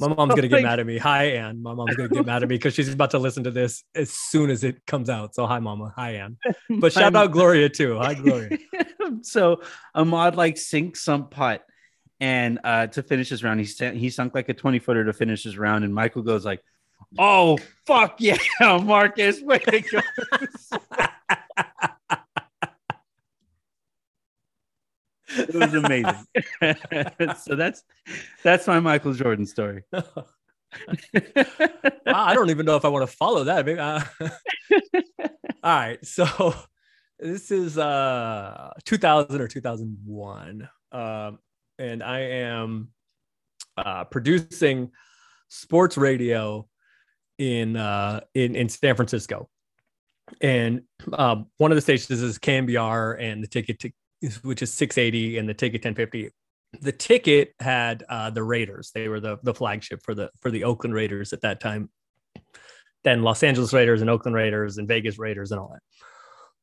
My 0.00 0.06
mom's 0.08 0.34
gonna 0.34 0.48
get 0.48 0.62
mad 0.62 0.78
at 0.78 0.86
me. 0.86 0.96
Hi, 0.98 1.24
Ann. 1.32 1.60
My 1.60 1.74
mom's 1.74 1.96
gonna 1.96 2.08
get 2.08 2.24
mad 2.24 2.42
at 2.42 2.48
me 2.48 2.54
because 2.54 2.74
she's 2.74 2.92
about 2.92 3.10
to 3.10 3.18
listen 3.18 3.44
to 3.44 3.50
this 3.50 3.82
as 3.94 4.10
soon 4.10 4.48
as 4.48 4.62
it 4.62 4.86
comes 4.86 5.10
out. 5.10 5.34
So 5.34 5.46
hi, 5.46 5.58
Mama. 5.58 5.92
Hi, 5.96 6.12
Ann. 6.12 6.36
But 6.70 6.92
shout 6.94 7.16
out 7.16 7.32
Gloria 7.32 7.68
too. 7.68 7.98
Hi, 7.98 8.14
Gloria. 8.14 8.58
so 9.22 9.60
Ahmad 9.94 10.36
like 10.36 10.56
sinks 10.56 11.02
some 11.02 11.28
putt 11.28 11.64
and 12.20 12.58
uh 12.64 12.86
to 12.88 13.02
finish 13.02 13.28
his 13.28 13.44
round 13.44 13.60
he 13.60 13.66
sent 13.66 13.96
he 13.96 14.10
sunk 14.10 14.34
like 14.34 14.48
a 14.48 14.54
20 14.54 14.78
footer 14.78 15.04
to 15.04 15.12
finish 15.12 15.44
his 15.44 15.56
round 15.56 15.84
and 15.84 15.94
Michael 15.94 16.22
goes 16.22 16.44
like 16.44 16.62
oh 17.18 17.58
fuck 17.86 18.16
yeah 18.18 18.36
Marcus 18.82 19.40
way 19.40 19.58
to 19.58 19.80
go. 19.80 20.00
It 25.30 25.54
was 25.54 25.74
amazing. 25.74 26.26
So 27.38 27.54
that's 27.54 27.82
that's 28.42 28.66
my 28.66 28.80
Michael 28.80 29.12
Jordan 29.12 29.46
story. 29.46 29.84
I 32.06 32.34
don't 32.34 32.50
even 32.50 32.66
know 32.66 32.76
if 32.76 32.84
I 32.84 32.88
want 32.88 33.08
to 33.08 33.16
follow 33.16 33.44
that. 33.44 33.64
Maybe, 33.66 33.78
uh, 33.78 34.00
all 35.62 35.78
right, 35.78 36.04
so 36.04 36.54
this 37.18 37.50
is 37.50 37.78
uh 37.78 38.72
2000 38.84 39.40
or 39.40 39.48
2001, 39.48 40.68
um, 40.92 41.38
and 41.78 42.02
I 42.02 42.20
am 42.20 42.88
uh, 43.76 44.04
producing 44.04 44.90
sports 45.48 45.96
radio 45.96 46.66
in 47.38 47.76
uh, 47.76 48.20
in 48.34 48.56
in 48.56 48.68
San 48.68 48.96
Francisco, 48.96 49.48
and 50.40 50.82
um, 51.12 51.46
one 51.58 51.70
of 51.70 51.76
the 51.76 51.82
stations 51.82 52.22
is 52.22 52.38
KNBR, 52.38 53.20
and 53.20 53.42
the 53.42 53.48
ticket 53.48 53.78
to, 53.80 53.90
which 54.42 54.62
is 54.62 54.72
680, 54.74 55.38
and 55.38 55.48
the 55.48 55.54
ticket 55.54 55.84
1050 55.84 56.30
the 56.80 56.92
ticket 56.92 57.54
had 57.60 58.04
uh, 58.08 58.30
the 58.30 58.42
Raiders. 58.42 58.90
They 58.94 59.08
were 59.08 59.20
the 59.20 59.38
the 59.42 59.54
flagship 59.54 60.02
for 60.02 60.14
the 60.14 60.30
for 60.40 60.50
the 60.50 60.64
Oakland 60.64 60.94
Raiders 60.94 61.32
at 61.32 61.40
that 61.42 61.60
time. 61.60 61.90
Then 63.04 63.22
Los 63.22 63.42
Angeles 63.42 63.72
Raiders 63.72 64.00
and 64.00 64.10
Oakland 64.10 64.34
Raiders 64.34 64.78
and 64.78 64.88
Vegas 64.88 65.18
Raiders 65.18 65.50
and 65.50 65.60
all 65.60 65.74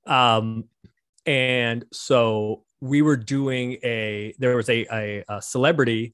that. 0.05 0.13
Um, 0.13 0.65
and 1.25 1.85
so 1.91 2.64
we 2.81 3.01
were 3.01 3.17
doing 3.17 3.73
a 3.83 4.33
there 4.37 4.55
was 4.55 4.69
a 4.69 4.85
a, 4.91 5.23
a 5.29 5.41
celebrity 5.41 6.13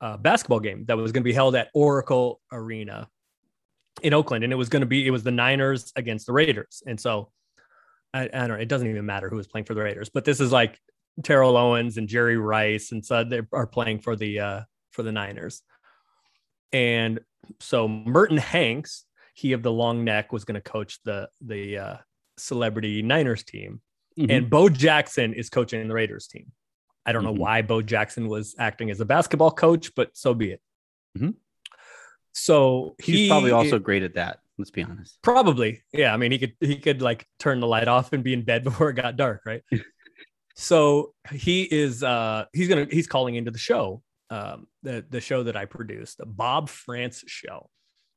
uh, 0.00 0.16
basketball 0.16 0.60
game 0.60 0.84
that 0.86 0.96
was 0.96 1.12
going 1.12 1.22
to 1.22 1.28
be 1.28 1.32
held 1.32 1.54
at 1.54 1.68
Oracle 1.74 2.40
Arena 2.50 3.08
in 4.02 4.14
Oakland, 4.14 4.44
and 4.44 4.52
it 4.52 4.56
was 4.56 4.68
going 4.68 4.80
to 4.80 4.86
be 4.86 5.06
it 5.06 5.10
was 5.10 5.22
the 5.22 5.30
Niners 5.30 5.92
against 5.96 6.26
the 6.26 6.32
Raiders, 6.32 6.82
and 6.86 6.98
so 6.98 7.30
I, 8.14 8.24
I 8.24 8.26
don't 8.26 8.48
know. 8.48 8.54
It 8.56 8.68
doesn't 8.68 8.88
even 8.88 9.06
matter 9.06 9.28
who 9.28 9.36
was 9.36 9.46
playing 9.46 9.64
for 9.64 9.74
the 9.74 9.82
Raiders, 9.82 10.10
but 10.10 10.24
this 10.24 10.40
is 10.40 10.52
like 10.52 10.78
Terrell 11.22 11.56
Owens 11.56 11.98
and 11.98 12.08
Jerry 12.08 12.36
Rice 12.36 12.92
and 12.92 13.04
so 13.04 13.24
they 13.24 13.42
are 13.52 13.66
playing 13.66 14.00
for 14.00 14.16
the 14.16 14.40
uh 14.40 14.60
for 14.90 15.02
the 15.02 15.12
Niners. 15.12 15.62
And 16.72 17.20
so 17.60 17.86
Merton 17.86 18.38
Hanks, 18.38 19.04
he 19.34 19.52
of 19.52 19.62
the 19.62 19.72
long 19.72 20.04
neck 20.04 20.32
was 20.32 20.44
going 20.44 20.54
to 20.54 20.60
coach 20.60 20.98
the 21.04 21.28
the 21.40 21.78
uh 21.78 21.96
celebrity 22.38 23.02
Niners 23.02 23.44
team 23.44 23.80
Mhm. 24.18 24.30
and 24.30 24.50
Bo 24.50 24.68
Jackson 24.68 25.32
is 25.34 25.48
coaching 25.50 25.86
the 25.88 25.94
Raiders 25.94 26.26
team. 26.26 26.52
I 27.06 27.12
don't 27.12 27.24
know 27.24 27.34
Mhm. 27.34 27.38
why 27.38 27.62
Bo 27.62 27.82
Jackson 27.82 28.28
was 28.28 28.54
acting 28.58 28.90
as 28.90 29.00
a 29.00 29.04
basketball 29.04 29.50
coach, 29.50 29.94
but 29.94 30.16
so 30.16 30.34
be 30.34 30.52
it. 30.52 30.60
Mhm. 31.18 31.34
So 32.32 32.94
he's 33.02 33.16
he 33.18 33.28
probably 33.28 33.50
also 33.50 33.78
great 33.78 34.02
at 34.02 34.14
that 34.14 34.38
let's 34.58 34.70
be 34.70 34.82
honest 34.82 35.18
Probably. 35.22 35.82
Yeah. 35.92 36.14
I 36.14 36.16
mean, 36.18 36.30
he 36.30 36.38
could 36.38 36.54
he 36.60 36.76
could 36.76 37.02
like 37.02 37.26
turn 37.38 37.58
the 37.60 37.66
light 37.66 37.88
off 37.88 38.12
and 38.12 38.22
be 38.22 38.32
in 38.32 38.42
bed 38.44 38.62
before 38.64 38.90
it 38.90 38.94
got 38.94 39.16
dark, 39.16 39.42
right? 39.44 39.62
so 40.54 41.14
he 41.32 41.62
is 41.64 42.02
uh 42.02 42.44
he's 42.52 42.68
gonna 42.68 42.86
he's 42.90 43.06
calling 43.06 43.34
into 43.34 43.50
the 43.50 43.58
show, 43.58 44.02
um, 44.30 44.66
the 44.82 45.04
the 45.08 45.20
show 45.20 45.42
that 45.44 45.56
I 45.56 45.64
produced, 45.64 46.18
the 46.18 46.26
Bob 46.26 46.68
France 46.68 47.24
show. 47.26 47.68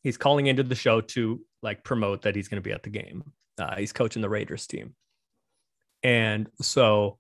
He's 0.04 0.18
calling 0.18 0.48
into 0.48 0.62
the 0.64 0.76
show 0.76 1.02
to 1.02 1.44
like 1.64 1.84
promote 1.84 2.22
that 2.24 2.36
he's 2.36 2.48
gonna 2.48 2.62
be 2.62 2.72
at 2.74 2.84
the 2.84 2.90
game. 2.92 3.24
Uh, 3.58 3.78
he's 3.78 3.94
coaching 3.94 4.22
the 4.22 4.30
Raiders 4.30 4.68
team. 4.68 4.94
And 6.06 6.48
so 6.62 7.18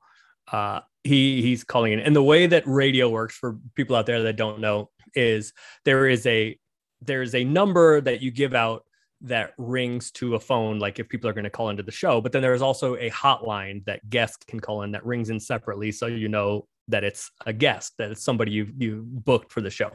uh 0.52 0.80
he 1.04 1.42
he's 1.42 1.64
calling 1.64 1.94
in. 1.94 2.00
And 2.00 2.16
the 2.16 2.24
way 2.24 2.48
that 2.48 2.64
radio 2.68 3.10
works 3.10 3.36
for 3.36 3.58
people 3.76 3.96
out 3.96 4.06
there 4.06 4.24
that 4.24 4.38
don't 4.38 4.60
know 4.60 4.90
is 5.16 5.54
there 5.84 6.08
is 6.08 6.26
a 6.26 6.58
there 7.02 7.22
is 7.22 7.34
a 7.36 7.44
number 7.44 8.02
that 8.02 8.22
you 8.22 8.32
give 8.32 8.54
out 8.54 8.84
that 9.22 9.54
rings 9.58 10.12
to 10.12 10.36
a 10.36 10.40
phone, 10.40 10.78
like 10.80 11.00
if 11.00 11.10
people 11.10 11.30
are 11.30 11.34
going 11.34 11.46
to 11.46 11.50
call 11.50 11.70
into 11.70 11.84
the 11.84 11.92
show. 11.92 12.22
But 12.22 12.32
then 12.32 12.42
there 12.42 12.54
is 12.54 12.62
also 12.62 12.96
a 12.96 13.10
hotline 13.10 13.84
that 13.86 14.08
guests 14.10 14.46
can 14.46 14.60
call 14.60 14.84
in 14.84 14.92
that 14.92 15.06
rings 15.06 15.30
in 15.30 15.40
separately, 15.40 15.92
so 15.92 16.06
you 16.06 16.28
know 16.28 16.68
that 16.88 17.04
it's 17.04 17.32
a 17.46 17.54
guest, 17.54 17.94
that 17.98 18.12
it's 18.12 18.24
somebody 18.24 18.52
you 18.52 18.68
you 18.78 19.04
booked 19.08 19.52
for 19.52 19.62
the 19.62 19.70
show. 19.70 19.92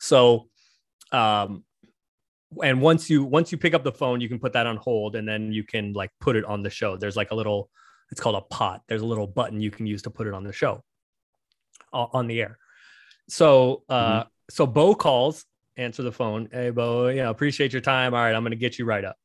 So, 0.00 0.48
um, 1.12 1.64
and 2.62 2.80
once 2.80 3.10
you 3.10 3.24
once 3.24 3.52
you 3.52 3.58
pick 3.58 3.74
up 3.74 3.84
the 3.84 3.92
phone, 3.92 4.20
you 4.20 4.28
can 4.28 4.40
put 4.40 4.52
that 4.54 4.66
on 4.66 4.76
hold, 4.76 5.16
and 5.16 5.28
then 5.28 5.52
you 5.52 5.64
can 5.64 5.92
like 5.92 6.10
put 6.20 6.36
it 6.36 6.44
on 6.44 6.62
the 6.62 6.70
show. 6.70 6.96
There's 6.96 7.16
like 7.16 7.30
a 7.30 7.36
little, 7.36 7.70
it's 8.10 8.20
called 8.20 8.36
a 8.36 8.40
pot. 8.40 8.82
There's 8.88 9.02
a 9.02 9.06
little 9.06 9.26
button 9.26 9.60
you 9.60 9.70
can 9.70 9.86
use 9.86 10.02
to 10.02 10.10
put 10.10 10.26
it 10.26 10.34
on 10.34 10.44
the 10.44 10.52
show, 10.52 10.82
on 11.92 12.26
the 12.26 12.40
air. 12.40 12.58
So, 13.28 13.82
uh, 13.88 14.24
so 14.50 14.66
Bo 14.66 14.94
calls 14.94 15.44
answer 15.76 16.02
the 16.02 16.12
phone. 16.12 16.48
Hey, 16.52 16.70
Bo, 16.70 17.08
you 17.08 17.16
know, 17.16 17.30
appreciate 17.30 17.72
your 17.72 17.82
time. 17.82 18.14
All 18.14 18.20
right, 18.20 18.34
I'm 18.34 18.42
going 18.42 18.52
to 18.52 18.56
get 18.56 18.78
you 18.78 18.84
right 18.84 19.04
up. 19.04 19.16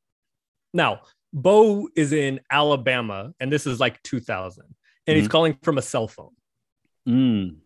Now, 0.73 1.01
Bo 1.33 1.87
is 1.95 2.11
in 2.13 2.39
Alabama, 2.49 3.33
and 3.39 3.51
this 3.51 3.67
is 3.67 3.79
like 3.79 4.01
2000, 4.03 4.65
and 5.07 5.17
he's 5.17 5.27
Mhm. 5.27 5.31
calling 5.31 5.57
from 5.61 5.77
a 5.77 5.81
cell 5.81 6.07
phone. 6.07 6.35
Mm. 7.07 7.57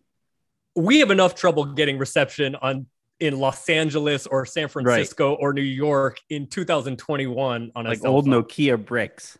We 0.74 0.98
have 1.00 1.10
enough 1.10 1.34
trouble 1.34 1.64
getting 1.64 1.98
reception 1.98 2.54
on 2.56 2.86
in 3.18 3.38
Los 3.38 3.66
Angeles 3.70 4.26
or 4.26 4.44
San 4.44 4.68
Francisco 4.68 5.32
or 5.34 5.54
New 5.54 5.62
York 5.62 6.20
in 6.28 6.46
2021 6.46 7.72
on 7.74 7.86
a 7.86 7.88
like 7.88 8.04
old 8.04 8.26
phone. 8.26 8.42
Nokia 8.44 8.76
bricks 8.84 9.38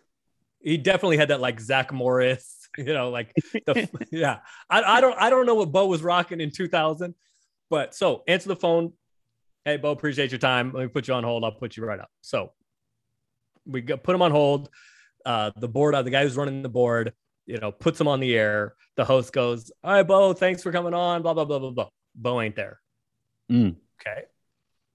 He 0.66 0.76
definitely 0.76 1.16
had 1.16 1.28
that 1.28 1.40
like 1.40 1.60
Zach 1.60 1.92
Morris, 1.92 2.68
you 2.76 2.92
know, 2.92 3.10
like 3.10 3.32
the 3.66 3.88
yeah. 4.10 4.40
I, 4.68 4.82
I 4.82 5.00
don't 5.00 5.16
I 5.16 5.30
don't 5.30 5.46
know 5.46 5.54
what 5.54 5.70
Bo 5.70 5.86
was 5.86 6.02
rocking 6.02 6.40
in 6.40 6.50
2000, 6.50 7.14
but 7.70 7.94
so 7.94 8.24
answer 8.26 8.48
the 8.48 8.56
phone. 8.56 8.92
Hey 9.64 9.76
Bo, 9.76 9.92
appreciate 9.92 10.32
your 10.32 10.40
time. 10.40 10.72
Let 10.72 10.82
me 10.82 10.88
put 10.88 11.06
you 11.06 11.14
on 11.14 11.22
hold. 11.22 11.44
I'll 11.44 11.52
put 11.52 11.76
you 11.76 11.84
right 11.84 12.00
up. 12.00 12.10
So 12.20 12.50
we 13.64 13.80
go, 13.80 13.96
put 13.96 14.12
him 14.16 14.22
on 14.22 14.32
hold. 14.32 14.68
Uh, 15.24 15.52
the 15.56 15.68
board, 15.68 15.94
uh, 15.94 16.02
the 16.02 16.10
guy 16.10 16.24
who's 16.24 16.36
running 16.36 16.62
the 16.62 16.68
board, 16.68 17.12
you 17.46 17.58
know, 17.58 17.70
puts 17.70 18.00
him 18.00 18.08
on 18.08 18.18
the 18.18 18.36
air. 18.36 18.74
The 18.96 19.04
host 19.04 19.32
goes, 19.32 19.70
"All 19.84 19.92
right, 19.92 20.02
Bo, 20.02 20.32
thanks 20.32 20.64
for 20.64 20.72
coming 20.72 20.94
on." 20.94 21.22
Blah 21.22 21.34
blah 21.34 21.44
blah 21.44 21.60
blah 21.60 21.70
blah. 21.70 21.88
Bo 22.16 22.40
ain't 22.40 22.56
there. 22.56 22.80
Mm. 23.52 23.76
Okay, 24.00 24.22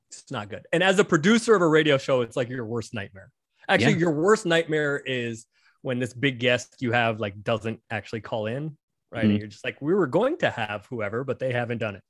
it's 0.09 0.31
not 0.31 0.49
good. 0.49 0.65
And 0.73 0.83
as 0.83 0.99
a 0.99 1.05
producer 1.05 1.55
of 1.55 1.61
a 1.61 1.67
radio 1.67 1.97
show, 1.97 2.23
it's 2.23 2.35
like 2.35 2.49
your 2.49 2.65
worst 2.65 2.93
nightmare. 2.93 3.31
Actually, 3.69 3.93
Yeah. 3.93 3.99
your 3.99 4.11
worst 4.11 4.45
nightmare 4.45 5.01
is 5.05 5.45
when 5.81 5.99
this 5.99 6.13
big 6.13 6.39
guest 6.39 6.75
you 6.79 6.91
have 6.91 7.19
like 7.19 7.41
doesn't 7.43 7.79
actually 7.89 8.21
call 8.21 8.45
in, 8.47 8.77
right? 9.11 9.25
And 9.25 9.33
Mhm. 9.33 9.39
you're 9.39 9.47
just 9.47 9.63
like, 9.65 9.81
we 9.81 9.93
were 9.93 10.07
going 10.07 10.37
to 10.37 10.49
have 10.49 10.85
whoever, 10.87 11.23
but 11.23 11.39
they 11.39 11.51
haven't 11.51 11.79
done 11.79 11.95
it. 11.95 12.03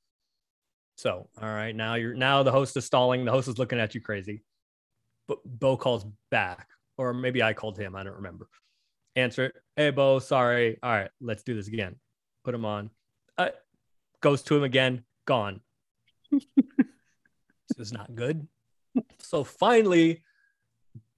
So, 0.98 1.30
all 1.42 1.48
right, 1.50 1.76
now 1.76 1.96
you're 1.96 2.14
now 2.14 2.44
the 2.44 2.52
host 2.52 2.76
is 2.78 2.86
stalling. 2.86 3.26
The 3.26 3.32
host 3.32 3.48
is 3.48 3.58
looking 3.58 3.80
at 3.80 3.96
you 3.96 4.02
crazy. 4.02 4.44
But 5.28 5.40
Bo 5.46 5.78
calls 5.78 6.06
back, 6.30 6.68
or 6.98 7.14
maybe 7.14 7.42
I 7.42 7.54
called 7.54 7.78
him. 7.78 7.96
I 7.96 8.04
don't 8.04 8.16
remember. 8.16 8.48
Answer 9.16 9.46
it. 9.46 9.56
Hey, 9.76 9.90
Bo, 9.92 10.20
sorry. 10.20 10.78
All 10.84 10.92
right, 10.92 11.10
let's 11.22 11.44
do 11.44 11.56
this 11.56 11.68
again. 11.68 11.96
Put 12.44 12.54
him 12.54 12.66
on. 12.66 12.90
Uh, 13.38 13.50
goes 14.22 14.42
to 14.44 14.56
him 14.56 14.64
again. 14.64 15.04
Gone. 15.26 15.62
this 16.32 17.78
is 17.80 17.92
not 17.94 18.14
good. 18.16 18.48
So 19.20 19.44
finally, 19.44 20.24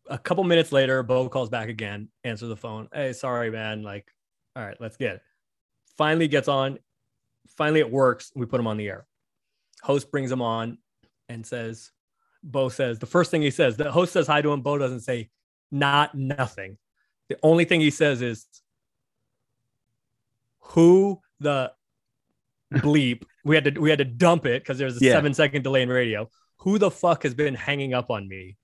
a 0.10 0.18
couple 0.18 0.44
minutes 0.44 0.72
later, 0.72 1.02
Bo 1.04 1.30
calls 1.30 1.50
back 1.50 1.70
again, 1.70 2.10
answer 2.24 2.48
the 2.48 2.58
phone. 2.58 2.88
Hey, 2.94 3.14
sorry, 3.14 3.50
man. 3.52 3.84
Like, 3.84 4.08
all 4.56 4.64
right, 4.64 4.78
let's 4.80 4.98
get 4.98 5.16
it. 5.16 5.22
Finally 5.98 6.28
gets 6.28 6.48
on. 6.48 6.80
Finally, 7.58 7.80
it 7.82 7.92
works. 7.92 8.32
We 8.36 8.46
put 8.46 8.60
him 8.60 8.68
on 8.68 8.78
the 8.78 8.88
air. 8.88 9.06
Host 9.82 10.12
brings 10.12 10.32
him 10.32 10.42
on 10.42 10.78
and 11.30 11.46
says, 11.46 11.92
Bo 12.44 12.70
says, 12.70 13.00
the 13.00 13.06
first 13.06 13.32
thing 13.32 13.42
he 13.42 13.52
says, 13.52 13.78
the 13.78 13.92
host 13.92 14.14
says 14.14 14.28
hi 14.28 14.42
to 14.42 14.52
him. 14.52 14.62
Bo 14.62 14.78
doesn't 14.78 15.02
say 15.02 15.30
not 15.72 16.14
nothing. 16.16 16.78
The 17.30 17.38
only 17.42 17.66
thing 17.66 17.80
he 17.82 17.90
says 17.90 18.22
is, 18.22 18.46
"Who 20.60 21.22
the 21.40 21.72
bleep?" 22.74 23.24
we 23.46 23.56
had 23.56 23.64
to 23.66 23.80
we 23.80 23.90
had 23.90 24.00
to 24.00 24.06
dump 24.06 24.46
it 24.46 24.62
because 24.62 24.78
there's 24.78 25.02
a 25.02 25.06
Yeah. 25.06 25.14
seven 25.14 25.34
second 25.34 25.64
delay 25.64 25.82
in 25.82 25.90
radio. 25.90 26.30
Who 26.58 26.78
the 26.78 26.92
fuck 26.92 27.24
has 27.24 27.34
been 27.34 27.56
hanging 27.56 27.94
up 27.94 28.10
on 28.12 28.28
me? 28.28 28.58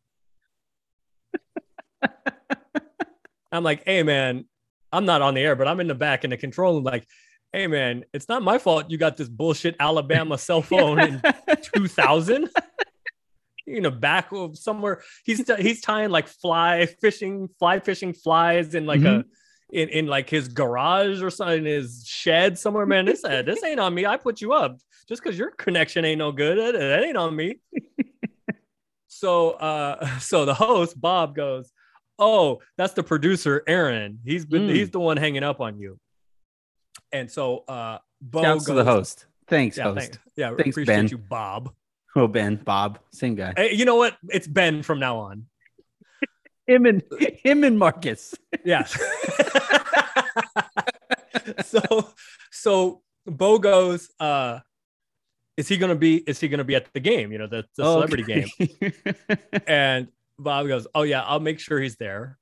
I'm 3.51 3.63
like, 3.63 3.83
hey 3.85 4.03
man, 4.03 4.45
I'm 4.91 5.05
not 5.05 5.21
on 5.21 5.33
the 5.33 5.41
air, 5.41 5.55
but 5.55 5.67
I'm 5.67 5.79
in 5.79 5.87
the 5.87 5.95
back 5.95 6.23
in 6.23 6.29
the 6.29 6.37
control 6.37 6.75
room. 6.75 6.83
Like, 6.83 7.07
hey 7.53 7.67
man, 7.67 8.05
it's 8.13 8.29
not 8.29 8.43
my 8.43 8.57
fault 8.57 8.89
you 8.89 8.97
got 8.97 9.17
this 9.17 9.29
bullshit 9.29 9.75
Alabama 9.79 10.37
cell 10.37 10.61
phone 10.61 10.99
in 10.99 11.21
2000 11.73 12.49
in 13.67 13.83
the 13.83 13.91
back 13.91 14.31
of 14.31 14.57
somewhere 14.57 15.01
he's 15.23 15.49
he's 15.59 15.81
tying 15.81 16.09
like 16.09 16.27
fly 16.27 16.87
fishing 16.87 17.47
fly 17.59 17.79
fishing 17.79 18.13
flies 18.13 18.73
in 18.73 18.85
like 18.87 19.03
a 19.03 19.23
in, 19.71 19.89
in 19.89 20.07
like 20.07 20.29
his 20.29 20.47
garage 20.47 21.21
or 21.21 21.29
something 21.29 21.59
in 21.59 21.65
his 21.65 22.03
shed 22.05 22.57
somewhere 22.57 22.85
man. 22.85 23.05
This 23.05 23.23
uh, 23.23 23.41
this 23.43 23.63
ain't 23.63 23.79
on 23.79 23.93
me. 23.93 24.05
I 24.05 24.17
put 24.17 24.41
you 24.41 24.53
up. 24.53 24.79
Just 25.07 25.23
because 25.23 25.37
your 25.37 25.51
connection 25.51 26.05
ain't 26.05 26.19
no 26.19 26.31
good 26.31 26.57
that, 26.57 26.77
that 26.77 27.03
ain't 27.03 27.17
on 27.17 27.35
me. 27.35 27.59
So 29.11 29.51
uh 29.51 30.19
so 30.19 30.45
the 30.45 30.53
host 30.53 30.99
bob 30.99 31.35
goes 31.35 31.71
oh 32.19 32.59
that's 32.77 32.93
the 32.93 33.01
producer 33.03 33.63
aaron 33.67 34.19
he's 34.23 34.45
been 34.45 34.67
Mm. 34.67 34.75
he's 34.75 34.91
the 34.91 34.99
one 34.99 35.17
hanging 35.17 35.43
up 35.43 35.59
on 35.61 35.79
you 35.79 35.97
and 37.11 37.29
so 37.31 37.63
uh 37.67 37.97
bo 38.21 38.43
Shouts 38.43 38.65
to 38.65 38.73
the 38.73 38.83
host. 38.83 39.25
Thanks, 39.47 39.77
yeah, 39.77 39.83
host. 39.85 39.97
thank- 39.99 40.19
yeah, 40.35 40.49
Thanks, 40.49 40.61
appreciate 40.77 40.85
Ben. 40.95 41.07
you, 41.07 41.17
Bob. 41.17 41.73
Oh, 42.15 42.27
Ben, 42.27 42.57
Bob, 42.57 42.99
same 43.11 43.33
guy. 43.33 43.51
Hey, 43.57 43.73
you 43.73 43.83
know 43.85 43.95
what? 43.95 44.15
It's 44.29 44.45
Ben 44.47 44.83
from 44.83 44.99
now 44.99 45.17
on. 45.17 45.47
Him 46.67 46.85
and 46.85 47.01
him 47.43 47.63
and 47.63 47.79
Marcus. 47.79 48.35
Yeah. 48.63 48.83
so, 51.65 52.09
so 52.51 53.01
Bo 53.25 53.57
goes. 53.59 54.09
Uh, 54.19 54.59
is 55.57 55.67
he 55.67 55.77
gonna 55.77 55.95
be? 55.95 56.17
Is 56.17 56.39
he 56.39 56.47
gonna 56.47 56.63
be 56.63 56.75
at 56.75 56.91
the 56.93 56.99
game? 56.99 57.31
You 57.31 57.39
know, 57.39 57.47
the, 57.47 57.65
the 57.75 57.83
Oh, 57.83 57.95
celebrity 57.95 58.23
game. 58.23 58.47
game. 58.59 58.93
And 59.67 60.07
Bob 60.39 60.67
goes, 60.67 60.87
"Oh 60.95 61.03
yeah, 61.03 61.21
I'll 61.23 61.39
make 61.39 61.59
sure 61.59 61.79
he's 61.79 61.97
there." 61.97 62.37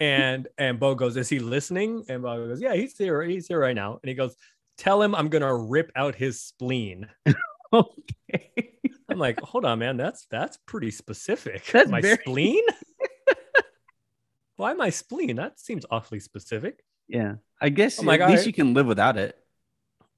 And 0.00 0.48
and 0.58 0.78
Bo 0.80 0.94
goes, 0.94 1.16
"Is 1.16 1.28
he 1.28 1.38
listening?" 1.38 2.04
And 2.08 2.22
Bob 2.22 2.38
goes, 2.38 2.60
"Yeah, 2.60 2.74
he's 2.74 2.96
here. 2.96 3.22
He's 3.22 3.46
here 3.48 3.60
right 3.60 3.74
now." 3.76 3.98
And 4.02 4.08
he 4.08 4.14
goes, 4.14 4.36
"Tell 4.78 5.02
him 5.02 5.14
I'm 5.14 5.28
gonna 5.28 5.54
rip 5.54 5.90
out 5.96 6.14
his 6.14 6.40
spleen." 6.40 7.08
okay. 7.72 8.70
I'm 9.08 9.18
like, 9.18 9.40
hold 9.40 9.64
on, 9.66 9.78
man. 9.78 9.96
That's 9.98 10.26
that's 10.30 10.56
pretty 10.66 10.90
specific. 10.90 11.64
That's 11.72 11.90
my 11.90 12.00
very- 12.00 12.16
spleen. 12.16 12.64
Why 14.56 14.74
my 14.74 14.90
spleen? 14.90 15.36
That 15.36 15.58
seems 15.58 15.84
awfully 15.90 16.20
specific. 16.20 16.84
Yeah, 17.08 17.34
I 17.60 17.68
guess 17.68 17.98
I'm 17.98 18.06
like, 18.06 18.20
at 18.20 18.28
least 18.28 18.40
alright. 18.40 18.46
you 18.46 18.52
can 18.52 18.74
live 18.74 18.86
without 18.86 19.16
it. 19.18 19.36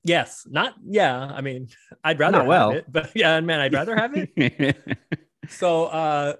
Yes, 0.05 0.47
not 0.49 0.74
yeah. 0.85 1.18
I 1.18 1.41
mean, 1.41 1.68
I'd 2.05 2.18
rather 2.18 2.39
Not 2.39 2.43
have 2.43 2.49
well. 2.49 2.70
it, 2.72 2.85
but 2.91 3.11
yeah, 3.14 3.41
man, 3.41 3.61
I'd 3.61 3.72
rather 3.72 3.97
have 3.97 4.12
it. 4.14 4.76
so 5.49 5.85
uh 5.87 6.35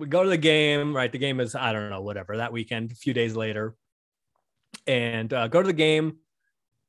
we 0.00 0.06
go 0.06 0.22
to 0.22 0.28
the 0.28 0.36
game, 0.36 0.94
right? 0.96 1.10
The 1.12 1.18
game 1.18 1.40
is 1.40 1.54
I 1.54 1.72
don't 1.72 1.90
know, 1.90 2.00
whatever. 2.02 2.36
That 2.38 2.52
weekend, 2.52 2.92
a 2.92 2.94
few 2.94 3.14
days 3.14 3.36
later, 3.36 3.74
and 4.86 5.32
uh, 5.32 5.48
go 5.48 5.62
to 5.62 5.66
the 5.66 5.72
game. 5.72 6.16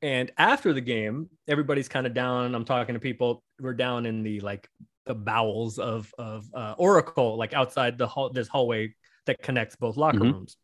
And 0.00 0.32
after 0.36 0.72
the 0.72 0.80
game, 0.80 1.28
everybody's 1.46 1.88
kind 1.88 2.06
of 2.08 2.14
down. 2.14 2.54
I'm 2.56 2.64
talking 2.64 2.94
to 2.94 3.00
people. 3.00 3.44
We're 3.60 3.74
down 3.74 4.04
in 4.06 4.22
the 4.24 4.40
like 4.40 4.68
the 5.06 5.14
bowels 5.14 5.78
of 5.78 6.12
of 6.18 6.46
uh, 6.54 6.74
Oracle, 6.76 7.36
like 7.36 7.54
outside 7.54 7.98
the 7.98 8.08
hall, 8.08 8.30
this 8.30 8.48
hallway 8.48 8.94
that 9.26 9.40
connects 9.42 9.76
both 9.76 9.96
locker 9.96 10.18
Mhm. 10.18 10.32
rooms. 10.32 10.56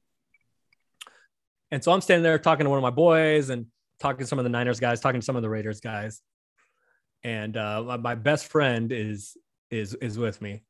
And 1.71 1.85
so 1.85 1.93
I'm 1.93 2.01
standing 2.01 2.23
there 2.25 2.39
talking 2.39 2.65
to 2.65 2.71
one 2.71 2.79
of 2.79 2.83
my 2.83 2.91
boys 2.91 3.51
and 3.51 3.67
talking 4.01 4.21
to 4.21 4.27
some 4.27 4.39
of 4.39 4.45
the 4.45 4.49
Niners 4.49 4.81
guys, 4.81 5.01
talking 5.01 5.21
to 5.21 5.25
some 5.25 5.37
of 5.37 5.43
the 5.43 5.51
Raiders 5.51 5.81
guys. 5.81 6.23
And 7.23 7.57
uh, 7.57 7.99
my 8.01 8.15
best 8.15 8.47
friend 8.49 8.91
is 8.91 9.37
is 9.71 9.95
is 9.95 10.19
with 10.19 10.41
me. 10.41 10.63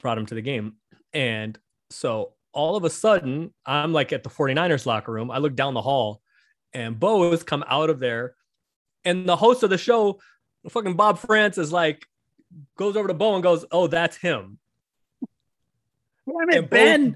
Brought 0.00 0.18
him 0.18 0.26
to 0.26 0.34
the 0.34 0.42
game. 0.42 0.76
And 1.12 1.58
so 1.90 2.32
all 2.52 2.76
of 2.76 2.84
a 2.84 2.90
sudden, 2.90 3.52
I'm 3.64 3.92
like 3.92 4.12
at 4.12 4.22
the 4.22 4.30
49ers 4.30 4.86
locker 4.86 5.12
room. 5.12 5.30
I 5.30 5.38
look 5.38 5.54
down 5.54 5.74
the 5.74 5.82
hall 5.82 6.22
and 6.72 6.98
Bo 6.98 7.30
has 7.30 7.42
come 7.42 7.64
out 7.68 7.90
of 7.90 8.00
there. 8.00 8.34
And 9.04 9.28
the 9.28 9.36
host 9.36 9.62
of 9.62 9.70
the 9.70 9.78
show, 9.78 10.20
fucking 10.68 10.94
Bob 10.94 11.18
France, 11.18 11.58
is 11.58 11.72
like, 11.72 12.06
goes 12.76 12.96
over 12.96 13.08
to 13.08 13.14
Bo 13.14 13.34
and 13.34 13.42
goes, 13.42 13.64
Oh, 13.70 13.86
that's 13.86 14.16
him. 14.16 14.58
Damn 16.26 16.50
it, 16.50 16.70
Ben. 16.70 17.12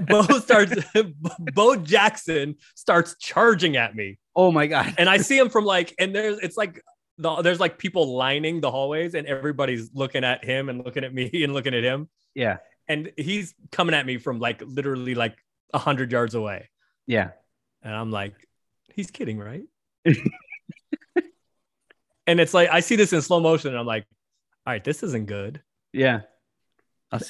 Bo 0.06 0.22
starts, 0.38 0.74
Bo 1.54 1.76
Jackson 1.76 2.56
starts 2.74 3.16
charging 3.18 3.76
at 3.76 3.94
me. 3.94 4.18
oh 4.34 4.50
my 4.50 4.66
god. 4.66 4.94
And 4.96 5.10
I 5.10 5.18
see 5.18 5.36
him 5.36 5.50
from 5.50 5.66
like, 5.66 5.94
and 5.98 6.14
there's, 6.14 6.38
it's 6.38 6.56
like, 6.56 6.82
the, 7.20 7.42
there's 7.42 7.60
like 7.60 7.76
people 7.76 8.16
lining 8.16 8.60
the 8.60 8.70
hallways 8.70 9.14
and 9.14 9.26
everybody's 9.26 9.90
looking 9.92 10.24
at 10.24 10.42
him 10.42 10.70
and 10.70 10.82
looking 10.82 11.04
at 11.04 11.12
me 11.12 11.30
and 11.44 11.52
looking 11.52 11.74
at 11.74 11.84
him. 11.84 12.08
Yeah, 12.34 12.58
And 12.90 13.12
he's 13.16 13.54
coming 13.70 13.94
at 13.94 14.04
me 14.04 14.18
from 14.18 14.40
like 14.40 14.60
literally 14.66 15.14
like 15.14 15.36
a 15.72 15.78
hundred 15.78 16.10
yards 16.10 16.34
away. 16.34 16.68
yeah. 17.06 17.30
And 17.82 17.94
I'm 17.94 18.10
like, 18.10 18.34
he's 18.94 19.10
kidding, 19.10 19.38
right? 19.38 19.62
and 22.26 22.40
it's 22.40 22.52
like 22.54 22.68
I 22.70 22.80
see 22.80 22.96
this 22.96 23.12
in 23.12 23.22
slow 23.22 23.40
motion, 23.40 23.70
and 23.70 23.78
I'm 23.78 23.86
like, 23.86 24.04
all 24.66 24.72
right, 24.72 24.84
this 24.84 25.02
isn't 25.02 25.26
good. 25.26 25.62
Yeah. 25.92 26.20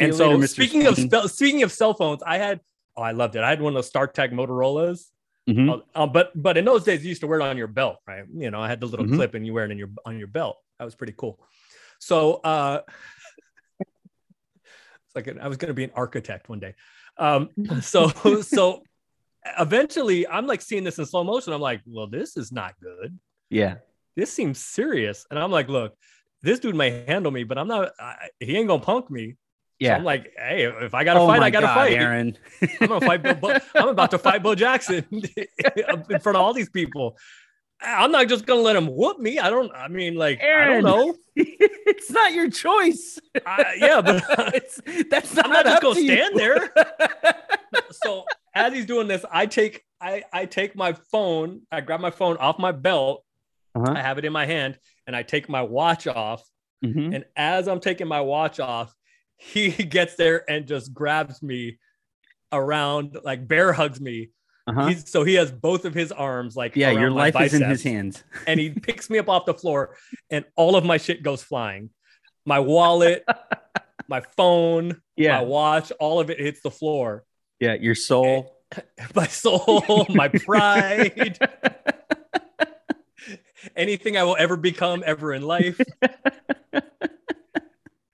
And 0.01 0.15
so 0.15 0.31
later, 0.31 0.47
speaking 0.47 0.87
of 0.87 0.99
speaking 1.31 1.63
of 1.63 1.73
cell 1.73 1.95
phones, 1.95 2.23
I 2.25 2.39
had 2.39 2.61
oh, 2.97 3.03
I 3.03 3.13
loved 3.13 3.37
it. 3.37 3.43
I 3.43 3.49
had 3.51 3.63
one 3.63 3.75
of 3.75 3.75
those 3.77 3.91
StarTAC 3.91 4.33
Motorola's. 4.33 5.11
Mhm. 5.49 5.71
Uh, 5.71 5.79
uh, 5.95 6.07
but 6.07 6.33
but 6.35 6.57
in 6.59 6.65
those 6.65 6.85
days, 6.85 7.03
you 7.03 7.09
used 7.09 7.23
to 7.23 7.27
wear 7.27 7.41
it 7.41 7.45
on 7.45 7.57
your 7.57 7.67
belt, 7.67 7.99
right? 8.07 8.25
You 8.35 8.51
know, 8.51 8.61
I 8.61 8.69
had 8.69 8.81
the 8.81 8.87
little 8.87 9.07
Mhm. 9.07 9.17
clip, 9.17 9.35
and 9.35 9.47
you 9.47 9.55
wear 9.55 9.65
it 9.65 9.71
in 9.71 9.79
your 9.79 9.91
on 10.05 10.19
your 10.19 10.29
belt. 10.29 10.59
That 10.79 10.85
was 10.85 10.95
pretty 10.95 11.15
cool. 11.17 11.41
So 11.99 12.35
uh, 12.45 12.81
it's 15.15 15.27
like 15.27 15.39
I 15.39 15.49
was 15.49 15.57
going 15.57 15.69
to 15.69 15.75
be 15.75 15.85
an 15.85 15.91
architect 15.95 16.49
one 16.49 16.61
day. 16.61 16.75
Um, 17.19 17.51
so 17.81 18.09
so 18.43 18.83
eventually, 19.59 20.27
I'm 20.27 20.47
like 20.47 20.63
seeing 20.63 20.85
this 20.85 20.99
in 20.99 21.07
slow 21.07 21.25
motion. 21.25 21.53
I'm 21.53 21.61
like, 21.61 21.81
well, 21.87 22.07
this 22.07 22.37
is 22.37 22.53
not 22.53 22.75
good. 22.81 23.19
yeah, 23.49 23.77
This 24.17 24.33
seems 24.33 24.59
serious. 24.59 25.27
And 25.31 25.39
I'm 25.39 25.51
like, 25.51 25.69
look, 25.69 25.95
this 26.43 26.59
dude 26.59 26.75
may 26.75 27.05
handle 27.07 27.33
me, 27.33 27.45
but 27.45 27.59
I'm 27.59 27.69
not. 27.69 27.93
I, 27.99 28.29
he 28.39 28.57
ain't 28.57 28.69
gonna 28.69 28.83
punk 28.83 29.11
me. 29.11 29.37
So 29.83 29.87
yeah. 29.87 29.97
I'm 29.97 30.05
like, 30.05 30.33
hey, 30.37 30.65
if 30.65 30.93
I 30.95 31.05
gotta 31.05 31.21
oh 31.21 31.27
fight, 31.27 31.43
I 31.43 31.51
gotta 31.51 31.67
God, 31.67 31.75
fight. 31.75 31.93
Aaron. 31.95 32.37
I'm 32.81 32.89
gonna 32.89 33.07
fight. 33.07 33.23
Bill, 33.23 33.35
Bo- 33.35 33.59
I'm 33.75 33.89
about 33.89 34.11
to 34.11 34.19
fight 34.19 34.43
Bo 34.43 34.55
Jackson 34.55 35.05
in 35.11 36.21
front 36.21 36.37
of 36.37 36.37
all 36.37 36.53
these 36.53 36.69
people. 36.69 37.17
I'm 37.83 38.13
not 38.13 38.29
just 38.29 38.47
gonna 38.47 38.61
let 38.61 38.77
him 38.77 38.87
whoop 38.95 39.19
me. 39.19 39.39
I 39.39 39.49
don't. 39.51 39.73
I 39.75 39.89
mean, 39.89 40.15
like, 40.15 40.39
Aaron. 40.41 40.69
I 40.69 40.81
don't 40.81 40.85
know. 40.85 41.15
it's 41.37 42.11
not 42.11 42.33
your 42.33 42.51
choice. 42.51 43.19
I, 43.47 43.75
yeah, 43.79 44.01
but 44.01 44.23
it's, 44.55 44.81
that's 45.11 45.35
not, 45.35 45.47
I'm 45.47 45.53
not 45.53 45.65
just 45.65 45.83
gonna 45.83 45.95
to 45.95 46.03
you. 46.03 46.13
stand 46.13 46.37
there. 46.39 46.73
so 47.91 48.25
as 48.55 48.73
he's 48.73 48.87
doing 48.87 49.09
this, 49.09 49.25
I 49.31 49.47
take 49.47 49.83
I 50.01 50.25
I 50.33 50.47
take 50.47 50.77
my 50.77 50.93
phone. 50.93 51.63
I 51.73 51.81
grab 51.81 52.01
my 52.01 52.11
phone 52.11 52.37
off 52.37 52.59
my 52.59 52.73
belt. 52.73 53.25
Uh-huh. 53.75 53.95
I 53.97 54.03
have 54.03 54.19
it 54.19 54.25
in 54.25 54.33
my 54.33 54.47
hand, 54.47 54.79
and 55.07 55.17
I 55.17 55.23
take 55.23 55.49
my 55.49 55.63
watch 55.63 56.07
off. 56.07 56.43
Mhm. 56.85 57.15
And 57.15 57.25
as 57.37 57.69
I'm 57.69 57.81
taking 57.81 58.09
my 58.09 58.21
watch 58.21 58.61
off, 58.61 58.95
he 59.37 59.71
gets 59.71 60.17
there 60.17 60.49
and 60.51 60.67
just 60.67 60.93
grabs 60.93 61.43
me 61.43 61.79
around, 62.53 63.17
like 63.25 63.47
bear 63.47 63.73
hugs 63.73 64.01
me. 64.01 64.31
Uh-huh. 64.67 64.87
He's, 64.87 65.11
so 65.11 65.25
he 65.25 65.35
has 65.35 65.51
both 65.51 65.85
of 65.85 65.95
his 65.95 66.13
arms 66.13 66.57
like 66.57 66.77
Yeah, 66.77 66.91
your 66.91 67.11
life 67.11 67.35
is 67.41 67.55
in 67.55 67.63
his 67.63 67.83
hands. 67.83 68.23
and 68.47 68.61
he 68.61 68.71
picks 68.71 69.11
me 69.11 69.19
up 69.19 69.29
off 69.29 69.47
the 69.47 69.55
floor, 69.55 69.97
and 70.31 70.45
all 70.57 70.77
of 70.77 70.85
my 70.85 70.97
shit 70.97 71.23
goes 71.23 71.43
flying. 71.43 71.91
My 72.47 72.61
wallet, 72.61 73.25
my 74.09 74.23
phone, 74.37 75.01
yeah. 75.17 75.39
my 75.39 75.43
watch, 75.43 75.93
all 75.99 76.21
of 76.21 76.31
it 76.31 76.39
hits 76.39 76.61
the 76.63 76.71
floor. 76.71 77.25
yeah. 77.59 77.75
Your 77.75 77.95
soul. 77.95 78.57
My 79.17 79.27
soul, 79.27 80.07
my 80.11 80.29
pride, 80.29 81.37
anything 83.75 84.17
I 84.17 84.23
will 84.23 84.37
ever 84.39 84.57
become 84.57 85.03
ever 85.05 85.33
in 85.33 85.43
life. 85.43 85.81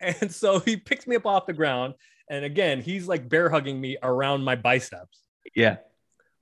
and 0.00 0.32
so 0.32 0.60
he 0.60 0.78
picks 0.78 1.06
me 1.06 1.16
up 1.16 1.26
off 1.26 1.44
the 1.44 1.52
ground. 1.52 1.92
And 2.30 2.42
again, 2.42 2.80
he's 2.80 3.06
like 3.06 3.28
bear 3.28 3.50
hugging 3.50 3.78
me 3.78 3.98
around 4.02 4.44
my 4.44 4.56
biceps. 4.56 5.20
Yeah, 5.54 5.76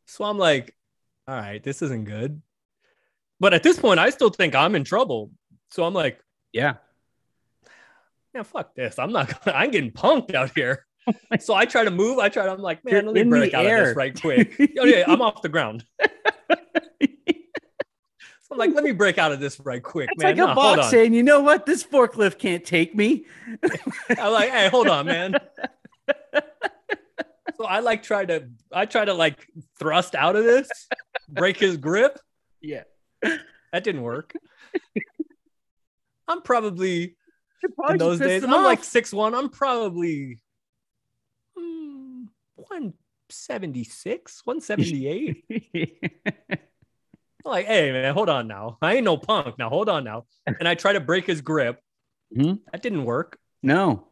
So 0.07 0.25
I'm 0.25 0.39
like, 0.39 0.75
all 1.27 1.35
right, 1.35 1.63
this 1.63 1.83
isn't 1.83 2.05
good. 2.05 2.41
But 3.41 3.55
at 3.55 3.63
this 3.63 3.79
point, 3.79 4.01
I 4.01 4.11
still 4.11 4.31
think 4.31 4.55
I'm 4.55 4.75
in 4.75 4.85
trouble. 4.85 5.31
So 5.71 5.85
I'm 5.85 5.95
like, 5.95 6.21
yeah. 6.53 6.75
yeah, 8.35 8.43
fuck 8.43 8.75
this. 8.75 8.99
I'm 8.99 9.13
not 9.13 9.29
gonna, 9.45 9.57
I'm 9.57 9.71
getting 9.71 9.91
punked 9.91 10.35
out 10.35 10.53
here. 10.55 10.87
so 11.41 11.55
I 11.55 11.67
try 11.67 11.85
to 11.85 11.91
move. 11.91 12.19
I 12.19 12.29
try 12.29 12.45
to, 12.45 12.53
I'm 12.53 12.61
like, 12.61 12.85
man, 12.85 12.95
You're 12.95 13.03
let 13.05 13.15
me 13.15 13.25
break 13.25 13.55
out 13.55 13.67
of 13.67 13.73
this 13.73 13.97
right 13.97 14.19
quick. 14.19 14.57
oh, 14.79 14.85
yeah, 14.85 15.05
I'm 15.07 15.21
off 15.21 15.43
the 15.43 15.49
ground. 15.49 15.85
So 18.45 18.53
I'm 18.53 18.59
like, 18.59 18.75
let 18.75 18.85
me 18.85 18.93
break 18.93 19.17
out 19.17 19.33
of 19.33 19.41
this 19.41 19.59
right 19.61 19.83
quick, 19.83 20.11
It's 20.13 20.23
man. 20.23 20.37
like 20.37 20.37
a 20.37 20.49
No, 20.49 20.55
hold 20.55 20.77
box 20.77 20.91
saying, 20.91 21.15
you 21.15 21.23
know 21.23 21.41
what? 21.41 21.65
This 21.65 21.83
forklift 21.83 22.39
can't 22.39 22.63
take 22.63 22.95
me. 22.95 23.25
I'm 24.19 24.33
like, 24.33 24.51
hey, 24.51 24.69
hold 24.69 24.87
on, 24.87 25.07
man. 25.07 25.37
So 27.57 27.65
I 27.65 27.81
like 27.81 28.03
try 28.03 28.25
to 28.25 28.49
I 28.73 28.87
try 28.87 29.05
to 29.05 29.15
like 29.15 29.47
thrust 29.79 30.15
out 30.15 30.37
of 30.37 30.45
this, 30.45 30.69
break 31.29 31.59
his 31.59 31.77
grip. 31.77 32.19
Yeah. 32.61 32.85
That 33.23 33.83
didn't 33.83 34.03
work. 34.03 34.35
I'm 36.29 36.43
probably 36.43 37.17
Probably 37.75 37.95
in 37.95 37.99
those 37.99 38.19
days. 38.19 38.45
I'm 38.45 38.53
him 38.53 38.63
like 38.63 38.85
six 38.85 39.13
one. 39.13 39.35
I'm 39.35 39.49
probably 39.49 40.39
hmm, 41.57 42.25
one 42.55 42.95
seventy 43.31 43.85
six, 43.85 44.43
one 44.45 44.61
seventy 44.61 45.07
eight. 45.07 45.45
like, 47.45 47.67
hey 47.67 47.93
man, 47.93 48.15
hold 48.15 48.29
on 48.29 48.47
now. 48.47 48.79
I 48.83 48.95
ain't 48.95 49.05
no 49.05 49.17
punk. 49.17 49.59
Now 49.59 49.69
hold 49.71 49.89
on 49.89 50.05
now. 50.05 50.27
And 50.47 50.69
I 50.69 50.75
try 50.75 50.93
to 50.93 51.01
break 51.01 51.27
his 51.27 51.41
grip. 51.41 51.81
Mhm. 52.37 52.61
That 52.71 52.83
didn't 52.83 53.05
work. 53.05 53.39
no, 53.63 54.09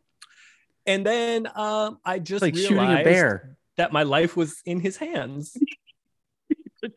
And 0.86 1.06
then 1.06 1.48
um, 1.54 1.98
I 2.04 2.18
just 2.18 2.42
like 2.42 2.56
shooting 2.56 2.78
a 2.78 2.80
realized 2.80 3.04
bear. 3.04 3.56
that 3.76 3.92
my 3.92 4.02
life 4.02 4.36
was 4.36 4.60
in 4.64 4.80
his 4.80 4.96
hands. 4.96 5.56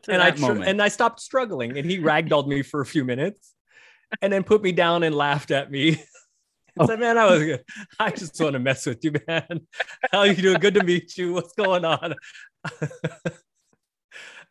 And 0.08 0.20
I 0.20 0.32
tr- 0.32 0.64
and 0.64 0.82
I 0.82 0.88
stopped 0.88 1.20
struggling, 1.20 1.78
and 1.78 1.88
he 1.88 2.00
ragdolled 2.00 2.48
me 2.48 2.62
for 2.62 2.80
a 2.80 2.86
few 2.86 3.04
minutes, 3.04 3.54
and 4.20 4.32
then 4.32 4.42
put 4.42 4.60
me 4.60 4.72
down 4.72 5.04
and 5.04 5.14
laughed 5.14 5.52
at 5.52 5.70
me. 5.70 6.02
Oh. 6.78 6.86
said, 6.86 7.00
"Man, 7.00 7.16
I 7.16 7.24
was 7.24 7.42
good. 7.42 7.64
I 7.98 8.10
just 8.10 8.38
want 8.38 8.52
to 8.52 8.58
mess 8.58 8.84
with 8.84 9.02
you, 9.02 9.12
man. 9.26 9.60
How 10.12 10.24
you 10.24 10.34
doing? 10.34 10.58
Good 10.58 10.74
to 10.74 10.84
meet 10.84 11.16
you. 11.16 11.32
What's 11.32 11.54
going 11.54 11.86
on?" 11.86 12.16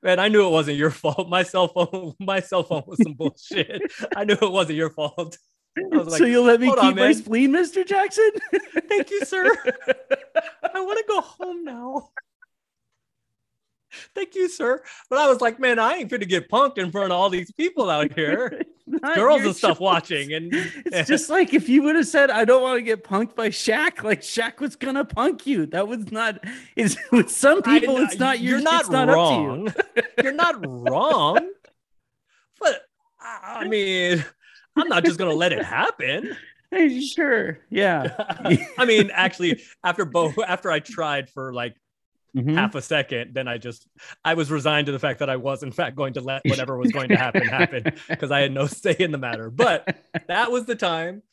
Man, 0.02 0.20
I 0.20 0.28
knew 0.28 0.48
it 0.48 0.52
wasn't 0.52 0.78
your 0.78 0.92
fault. 0.92 1.30
My 1.30 1.44
cell 1.44 1.68
phone, 1.68 2.14
my 2.20 2.40
cell 2.40 2.64
phone 2.64 2.84
was 2.88 3.00
some 3.04 3.14
bullshit. 3.14 3.82
I 4.16 4.24
knew 4.24 4.34
it 4.34 4.52
wasn't 4.52 4.78
your 4.78 4.90
fault. 4.90 5.38
Like, 5.78 6.20
so 6.20 6.26
you'll 6.26 6.46
let 6.46 6.60
me 6.62 6.68
keep 6.68 6.78
on, 6.84 6.96
my 6.96 7.02
man." 7.08 7.14
spleen, 7.16 7.52
Mr. 7.52 7.86
Jackson? 7.86 8.30
Thank 8.88 9.12
you, 9.12 9.26
sir. 9.26 9.44
I 10.74 10.80
want 10.82 10.98
to 11.00 11.06
go 11.08 11.22
home 11.22 11.64
now. 11.66 12.10
Thank 14.14 14.36
you, 14.36 14.50
sir. 14.50 14.84
But 15.10 15.20
I 15.20 15.30
was 15.30 15.40
like, 15.40 15.58
man, 15.58 15.80
I 15.80 15.94
ain't 15.96 16.10
gonna 16.10 16.26
get 16.26 16.50
punked 16.50 16.78
in 16.78 16.92
front 16.92 17.12
of 17.14 17.18
all 17.18 17.30
these 17.30 17.52
people 17.54 17.90
out 17.90 18.12
here. 18.16 18.62
Girls 19.16 19.44
and 19.44 19.56
stuff 19.56 19.78
choice. 19.78 19.80
watching. 19.80 20.34
And 20.34 20.50
It's 20.54 21.08
just 21.08 21.30
like 21.30 21.54
if 21.54 21.70
you 21.70 21.82
would 21.84 21.96
have 21.96 22.06
said, 22.08 22.30
"I 22.30 22.44
don't 22.46 22.62
want 22.62 22.78
to 22.78 22.82
get 22.82 23.04
punked 23.06 23.36
by 23.36 23.50
Shaq," 23.50 24.04
like 24.04 24.22
Shaq 24.22 24.60
was 24.60 24.76
gonna 24.76 25.06
punk 25.06 25.48
you. 25.48 25.66
That 25.68 25.88
was 25.88 26.12
not. 26.12 26.44
It's 26.76 26.98
with 27.12 27.30
some 27.32 27.62
people, 27.62 27.98
I- 27.98 28.04
it's 28.04 28.20
not. 28.20 28.40
You're 28.42 28.60
not 28.62 28.82
it's 28.82 28.90
not 28.90 29.10
Up 29.10 29.16
wrong. 29.16 29.74
You're 30.22 30.34
not 30.34 30.56
wrong. 30.66 31.50
But 32.60 32.82
I 33.22 33.66
mean, 33.68 34.26
I'm 34.76 34.88
not 34.88 35.04
just 35.06 35.18
gonna 35.18 35.34
let 35.34 35.52
it 35.54 35.64
happen. 35.64 36.36
to 36.74 37.02
sure. 37.02 37.60
Yeah. 37.70 38.16
I 38.78 38.86
mean, 38.86 39.10
actually, 39.14 39.62
after 39.84 40.04
both, 40.06 40.36
after 40.46 40.72
I 40.72 40.80
tried 40.80 41.30
for 41.30 41.54
like 41.54 41.76
Mhm. 42.36 42.54
half 42.56 42.76
a 42.76 42.82
second, 42.82 43.34
then 43.34 43.48
I 43.48 43.58
just 43.58 43.88
I 44.26 44.34
was 44.34 44.52
resigned 44.52 44.88
to 44.88 44.92
the 44.92 45.00
fact 45.00 45.20
that 45.20 45.30
I 45.30 45.38
was 45.38 45.64
in 45.64 45.72
fact 45.72 45.96
going 45.96 46.16
to 46.16 46.22
let 46.22 46.42
whatever 46.46 46.78
was 46.78 46.92
going 46.92 47.08
to 47.08 47.16
happen 47.16 47.48
happen 47.48 47.94
because 48.10 48.30
I 48.30 48.42
had 48.42 48.52
no 48.52 48.68
say 48.68 48.94
in 49.00 49.12
the 49.14 49.18
matter. 49.18 49.50
But 49.50 49.96
that 50.28 50.52
was 50.52 50.66
the 50.66 50.76
time 50.76 51.24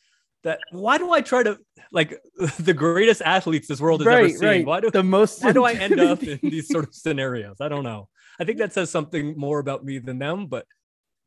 that 0.44 0.60
why 0.70 0.98
do 0.98 1.10
I 1.10 1.20
try 1.20 1.42
to 1.42 1.58
like 1.90 2.20
the 2.60 2.72
greatest 2.72 3.20
athletes 3.22 3.66
this 3.66 3.80
world 3.80 4.00
has 4.02 4.06
ever 4.06 4.28
seen? 4.28 4.46
right. 4.46 4.64
Why 4.66 4.78
do 4.80 4.92
the 4.92 5.02
most. 5.02 5.42
why 5.42 5.50
do 5.50 5.64
I 5.64 5.72
end 5.72 5.98
up 5.98 6.22
in 6.22 6.38
these 6.40 6.68
sort 6.68 6.86
of 6.86 6.94
scenarios? 6.94 7.56
I 7.60 7.68
don't 7.68 7.82
know. 7.82 8.08
I 8.38 8.44
think 8.44 8.58
that 8.58 8.72
says 8.72 8.88
something 8.88 9.36
more 9.36 9.58
about 9.58 9.84
me 9.84 9.98
than 9.98 10.20
them, 10.20 10.46
but 10.46 10.66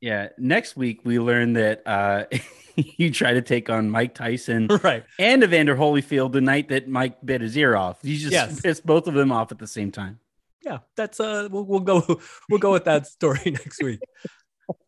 Yeah. 0.01 0.29
Next 0.37 0.75
week 0.77 1.01
we 1.03 1.19
learn 1.19 1.53
that 1.53 1.81
uh, 1.85 2.25
you 2.75 3.11
try 3.11 3.33
to 3.33 3.41
take 3.41 3.69
on 3.69 3.89
Mike 3.89 4.13
Tyson 4.13 4.67
right. 4.83 5.03
and 5.19 5.43
Evander 5.43 5.75
Holyfield 5.75 6.31
the 6.33 6.41
night 6.41 6.69
that 6.69 6.87
Mike 6.87 7.17
bit 7.25 7.41
his 7.41 7.57
ear 7.57 7.75
off. 7.75 7.99
You 8.03 8.17
just 8.17 8.31
Yes. 8.31 8.59
pissed 8.61 8.85
both 8.85 9.07
of 9.07 9.13
them 9.13 9.31
off 9.31 9.51
at 9.51 9.59
the 9.59 9.67
same 9.67 9.91
time. 9.91 10.19
Yeah, 10.63 10.79
that's 10.95 11.19
uh 11.19 11.47
we'll, 11.51 11.63
we'll 11.63 11.79
go 11.79 12.03
we'll 12.49 12.59
go 12.59 12.71
with 12.71 12.85
that 12.85 13.05
story 13.07 13.39
next 13.45 13.81
week. 13.83 13.99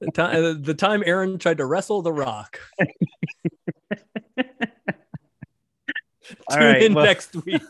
The 0.01 0.11
time 0.11 0.63
the 0.63 0.73
time 0.73 1.03
Aaron 1.05 1.37
tried 1.37 1.57
to 1.59 1.65
wrestle 1.67 2.01
the 2.01 2.11
rock. 2.11 2.59
Tune 6.51 6.59
right, 6.59 6.81
in 6.83 6.93
well- 6.95 7.05
next 7.05 7.35
week. 7.45 7.61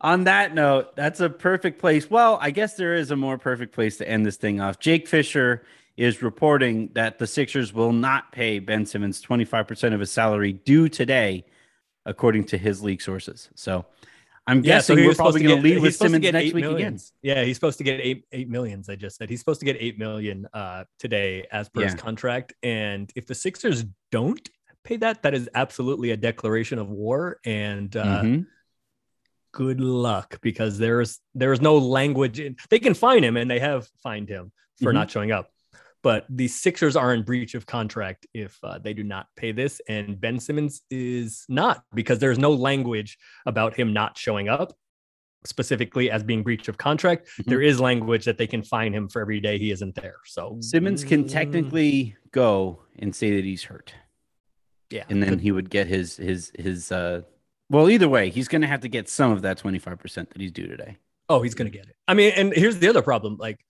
On 0.00 0.24
that 0.24 0.54
note, 0.54 0.94
that's 0.94 1.20
a 1.20 1.28
perfect 1.28 1.80
place. 1.80 2.08
Well, 2.08 2.38
I 2.40 2.50
guess 2.50 2.74
there 2.74 2.94
is 2.94 3.10
a 3.10 3.16
more 3.16 3.36
perfect 3.36 3.74
place 3.74 3.96
to 3.98 4.08
end 4.08 4.24
this 4.24 4.36
thing 4.36 4.60
off. 4.60 4.78
Jake 4.78 5.08
Fisher 5.08 5.64
is 5.96 6.22
reporting 6.22 6.90
that 6.94 7.18
the 7.18 7.26
Sixers 7.26 7.72
will 7.72 7.92
not 7.92 8.30
pay 8.30 8.60
Ben 8.60 8.86
Simmons 8.86 9.20
25% 9.20 9.94
of 9.94 10.00
his 10.00 10.12
salary 10.12 10.52
due 10.52 10.88
today, 10.88 11.44
according 12.06 12.44
to 12.44 12.58
his 12.58 12.80
league 12.80 13.02
sources. 13.02 13.48
So 13.56 13.84
I'm 14.46 14.58
Yeah, 14.64 14.78
so 14.78 14.94
guessing 14.94 14.98
he 14.98 15.06
we're 15.08 15.14
probably 15.16 15.42
going 15.42 15.56
to 15.56 15.62
lead 15.62 15.82
with 15.82 15.96
Simmons 15.96 16.22
next 16.22 16.52
week 16.54 16.64
again. 16.64 16.98
Yeah, 17.20 17.42
he's 17.42 17.56
supposed 17.56 17.78
to 17.78 17.84
get 17.84 18.00
eight 18.00 18.24
eight 18.30 18.48
millions. 18.48 18.88
I 18.88 18.94
just 18.94 19.16
said 19.16 19.28
he's 19.28 19.40
supposed 19.40 19.58
to 19.60 19.66
get 19.66 19.76
eight 19.80 19.98
million 19.98 20.46
uh, 20.54 20.84
today 21.00 21.44
as 21.50 21.68
per 21.68 21.82
his 21.82 21.94
contract. 21.96 22.54
And 22.62 23.10
if 23.16 23.26
the 23.26 23.34
Sixers 23.34 23.84
don't 24.12 24.48
pay 24.84 24.96
that, 24.98 25.22
that 25.22 25.34
is 25.34 25.50
absolutely 25.56 26.12
a 26.12 26.16
declaration 26.16 26.78
of 26.78 26.88
war. 26.88 27.40
And 27.44 27.94
uh, 27.96 28.22
Mhm. 28.22 28.46
Good 29.52 29.80
luck 29.80 30.38
because 30.42 30.78
there's 30.78 31.20
there's 31.34 31.60
no 31.60 31.76
language. 31.78 32.40
In, 32.40 32.56
they 32.70 32.78
can 32.78 32.94
fine 32.94 33.22
him, 33.22 33.36
and 33.36 33.50
they 33.50 33.58
have 33.60 33.88
fined 34.02 34.28
him 34.28 34.52
for 34.82 34.90
Mhm. 34.92 34.94
not 34.94 35.10
showing 35.10 35.32
up. 35.32 35.50
But 36.02 36.26
the 36.30 36.46
Sixers 36.46 36.94
are 36.94 37.12
in 37.12 37.22
breach 37.24 37.54
of 37.56 37.66
contract 37.66 38.26
if 38.32 38.56
uh, 38.62 38.78
they 38.78 38.94
do 38.94 39.02
not 39.02 39.26
pay 39.36 39.50
this, 39.52 39.80
and 39.88 40.20
Ben 40.20 40.38
Simmons 40.38 40.82
is 40.90 41.44
not 41.48 41.82
because 41.92 42.20
there's 42.20 42.38
no 42.38 42.52
language 42.52 43.18
about 43.46 43.74
him 43.74 43.92
not 43.92 44.16
showing 44.16 44.48
up 44.48 44.72
specifically 45.44 46.10
as 46.10 46.22
being 46.22 46.42
breach 46.42 46.68
of 46.68 46.78
contract. 46.78 47.28
Mhm. 47.38 47.44
There 47.46 47.62
is 47.62 47.80
language 47.80 48.24
that 48.26 48.38
they 48.38 48.46
can 48.46 48.62
fine 48.62 48.92
him 48.92 49.08
for 49.08 49.20
every 49.20 49.40
day 49.40 49.58
he 49.58 49.70
isn't 49.70 49.94
there. 49.94 50.16
So 50.24 50.58
Simmons 50.60 51.04
can 51.04 51.24
mm, 51.24 51.30
technically 51.30 52.16
go 52.32 52.82
and 52.98 53.14
say 53.14 53.34
that 53.36 53.44
he's 53.44 53.64
hurt. 53.64 53.94
yeah, 54.90 55.04
and 55.10 55.22
then 55.22 55.38
he 55.38 55.52
would 55.52 55.68
get 55.70 55.86
his 55.86 56.16
his 56.16 56.50
his 56.58 56.90
uh 56.92 57.22
well 57.70 57.88
either 57.90 58.08
way 58.08 58.30
he's 58.30 58.48
going 58.48 58.62
to 58.62 58.68
have 58.68 58.80
to 58.80 58.88
get 58.88 59.08
some 59.08 59.32
of 59.32 59.42
that 59.42 59.58
25% 59.58 60.14
that 60.14 60.40
he's 60.40 60.52
due 60.52 60.66
today 60.66 60.96
Oh, 61.28 61.42
he's 61.42 61.54
gonna 61.54 61.70
get 61.70 61.86
it. 61.86 61.96
I 62.06 62.14
mean, 62.14 62.32
and 62.36 62.52
here's 62.54 62.78
the 62.78 62.88
other 62.88 63.02
problem. 63.02 63.36
Like, 63.38 63.60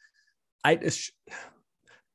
I 0.62 0.76
th- 0.76 1.10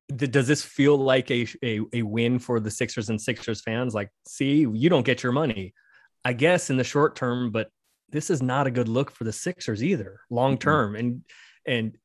does 0.08 0.48
this 0.48 0.64
feel 0.64 0.98
like 0.98 1.30
a, 1.32 1.48
a 1.62 1.82
a 1.92 2.02
win 2.02 2.40
for 2.40 2.60
the 2.60 2.72
Sixers 2.72 3.10
and 3.10 3.20
Sixers 3.20 3.62
fans? 3.62 3.94
Like, 3.94 4.10
see, 4.26 4.60
you 4.72 4.90
don't 4.90 5.06
get 5.06 5.22
your 5.22 5.34
money. 5.34 5.74
I 6.24 6.32
guess 6.34 6.70
in 6.70 6.78
the 6.78 6.84
short 6.86 7.18
term, 7.18 7.52
but 7.52 7.70
this 8.10 8.30
is 8.30 8.42
not 8.42 8.68
a 8.68 8.72
good 8.72 8.88
look 8.88 9.12
for 9.12 9.26
the 9.26 9.34
Sixers 9.34 9.84
either, 9.84 10.22
long 10.30 10.58
term. 10.58 10.96
And 10.96 11.24
and 11.66 11.98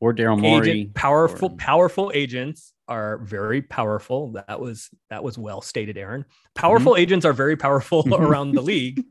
or 0.00 0.12
Daryl 0.12 0.38
Morey 0.38 0.70
agent, 0.70 0.94
powerful, 0.94 1.52
or- 1.52 1.56
powerful 1.56 2.12
agents 2.14 2.71
are 2.88 3.18
very 3.18 3.62
powerful. 3.62 4.32
That 4.32 4.60
was 4.60 4.90
that 5.10 5.22
was 5.24 5.38
well 5.38 5.60
stated, 5.60 5.96
Aaron. 5.96 6.22
Mm-hmm. 6.22 6.30
Powerful 6.54 6.96
agents 6.96 7.24
are 7.24 7.32
very 7.32 7.56
powerful 7.56 8.04
around 8.14 8.52
the 8.52 8.62
league, 8.62 9.04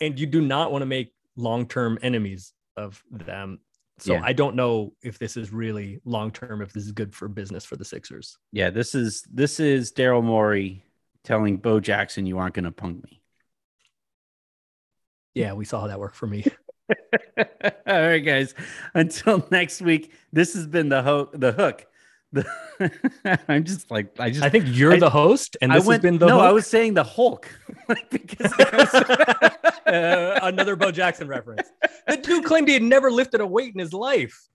and 0.00 0.18
you 0.18 0.26
do 0.26 0.40
not 0.40 0.70
want 0.72 0.82
to 0.82 0.86
make 0.86 1.12
long 1.36 1.66
term 1.66 1.98
enemies 2.02 2.52
of 2.76 3.02
them. 3.10 3.60
So 3.98 4.14
Yeah. 4.14 4.22
I 4.24 4.32
don't 4.32 4.56
know 4.56 4.94
if 5.02 5.18
this 5.18 5.36
is 5.36 5.52
really 5.52 6.00
long 6.04 6.30
term. 6.30 6.62
If 6.62 6.72
this 6.72 6.84
is 6.84 6.92
good 6.92 7.14
for 7.14 7.28
business 7.28 7.64
for 7.64 7.76
the 7.76 7.84
Sixers. 7.84 8.36
yeah 8.52 8.70
this 8.70 8.94
is 8.94 9.22
this 9.32 9.60
is 9.60 9.92
Daryl 9.92 10.22
Morey 10.24 10.84
telling 11.24 11.56
Bo 11.58 11.78
Jackson 11.80 12.26
you 12.26 12.38
aren't 12.38 12.54
going 12.54 12.64
to 12.64 12.72
punk 12.72 13.04
me 13.04 13.20
Yeah, 15.34 15.52
we 15.52 15.64
saw 15.64 15.82
how 15.82 15.86
that 15.88 16.00
worked 16.00 16.16
for 16.16 16.26
me. 16.26 16.44
all 17.38 17.46
right 17.86 18.18
guys 18.18 18.54
until 18.94 19.46
next 19.50 19.80
week 19.80 20.12
this 20.32 20.52
has 20.54 20.66
been 20.66 20.88
the 20.88 21.02
ho- 21.02 21.30
the 21.32 21.52
hook 21.52 21.86
I'm 23.48 23.64
just 23.64 23.90
like 23.90 24.18
I 24.18 24.30
just 24.30 24.42
I 24.42 24.48
think 24.48 24.64
you're 24.68 24.94
I- 24.94 24.98
the 24.98 25.10
host, 25.10 25.56
and 25.60 25.72
I 25.72 25.78
this 25.78 25.86
went 25.86 26.02
has 26.02 26.10
been 26.10 26.18
the 26.18 26.26
no 26.26 26.40
I 26.40 26.52
was 26.52 26.66
saying 26.66 26.94
the 26.94 27.04
Hulk 27.04 27.48
because 28.10 28.52
uh, 29.86 30.40
another 30.42 30.76
Bo 30.76 30.90
Jackson 30.90 31.28
reference. 31.28 31.68
The 32.08 32.16
dude 32.16 32.44
claimed 32.44 32.68
he 32.68 32.74
had 32.74 32.82
never 32.82 33.10
lifted 33.10 33.40
a 33.40 33.46
weight 33.46 33.74
in 33.74 33.80
his 33.80 33.92
life. 33.92 34.48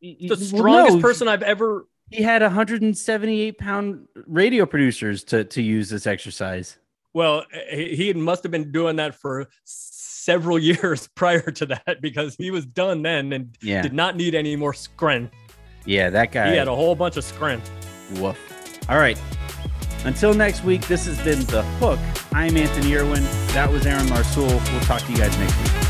The 0.00 0.26
Well, 0.28 0.36
strongest 0.38 0.96
no, 0.96 1.00
person 1.02 1.28
I've 1.28 1.42
ever 1.42 1.86
he 2.10 2.22
had 2.22 2.42
178 2.42 3.58
pound 3.58 4.06
radio 4.26 4.66
producers 4.66 5.24
to 5.24 5.44
to 5.44 5.62
use 5.62 5.88
this 5.88 6.06
exercise 6.06 6.76
Well, 7.14 7.44
he, 7.70 7.96
he 7.96 8.12
must 8.12 8.42
have 8.42 8.52
been 8.52 8.70
doing 8.70 8.96
that 8.96 9.14
for 9.14 9.48
several 9.64 10.58
years 10.58 11.08
prior 11.16 11.40
to 11.50 11.66
that 11.66 12.00
because 12.00 12.36
he 12.36 12.50
was 12.50 12.64
done 12.66 13.02
then 13.02 13.32
and 13.32 13.56
yeah 13.62 13.82
did 13.82 13.92
not 13.94 14.16
need 14.16 14.34
any 14.34 14.54
more 14.56 14.74
strength. 14.74 15.34
Yeah 15.84 16.10
that 16.10 16.32
guy 16.32 16.50
He 16.50 16.56
had 16.56 16.68
a 16.68 16.74
whole 16.74 16.94
bunch 16.94 17.16
of 17.16 17.24
strength. 17.24 17.70
Woof. 18.20 18.38
All 18.88 18.98
right. 18.98 19.18
Until 20.04 20.34
next 20.34 20.64
week, 20.64 20.86
this 20.88 21.06
has 21.06 21.16
been 21.22 21.40
The 21.46 21.62
Hook. 21.78 21.98
I'm 22.32 22.56
Anthony 22.56 22.96
Irwin. 22.96 23.22
That 23.54 23.70
was 23.70 23.86
Aaron 23.86 24.06
Larsuel. 24.06 24.48
We'll 24.72 24.80
talk 24.80 25.02
to 25.02 25.12
you 25.12 25.18
guys 25.18 25.36
next 25.38 25.56
week. 25.58 25.81